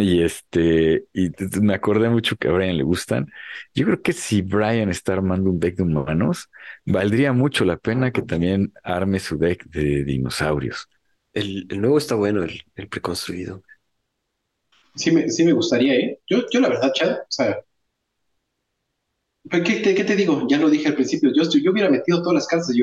Y 0.00 0.22
este, 0.22 1.06
y 1.12 1.30
me 1.60 1.74
acordé 1.74 2.08
mucho 2.08 2.36
que 2.36 2.48
a 2.48 2.52
Brian 2.52 2.76
le 2.76 2.84
gustan. 2.84 3.26
Yo 3.74 3.84
creo 3.86 4.02
que 4.02 4.12
si 4.12 4.42
Brian 4.42 4.88
está 4.88 5.12
armando 5.14 5.50
un 5.50 5.60
deck 5.60 5.76
de 5.76 5.82
humanos, 5.82 6.48
valdría 6.86 7.32
mucho 7.32 7.64
la 7.64 7.76
pena 7.76 8.10
que 8.12 8.22
también 8.22 8.72
arme 8.82 9.18
su 9.20 9.36
deck 9.38 9.64
de 9.66 10.04
dinosaurios. 10.04 10.88
El, 11.32 11.66
el 11.70 11.80
nuevo 11.80 11.98
está 11.98 12.14
bueno, 12.14 12.42
el, 12.44 12.62
el 12.76 12.88
preconstruido. 12.88 13.62
Sí 14.94 15.10
me, 15.10 15.28
sí 15.30 15.44
me 15.44 15.52
gustaría, 15.52 15.94
¿eh? 15.94 16.20
Yo, 16.28 16.44
yo 16.52 16.60
la 16.60 16.68
verdad, 16.68 16.92
Chad, 16.92 17.12
o 17.20 17.26
sea, 17.28 17.60
¿qué 19.50 19.80
te, 19.82 19.94
qué 19.94 20.04
te 20.04 20.16
digo? 20.16 20.46
Ya 20.48 20.58
lo 20.58 20.70
dije 20.70 20.88
al 20.88 20.94
principio, 20.94 21.30
yo, 21.34 21.42
yo 21.48 21.72
hubiera 21.72 21.90
metido 21.90 22.22
todas 22.22 22.34
las 22.34 22.46
cartas 22.46 22.74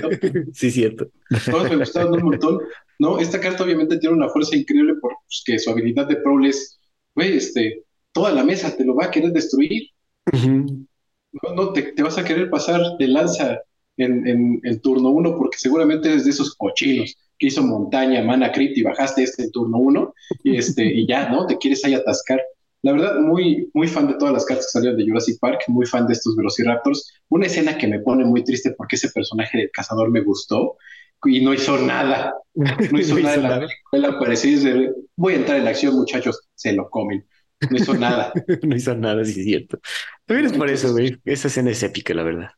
top. 0.00 0.12
Sí, 0.52 0.70
cierto. 0.70 1.08
Todas 1.50 1.70
me 1.70 1.76
gustaron 1.76 2.14
un 2.14 2.22
montón, 2.22 2.60
¿no? 2.98 3.18
Esta 3.18 3.40
carta 3.40 3.64
obviamente 3.64 3.98
tiene 3.98 4.16
una 4.16 4.28
fuerza 4.28 4.56
increíble 4.56 4.94
porque 5.00 5.58
su 5.58 5.70
habilidad 5.70 6.06
de 6.06 6.16
Prowl 6.16 6.46
es, 6.46 6.78
güey, 7.14 7.36
este, 7.36 7.84
toda 8.12 8.32
la 8.32 8.44
mesa 8.44 8.76
te 8.76 8.84
lo 8.84 8.94
va 8.94 9.06
a 9.06 9.10
querer 9.10 9.32
destruir. 9.32 9.90
No, 10.32 11.54
no, 11.54 11.72
te, 11.72 11.82
te 11.82 12.02
vas 12.02 12.18
a 12.18 12.24
querer 12.24 12.48
pasar 12.48 12.80
de 12.98 13.08
lanza 13.08 13.60
en, 13.96 14.26
en, 14.26 14.60
en 14.62 14.80
turno 14.80 15.10
uno 15.10 15.36
porque 15.36 15.58
seguramente 15.58 16.08
eres 16.08 16.24
de 16.24 16.30
esos 16.30 16.54
cochinos 16.54 17.16
que 17.38 17.48
hizo 17.48 17.62
montaña, 17.62 18.22
mana 18.22 18.52
crypt 18.52 18.78
y 18.78 18.82
bajaste 18.82 19.22
este 19.22 19.44
en 19.44 19.50
turno 19.52 19.78
uno 19.78 20.14
y, 20.42 20.56
este, 20.56 20.84
y 20.84 21.06
ya, 21.06 21.28
¿no? 21.28 21.46
Te 21.46 21.58
quieres 21.58 21.84
ahí 21.84 21.94
atascar. 21.94 22.40
La 22.84 22.92
verdad, 22.92 23.18
muy, 23.18 23.70
muy 23.74 23.88
fan 23.88 24.06
de 24.08 24.14
todas 24.14 24.34
las 24.34 24.44
cartas 24.44 24.66
que 24.66 24.72
salieron 24.78 24.98
de 24.98 25.06
Jurassic 25.06 25.40
Park, 25.40 25.62
muy 25.68 25.86
fan 25.86 26.06
de 26.06 26.12
estos 26.12 26.36
Velociraptors. 26.36 27.12
Una 27.30 27.46
escena 27.46 27.78
que 27.78 27.88
me 27.88 28.00
pone 28.00 28.24
muy 28.24 28.44
triste 28.44 28.72
porque 28.76 28.96
ese 28.96 29.08
personaje 29.10 29.56
del 29.58 29.70
cazador 29.72 30.10
me 30.10 30.20
gustó 30.22 30.76
y 31.24 31.42
no 31.42 31.54
hizo 31.54 31.78
nada. 31.78 32.34
No 32.92 33.00
hizo 33.00 33.18
nada 33.18 33.34
en 33.34 33.42
la 33.42 33.60
película, 33.60 34.08
apareció 34.16 34.50
y 34.50 34.54
dice, 34.54 34.90
voy 35.16 35.32
a 35.32 35.36
entrar 35.36 35.58
en 35.58 35.64
la 35.64 35.70
acción, 35.70 35.94
muchachos, 35.94 36.48
se 36.54 36.72
lo 36.72 36.88
comen. 36.90 37.26
No 37.70 37.76
hizo 37.78 37.94
nada. 37.94 38.32
no 38.62 38.76
hizo 38.76 38.94
nada, 38.94 39.24
sí 39.24 39.40
es 39.40 39.46
cierto. 39.46 39.80
También 40.26 40.46
es 40.50 40.56
por 40.56 40.68
eso, 40.70 40.92
güey. 40.92 41.18
Esa 41.24 41.48
escena 41.48 41.70
es 41.70 41.82
épica, 41.82 42.14
la 42.14 42.22
verdad. 42.22 42.50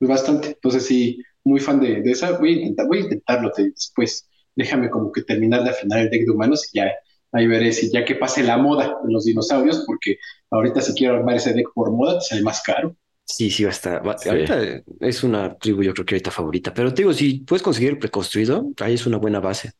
Bastante. 0.00 0.48
Entonces 0.50 0.86
sí, 0.86 1.18
muy 1.44 1.60
fan 1.60 1.80
de, 1.80 2.02
de 2.02 2.10
esa. 2.12 2.38
Voy 2.38 2.50
a, 2.50 2.52
intentar, 2.52 2.86
voy 2.86 2.98
a 2.98 3.02
intentarlo 3.02 3.50
te- 3.52 3.70
después. 3.70 4.28
Déjame 4.54 4.90
como 4.90 5.12
que 5.12 5.22
terminar 5.22 5.64
de 5.64 5.70
afinar 5.70 6.00
el 6.00 6.10
deck 6.10 6.24
de 6.24 6.30
humanos 6.30 6.68
y 6.72 6.78
ya 6.78 6.92
ahí 7.32 7.46
veré 7.46 7.72
si 7.72 7.90
ya 7.90 8.04
que 8.04 8.14
pase 8.14 8.42
la 8.42 8.56
moda 8.58 8.96
de 9.04 9.12
los 9.12 9.24
dinosaurios, 9.24 9.84
porque 9.86 10.18
ahorita 10.50 10.80
si 10.80 10.94
quiero 10.94 11.16
armar 11.16 11.36
ese 11.36 11.52
deck 11.52 11.68
por 11.74 11.90
moda, 11.92 12.18
te 12.18 12.24
sale 12.26 12.42
más 12.42 12.62
caro. 12.62 12.96
Sí, 13.24 13.50
sí, 13.50 13.64
va 13.64 13.70
a 13.70 13.72
estar. 13.72 14.06
va- 14.06 14.16
Sí. 14.18 14.28
Ahorita 14.30 14.58
es 15.00 15.22
una 15.22 15.54
tribu, 15.58 15.82
yo 15.82 15.92
creo 15.92 16.06
que 16.06 16.14
ahorita 16.14 16.30
favorita. 16.30 16.72
Pero 16.72 16.94
te 16.94 17.02
digo, 17.02 17.12
si 17.12 17.40
puedes 17.40 17.62
conseguir 17.62 17.90
el 17.90 17.98
preconstruido, 17.98 18.70
ahí 18.80 18.94
es 18.94 19.06
una 19.06 19.18
buena 19.18 19.38
base. 19.40 19.72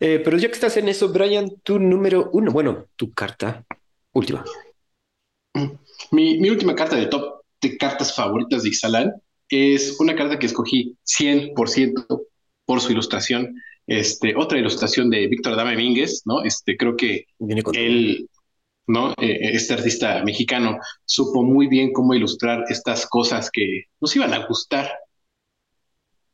Eh, 0.00 0.20
pero 0.24 0.36
ya 0.38 0.48
que 0.48 0.54
estás 0.54 0.76
en 0.76 0.88
eso, 0.88 1.08
Brian, 1.10 1.50
tu 1.62 1.78
número 1.78 2.30
uno, 2.32 2.50
bueno, 2.50 2.86
tu 2.96 3.12
carta 3.12 3.64
última. 4.12 4.44
Mi, 6.10 6.38
mi 6.38 6.50
última 6.50 6.74
carta 6.74 6.96
de 6.96 7.06
top 7.06 7.42
de 7.60 7.76
cartas 7.78 8.14
favoritas 8.14 8.62
de 8.62 8.68
Ixalan 8.70 9.12
es 9.48 9.98
una 10.00 10.14
carta 10.16 10.38
que 10.38 10.46
escogí 10.46 10.96
100% 11.04 12.22
por 12.66 12.80
su 12.80 12.92
ilustración. 12.92 13.54
Este, 13.86 14.34
otra 14.36 14.58
ilustración 14.58 15.10
de 15.10 15.26
Víctor 15.28 15.52
Adame 15.52 15.76
Mínguez, 15.76 16.22
¿no? 16.24 16.42
Este, 16.42 16.76
creo 16.76 16.96
que 16.96 17.26
él, 17.74 18.28
¿no? 18.86 19.12
Eh, 19.20 19.50
este 19.52 19.74
artista 19.74 20.22
mexicano 20.24 20.78
supo 21.04 21.42
muy 21.42 21.66
bien 21.68 21.92
cómo 21.92 22.14
ilustrar 22.14 22.64
estas 22.68 23.06
cosas 23.06 23.50
que 23.50 23.84
nos 24.00 24.14
iban 24.16 24.32
a 24.32 24.46
gustar 24.46 24.90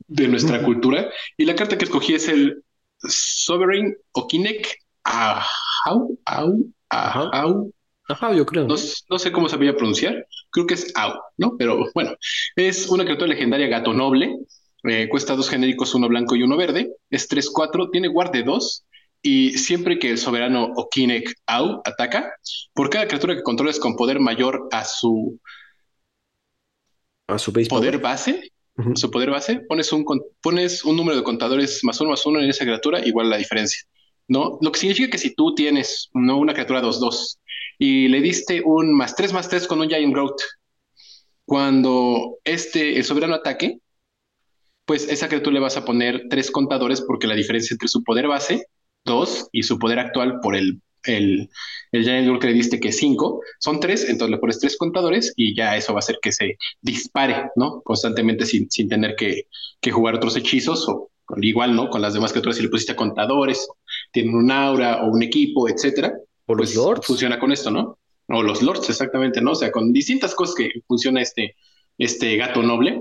de 0.07 0.29
nuestra 0.29 0.63
cultura. 0.63 1.11
Y 1.37 1.45
la 1.45 1.55
carta 1.55 1.77
que 1.79 1.85
escogí 1.85 2.15
es 2.15 2.29
el 2.29 2.63
Sovereign 2.99 3.97
Okinek 4.13 4.79
Ahau, 5.05 6.19
Au. 6.25 6.73
Ahau, 6.91 7.73
Ajá, 8.09 8.35
yo 8.35 8.45
creo. 8.45 8.67
no, 8.67 8.75
no 9.09 9.19
sé 9.19 9.33
cómo 9.33 9.49
se 9.49 9.57
veía 9.57 9.77
pronunciar, 9.77 10.27
creo 10.51 10.67
que 10.67 10.75
es 10.75 10.93
Au, 10.97 11.13
¿no? 11.39 11.57
Pero 11.57 11.87
bueno, 11.95 12.17
es 12.57 12.89
una 12.89 13.05
criatura 13.05 13.29
legendaria 13.29 13.69
gato 13.69 13.93
noble, 13.93 14.37
eh, 14.85 15.09
cuesta 15.09 15.37
dos 15.37 15.49
genéricos, 15.49 15.95
uno 15.95 16.09
blanco 16.09 16.37
y 16.37 16.43
uno 16.43 16.57
verde, 16.57 16.93
es 17.11 17.29
3-4, 17.29 17.91
tiene 17.91 18.09
guarde 18.09 18.43
2 18.43 18.85
y 19.23 19.53
siempre 19.59 19.99
que 19.99 20.11
el 20.11 20.19
soberano 20.19 20.73
Okinek 20.77 21.35
Au 21.47 21.83
ataca, 21.85 22.33
por 22.73 22.89
cada 22.89 23.07
criatura 23.07 23.37
que 23.37 23.43
controles 23.43 23.79
con 23.79 23.97
poder 23.97 24.21
mayor 24.21 24.69
a 24.73 24.85
su 24.85 25.39
A 27.27 27.39
su 27.39 27.53
base 27.53 27.69
poder 27.69 28.01
power. 28.01 28.03
base, 28.03 28.53
su 28.95 29.11
poder 29.11 29.31
base, 29.31 29.61
pones 29.69 29.93
un, 29.93 30.05
pones 30.41 30.85
un 30.85 30.97
número 30.97 31.19
de 31.19 31.23
contadores 31.23 31.85
más 31.85 32.01
uno 32.01 32.11
más 32.11 32.25
uno 32.25 32.41
en 32.41 32.49
esa 32.49 32.65
criatura, 32.65 33.05
igual 33.05 33.29
la 33.29 33.37
diferencia. 33.37 33.83
¿No? 34.29 34.59
Lo 34.61 34.71
que 34.71 34.79
significa 34.79 35.11
que 35.11 35.19
si 35.19 35.35
tú 35.35 35.55
tienes 35.57 36.09
¿no? 36.15 36.39
una 36.39 36.55
criatura 36.55 36.81
2-2 36.81 37.39
y 37.79 38.07
le 38.07 38.21
diste 38.21 38.63
un 38.65 38.95
más 38.95 39.17
3 39.17 39.33
más 39.33 39.49
3 39.49 39.67
con 39.67 39.81
un 39.81 39.89
Giant 39.89 40.15
Growth, 40.15 40.41
cuando 41.45 42.39
este, 42.45 42.97
el 42.97 43.05
soberano 43.05 43.35
ataque, 43.35 43.81
pues 44.91 45.09
esa 45.09 45.29
criatura 45.29 45.55
le 45.55 45.61
vas 45.61 45.77
a 45.77 45.85
poner 45.85 46.25
tres 46.29 46.51
contadores 46.51 47.01
porque 47.01 47.29
la 47.29 47.37
diferencia 47.37 47.75
entre 47.75 47.87
su 47.87 48.03
poder 48.03 48.27
base, 48.27 48.67
2, 49.05 49.51
y 49.53 49.63
su 49.63 49.79
poder 49.79 50.01
actual 50.01 50.41
por 50.43 50.57
el, 50.57 50.83
el, 51.05 51.49
el 51.93 52.03
Giant 52.03 52.41
que 52.41 52.49
le 52.49 52.55
diste, 52.55 52.81
que 52.81 52.89
es 52.89 52.97
5, 52.97 53.41
son 53.61 53.79
3, 53.79 54.09
entonces 54.09 54.33
le 54.33 54.39
pones 54.39 54.59
tres 54.59 54.77
contadores 54.77 55.33
y 55.37 55.55
ya 55.55 55.77
eso 55.77 55.93
va 55.93 55.99
a 55.99 56.01
hacer 56.01 56.19
que 56.21 56.33
se 56.33 56.57
dispare, 56.81 57.51
¿no? 57.55 57.83
Constantemente 57.83 58.45
sin, 58.47 58.69
sin 58.69 58.89
tener 58.89 59.15
que, 59.15 59.45
que 59.81 59.93
jugar 59.93 60.17
otros 60.17 60.37
hechizos 60.37 60.89
o 60.89 61.13
igual, 61.41 61.77
¿no? 61.77 61.89
Con 61.89 62.03
las 62.03 62.15
demás 62.15 62.33
criaturas 62.33 62.57
si 62.57 62.65
le 62.65 62.69
pusiste 62.69 62.97
contadores, 62.97 63.69
tienen 64.11 64.35
un 64.35 64.51
aura 64.51 65.05
o 65.05 65.13
un 65.13 65.23
equipo, 65.23 65.69
etcétera, 65.69 66.13
O 66.47 66.57
los 66.57 66.73
pues 66.73 66.75
lords. 66.75 67.07
funciona 67.07 67.39
con 67.39 67.53
esto, 67.53 67.71
¿no? 67.71 67.97
O 68.27 68.43
los 68.43 68.61
lords, 68.61 68.91
exactamente, 68.91 69.41
¿no? 69.41 69.53
O 69.53 69.55
sea, 69.55 69.71
con 69.71 69.93
distintas 69.93 70.35
cosas 70.35 70.57
que 70.57 70.73
funciona 70.89 71.23
este, 71.23 71.55
este 71.97 72.37
gato 72.37 72.61
noble, 72.65 73.01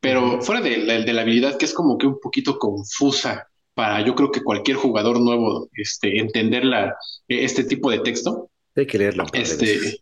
pero 0.00 0.40
fuera 0.42 0.60
de 0.60 0.78
la, 0.78 1.00
de 1.00 1.12
la 1.12 1.22
habilidad 1.22 1.58
que 1.58 1.64
es 1.64 1.74
como 1.74 1.98
que 1.98 2.06
un 2.06 2.20
poquito 2.20 2.58
confusa 2.58 3.48
para 3.76 4.00
yo 4.00 4.14
creo 4.14 4.32
que 4.32 4.42
cualquier 4.42 4.78
jugador 4.78 5.20
nuevo 5.20 5.68
este, 5.74 6.18
entender 6.18 6.64
la, 6.64 6.96
este 7.28 7.62
tipo 7.62 7.90
de 7.90 7.98
texto, 7.98 8.50
Hay 8.74 8.86
que 8.86 8.96
veces. 8.96 9.62
este, 9.62 10.00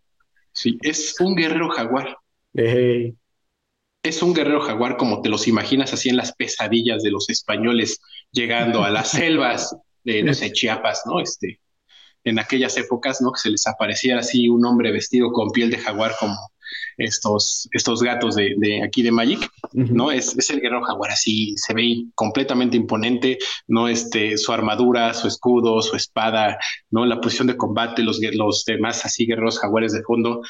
sí, 0.52 0.78
es 0.80 1.20
un 1.20 1.34
guerrero 1.34 1.68
jaguar. 1.70 2.16
Es 4.04 4.22
un 4.22 4.32
guerrero 4.32 4.60
jaguar 4.60 4.96
como 4.96 5.22
te 5.22 5.28
los 5.28 5.48
imaginas 5.48 5.92
así 5.92 6.08
en 6.08 6.16
las 6.16 6.32
pesadillas 6.34 7.02
de 7.02 7.10
los 7.10 7.28
españoles 7.28 8.00
llegando 8.30 8.84
a 8.84 8.90
las 8.90 9.08
selvas 9.10 9.76
de, 10.04 10.22
no 10.22 10.34
sé, 10.34 10.52
Chiapas, 10.52 11.02
¿no? 11.06 11.18
Este, 11.18 11.60
en 12.22 12.38
aquellas 12.38 12.76
épocas, 12.76 13.20
¿no? 13.20 13.32
Que 13.32 13.40
se 13.40 13.50
les 13.50 13.66
apareciera 13.66 14.20
así 14.20 14.48
un 14.48 14.64
hombre 14.64 14.92
vestido 14.92 15.32
con 15.32 15.50
piel 15.50 15.70
de 15.70 15.78
jaguar 15.78 16.12
como 16.20 16.36
estos, 16.96 17.68
estos 17.72 18.02
gatos 18.02 18.36
de, 18.36 18.54
de 18.58 18.82
aquí 18.82 19.02
de 19.02 19.12
Magic. 19.12 19.50
¿no? 19.72 20.10
Es, 20.10 20.36
es 20.36 20.50
el 20.50 20.60
guerrero 20.60 20.82
jaguar 20.82 21.10
así, 21.10 21.54
se 21.56 21.74
ve 21.74 22.04
completamente 22.14 22.76
imponente, 22.76 23.38
¿no? 23.66 23.88
Este, 23.88 24.36
su 24.36 24.52
armadura, 24.52 25.12
su 25.14 25.26
escudo, 25.26 25.82
su 25.82 25.96
espada, 25.96 26.58
¿no? 26.90 27.04
La 27.06 27.20
posición 27.20 27.48
de 27.48 27.56
combate, 27.56 28.02
los, 28.02 28.20
los 28.34 28.64
demás 28.64 29.04
así 29.04 29.26
guerreros 29.26 29.58
jaguares 29.58 29.92
de 29.92 30.02
fondo, 30.02 30.42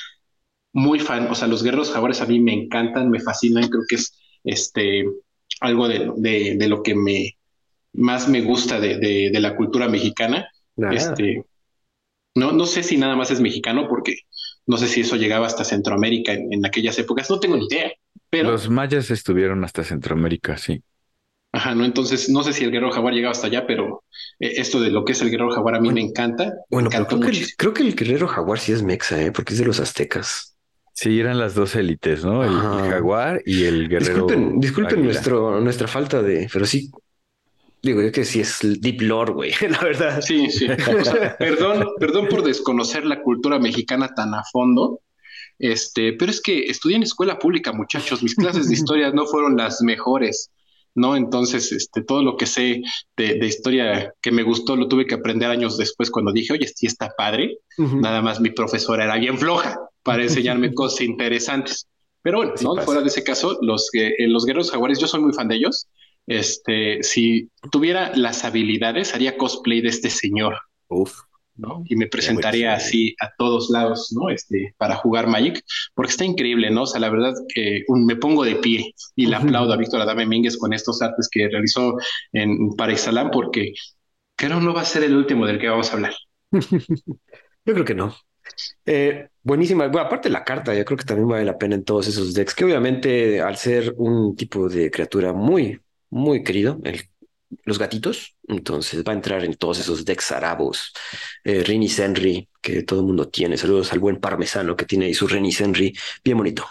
muy 0.72 0.98
fan, 0.98 1.28
o 1.30 1.34
sea, 1.34 1.48
los 1.48 1.62
guerreros 1.62 1.90
jaguares 1.90 2.20
a 2.20 2.26
mí 2.26 2.40
me 2.40 2.52
encantan, 2.52 3.10
me 3.10 3.20
fascinan, 3.20 3.68
creo 3.68 3.84
que 3.88 3.96
es 3.96 4.12
este, 4.42 5.04
algo 5.60 5.88
de, 5.88 6.10
de, 6.16 6.56
de 6.56 6.68
lo 6.68 6.82
que 6.82 6.94
me 6.94 7.36
más 7.94 8.28
me 8.28 8.40
gusta 8.40 8.80
de, 8.80 8.98
de, 8.98 9.40
la 9.40 9.56
cultura 9.56 9.88
mexicana. 9.88 10.48
Este, 10.90 11.44
no, 12.34 12.52
no 12.52 12.66
sé 12.66 12.82
si 12.82 12.96
nada 12.96 13.14
más 13.14 13.30
es 13.30 13.40
mexicano, 13.40 13.86
porque 13.88 14.16
no 14.66 14.76
sé 14.78 14.88
si 14.88 15.00
eso 15.02 15.16
llegaba 15.16 15.46
hasta 15.46 15.64
Centroamérica 15.64 16.32
en, 16.32 16.52
en 16.52 16.66
aquellas 16.66 16.98
épocas, 16.98 17.30
no 17.30 17.40
tengo 17.40 17.56
ni 17.56 17.66
idea, 17.66 17.92
pero, 18.30 18.52
Los 18.52 18.68
mayas 18.70 19.10
estuvieron 19.10 19.64
hasta 19.64 19.82
Centroamérica, 19.82 20.56
sí. 20.56 20.82
ajá, 21.52 21.74
no, 21.74 21.84
entonces 21.84 22.28
no 22.28 22.42
sé 22.42 22.52
si 22.52 22.64
el 22.64 22.70
guerrero 22.70 22.90
jaguar 22.92 23.14
llegaba 23.14 23.32
hasta 23.32 23.46
allá, 23.46 23.66
pero 23.66 24.04
eh, 24.40 24.54
esto 24.56 24.80
de 24.80 24.90
lo 24.90 25.04
que 25.04 25.12
es 25.12 25.22
el 25.22 25.30
guerrero 25.30 25.50
jaguar 25.50 25.76
a 25.76 25.80
mí 25.80 25.90
Bueno, 25.90 25.94
me 25.94 26.00
encanta. 26.02 26.52
Bueno, 26.68 26.90
me 26.90 26.90
pero 26.90 27.04
encantó 27.04 27.06
creo 27.06 27.20
que, 27.20 27.30
el, 27.30 27.36
muchísimo. 27.36 27.56
creo 27.56 27.72
que 27.74 27.82
el 27.82 27.94
guerrero 27.96 28.28
jaguar 28.28 28.58
sí 28.58 28.72
es 28.72 28.82
mexa, 28.82 29.20
¿eh? 29.22 29.32
Porque 29.32 29.52
es 29.54 29.58
de 29.60 29.64
los 29.66 29.80
aztecas. 29.80 30.56
Sí, 30.92 31.18
eran 31.18 31.38
las 31.38 31.54
dos 31.54 31.74
élites, 31.74 32.24
¿no? 32.24 32.44
El, 32.44 32.68
jaguar 32.84 33.42
y 33.44 33.64
el 33.64 33.88
guerrero. 33.88 34.38
Disculpen, 34.54 35.02
nuestro, 35.04 35.60
nuestra 35.60 35.88
falta 35.88 36.22
de, 36.22 36.48
pero 36.52 36.66
sí, 36.66 36.90
digo 37.84 38.02
yo 38.02 38.10
que 38.10 38.24
sí 38.24 38.40
es 38.40 38.58
deep 38.80 39.02
lore, 39.02 39.32
güey, 39.32 39.52
la 39.68 39.80
verdad. 39.80 40.20
Sí, 40.20 40.50
sí. 40.50 40.66
O 40.66 41.04
sea, 41.04 41.36
perdón, 41.38 41.86
perdón 42.00 42.28
por 42.28 42.42
desconocer 42.42 43.04
la 43.04 43.22
cultura 43.22 43.58
mexicana 43.58 44.14
tan 44.14 44.34
a 44.34 44.42
fondo. 44.50 45.00
Este, 45.58 46.14
pero 46.14 46.30
es 46.30 46.40
que 46.40 46.64
estudié 46.64 46.96
en 46.96 47.04
escuela 47.04 47.38
pública, 47.38 47.72
muchachos. 47.72 48.22
Mis 48.22 48.34
clases 48.34 48.68
de 48.68 48.74
historia 48.74 49.10
no 49.12 49.26
fueron 49.26 49.56
las 49.56 49.82
mejores, 49.82 50.50
¿no? 50.94 51.14
Entonces, 51.14 51.70
este, 51.70 52.02
todo 52.02 52.22
lo 52.22 52.36
que 52.36 52.46
sé 52.46 52.82
de, 53.16 53.34
de 53.34 53.46
historia 53.46 54.12
que 54.20 54.32
me 54.32 54.42
gustó 54.42 54.74
lo 54.74 54.88
tuve 54.88 55.06
que 55.06 55.14
aprender 55.14 55.50
años 55.50 55.76
después 55.76 56.10
cuando 56.10 56.32
dije, 56.32 56.54
oye, 56.54 56.66
sí 56.66 56.86
está 56.86 57.12
padre. 57.16 57.58
Nada 57.78 58.22
más 58.22 58.40
mi 58.40 58.50
profesora 58.50 59.04
era 59.04 59.16
bien 59.16 59.38
floja 59.38 59.78
para 60.02 60.22
enseñarme 60.22 60.74
cosas 60.74 61.02
interesantes. 61.02 61.86
Pero 62.22 62.38
bueno, 62.38 62.52
Sí 62.56 62.64
¿no? 62.64 62.74
pasa. 62.74 62.86
fuera 62.86 63.00
de 63.02 63.08
ese 63.08 63.22
caso, 63.22 63.58
los, 63.60 63.90
eh, 63.92 64.14
los 64.28 64.46
guerreros 64.46 64.70
jaguares, 64.70 64.98
yo 64.98 65.06
soy 65.06 65.20
muy 65.20 65.34
fan 65.34 65.46
de 65.46 65.56
ellos. 65.56 65.88
Este, 66.26 67.02
si 67.02 67.50
tuviera 67.70 68.14
las 68.14 68.44
habilidades, 68.44 69.14
haría 69.14 69.36
cosplay 69.36 69.80
de 69.80 69.88
este 69.88 70.10
señor. 70.10 70.56
Uf. 70.88 71.12
¿no? 71.56 71.84
Y 71.86 71.96
me 71.96 72.06
presentaría 72.06 72.74
así 72.74 73.14
a 73.20 73.32
todos 73.36 73.70
lados, 73.70 74.12
¿no? 74.12 74.30
Este, 74.30 74.74
para 74.76 74.96
jugar 74.96 75.26
Magic, 75.26 75.62
porque 75.94 76.10
está 76.10 76.24
increíble, 76.24 76.70
¿no? 76.70 76.82
O 76.82 76.86
sea, 76.86 77.00
la 77.00 77.10
verdad 77.10 77.32
que 77.54 77.84
me 77.88 78.16
pongo 78.16 78.44
de 78.44 78.56
pie 78.56 78.92
y 79.14 79.26
le 79.26 79.36
aplaudo 79.36 79.72
a 79.72 79.76
Víctor 79.76 80.00
Adame 80.00 80.26
Mínguez 80.26 80.56
con 80.56 80.72
estos 80.72 81.00
artes 81.02 81.28
que 81.30 81.48
realizó 81.48 81.96
en 82.32 82.70
Para 82.76 82.94
porque 83.30 83.72
creo 84.36 84.60
no 84.60 84.74
va 84.74 84.82
a 84.82 84.84
ser 84.84 85.04
el 85.04 85.16
último 85.16 85.46
del 85.46 85.58
que 85.58 85.68
vamos 85.68 85.90
a 85.90 85.94
hablar. 85.94 86.14
Yo 87.66 87.72
creo 87.72 87.84
que 87.84 87.94
no. 87.94 88.14
Eh, 88.84 89.28
buenísima. 89.42 89.86
Bueno, 89.88 90.06
aparte 90.06 90.28
de 90.28 90.34
la 90.34 90.44
carta, 90.44 90.74
yo 90.74 90.84
creo 90.84 90.98
que 90.98 91.04
también 91.04 91.28
vale 91.28 91.46
la 91.46 91.56
pena 91.56 91.76
en 91.76 91.84
todos 91.84 92.06
esos 92.08 92.34
decks, 92.34 92.54
que 92.54 92.66
obviamente 92.66 93.40
al 93.40 93.56
ser 93.56 93.94
un 93.96 94.36
tipo 94.36 94.68
de 94.68 94.90
criatura 94.90 95.32
muy, 95.32 95.80
muy 96.14 96.42
querido, 96.42 96.80
el 96.84 97.02
los 97.64 97.78
gatitos. 97.78 98.36
Entonces 98.48 99.02
va 99.06 99.12
a 99.12 99.16
entrar 99.16 99.44
en 99.44 99.54
todos 99.54 99.78
esos 99.80 100.04
decks 100.04 100.32
arabos. 100.32 100.92
Eh, 101.44 101.62
Rini 101.62 101.88
Senri, 101.88 102.48
que 102.60 102.82
todo 102.82 103.00
el 103.00 103.06
mundo 103.06 103.28
tiene. 103.28 103.56
Saludos 103.56 103.92
al 103.92 103.98
buen 104.00 104.20
parmesano 104.20 104.76
que 104.76 104.86
tiene 104.86 105.06
ahí 105.06 105.14
su 105.14 105.26
Rini 105.26 105.52
Senri. 105.52 105.94
Bien 106.24 106.36
bonito. 106.36 106.66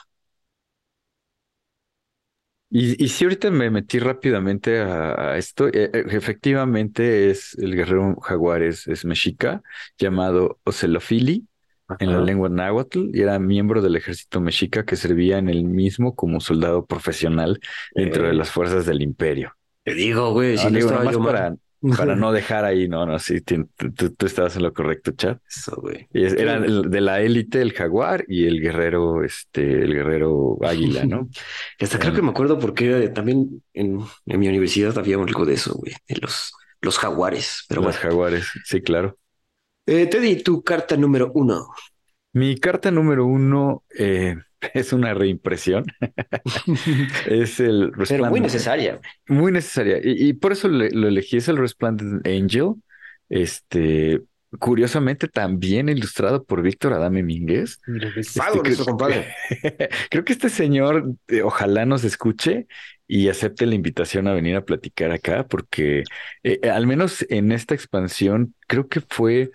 Y, 2.75 3.07
si 3.07 3.23
ahorita 3.23 3.51
me 3.51 3.69
metí 3.69 3.99
rápidamente 3.99 4.79
a, 4.79 5.37
esto, 5.37 5.67
eh, 5.67 5.91
eh, 5.93 6.05
efectivamente 6.09 7.29
es 7.29 7.53
el 7.59 7.75
guerrero 7.75 8.15
jaguar, 8.19 8.63
es, 8.63 9.05
mexica, 9.05 9.61
llamado 9.99 10.59
Ocelofili 10.63 11.47
en 11.99 12.11
la 12.11 12.21
lengua 12.21 12.49
náhuatl, 12.49 13.09
y 13.13 13.21
era 13.21 13.37
miembro 13.39 13.81
del 13.81 13.95
ejército 13.95 14.41
mexica 14.41 14.85
que 14.85 14.95
servía 14.95 15.37
en 15.37 15.49
el 15.49 15.63
mismo 15.63 16.15
como 16.15 16.39
soldado 16.39 16.85
profesional 16.85 17.59
dentro 17.93 18.27
de 18.27 18.33
las 18.33 18.51
fuerzas 18.51 18.85
del 18.85 19.01
imperio. 19.01 19.53
Te 19.83 19.93
digo, 19.93 20.31
güey, 20.31 20.57
si 20.57 20.71
no, 20.71 20.79
estaba 20.79 21.11
yo 21.11 21.21
para, 21.21 21.55
para 21.97 22.15
no 22.15 22.31
dejar 22.31 22.63
ahí, 22.63 22.87
no, 22.87 23.05
no, 23.05 23.19
sí, 23.19 23.41
tú, 23.41 23.67
estabas 24.25 24.55
en 24.55 24.63
lo 24.63 24.73
correcto, 24.73 25.11
chat. 25.11 25.39
Eso, 25.47 25.75
güey. 25.81 26.07
Y 26.13 26.23
era 26.23 26.59
de 26.59 27.01
la 27.01 27.21
élite 27.21 27.61
el 27.61 27.73
jaguar 27.73 28.23
y 28.27 28.45
el 28.45 28.61
guerrero, 28.61 29.23
este, 29.23 29.83
el 29.83 29.93
guerrero 29.93 30.57
águila, 30.63 31.05
¿no? 31.05 31.29
y 31.79 31.83
hasta 31.83 31.99
creo 31.99 32.13
que 32.13 32.21
me 32.21 32.29
acuerdo 32.29 32.57
porque 32.59 33.09
también 33.09 33.61
en, 33.73 33.99
en 34.25 34.39
mi 34.39 34.47
universidad 34.47 34.97
había 34.97 35.17
algo 35.17 35.45
de 35.45 35.53
eso, 35.55 35.73
güey, 35.75 35.93
de 36.07 36.15
los, 36.21 36.53
los 36.81 36.97
jaguares. 36.97 37.65
Pero 37.67 37.81
los 37.81 37.97
jaguares, 37.97 38.47
sí, 38.63 38.81
claro. 38.81 39.17
Eh, 39.85 40.07
Teddy, 40.07 40.41
tu 40.41 40.63
carta 40.63 40.95
número 40.95 41.31
uno. 41.33 41.67
Mi 42.31 42.57
carta 42.57 42.89
número 42.89 43.25
uno, 43.25 43.83
eh, 43.97 44.35
es 44.73 44.93
una 44.93 45.13
reimpresión. 45.13 45.85
es 47.27 47.59
el 47.59 47.91
Pero 48.07 48.25
muy 48.25 48.39
necesaria. 48.39 48.99
Muy 49.27 49.51
necesaria. 49.51 49.99
Y, 50.03 50.33
por 50.33 50.53
eso 50.53 50.67
lo 50.67 51.07
elegí. 51.07 51.37
Es 51.37 51.47
el 51.47 51.57
Resplendent 51.57 52.25
Angel. 52.25 52.75
Este, 53.29 54.21
curiosamente, 54.59 55.27
también 55.27 55.89
ilustrado 55.89 56.43
por 56.43 56.61
Víctor 56.61 56.93
Adame 56.93 57.23
Mínguez. 57.23 57.79
Este, 58.15 58.39
creo, 58.61 58.85
compadre. 58.85 59.35
creo 60.09 60.23
que 60.23 60.33
este 60.33 60.49
señor, 60.49 61.13
eh, 61.27 61.41
ojalá 61.41 61.85
nos 61.85 62.03
escuche 62.03 62.67
y 63.07 63.29
acepte 63.29 63.65
la 63.65 63.75
invitación 63.75 64.27
a 64.27 64.33
venir 64.33 64.55
a 64.55 64.65
platicar 64.65 65.11
acá, 65.11 65.45
porque 65.47 66.03
eh, 66.43 66.59
al 66.69 66.87
menos 66.87 67.25
en 67.29 67.51
esta 67.51 67.75
expansión, 67.75 68.55
creo 68.67 68.87
que 68.87 69.01
fue 69.01 69.51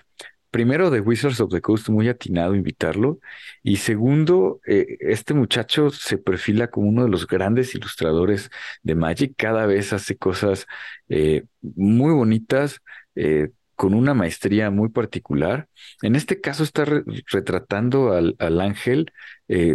primero 0.58 0.90
de 0.90 0.98
Wizards 0.98 1.40
of 1.40 1.52
the 1.52 1.60
Coast, 1.60 1.88
muy 1.88 2.08
atinado 2.08 2.56
invitarlo. 2.56 3.20
Y 3.62 3.76
segundo, 3.76 4.60
eh, 4.66 4.96
este 4.98 5.32
muchacho 5.32 5.90
se 5.90 6.18
perfila 6.18 6.66
como 6.66 6.88
uno 6.88 7.04
de 7.04 7.08
los 7.08 7.28
grandes 7.28 7.76
ilustradores 7.76 8.50
de 8.82 8.96
Magic. 8.96 9.34
Cada 9.36 9.66
vez 9.66 9.92
hace 9.92 10.16
cosas 10.16 10.66
eh, 11.08 11.44
muy 11.60 12.12
bonitas. 12.12 12.80
Eh, 13.14 13.50
con 13.76 13.94
una 13.94 14.12
maestría 14.12 14.72
muy 14.72 14.88
particular. 14.88 15.68
En 16.02 16.16
este 16.16 16.40
caso 16.40 16.64
está 16.64 16.84
retratando 17.30 18.12
al, 18.12 18.34
al 18.40 18.60
ángel 18.60 19.12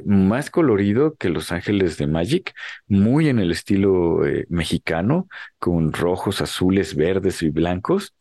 más 0.04 0.50
colorido 0.50 1.16
que 1.16 1.30
los 1.30 1.54
ángeles 1.54 1.98
de 1.98 2.08
Magic, 2.08 2.54
muy 2.86 3.30
en 3.30 3.40
el 3.40 3.50
estilo 3.52 4.20
mexicano, 4.50 5.30
con 5.58 5.94
rojos, 5.94 6.42
azules, 6.42 6.98
verdes 6.98 7.42
y 7.44 7.50
blancos. 7.50 8.14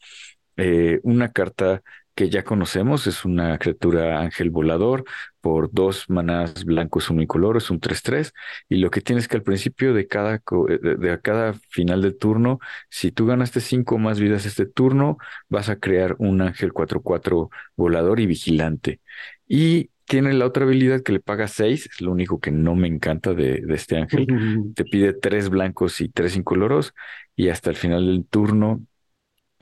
una 1.03 1.33
carta 1.33 1.83
que 2.15 2.29
ya 2.29 2.45
conocemos, 2.45 3.07
es 3.07 3.25
una 3.25 3.59
criatura 3.59 4.21
ángel 4.21 4.51
volador 4.51 5.05
por 5.41 5.73
dos 5.73 6.09
manás 6.09 6.65
blancos 6.65 7.11
unicolor, 7.11 7.57
es 7.57 7.71
un 7.71 7.81
3-3, 7.81 8.33
y 8.69 8.77
lo 8.77 8.91
que 8.91 9.01
tienes 9.01 9.29
que 9.29 9.37
al 9.37 9.43
principio 9.43 9.95
de 9.95 10.07
cada, 10.07 10.37
eh, 10.37 10.79
de, 10.99 11.21
cada 11.21 11.55
final 11.71 12.03
del 12.03 12.17
turno, 12.19 12.61
si 12.91 13.13
tú 13.13 13.27
ganaste 13.27 13.61
cinco 13.61 13.99
más 13.99 14.21
vidas 14.21 14.47
este 14.47 14.67
turno, 14.67 15.19
vas 15.49 15.69
a 15.69 15.77
crear 15.77 16.17
un 16.19 16.43
ángel 16.43 16.73
4-4 16.73 17.51
volador 17.77 18.21
y 18.21 18.27
vigilante. 18.27 19.01
Y 19.49 19.91
tiene 20.05 20.33
la 20.35 20.47
otra 20.47 20.65
habilidad 20.65 21.03
que 21.03 21.13
le 21.13 21.21
paga 21.21 21.49
seis, 21.49 21.89
es 21.91 22.01
lo 22.01 22.13
único 22.13 22.41
que 22.41 22.51
no 22.51 22.75
me 22.75 22.89
encanta 22.89 23.35
de, 23.35 23.63
de 23.63 23.75
este 23.75 23.97
ángel. 23.97 24.27
Te 24.77 24.85
pide 24.85 25.15
tres 25.15 25.49
blancos 25.49 26.01
y 26.01 26.09
tres 26.09 26.37
incoloros, 26.37 26.95
y 27.35 27.49
hasta 27.49 27.71
el 27.71 27.77
final 27.77 28.07
del 28.07 28.27
turno 28.27 28.87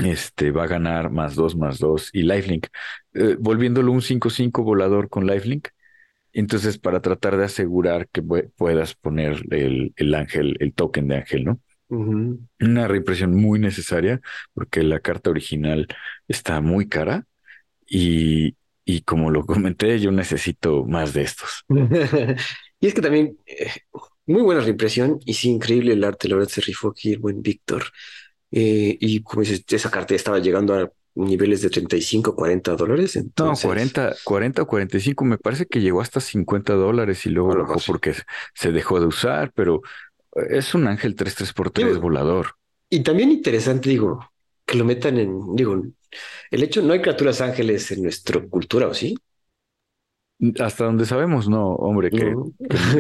este 0.07 0.51
va 0.51 0.65
a 0.65 0.69
ganar 0.69 1.11
más 1.11 1.35
dos, 1.35 1.57
más 1.57 1.79
dos 1.79 2.11
y 2.13 2.23
lifelink, 2.23 2.67
eh, 3.15 3.37
volviéndolo 3.39 3.93
un 3.93 4.03
5-5 4.03 4.63
volador 4.63 5.09
con 5.09 5.27
lifelink. 5.27 5.69
Entonces, 6.33 6.79
para 6.79 7.01
tratar 7.01 7.37
de 7.37 7.45
asegurar 7.45 8.09
que 8.09 8.23
puedas 8.23 8.95
poner 8.95 9.43
el, 9.51 9.93
el, 9.97 10.15
ángel, 10.15 10.57
el 10.61 10.73
token 10.75 11.09
de 11.09 11.17
ángel, 11.17 11.45
¿no? 11.45 11.61
Una 12.61 12.87
reimpresión 12.87 13.35
muy 13.35 13.59
necesaria 13.59 14.21
porque 14.55 14.85
la 14.85 15.01
carta 15.01 15.31
original 15.31 15.89
está 16.29 16.61
muy 16.61 16.89
cara 16.89 17.27
y, 17.85 18.57
y 18.85 19.03
como 19.03 19.31
lo 19.31 19.45
comenté, 19.45 19.99
yo 19.99 20.13
necesito 20.13 20.85
más 20.85 21.13
de 21.15 21.23
estos. 21.23 21.65
y 22.81 22.87
es 22.87 22.95
que 22.95 23.01
también, 23.03 23.37
eh, 23.47 23.71
muy 24.27 24.43
buena 24.43 24.61
reimpresión 24.61 25.19
y 25.25 25.35
sí, 25.35 25.51
increíble 25.51 25.93
el 25.93 26.05
arte, 26.05 26.29
la 26.29 26.37
verdad 26.37 26.51
se 26.51 26.61
rifó 26.61 26.91
aquí 26.91 27.13
el 27.13 27.19
buen 27.19 27.43
Víctor. 27.43 27.85
Eh, 28.51 28.97
y 29.01 29.23
como 29.23 29.43
dices, 29.43 29.65
esa 29.69 29.91
carta 29.91 30.15
estaba 30.15 30.39
llegando 30.39 30.75
a 30.75 30.91
niveles 31.15 31.63
de 31.63 31.71
35, 31.71 32.35
40 32.35 32.77
dólares. 32.77 33.17
Entonces... 33.17 33.65
No, 33.65 33.69
40, 33.69 34.17
40 34.25 34.63
o 34.63 34.67
45, 34.67 35.25
me 35.25 35.39
parece 35.39 35.67
que 35.67 35.81
llegó 35.81 36.01
hasta 36.01 36.21
50 36.21 36.75
dólares 36.75 37.25
y 37.27 37.31
luego 37.31 37.55
bajó 37.57 37.81
porque 37.87 38.15
se 38.55 38.73
dejó 38.73 39.01
de 39.01 39.07
usar, 39.07 39.53
pero 39.55 39.83
es 40.49 40.75
un 40.75 40.87
ángel 40.87 41.17
3-3x3 41.17 42.01
volador. 42.01 42.55
Y 42.89 43.03
también 43.03 43.31
interesante, 43.31 43.91
digo, 43.91 44.31
que 44.65 44.79
lo 44.79 44.85
metan 44.85 45.19
en, 45.19 45.55
digo, 45.55 45.83
el 46.51 46.63
hecho, 46.63 46.83
no 46.83 46.93
hay 46.93 47.01
criaturas 47.01 47.41
ángeles 47.41 47.91
en 47.93 48.03
nuestra 48.03 48.41
cultura, 48.41 48.89
¿o 48.89 48.95
sí? 48.95 49.17
Hasta 50.59 50.85
donde 50.85 51.05
sabemos, 51.05 51.49
no, 51.49 51.75
hombre, 51.75 52.11
que, 52.11 52.35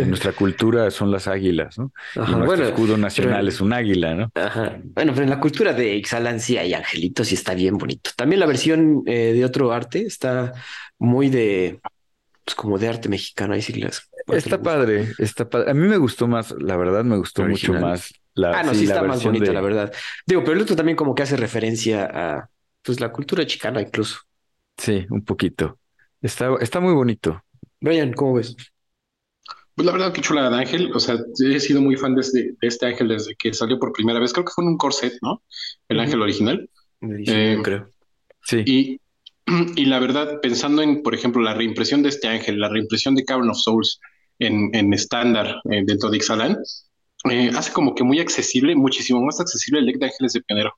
nuestra 0.06 0.32
cultura 0.32 0.90
son 0.90 1.10
las 1.10 1.26
águilas, 1.26 1.78
¿no? 1.78 1.92
nuestro 2.14 2.66
escudo 2.66 2.98
nacional 2.98 3.48
es 3.48 3.60
un 3.60 3.72
águila, 3.72 4.14
¿no? 4.14 4.30
Ajá. 4.34 4.78
Bueno, 4.82 5.12
pero 5.12 5.24
en 5.24 5.30
la 5.30 5.40
cultura 5.40 5.72
de 5.72 5.94
Ixalan 5.96 6.38
sí 6.38 6.58
hay 6.58 6.74
angelitos 6.74 7.30
y 7.32 7.34
está 7.34 7.54
bien 7.54 7.78
bonito. 7.78 8.10
También 8.14 8.40
la 8.40 8.46
versión 8.46 9.02
eh, 9.06 9.32
de 9.32 9.44
otro 9.44 9.72
arte 9.72 10.02
está 10.02 10.52
muy 10.98 11.30
de, 11.30 11.80
pues 12.44 12.54
como 12.54 12.78
de 12.78 12.88
arte 12.88 13.08
mexicano, 13.08 13.54
hay 13.54 13.62
siglas. 13.62 14.10
Está 14.26 14.60
padre, 14.60 15.08
está 15.18 15.48
padre. 15.48 15.70
A 15.70 15.74
mí 15.74 15.88
me 15.88 15.96
gustó 15.96 16.26
más, 16.26 16.54
la 16.58 16.76
verdad, 16.76 17.04
me 17.04 17.16
gustó 17.16 17.42
mucho 17.44 17.72
más 17.72 18.12
la. 18.34 18.58
Ah, 18.58 18.62
no, 18.62 18.74
sí, 18.74 18.84
está 18.84 19.02
más 19.02 19.24
bonita, 19.24 19.52
la 19.52 19.60
verdad. 19.60 19.92
Digo, 20.26 20.42
pero 20.42 20.56
el 20.56 20.62
otro 20.62 20.76
también 20.76 20.96
como 20.96 21.14
que 21.14 21.22
hace 21.22 21.36
referencia 21.36 22.04
a, 22.04 22.50
pues, 22.82 23.00
la 23.00 23.10
cultura 23.12 23.46
chicana 23.46 23.80
incluso. 23.80 24.18
Sí, 24.76 25.06
un 25.10 25.24
poquito. 25.24 25.78
Está, 26.20 26.54
está 26.60 26.80
muy 26.80 26.94
bonito. 26.94 27.42
Brian, 27.80 28.12
¿cómo 28.12 28.34
ves? 28.34 28.56
Pues 29.74 29.86
la 29.86 29.92
verdad 29.92 30.12
que 30.12 30.20
chula 30.20 30.50
de 30.50 30.56
Ángel, 30.56 30.90
o 30.94 31.00
sea, 31.00 31.16
he 31.42 31.60
sido 31.60 31.80
muy 31.80 31.96
fan 31.96 32.14
de 32.14 32.20
este, 32.20 32.54
este, 32.60 32.86
Ángel 32.86 33.08
desde 33.08 33.34
que 33.34 33.54
salió 33.54 33.78
por 33.78 33.92
primera 33.92 34.20
vez, 34.20 34.32
creo 34.32 34.44
que 34.44 34.52
fue 34.54 34.64
en 34.64 34.70
un 34.70 34.76
corset, 34.76 35.14
¿no? 35.22 35.42
El 35.88 36.00
Ángel 36.00 36.20
original. 36.20 36.68
Eh, 37.00 37.58
creo. 37.62 37.88
Sí. 38.42 38.62
Y, 38.66 39.00
y, 39.76 39.86
la 39.86 39.98
verdad, 39.98 40.40
pensando 40.42 40.82
en, 40.82 41.02
por 41.02 41.14
ejemplo, 41.14 41.40
la 41.40 41.54
reimpresión 41.54 42.02
de 42.02 42.10
este 42.10 42.28
Ángel, 42.28 42.60
la 42.60 42.68
reimpresión 42.68 43.14
de 43.14 43.24
Cavern 43.24 43.50
of 43.50 43.58
Souls 43.58 44.00
en 44.38 44.94
estándar 44.94 45.60
eh, 45.70 45.82
dentro 45.84 46.08
de 46.08 46.16
Ixalan, 46.16 46.56
eh, 47.28 47.50
hace 47.54 47.72
como 47.72 47.94
que 47.94 48.02
muy 48.02 48.18
accesible, 48.18 48.74
muchísimo 48.74 49.22
más 49.22 49.40
accesible 49.40 49.80
el 49.80 49.86
deck 49.86 49.98
de 49.98 50.06
Ángeles 50.06 50.32
de 50.32 50.40
Pionero. 50.40 50.72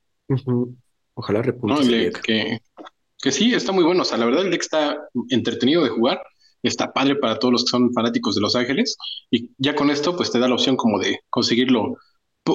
Ojalá 1.14 1.42
repunte. 1.42 2.12
que, 2.22 2.58
que 3.22 3.32
sí, 3.32 3.54
está 3.54 3.72
muy 3.72 3.84
bueno. 3.84 4.02
O 4.02 4.04
sea, 4.04 4.18
la 4.18 4.26
verdad 4.26 4.44
el 4.44 4.50
deck 4.50 4.60
está 4.62 4.98
entretenido 5.30 5.82
de 5.82 5.90
jugar, 5.90 6.20
está 6.62 6.92
padre 6.92 7.16
para 7.16 7.38
todos 7.38 7.52
los 7.52 7.64
que 7.64 7.70
son 7.70 7.92
fanáticos 7.94 8.34
de 8.34 8.40
Los 8.40 8.56
Ángeles 8.56 8.96
y 9.30 9.50
ya 9.58 9.74
con 9.74 9.90
esto 9.90 10.16
pues 10.16 10.30
te 10.30 10.38
da 10.38 10.48
la 10.48 10.54
opción 10.54 10.76
como 10.76 10.98
de 10.98 11.20
conseguirlo 11.30 11.96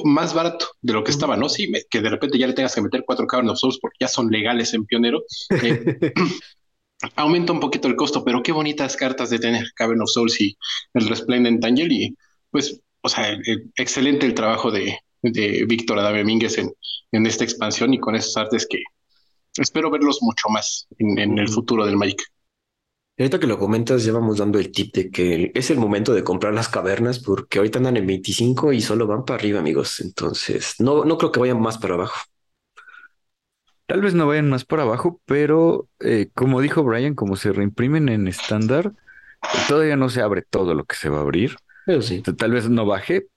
más 0.04 0.34
barato 0.34 0.66
de 0.82 0.92
lo 0.92 1.02
que 1.02 1.10
estaba, 1.10 1.36
¿no? 1.36 1.48
Sí, 1.48 1.72
que 1.90 2.02
de 2.02 2.10
repente 2.10 2.38
ya 2.38 2.46
le 2.46 2.52
tengas 2.52 2.74
que 2.74 2.82
meter 2.82 3.02
cuatro 3.06 3.26
Cavern 3.26 3.48
of 3.48 3.58
Souls 3.58 3.78
porque 3.80 3.96
ya 4.00 4.08
son 4.08 4.30
legales 4.30 4.74
en 4.74 4.84
Pionero. 4.84 5.22
Eh, 5.62 5.96
aumenta 7.16 7.52
un 7.52 7.60
poquito 7.60 7.88
el 7.88 7.96
costo, 7.96 8.22
pero 8.22 8.42
qué 8.42 8.52
bonitas 8.52 8.96
cartas 8.96 9.30
de 9.30 9.38
tener 9.38 9.64
Cavern 9.74 10.02
of 10.02 10.10
Souls 10.10 10.38
y 10.40 10.56
el 10.92 11.08
Resplendent 11.08 11.64
Angel 11.64 11.90
y 11.90 12.14
pues, 12.50 12.80
o 13.00 13.08
sea, 13.08 13.38
excelente 13.76 14.26
el 14.26 14.34
trabajo 14.34 14.70
de, 14.70 14.98
de 15.22 15.64
Víctor 15.66 15.98
Adame 15.98 16.24
Mínguez 16.24 16.58
en, 16.58 16.70
en 17.12 17.26
esta 17.26 17.44
expansión 17.44 17.94
y 17.94 17.98
con 17.98 18.14
esos 18.14 18.36
artes 18.36 18.66
que 18.68 18.82
espero 19.56 19.90
verlos 19.90 20.18
mucho 20.22 20.48
más 20.48 20.86
en, 20.98 21.38
el 21.38 21.48
futuro 21.48 21.84
del 21.86 21.96
Magic. 21.96 22.22
ahorita 23.18 23.38
que 23.38 23.46
lo 23.46 23.58
comentas, 23.58 24.04
ya 24.04 24.12
vamos 24.12 24.38
dando 24.38 24.58
el 24.58 24.70
tip 24.70 24.94
de 24.94 25.10
que 25.10 25.50
es 25.54 25.70
el 25.70 25.78
momento 25.78 26.12
de 26.14 26.24
comprar 26.24 26.54
las 26.54 26.68
cavernas 26.68 27.18
porque 27.18 27.58
ahorita 27.58 27.78
andan 27.78 27.96
en 27.96 28.06
25 28.06 28.72
y 28.72 28.80
solo 28.80 29.06
van 29.06 29.24
para 29.24 29.38
arriba, 29.38 29.60
amigos. 29.60 30.00
Entonces, 30.00 30.76
no, 30.78 31.04
no 31.04 31.18
creo 31.18 31.32
que 31.32 31.40
vayan 31.40 31.60
más 31.60 31.78
para 31.78 31.94
abajo. 31.94 32.18
Tal 33.86 34.02
vez 34.02 34.14
no 34.14 34.26
vayan 34.26 34.50
más 34.50 34.66
para 34.66 34.82
abajo, 34.82 35.20
pero 35.24 35.88
eh, 36.00 36.28
como 36.34 36.60
dijo 36.60 36.84
Brian, 36.84 37.14
como 37.14 37.36
se 37.36 37.52
reimprimen 37.52 38.10
en 38.10 38.28
estándar, 38.28 38.92
todavía 39.66 39.96
no 39.96 40.10
se 40.10 40.20
abre 40.20 40.42
todo 40.42 40.74
lo 40.74 40.84
que 40.84 40.94
se 40.94 41.08
va 41.08 41.18
a 41.18 41.22
abrir. 41.22 41.56
Pero 41.86 42.02
sí. 42.02 42.20
Tal 42.20 42.52
vez 42.52 42.68
no 42.68 42.84
baje, 42.84 43.28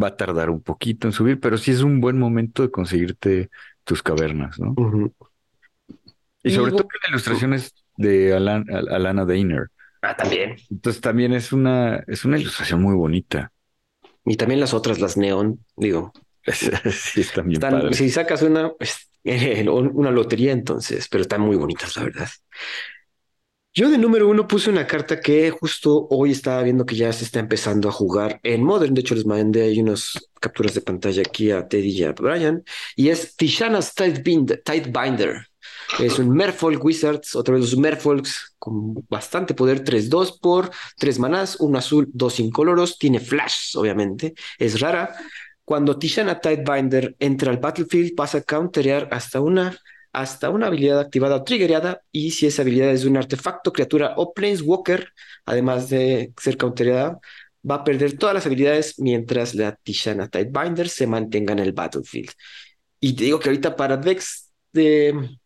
va 0.00 0.08
a 0.08 0.16
tardar 0.16 0.50
un 0.50 0.62
poquito 0.62 1.06
en 1.06 1.12
subir, 1.12 1.38
pero 1.38 1.58
sí 1.58 1.70
es 1.70 1.82
un 1.82 2.00
buen 2.00 2.18
momento 2.18 2.62
de 2.62 2.72
conseguirte 2.72 3.50
tus 3.84 4.02
cavernas, 4.02 4.58
¿no? 4.58 4.74
Y 6.42 6.50
sobre 6.50 6.72
todo 6.72 6.88
la 7.02 7.10
ilustración 7.10 7.54
es 7.54 7.74
de 7.96 8.34
Alana 8.34 9.24
Dainer. 9.24 9.68
Ah, 10.02 10.16
también. 10.16 10.56
Entonces 10.70 11.00
también 11.00 11.32
es 11.34 11.52
una, 11.52 12.02
es 12.06 12.24
una 12.24 12.38
ilustración 12.38 12.80
muy 12.80 12.94
bonita. 12.94 13.52
Y 14.24 14.36
también 14.36 14.60
las 14.60 14.74
otras, 14.74 15.00
las 15.00 15.16
neón, 15.16 15.64
digo. 15.76 16.12
sí, 16.46 17.20
están 17.20 17.48
bien 17.48 17.60
Si 17.92 18.08
sacas 18.10 18.42
una, 18.42 18.72
pues, 18.72 19.10
una 19.24 20.10
lotería 20.10 20.52
entonces, 20.52 21.08
pero 21.08 21.22
están 21.22 21.42
muy 21.42 21.56
bonitas, 21.56 21.96
la 21.96 22.04
verdad. 22.04 22.28
Yo 23.72 23.88
de 23.88 23.98
número 23.98 24.28
uno 24.28 24.48
puse 24.48 24.68
una 24.68 24.86
carta 24.86 25.20
que 25.20 25.50
justo 25.50 26.08
hoy 26.10 26.32
estaba 26.32 26.62
viendo 26.62 26.84
que 26.84 26.96
ya 26.96 27.12
se 27.12 27.24
está 27.24 27.38
empezando 27.38 27.88
a 27.88 27.92
jugar 27.92 28.40
en 28.42 28.64
Modern. 28.64 28.94
De 28.94 29.02
hecho, 29.02 29.14
les 29.14 29.26
mandé 29.26 29.62
ahí 29.62 29.80
unas 29.80 30.18
capturas 30.40 30.74
de 30.74 30.80
pantalla 30.80 31.22
aquí 31.22 31.52
a 31.52 31.68
Teddy 31.68 31.90
y 31.90 32.02
a 32.02 32.12
Brian. 32.12 32.64
Y 32.96 33.10
es 33.10 33.36
Tishana's 33.36 33.94
Tidebinder. 33.94 35.49
Es 35.98 36.18
un 36.18 36.30
Merfolk 36.30 36.82
Wizards, 36.84 37.34
otra 37.34 37.54
vez 37.54 37.62
los 37.62 37.76
Merfolks 37.76 38.54
con 38.58 38.94
bastante 39.08 39.54
poder, 39.54 39.84
3-2 39.84 40.38
por 40.40 40.70
3 40.96 41.18
manás, 41.18 41.56
un 41.56 41.76
azul, 41.76 42.08
dos 42.12 42.38
incoloros, 42.40 42.98
tiene 42.98 43.20
flash, 43.20 43.76
obviamente, 43.76 44.34
es 44.58 44.80
rara. 44.80 45.14
Cuando 45.64 45.98
Tishana 45.98 46.40
Tidebinder 46.40 47.16
entra 47.18 47.50
al 47.50 47.58
battlefield, 47.58 48.14
pasa 48.14 48.38
a 48.38 48.42
counterear 48.42 49.08
hasta 49.10 49.40
una 49.40 49.76
hasta 50.12 50.50
una 50.50 50.66
habilidad 50.66 50.98
activada 50.98 51.36
o 51.36 51.44
triggerada 51.44 52.02
y 52.10 52.32
si 52.32 52.46
esa 52.46 52.62
habilidad 52.62 52.90
es 52.90 53.04
un 53.04 53.16
artefacto, 53.16 53.72
criatura 53.72 54.14
o 54.16 54.32
planeswalker, 54.32 55.12
además 55.44 55.88
de 55.88 56.32
ser 56.36 56.56
counterada, 56.56 57.20
va 57.68 57.76
a 57.76 57.84
perder 57.84 58.18
todas 58.18 58.34
las 58.34 58.46
habilidades 58.46 58.98
mientras 58.98 59.54
la 59.54 59.76
Tishana 59.76 60.28
Tidebinder 60.28 60.88
se 60.88 61.06
mantenga 61.06 61.52
en 61.52 61.60
el 61.60 61.72
battlefield. 61.72 62.30
Y 62.98 63.14
te 63.14 63.24
digo 63.24 63.38
que 63.38 63.48
ahorita 63.48 63.76
para 63.76 63.96
decks 63.96 64.52
de 64.72 65.38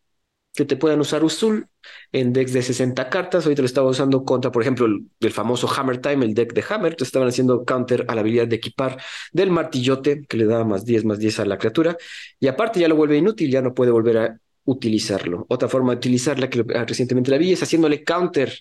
que 0.55 0.65
te 0.65 0.77
puedan 0.77 0.99
usar 0.99 1.23
Usul 1.23 1.67
en 2.11 2.33
decks 2.33 2.53
de 2.53 2.61
60 2.63 3.09
cartas. 3.09 3.45
Ahorita 3.45 3.61
lo 3.61 3.65
estaba 3.65 3.89
usando 3.89 4.23
contra, 4.23 4.51
por 4.51 4.61
ejemplo, 4.61 4.85
el, 4.85 5.31
famoso 5.31 5.69
Hammer 5.69 5.99
Time, 5.99 6.25
el 6.25 6.33
deck 6.33 6.53
de 6.53 6.63
Hammer. 6.69 6.95
Te 6.95 7.03
estaban 7.03 7.27
haciendo 7.27 7.65
counter 7.65 8.05
a 8.07 8.15
la 8.15 8.21
habilidad 8.21 8.47
de 8.47 8.55
equipar 8.55 8.97
del 9.31 9.51
martillote, 9.51 10.25
que 10.27 10.37
le 10.37 10.45
da 10.45 10.63
más 10.63 10.85
10, 10.85 11.05
más 11.05 11.19
10 11.19 11.41
a 11.41 11.45
la 11.45 11.57
criatura. 11.57 11.97
Y 12.39 12.47
aparte 12.47 12.79
ya 12.79 12.87
lo 12.87 12.95
vuelve 12.95 13.17
inútil, 13.17 13.51
ya 13.51 13.61
no 13.61 13.73
puede 13.73 13.91
volver 13.91 14.17
a 14.17 14.39
utilizarlo. 14.65 15.45
Otra 15.49 15.67
forma 15.69 15.91
de 15.91 15.97
utilizarla 15.97 16.49
que 16.49 16.63
recientemente 16.63 17.31
la 17.31 17.37
vi 17.37 17.53
es 17.53 17.61
haciéndole 17.61 18.03
counter 18.03 18.53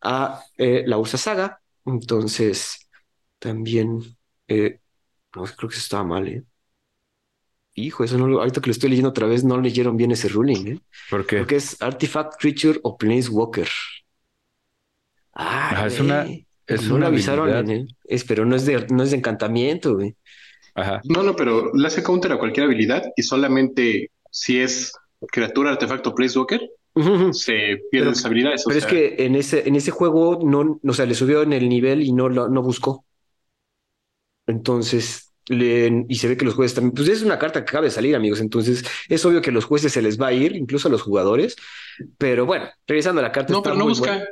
a 0.00 0.42
eh, 0.56 0.84
la 0.86 0.98
Ursa 0.98 1.18
Saga. 1.18 1.60
Entonces, 1.84 2.88
también, 3.38 4.00
eh, 4.48 4.80
no, 5.34 5.44
creo 5.44 5.68
que 5.68 5.74
eso 5.74 5.82
estaba 5.84 6.04
mal, 6.04 6.28
¿eh? 6.28 6.44
Hijo, 7.74 8.04
eso 8.04 8.18
no 8.18 8.26
lo, 8.26 8.40
ahorita 8.40 8.60
que 8.60 8.66
lo 8.68 8.72
estoy 8.72 8.90
leyendo 8.90 9.08
otra 9.08 9.26
vez, 9.26 9.44
no 9.44 9.58
leyeron 9.58 9.96
bien 9.96 10.10
ese 10.10 10.28
ruling, 10.28 10.66
¿eh? 10.68 10.78
¿Por 11.08 11.26
qué? 11.26 11.38
Porque 11.38 11.56
es 11.56 11.80
Artifact 11.80 12.34
Creature 12.38 12.80
o 12.82 12.96
Planeswalker. 12.96 13.68
Ah, 15.34 15.84
es 15.86 15.98
una. 15.98 16.26
Es 16.66 16.84
no 16.84 16.94
una 16.94 17.06
lo 17.06 17.12
avisaron, 17.12 17.70
¿eh? 17.70 17.86
es, 18.04 18.24
pero 18.24 18.44
no 18.44 18.56
es 18.56 18.64
de, 18.66 18.86
no 18.88 19.02
es 19.02 19.10
de 19.10 19.16
encantamiento, 19.16 19.96
güey. 19.96 20.14
Ajá. 20.74 21.00
No, 21.04 21.22
no, 21.22 21.34
pero 21.34 21.74
le 21.74 21.86
hace 21.86 22.02
counter 22.02 22.32
a 22.32 22.38
cualquier 22.38 22.66
habilidad 22.66 23.02
y 23.16 23.22
solamente 23.22 24.10
si 24.30 24.60
es 24.60 24.92
criatura, 25.28 25.70
artefacto, 25.70 26.14
Planeswalker, 26.14 26.70
se 27.32 27.78
pierden 27.90 28.14
sus 28.14 28.24
habilidades. 28.26 28.64
Pero 28.66 28.78
es 28.78 28.86
que 28.86 29.16
en 29.18 29.34
ese, 29.34 29.66
en 29.66 29.76
ese 29.76 29.90
juego 29.90 30.40
no, 30.42 30.78
o 30.82 30.92
sea, 30.92 31.06
le 31.06 31.14
subió 31.14 31.42
en 31.42 31.52
el 31.52 31.68
nivel 31.68 32.02
y 32.02 32.12
no, 32.12 32.28
no 32.28 32.62
buscó. 32.62 33.04
Entonces, 34.46 35.31
y 35.48 36.14
se 36.14 36.28
ve 36.28 36.36
que 36.36 36.44
los 36.44 36.54
jueces 36.54 36.74
también, 36.74 36.94
pues 36.94 37.08
es 37.08 37.22
una 37.22 37.38
carta 37.38 37.64
que 37.64 37.70
acaba 37.70 37.84
de 37.84 37.90
salir, 37.90 38.14
amigos, 38.14 38.40
entonces 38.40 38.84
es 39.08 39.24
obvio 39.24 39.42
que 39.42 39.50
a 39.50 39.52
los 39.52 39.64
jueces 39.64 39.92
se 39.92 40.02
les 40.02 40.20
va 40.20 40.28
a 40.28 40.32
ir, 40.32 40.54
incluso 40.54 40.88
a 40.88 40.90
los 40.90 41.02
jugadores, 41.02 41.56
pero 42.18 42.46
bueno, 42.46 42.68
regresando 42.86 43.20
a 43.20 43.24
la 43.24 43.32
carta. 43.32 43.52
No, 43.52 43.62
pero 43.62 43.74
no 43.74 43.86
busca, 43.86 44.24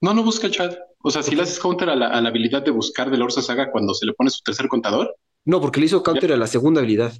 no, 0.00 0.14
no 0.14 0.22
busca 0.22 0.50
chat. 0.50 0.78
O 1.00 1.10
sea, 1.10 1.22
si 1.22 1.34
le 1.34 1.42
haces 1.42 1.58
counter 1.58 1.90
a 1.90 1.96
la, 1.96 2.08
habilidad 2.08 2.62
de 2.62 2.70
buscar 2.70 3.10
de 3.10 3.18
la 3.18 3.24
Orsa 3.24 3.42
Saga 3.42 3.70
cuando 3.70 3.94
se 3.94 4.06
le 4.06 4.14
pone 4.14 4.30
su 4.30 4.42
tercer 4.42 4.68
contador. 4.68 5.16
No, 5.44 5.60
porque 5.60 5.80
le 5.80 5.86
hizo 5.86 6.02
counter 6.02 6.32
a 6.32 6.36
la 6.36 6.46
segunda 6.46 6.80
habilidad. 6.80 7.12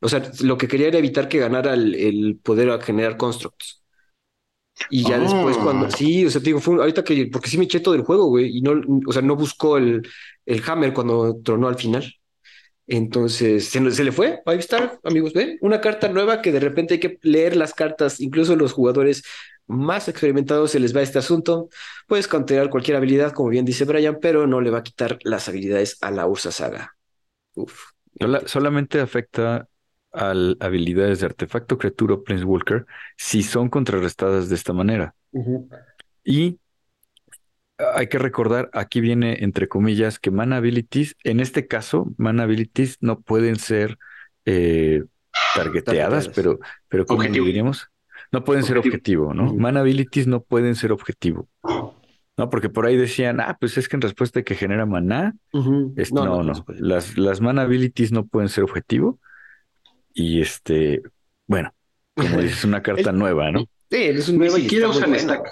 O 0.00 0.08
sea, 0.08 0.30
lo 0.42 0.58
que 0.58 0.68
quería 0.68 0.88
era 0.88 0.98
evitar 0.98 1.28
que 1.28 1.38
ganara 1.38 1.74
el, 1.74 2.38
poder 2.42 2.70
a 2.70 2.80
generar 2.80 3.16
constructs. 3.16 3.82
Y 4.88 5.04
ya 5.04 5.18
después 5.18 5.56
ah. 5.58 5.62
cuando, 5.62 5.90
sí, 5.90 6.24
o 6.24 6.30
sea, 6.30 6.40
te 6.40 6.46
digo, 6.46 6.60
fue 6.60 6.76
ahorita 6.76 7.04
que, 7.04 7.26
porque 7.26 7.50
sí 7.50 7.58
me 7.58 7.64
eché 7.64 7.80
todo 7.80 7.94
el 7.94 8.02
juego, 8.02 8.26
güey, 8.26 8.56
y 8.56 8.62
no, 8.62 8.80
o 9.06 9.12
sea, 9.12 9.20
no 9.20 9.36
buscó 9.36 9.76
el, 9.76 10.08
el 10.46 10.62
hammer 10.66 10.94
cuando 10.94 11.38
tronó 11.42 11.68
al 11.68 11.76
final. 11.76 12.14
Entonces, 12.92 13.68
se, 13.68 13.80
le 13.80 14.10
fue. 14.10 14.42
Ahí 14.44 14.58
está, 14.58 14.98
amigos. 15.04 15.32
Ven, 15.32 15.58
una 15.60 15.80
carta 15.80 16.08
nueva 16.08 16.42
que 16.42 16.50
de 16.50 16.58
repente 16.58 16.94
hay 16.94 17.00
que 17.00 17.18
leer 17.22 17.54
las 17.54 17.72
cartas. 17.72 18.20
Incluso 18.20 18.56
los 18.56 18.72
jugadores 18.72 19.22
más 19.68 20.08
experimentados 20.08 20.72
se 20.72 20.80
les 20.80 20.94
va 20.94 21.00
este 21.00 21.20
asunto. 21.20 21.68
Puedes 22.08 22.26
counterar 22.26 22.68
cualquier 22.68 22.96
habilidad, 22.96 23.30
como 23.30 23.48
bien 23.48 23.64
dice 23.64 23.84
Brian, 23.84 24.18
pero 24.20 24.48
no 24.48 24.60
le 24.60 24.70
va 24.70 24.78
a 24.78 24.82
quitar 24.82 25.20
las 25.22 25.48
habilidades 25.48 25.98
a 26.00 26.10
la 26.10 26.26
Ursa 26.26 26.50
Saga. 26.50 26.96
Uf. 27.54 27.92
solamente 28.46 28.98
afecta 28.98 29.68
a 30.12 30.30
habilidades 30.58 31.20
de 31.20 31.26
artefacto, 31.26 31.78
criatura 31.78 32.14
o 32.14 32.24
planeswalker 32.24 32.86
si 33.16 33.44
son 33.44 33.68
contrarrestadas 33.68 34.48
de 34.48 34.56
esta 34.56 34.72
manera. 34.72 35.14
Y 36.24 36.58
hay 37.94 38.08
que 38.08 38.18
recordar, 38.18 38.70
aquí 38.72 39.00
viene 39.00 39.38
entre 39.44 39.68
comillas 39.68 40.18
que 40.18 40.30
mana 40.30 40.56
abilities, 40.56 41.16
en 41.24 41.40
este 41.40 41.66
caso, 41.66 42.12
mana 42.16 42.44
abilities 42.44 42.98
no 43.00 43.20
pueden 43.20 43.56
ser 43.56 43.98
eh, 44.44 45.04
targeteadas, 45.54 46.28
pero, 46.28 46.58
pero 46.88 47.06
como 47.06 47.22
diríamos, 47.22 47.90
no 48.32 48.44
pueden 48.44 48.64
ser 48.64 48.78
objetivo, 48.78 49.34
¿no? 49.34 49.54
Mana 49.54 49.80
abilities 49.80 50.26
no 50.26 50.42
pueden 50.42 50.74
ser 50.76 50.92
objetivo. 50.92 51.48
No, 52.36 52.48
porque 52.48 52.70
por 52.70 52.86
ahí 52.86 52.96
decían, 52.96 53.40
ah, 53.40 53.56
pues 53.60 53.76
es 53.76 53.88
que 53.88 53.96
en 53.96 54.02
respuesta 54.02 54.40
de 54.40 54.44
que 54.44 54.54
genera 54.54 54.86
maná, 54.86 55.34
no, 55.52 56.42
no, 56.42 56.64
Las, 56.78 57.18
las 57.18 57.40
mana 57.40 57.62
abilities 57.62 58.12
no 58.12 58.26
pueden 58.26 58.48
ser 58.48 58.64
objetivo. 58.64 59.18
Y 60.14 60.40
este, 60.40 61.02
bueno, 61.46 61.74
como 62.14 62.38
dices, 62.40 62.64
una 62.64 62.82
carta 62.82 63.12
nueva, 63.12 63.50
¿no? 63.50 63.60
Sí, 63.90 64.02
es 64.04 64.28
un 64.28 64.38
nuevo 64.38 64.56
Ni 64.56 64.62
siquiera 64.62 64.88
usan 64.88 65.18
stack. 65.18 65.42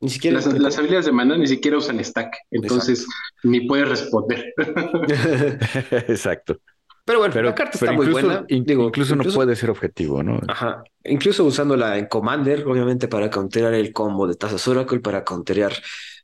Ni 0.00 0.10
siquiera 0.10 0.40
las, 0.40 0.78
habilidades 0.78 1.06
de 1.06 1.12
mana 1.12 1.36
ni 1.36 1.48
siquiera 1.48 1.76
usan 1.76 2.02
stack, 2.04 2.36
entonces 2.52 3.06
ni 3.42 3.66
puedes 3.66 3.88
responder. 3.88 4.54
Exacto. 5.90 6.60
Pero 7.04 7.20
bueno, 7.20 7.42
la 7.42 7.54
carta 7.54 7.72
está 7.72 7.92
muy 7.92 8.06
buena. 8.06 8.44
incluso, 8.48 9.16
no 9.16 9.24
puede 9.24 9.56
ser 9.56 9.70
objetivo, 9.70 10.22
¿no? 10.22 10.40
Ajá. 10.46 10.84
Incluso 11.04 11.42
usándola 11.44 11.96
en 11.96 12.06
Commander, 12.06 12.66
obviamente 12.66 13.08
para 13.08 13.30
counterar 13.30 13.74
el 13.74 13.92
combo 13.92 14.28
de 14.28 14.36
Tazas 14.36 14.68
Oracle, 14.68 15.00
para 15.00 15.24
counterear 15.24 15.72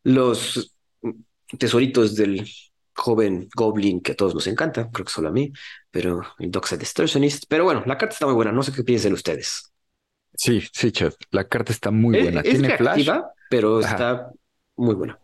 los 0.02 0.76
tesoritos 1.58 2.14
del 2.14 2.46
joven 2.94 3.48
Goblin 3.56 4.00
que 4.00 4.12
a 4.12 4.14
todos 4.14 4.34
nos 4.34 4.46
encanta, 4.46 4.90
creo 4.92 5.06
que 5.06 5.12
solo 5.12 5.28
a 5.28 5.32
mí, 5.32 5.52
pero 5.90 6.22
el 6.38 6.50
Doxa 6.50 6.76
Distortionist. 6.76 7.44
Pero 7.48 7.64
bueno, 7.64 7.82
la 7.86 7.98
carta 7.98 8.12
está 8.12 8.26
muy 8.26 8.34
buena, 8.34 8.52
no 8.52 8.62
sé 8.62 8.72
qué 8.72 8.84
piensan 8.84 9.14
ustedes. 9.14 9.73
Sí, 10.36 10.62
sí, 10.72 10.92
Chad, 10.92 11.12
la 11.30 11.44
carta 11.48 11.72
está 11.72 11.90
muy 11.90 12.16
buena. 12.22 12.40
Es 12.40 12.50
Tiene 12.50 12.70
flash 12.76 13.10
pero 13.48 13.80
está 13.80 14.32
muy 14.76 14.94
buena. 14.94 15.18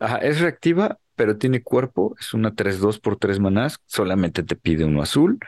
Ajá, 0.00 0.18
es 0.18 0.40
reactiva, 0.40 0.98
pero 1.16 1.38
tiene 1.38 1.62
cuerpo, 1.62 2.14
es 2.20 2.34
una 2.34 2.54
3-2 2.54 3.00
por 3.00 3.16
3 3.16 3.40
manás, 3.40 3.78
solamente 3.86 4.42
te 4.42 4.56
pide 4.56 4.84
uno 4.84 5.02
azul. 5.02 5.38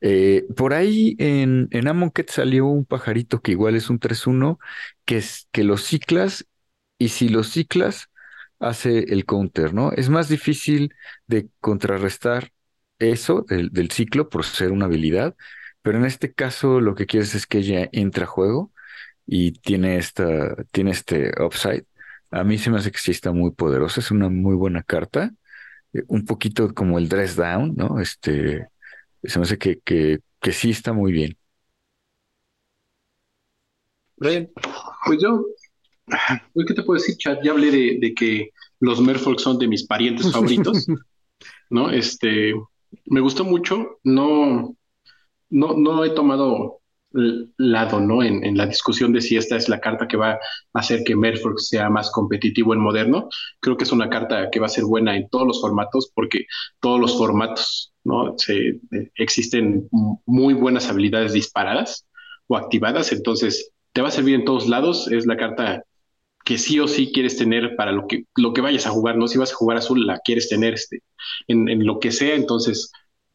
Eh, 0.00 0.46
por 0.56 0.74
ahí 0.74 1.16
en, 1.18 1.68
en 1.70 1.88
Amonkhet 1.88 2.30
salió 2.30 2.66
un 2.66 2.84
pajarito 2.84 3.40
que 3.40 3.52
igual 3.52 3.74
es 3.76 3.88
un 3.88 3.98
3-1, 3.98 4.58
que 5.04 5.16
es 5.18 5.48
que 5.52 5.64
los 5.64 5.82
ciclas, 5.84 6.46
y 6.98 7.08
si 7.08 7.28
los 7.28 7.50
ciclas, 7.50 8.08
hace 8.58 9.00
el 9.12 9.24
counter, 9.26 9.74
¿no? 9.74 9.92
Es 9.92 10.08
más 10.10 10.28
difícil 10.28 10.94
de 11.26 11.48
contrarrestar 11.60 12.50
eso 12.98 13.44
del, 13.48 13.70
del 13.70 13.90
ciclo 13.90 14.28
por 14.28 14.44
ser 14.44 14.72
una 14.72 14.86
habilidad, 14.86 15.34
pero 15.84 15.98
en 15.98 16.06
este 16.06 16.32
caso 16.32 16.80
lo 16.80 16.94
que 16.94 17.04
quieres 17.04 17.34
es 17.34 17.46
que 17.46 17.58
ella 17.58 17.90
entre 17.92 18.24
a 18.24 18.26
juego 18.26 18.72
y 19.26 19.52
tiene 19.52 19.98
esta, 19.98 20.56
tiene 20.72 20.92
este 20.92 21.30
upside. 21.38 21.84
A 22.30 22.42
mí 22.42 22.56
se 22.56 22.70
me 22.70 22.78
hace 22.78 22.90
que 22.90 22.98
sí 22.98 23.10
está 23.10 23.32
muy 23.32 23.50
poderosa, 23.50 24.00
es 24.00 24.10
una 24.10 24.30
muy 24.30 24.54
buena 24.54 24.82
carta, 24.82 25.34
eh, 25.92 26.02
un 26.08 26.24
poquito 26.24 26.72
como 26.72 26.98
el 26.98 27.10
dress 27.10 27.36
down, 27.36 27.74
¿no? 27.76 28.00
Este, 28.00 28.66
se 29.22 29.38
me 29.38 29.44
hace 29.44 29.58
que, 29.58 29.80
que, 29.80 30.20
que 30.40 30.52
sí 30.52 30.70
está 30.70 30.94
muy 30.94 31.12
bien. 31.12 31.36
Pues 35.04 35.22
yo, 35.22 35.44
¿qué 36.66 36.72
te 36.72 36.82
puedo 36.82 36.98
decir, 36.98 37.18
Chad? 37.18 37.40
Ya 37.44 37.50
hablé 37.50 37.70
de, 37.70 37.98
de 38.00 38.14
que 38.14 38.52
los 38.80 39.02
Merfolk 39.02 39.38
son 39.38 39.58
de 39.58 39.68
mis 39.68 39.86
parientes 39.86 40.32
favoritos, 40.32 40.86
¿no? 41.68 41.90
Este, 41.90 42.54
me 43.04 43.20
gustó 43.20 43.44
mucho, 43.44 43.98
no, 44.02 44.74
no, 45.54 45.74
no 45.74 46.04
he 46.04 46.10
tomado 46.10 46.80
lado, 47.58 48.00
¿no? 48.00 48.22
En, 48.24 48.44
en, 48.44 48.56
la 48.56 48.66
discusión 48.66 49.12
de 49.12 49.20
si 49.20 49.36
esta 49.36 49.56
es 49.56 49.68
la 49.68 49.80
carta 49.80 50.08
que 50.08 50.16
va 50.16 50.32
a 50.32 50.38
hacer 50.72 51.04
que 51.04 51.14
Merfolk 51.14 51.58
sea 51.58 51.88
más 51.88 52.10
competitivo 52.10 52.74
en 52.74 52.80
moderno. 52.80 53.28
Creo 53.60 53.76
que 53.76 53.84
es 53.84 53.92
una 53.92 54.10
carta 54.10 54.50
que 54.50 54.58
va 54.58 54.66
a 54.66 54.70
ser 54.70 54.84
buena 54.84 55.16
en 55.16 55.28
todos 55.28 55.46
los 55.46 55.60
formatos 55.60 56.10
porque 56.12 56.46
todos 56.80 57.00
los 57.00 57.16
formatos, 57.16 57.92
¿no? 58.02 58.34
Se, 58.36 58.80
existen 59.14 59.88
muy 60.26 60.54
buenas 60.54 60.88
habilidades 60.88 61.32
disparadas 61.32 62.04
o 62.48 62.56
activadas, 62.56 63.12
entonces 63.12 63.70
te 63.92 64.02
va 64.02 64.08
a 64.08 64.10
servir 64.10 64.34
en 64.34 64.44
todos 64.44 64.66
lados. 64.68 65.06
Es 65.06 65.24
la 65.26 65.36
carta 65.36 65.84
que 66.44 66.58
sí 66.58 66.80
o 66.80 66.88
sí 66.88 67.12
quieres 67.12 67.36
tener 67.38 67.76
para 67.76 67.92
lo 67.92 68.08
que, 68.08 68.24
lo 68.36 68.52
que 68.52 68.60
vayas 68.60 68.86
a 68.86 68.90
jugar, 68.90 69.16
¿no? 69.16 69.28
Si 69.28 69.38
vas 69.38 69.52
a 69.52 69.56
jugar 69.56 69.78
azul, 69.78 70.04
la 70.04 70.18
quieres 70.24 70.48
tener 70.48 70.74
este, 70.74 71.02
en, 71.46 71.68
en 71.68 71.86
lo 71.86 72.00
que 72.00 72.10
sea, 72.10 72.34
entonces 72.34 72.90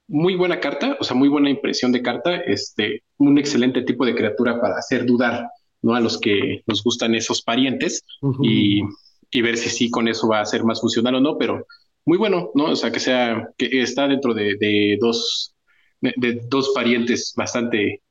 muy 0.09 0.35
buena 0.35 0.59
carta, 0.59 0.97
o 0.99 1.03
sea, 1.03 1.15
muy 1.15 1.29
buena 1.29 1.49
impresión 1.51 1.91
de 1.91 2.01
carta, 2.01 2.35
este, 2.35 3.03
un 3.17 3.37
excelente 3.37 3.83
tipo 3.83 4.05
de 4.05 4.15
criatura 4.15 4.59
para 4.59 4.75
hacer 4.75 5.05
dudar, 5.05 5.47
¿no? 5.83 5.93
A 5.93 5.99
los 5.99 6.19
que 6.19 6.63
nos 6.65 6.83
gustan 6.83 7.13
esos 7.13 7.43
parientes 7.43 8.03
y, 8.41 8.81
y, 9.29 9.41
ver 9.41 9.55
si 9.55 9.69
sí 9.69 9.89
con 9.91 10.07
eso 10.07 10.27
va 10.27 10.41
a 10.41 10.45
ser 10.45 10.63
más 10.63 10.81
funcional 10.81 11.15
o 11.15 11.21
no, 11.21 11.37
pero 11.37 11.65
muy 12.05 12.17
bueno, 12.17 12.49
¿no? 12.55 12.65
O 12.71 12.75
sea, 12.75 12.91
que 12.91 12.99
sea, 12.99 13.49
que 13.55 13.81
está 13.81 14.07
dentro 14.07 14.33
de, 14.33 14.55
de 14.59 14.97
dos, 14.99 15.55
de, 16.01 16.41
dos 16.49 16.71
parientes 16.73 17.33
bastante 17.37 18.01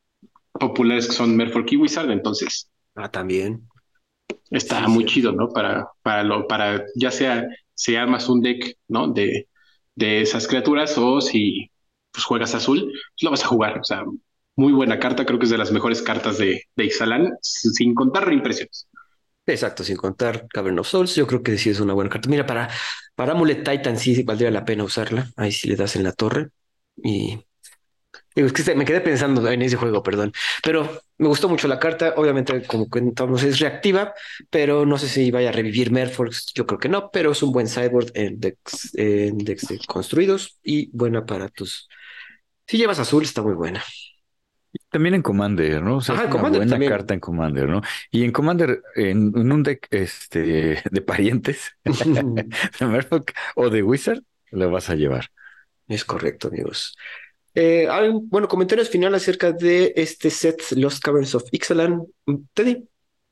populares 0.52 1.08
que 1.08 1.14
son 1.14 1.36
Merfolk 1.36 1.72
y 1.72 1.76
Wizard, 1.76 2.10
entonces. 2.12 2.70
Ah, 2.94 3.10
también. 3.10 3.68
Está 4.50 4.86
muy 4.86 5.04
chido, 5.04 5.32
¿no? 5.32 5.48
Para, 5.48 5.88
para 6.02 6.22
lo, 6.22 6.46
para 6.46 6.84
ya 6.94 7.10
sea 7.10 7.44
si 7.74 7.96
armas 7.96 8.28
un 8.28 8.40
deck, 8.40 8.76
¿no? 8.86 9.08
De, 9.08 9.48
de 9.96 10.20
esas 10.22 10.46
criaturas 10.46 10.96
o 10.96 11.20
si 11.20 11.70
pues 12.18 12.24
juegas 12.24 12.54
azul, 12.54 12.80
pues 12.90 13.22
lo 13.22 13.30
vas 13.30 13.44
a 13.44 13.46
jugar. 13.46 13.78
O 13.78 13.84
sea, 13.84 14.04
muy 14.56 14.72
buena 14.72 14.98
carta, 14.98 15.24
creo 15.24 15.38
que 15.38 15.44
es 15.44 15.50
de 15.50 15.58
las 15.58 15.70
mejores 15.70 16.02
cartas 16.02 16.36
de, 16.38 16.64
de 16.74 16.84
Ixalan, 16.84 17.32
sin 17.40 17.94
contar 17.94 18.26
reimpresiones. 18.26 18.88
Exacto, 19.46 19.84
sin 19.84 19.96
contar 19.96 20.46
Cavern 20.48 20.78
of 20.80 20.88
Souls, 20.88 21.14
yo 21.14 21.26
creo 21.26 21.42
que 21.42 21.56
sí 21.56 21.70
es 21.70 21.80
una 21.80 21.94
buena 21.94 22.10
carta. 22.10 22.28
Mira, 22.28 22.44
para, 22.44 22.68
para 23.14 23.32
Amulet 23.32 23.64
Titan 23.64 23.96
sí 23.96 24.22
valdría 24.24 24.50
la 24.50 24.64
pena 24.64 24.82
usarla. 24.82 25.30
Ahí 25.36 25.52
sí 25.52 25.68
le 25.68 25.76
das 25.76 25.94
en 25.94 26.02
la 26.02 26.12
torre. 26.12 26.48
Y 26.96 27.38
es 28.34 28.52
que 28.52 28.74
me 28.74 28.84
quedé 28.84 29.00
pensando 29.00 29.48
en 29.48 29.62
ese 29.62 29.76
juego, 29.76 30.02
perdón. 30.02 30.32
Pero 30.62 31.02
me 31.18 31.28
gustó 31.28 31.48
mucho 31.48 31.68
la 31.68 31.78
carta. 31.78 32.14
Obviamente, 32.16 32.62
como 32.64 32.88
comentamos, 32.88 33.42
es 33.44 33.60
reactiva, 33.60 34.12
pero 34.50 34.84
no 34.84 34.98
sé 34.98 35.08
si 35.08 35.30
vaya 35.30 35.50
a 35.50 35.52
revivir 35.52 35.92
Merfolks. 35.92 36.52
Yo 36.52 36.66
creo 36.66 36.80
que 36.80 36.88
no, 36.88 37.10
pero 37.10 37.30
es 37.30 37.42
un 37.42 37.52
buen 37.52 37.68
sideboard 37.68 38.10
en 38.14 38.40
decks, 38.40 38.90
en 38.94 39.38
decks 39.38 39.68
construidos 39.86 40.58
y 40.62 40.90
buena 40.92 41.24
para 41.24 41.48
tus 41.48 41.88
si 42.68 42.76
llevas 42.76 42.98
azul, 42.98 43.24
está 43.24 43.42
muy 43.42 43.54
buena. 43.54 43.82
También 44.90 45.14
en 45.14 45.22
Commander, 45.22 45.82
¿no? 45.82 45.96
O 45.96 46.00
sea, 46.00 46.14
es 46.16 46.34
una 46.34 46.50
buena 46.50 46.88
carta 46.88 47.14
en 47.14 47.20
Commander, 47.20 47.68
¿no? 47.68 47.80
Y 48.10 48.24
en 48.24 48.32
Commander, 48.32 48.82
en, 48.94 49.36
un 49.36 49.62
deck 49.62 49.86
este, 49.90 50.82
de 50.90 51.00
parientes, 51.00 51.72
de 51.84 52.86
Merfolk 52.86 53.32
o 53.56 53.70
de 53.70 53.82
Wizard, 53.82 54.22
lo 54.50 54.70
vas 54.70 54.90
a 54.90 54.94
llevar. 54.94 55.30
Es 55.88 56.04
correcto, 56.04 56.48
amigos. 56.48 56.96
Eh, 57.54 57.88
bueno, 58.24 58.46
comentarios 58.46 58.90
finales 58.90 59.22
acerca 59.22 59.52
de 59.52 59.94
este 59.96 60.28
set 60.28 60.62
Lost 60.72 61.02
Caverns 61.02 61.34
of 61.34 61.44
Ixalan. 61.50 62.06
Teddy. 62.52 62.86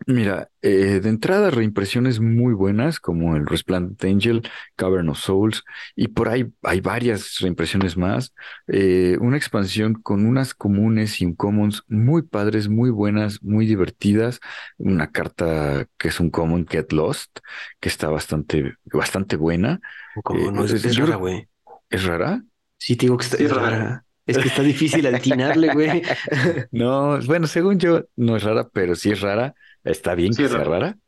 Mira, 0.04 0.50
eh, 0.62 1.00
de 1.02 1.08
entrada 1.08 1.50
reimpresiones 1.50 2.20
muy 2.20 2.52
buenas 2.52 3.00
como 3.00 3.34
el 3.34 3.46
Resplendent 3.46 4.04
Angel, 4.04 4.42
Cavern 4.76 5.08
of 5.08 5.18
Souls 5.18 5.64
y 5.96 6.08
por 6.08 6.28
ahí 6.28 6.52
hay 6.62 6.80
varias 6.80 7.40
reimpresiones 7.40 7.96
más. 7.96 8.34
Eh, 8.68 9.16
una 9.20 9.36
expansión 9.36 9.94
con 9.94 10.26
unas 10.26 10.54
comunes 10.54 11.20
y 11.20 11.24
uncommons 11.24 11.82
muy 11.88 12.22
padres, 12.22 12.68
muy 12.68 12.90
buenas, 12.90 13.42
muy 13.42 13.66
divertidas. 13.66 14.38
Una 14.76 15.10
carta 15.10 15.86
que 15.96 16.08
es 16.08 16.20
un 16.20 16.30
common 16.30 16.66
Get 16.68 16.92
Lost, 16.92 17.40
que 17.80 17.88
está 17.88 18.08
bastante, 18.08 18.74
bastante 18.84 19.36
buena. 19.36 19.80
¿Cómo? 20.22 20.52
no, 20.52 20.64
es, 20.64 20.72
es 20.72 20.96
rara, 20.96 21.16
güey. 21.16 21.48
¿Es 21.90 22.04
rara? 22.04 22.44
Sí, 22.78 22.96
te 22.96 23.06
digo 23.06 23.16
que 23.16 23.24
está, 23.24 23.36
es 23.38 23.50
rara. 23.50 24.04
Es 24.26 24.38
que 24.38 24.48
está 24.48 24.62
difícil 24.62 25.06
atinarle, 25.14 25.72
güey. 25.72 26.02
no, 26.70 27.18
bueno, 27.22 27.46
según 27.46 27.78
yo, 27.78 28.04
no 28.16 28.36
es 28.36 28.42
rara, 28.42 28.68
pero 28.72 28.94
sí 28.94 29.10
es 29.10 29.20
rara. 29.20 29.54
Está 29.86 30.14
bien 30.14 30.34
que 30.34 30.48
sea 30.48 30.64
rara. 30.64 30.98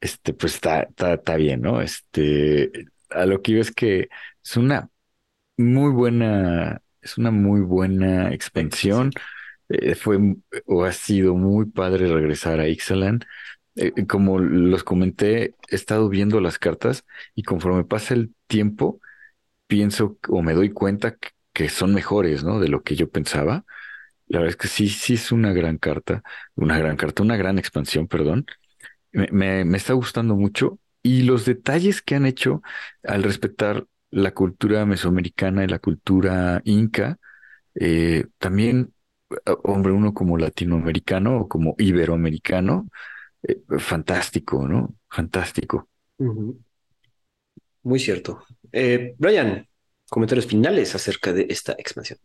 Este, 0.00 0.32
pues 0.32 0.54
está, 0.54 0.88
está, 0.96 1.36
bien, 1.36 1.60
¿no? 1.60 1.80
Este, 1.80 2.70
a 3.10 3.26
lo 3.26 3.42
que 3.42 3.52
iba 3.52 3.60
es 3.60 3.72
que 3.72 4.08
es 4.44 4.56
una 4.56 4.88
muy 5.56 5.92
buena, 5.92 6.80
es 7.02 7.18
una 7.18 7.32
muy 7.32 7.60
buena 7.60 8.32
expansión. 8.32 9.10
Eh, 9.68 9.96
fue 9.96 10.18
o 10.66 10.84
ha 10.84 10.92
sido 10.92 11.34
muy 11.34 11.66
padre 11.66 12.06
regresar 12.06 12.60
a 12.60 12.68
Ixalan. 12.68 13.24
Eh, 13.74 14.06
como 14.06 14.38
los 14.38 14.84
comenté, 14.84 15.56
he 15.68 15.74
estado 15.74 16.08
viendo 16.08 16.40
las 16.40 16.58
cartas 16.58 17.04
y 17.34 17.42
conforme 17.42 17.84
pasa 17.84 18.14
el 18.14 18.32
tiempo, 18.46 19.00
pienso 19.66 20.18
o 20.28 20.42
me 20.42 20.54
doy 20.54 20.70
cuenta 20.70 21.16
que, 21.16 21.30
que 21.52 21.68
son 21.68 21.94
mejores, 21.94 22.44
¿no? 22.44 22.60
De 22.60 22.68
lo 22.68 22.82
que 22.82 22.96
yo 22.96 23.10
pensaba. 23.10 23.64
La 24.28 24.40
verdad 24.40 24.50
es 24.50 24.56
que 24.56 24.68
sí, 24.68 24.88
sí 24.88 25.14
es 25.14 25.32
una 25.32 25.52
gran 25.52 25.78
carta, 25.78 26.22
una 26.54 26.78
gran 26.78 26.96
carta, 26.96 27.22
una 27.22 27.36
gran 27.36 27.58
expansión, 27.58 28.08
perdón. 28.08 28.46
Me, 29.12 29.62
está 29.76 29.94
gustando 29.94 30.36
mucho 30.36 30.78
y 31.02 31.22
los 31.22 31.46
detalles 31.46 32.02
que 32.02 32.14
han 32.14 32.26
hecho 32.26 32.62
al 33.02 33.22
respetar 33.22 33.86
la 34.10 34.32
cultura 34.32 34.84
mesoamericana 34.86 35.64
y 35.64 35.68
la 35.68 35.78
cultura 35.78 36.60
inca, 36.64 37.18
eh, 37.74 38.26
también, 38.38 38.92
hombre, 39.64 39.92
uno 39.92 40.12
como 40.12 40.36
latinoamericano 40.36 41.40
o 41.40 41.48
como 41.48 41.74
iberoamericano, 41.78 42.88
eh, 43.42 43.60
fantástico, 43.78 44.66
¿no? 44.68 44.94
Fantástico. 45.08 45.88
Muy 47.82 47.98
cierto. 47.98 48.44
Eh, 48.72 49.14
Brian, 49.18 49.66
comentarios 50.10 50.46
finales 50.46 50.94
acerca 50.94 51.32
de 51.32 51.46
esta 51.48 51.72
expansión. 51.72 52.18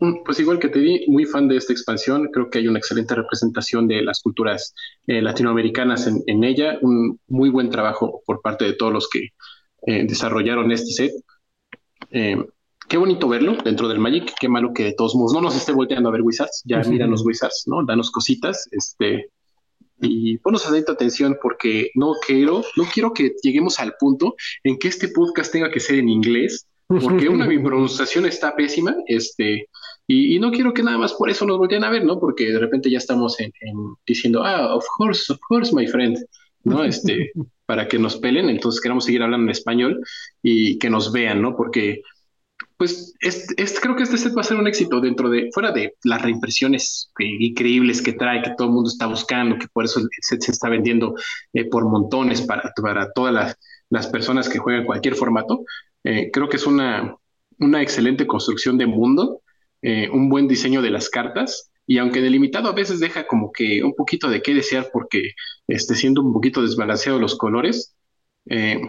Mm, 0.00 0.24
pues 0.24 0.40
igual 0.40 0.58
que 0.58 0.70
te 0.70 0.78
di, 0.78 1.04
muy 1.08 1.26
fan 1.26 1.46
de 1.46 1.56
esta 1.56 1.74
expansión, 1.74 2.30
creo 2.32 2.48
que 2.48 2.58
hay 2.58 2.68
una 2.68 2.78
excelente 2.78 3.14
representación 3.14 3.86
de 3.86 4.02
las 4.02 4.20
culturas 4.20 4.74
eh, 5.06 5.20
latinoamericanas 5.20 6.06
en, 6.06 6.44
ella, 6.44 6.78
un 6.80 7.20
muy 7.28 7.50
buen 7.50 7.68
trabajo 7.68 8.22
por 8.24 8.40
parte 8.40 8.64
de 8.64 8.72
todos 8.72 8.92
los 8.92 9.08
que 9.10 9.28
eh, 9.86 10.04
desarrollaron 10.06 10.72
este 10.72 10.90
set. 10.92 11.12
Eh, 12.10 12.42
qué 12.88 12.96
bonito 12.96 13.28
verlo 13.28 13.56
dentro 13.62 13.88
del 13.88 13.98
Magic, 13.98 14.32
qué 14.40 14.48
malo 14.48 14.72
que 14.72 14.84
de 14.84 14.94
todos 14.94 15.14
modos 15.14 15.34
no 15.34 15.42
nos 15.42 15.54
esté 15.54 15.72
volteando 15.72 16.08
a 16.08 16.12
ver 16.12 16.22
Wizards, 16.22 16.62
ya 16.64 16.80
miran 16.80 17.10
los 17.10 17.24
Wizards, 17.24 17.64
¿no? 17.66 17.84
Danos 17.84 18.10
cositas, 18.10 18.68
este, 18.70 19.28
y 20.00 20.38
ponos 20.38 20.66
atención 20.66 21.36
porque 21.42 21.90
no 21.94 22.14
quiero, 22.26 22.62
no 22.76 22.84
quiero 22.92 23.12
que 23.12 23.34
lleguemos 23.42 23.78
al 23.78 23.94
punto 24.00 24.34
en 24.64 24.78
que 24.78 24.88
este 24.88 25.08
podcast 25.08 25.52
tenga 25.52 25.70
que 25.70 25.78
ser 25.80 25.98
en 25.98 26.08
inglés 26.08 26.66
porque 26.98 27.28
una 27.28 27.46
mi 27.46 27.58
pronunciación 27.58 28.26
está 28.26 28.54
pésima, 28.56 28.94
este, 29.06 29.68
y, 30.12 30.38
no 30.40 30.50
quiero 30.50 30.74
que 30.74 30.82
nada 30.82 30.98
más 30.98 31.14
por 31.14 31.30
eso 31.30 31.46
nos 31.46 31.58
volteen 31.58 31.84
a 31.84 31.90
ver, 31.90 32.04
¿no? 32.04 32.18
Porque 32.18 32.50
de 32.50 32.58
repente 32.58 32.90
ya 32.90 32.98
estamos 32.98 33.38
en, 33.38 33.52
diciendo, 34.04 34.42
ah, 34.42 34.74
of 34.74 34.84
course, 34.96 35.32
of 35.32 35.38
course, 35.48 35.72
my 35.72 35.86
friend, 35.86 36.18
¿no? 36.64 36.82
Este, 36.84 37.30
para 37.64 37.86
que 37.86 37.96
nos 37.96 38.16
pelen, 38.16 38.50
entonces 38.50 38.80
queremos 38.80 39.04
seguir 39.04 39.22
hablando 39.22 39.44
en 39.44 39.50
español 39.50 40.00
y 40.42 40.78
que 40.78 40.90
nos 40.90 41.12
vean, 41.12 41.40
¿no? 41.40 41.56
Porque, 41.56 42.02
pues, 42.76 43.14
este, 43.20 43.54
creo 43.80 43.94
que 43.94 44.02
este 44.02 44.18
set 44.18 44.36
va 44.36 44.40
a 44.40 44.44
ser 44.44 44.56
un 44.56 44.66
éxito 44.66 45.00
dentro 45.00 45.30
de, 45.30 45.48
fuera 45.52 45.70
de 45.70 45.94
las 46.02 46.20
reimpresiones 46.22 47.12
increíbles 47.20 48.02
que 48.02 48.14
trae, 48.14 48.42
que 48.42 48.54
todo 48.58 48.66
el 48.66 48.74
mundo 48.74 48.90
está 48.90 49.06
buscando, 49.06 49.58
que 49.58 49.68
por 49.68 49.84
eso 49.84 50.00
el 50.00 50.08
set 50.22 50.40
se 50.40 50.50
está 50.50 50.68
vendiendo 50.68 51.14
eh, 51.52 51.66
por 51.66 51.88
montones 51.88 52.42
para, 52.42 52.72
para 52.82 53.12
todas 53.12 53.32
las, 53.32 53.56
las 53.90 54.08
personas 54.08 54.48
que 54.48 54.58
juegan 54.58 54.86
cualquier 54.86 55.14
formato. 55.14 55.64
Eh, 56.02 56.30
creo 56.32 56.48
que 56.48 56.56
es 56.56 56.66
una, 56.66 57.14
una 57.60 57.80
excelente 57.80 58.26
construcción 58.26 58.76
de 58.76 58.86
mundo, 58.86 59.42
eh, 59.82 60.08
un 60.10 60.28
buen 60.28 60.48
diseño 60.48 60.82
de 60.82 60.90
las 60.90 61.08
cartas, 61.08 61.70
y 61.86 61.98
aunque 61.98 62.20
delimitado 62.20 62.68
a 62.68 62.74
veces 62.74 63.00
deja 63.00 63.26
como 63.26 63.50
que 63.50 63.82
un 63.82 63.94
poquito 63.94 64.30
de 64.30 64.42
qué 64.42 64.54
desear 64.54 64.90
porque 64.92 65.32
esté 65.66 65.94
siendo 65.96 66.22
un 66.22 66.32
poquito 66.32 66.62
desbalanceado 66.62 67.18
los 67.18 67.36
colores, 67.36 67.96
eh, 68.46 68.80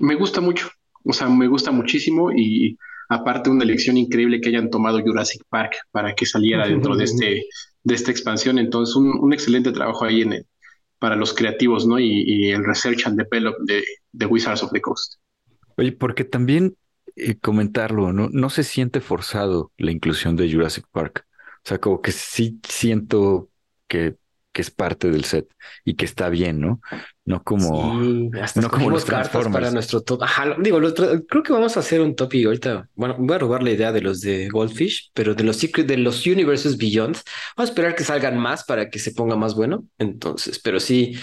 me 0.00 0.14
gusta 0.16 0.40
mucho, 0.40 0.68
o 1.04 1.12
sea, 1.12 1.28
me 1.28 1.46
gusta 1.46 1.70
muchísimo 1.70 2.32
y 2.32 2.76
aparte 3.08 3.50
una 3.50 3.64
elección 3.64 3.96
increíble 3.96 4.40
que 4.40 4.48
hayan 4.48 4.70
tomado 4.70 5.00
Jurassic 5.00 5.42
Park 5.48 5.76
para 5.90 6.14
que 6.14 6.26
saliera 6.26 6.66
dentro 6.66 6.96
de, 6.96 7.04
este, 7.04 7.44
de 7.84 7.94
esta 7.94 8.10
expansión, 8.10 8.58
entonces 8.58 8.96
un, 8.96 9.32
excelente 9.32 9.72
trabajo 9.72 10.04
ahí 10.04 10.22
en 10.22 10.44
para 10.98 11.14
los 11.14 11.32
creativos, 11.32 11.86
¿no? 11.86 12.00
Y, 12.00 12.50
el 12.50 12.64
research 12.64 13.06
and 13.06 13.16
develop 13.16 13.54
de, 13.66 13.84
de 14.10 14.26
Wizards 14.26 14.64
of 14.64 14.72
the 14.72 14.80
Coast. 14.80 15.14
Oye, 15.76 15.92
porque 15.92 16.24
también 16.24 16.74
comentarlo, 17.40 18.12
¿no? 18.12 18.28
No 18.30 18.50
se 18.50 18.64
siente 18.64 19.00
forzado 19.00 19.72
la 19.76 19.90
inclusión 19.90 20.36
de 20.36 20.50
Jurassic 20.52 20.86
Park. 20.90 21.26
O 21.64 21.68
sea, 21.68 21.78
como 21.78 22.00
que 22.00 22.12
sí 22.12 22.60
siento 22.66 23.50
que, 23.86 24.16
que 24.52 24.62
es 24.62 24.70
parte 24.70 25.10
del 25.10 25.24
set 25.24 25.48
y 25.84 25.94
que 25.94 26.04
está 26.04 26.28
bien, 26.28 26.60
¿no? 26.60 26.80
No 27.24 27.42
como, 27.42 28.02
Sí, 28.02 28.30
hasta 28.40 28.60
no 28.60 28.70
como 28.70 28.90
los 28.90 29.04
cartas 29.04 29.48
para 29.48 29.70
nuestro 29.70 30.02
top. 30.02 30.22
Ajá, 30.22 30.56
digo, 30.58 30.80
lo 30.80 30.94
creo 30.94 31.42
que 31.42 31.52
vamos 31.52 31.76
a 31.76 31.80
hacer 31.80 32.00
un 32.00 32.16
top 32.16 32.34
y 32.34 32.44
ahorita, 32.44 32.88
bueno, 32.94 33.16
voy 33.18 33.34
a 33.34 33.38
robar 33.38 33.62
la 33.62 33.70
idea 33.70 33.92
de 33.92 34.00
los 34.00 34.20
de 34.20 34.48
Goldfish, 34.48 35.10
pero 35.12 35.34
de 35.34 35.44
los 35.44 35.56
Secret, 35.56 35.86
de 35.86 35.98
los 35.98 36.26
Universes 36.26 36.76
Beyond, 36.76 37.16
vamos 37.56 37.68
a 37.68 37.72
esperar 37.72 37.94
que 37.94 38.04
salgan 38.04 38.38
más 38.38 38.64
para 38.64 38.88
que 38.88 38.98
se 38.98 39.12
ponga 39.12 39.36
más 39.36 39.54
bueno. 39.54 39.84
Entonces, 39.98 40.58
pero 40.58 40.80
sí, 40.80 41.18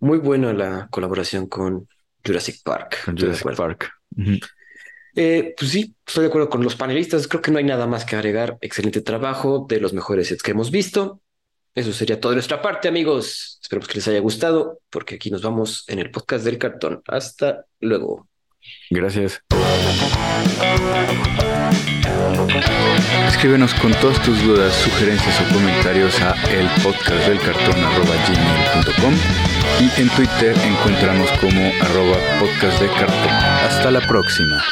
muy 0.00 0.18
buena 0.18 0.52
la 0.52 0.88
colaboración 0.90 1.46
con 1.46 1.88
Jurassic 2.24 2.62
Park. 2.64 3.04
con 3.04 3.16
Jurassic. 3.16 3.56
Park. 3.56 3.90
Eh, 5.16 5.54
pues 5.56 5.70
sí, 5.70 5.94
estoy 6.06 6.22
de 6.22 6.28
acuerdo 6.28 6.48
con 6.48 6.62
los 6.62 6.76
panelistas. 6.76 7.28
Creo 7.28 7.42
que 7.42 7.50
no 7.50 7.58
hay 7.58 7.64
nada 7.64 7.86
más 7.86 8.04
que 8.04 8.16
agregar. 8.16 8.58
Excelente 8.60 9.00
trabajo 9.00 9.66
de 9.68 9.80
los 9.80 9.92
mejores 9.92 10.28
sets 10.28 10.42
que 10.42 10.52
hemos 10.52 10.70
visto. 10.70 11.20
Eso 11.74 11.92
sería 11.92 12.20
todo 12.20 12.32
de 12.32 12.36
nuestra 12.36 12.62
parte, 12.62 12.88
amigos. 12.88 13.58
Esperemos 13.62 13.88
que 13.88 13.94
les 13.94 14.08
haya 14.08 14.20
gustado, 14.20 14.80
porque 14.90 15.14
aquí 15.16 15.30
nos 15.30 15.42
vamos 15.42 15.84
en 15.88 16.00
el 16.00 16.10
podcast 16.10 16.44
del 16.44 16.58
cartón. 16.58 17.02
Hasta 17.06 17.64
luego. 17.80 18.28
Gracias. 18.90 19.42
Escríbenos 23.28 23.72
con 23.74 23.92
todas 23.94 24.20
tus 24.22 24.42
dudas, 24.42 24.74
sugerencias 24.74 25.40
o 25.40 25.44
comentarios 25.54 26.20
a 26.20 26.34
elpodcastdelcartón.gmail.com 26.52 29.14
y 29.80 29.90
en 30.00 30.08
Twitter 30.10 30.54
encontramos 30.62 31.30
como 31.40 31.72
arroba 31.80 32.18
podcast 32.38 32.80
de 32.82 32.88
cartón. 32.88 33.32
Hasta 33.32 33.90
la 33.90 34.00
próxima. 34.00 34.62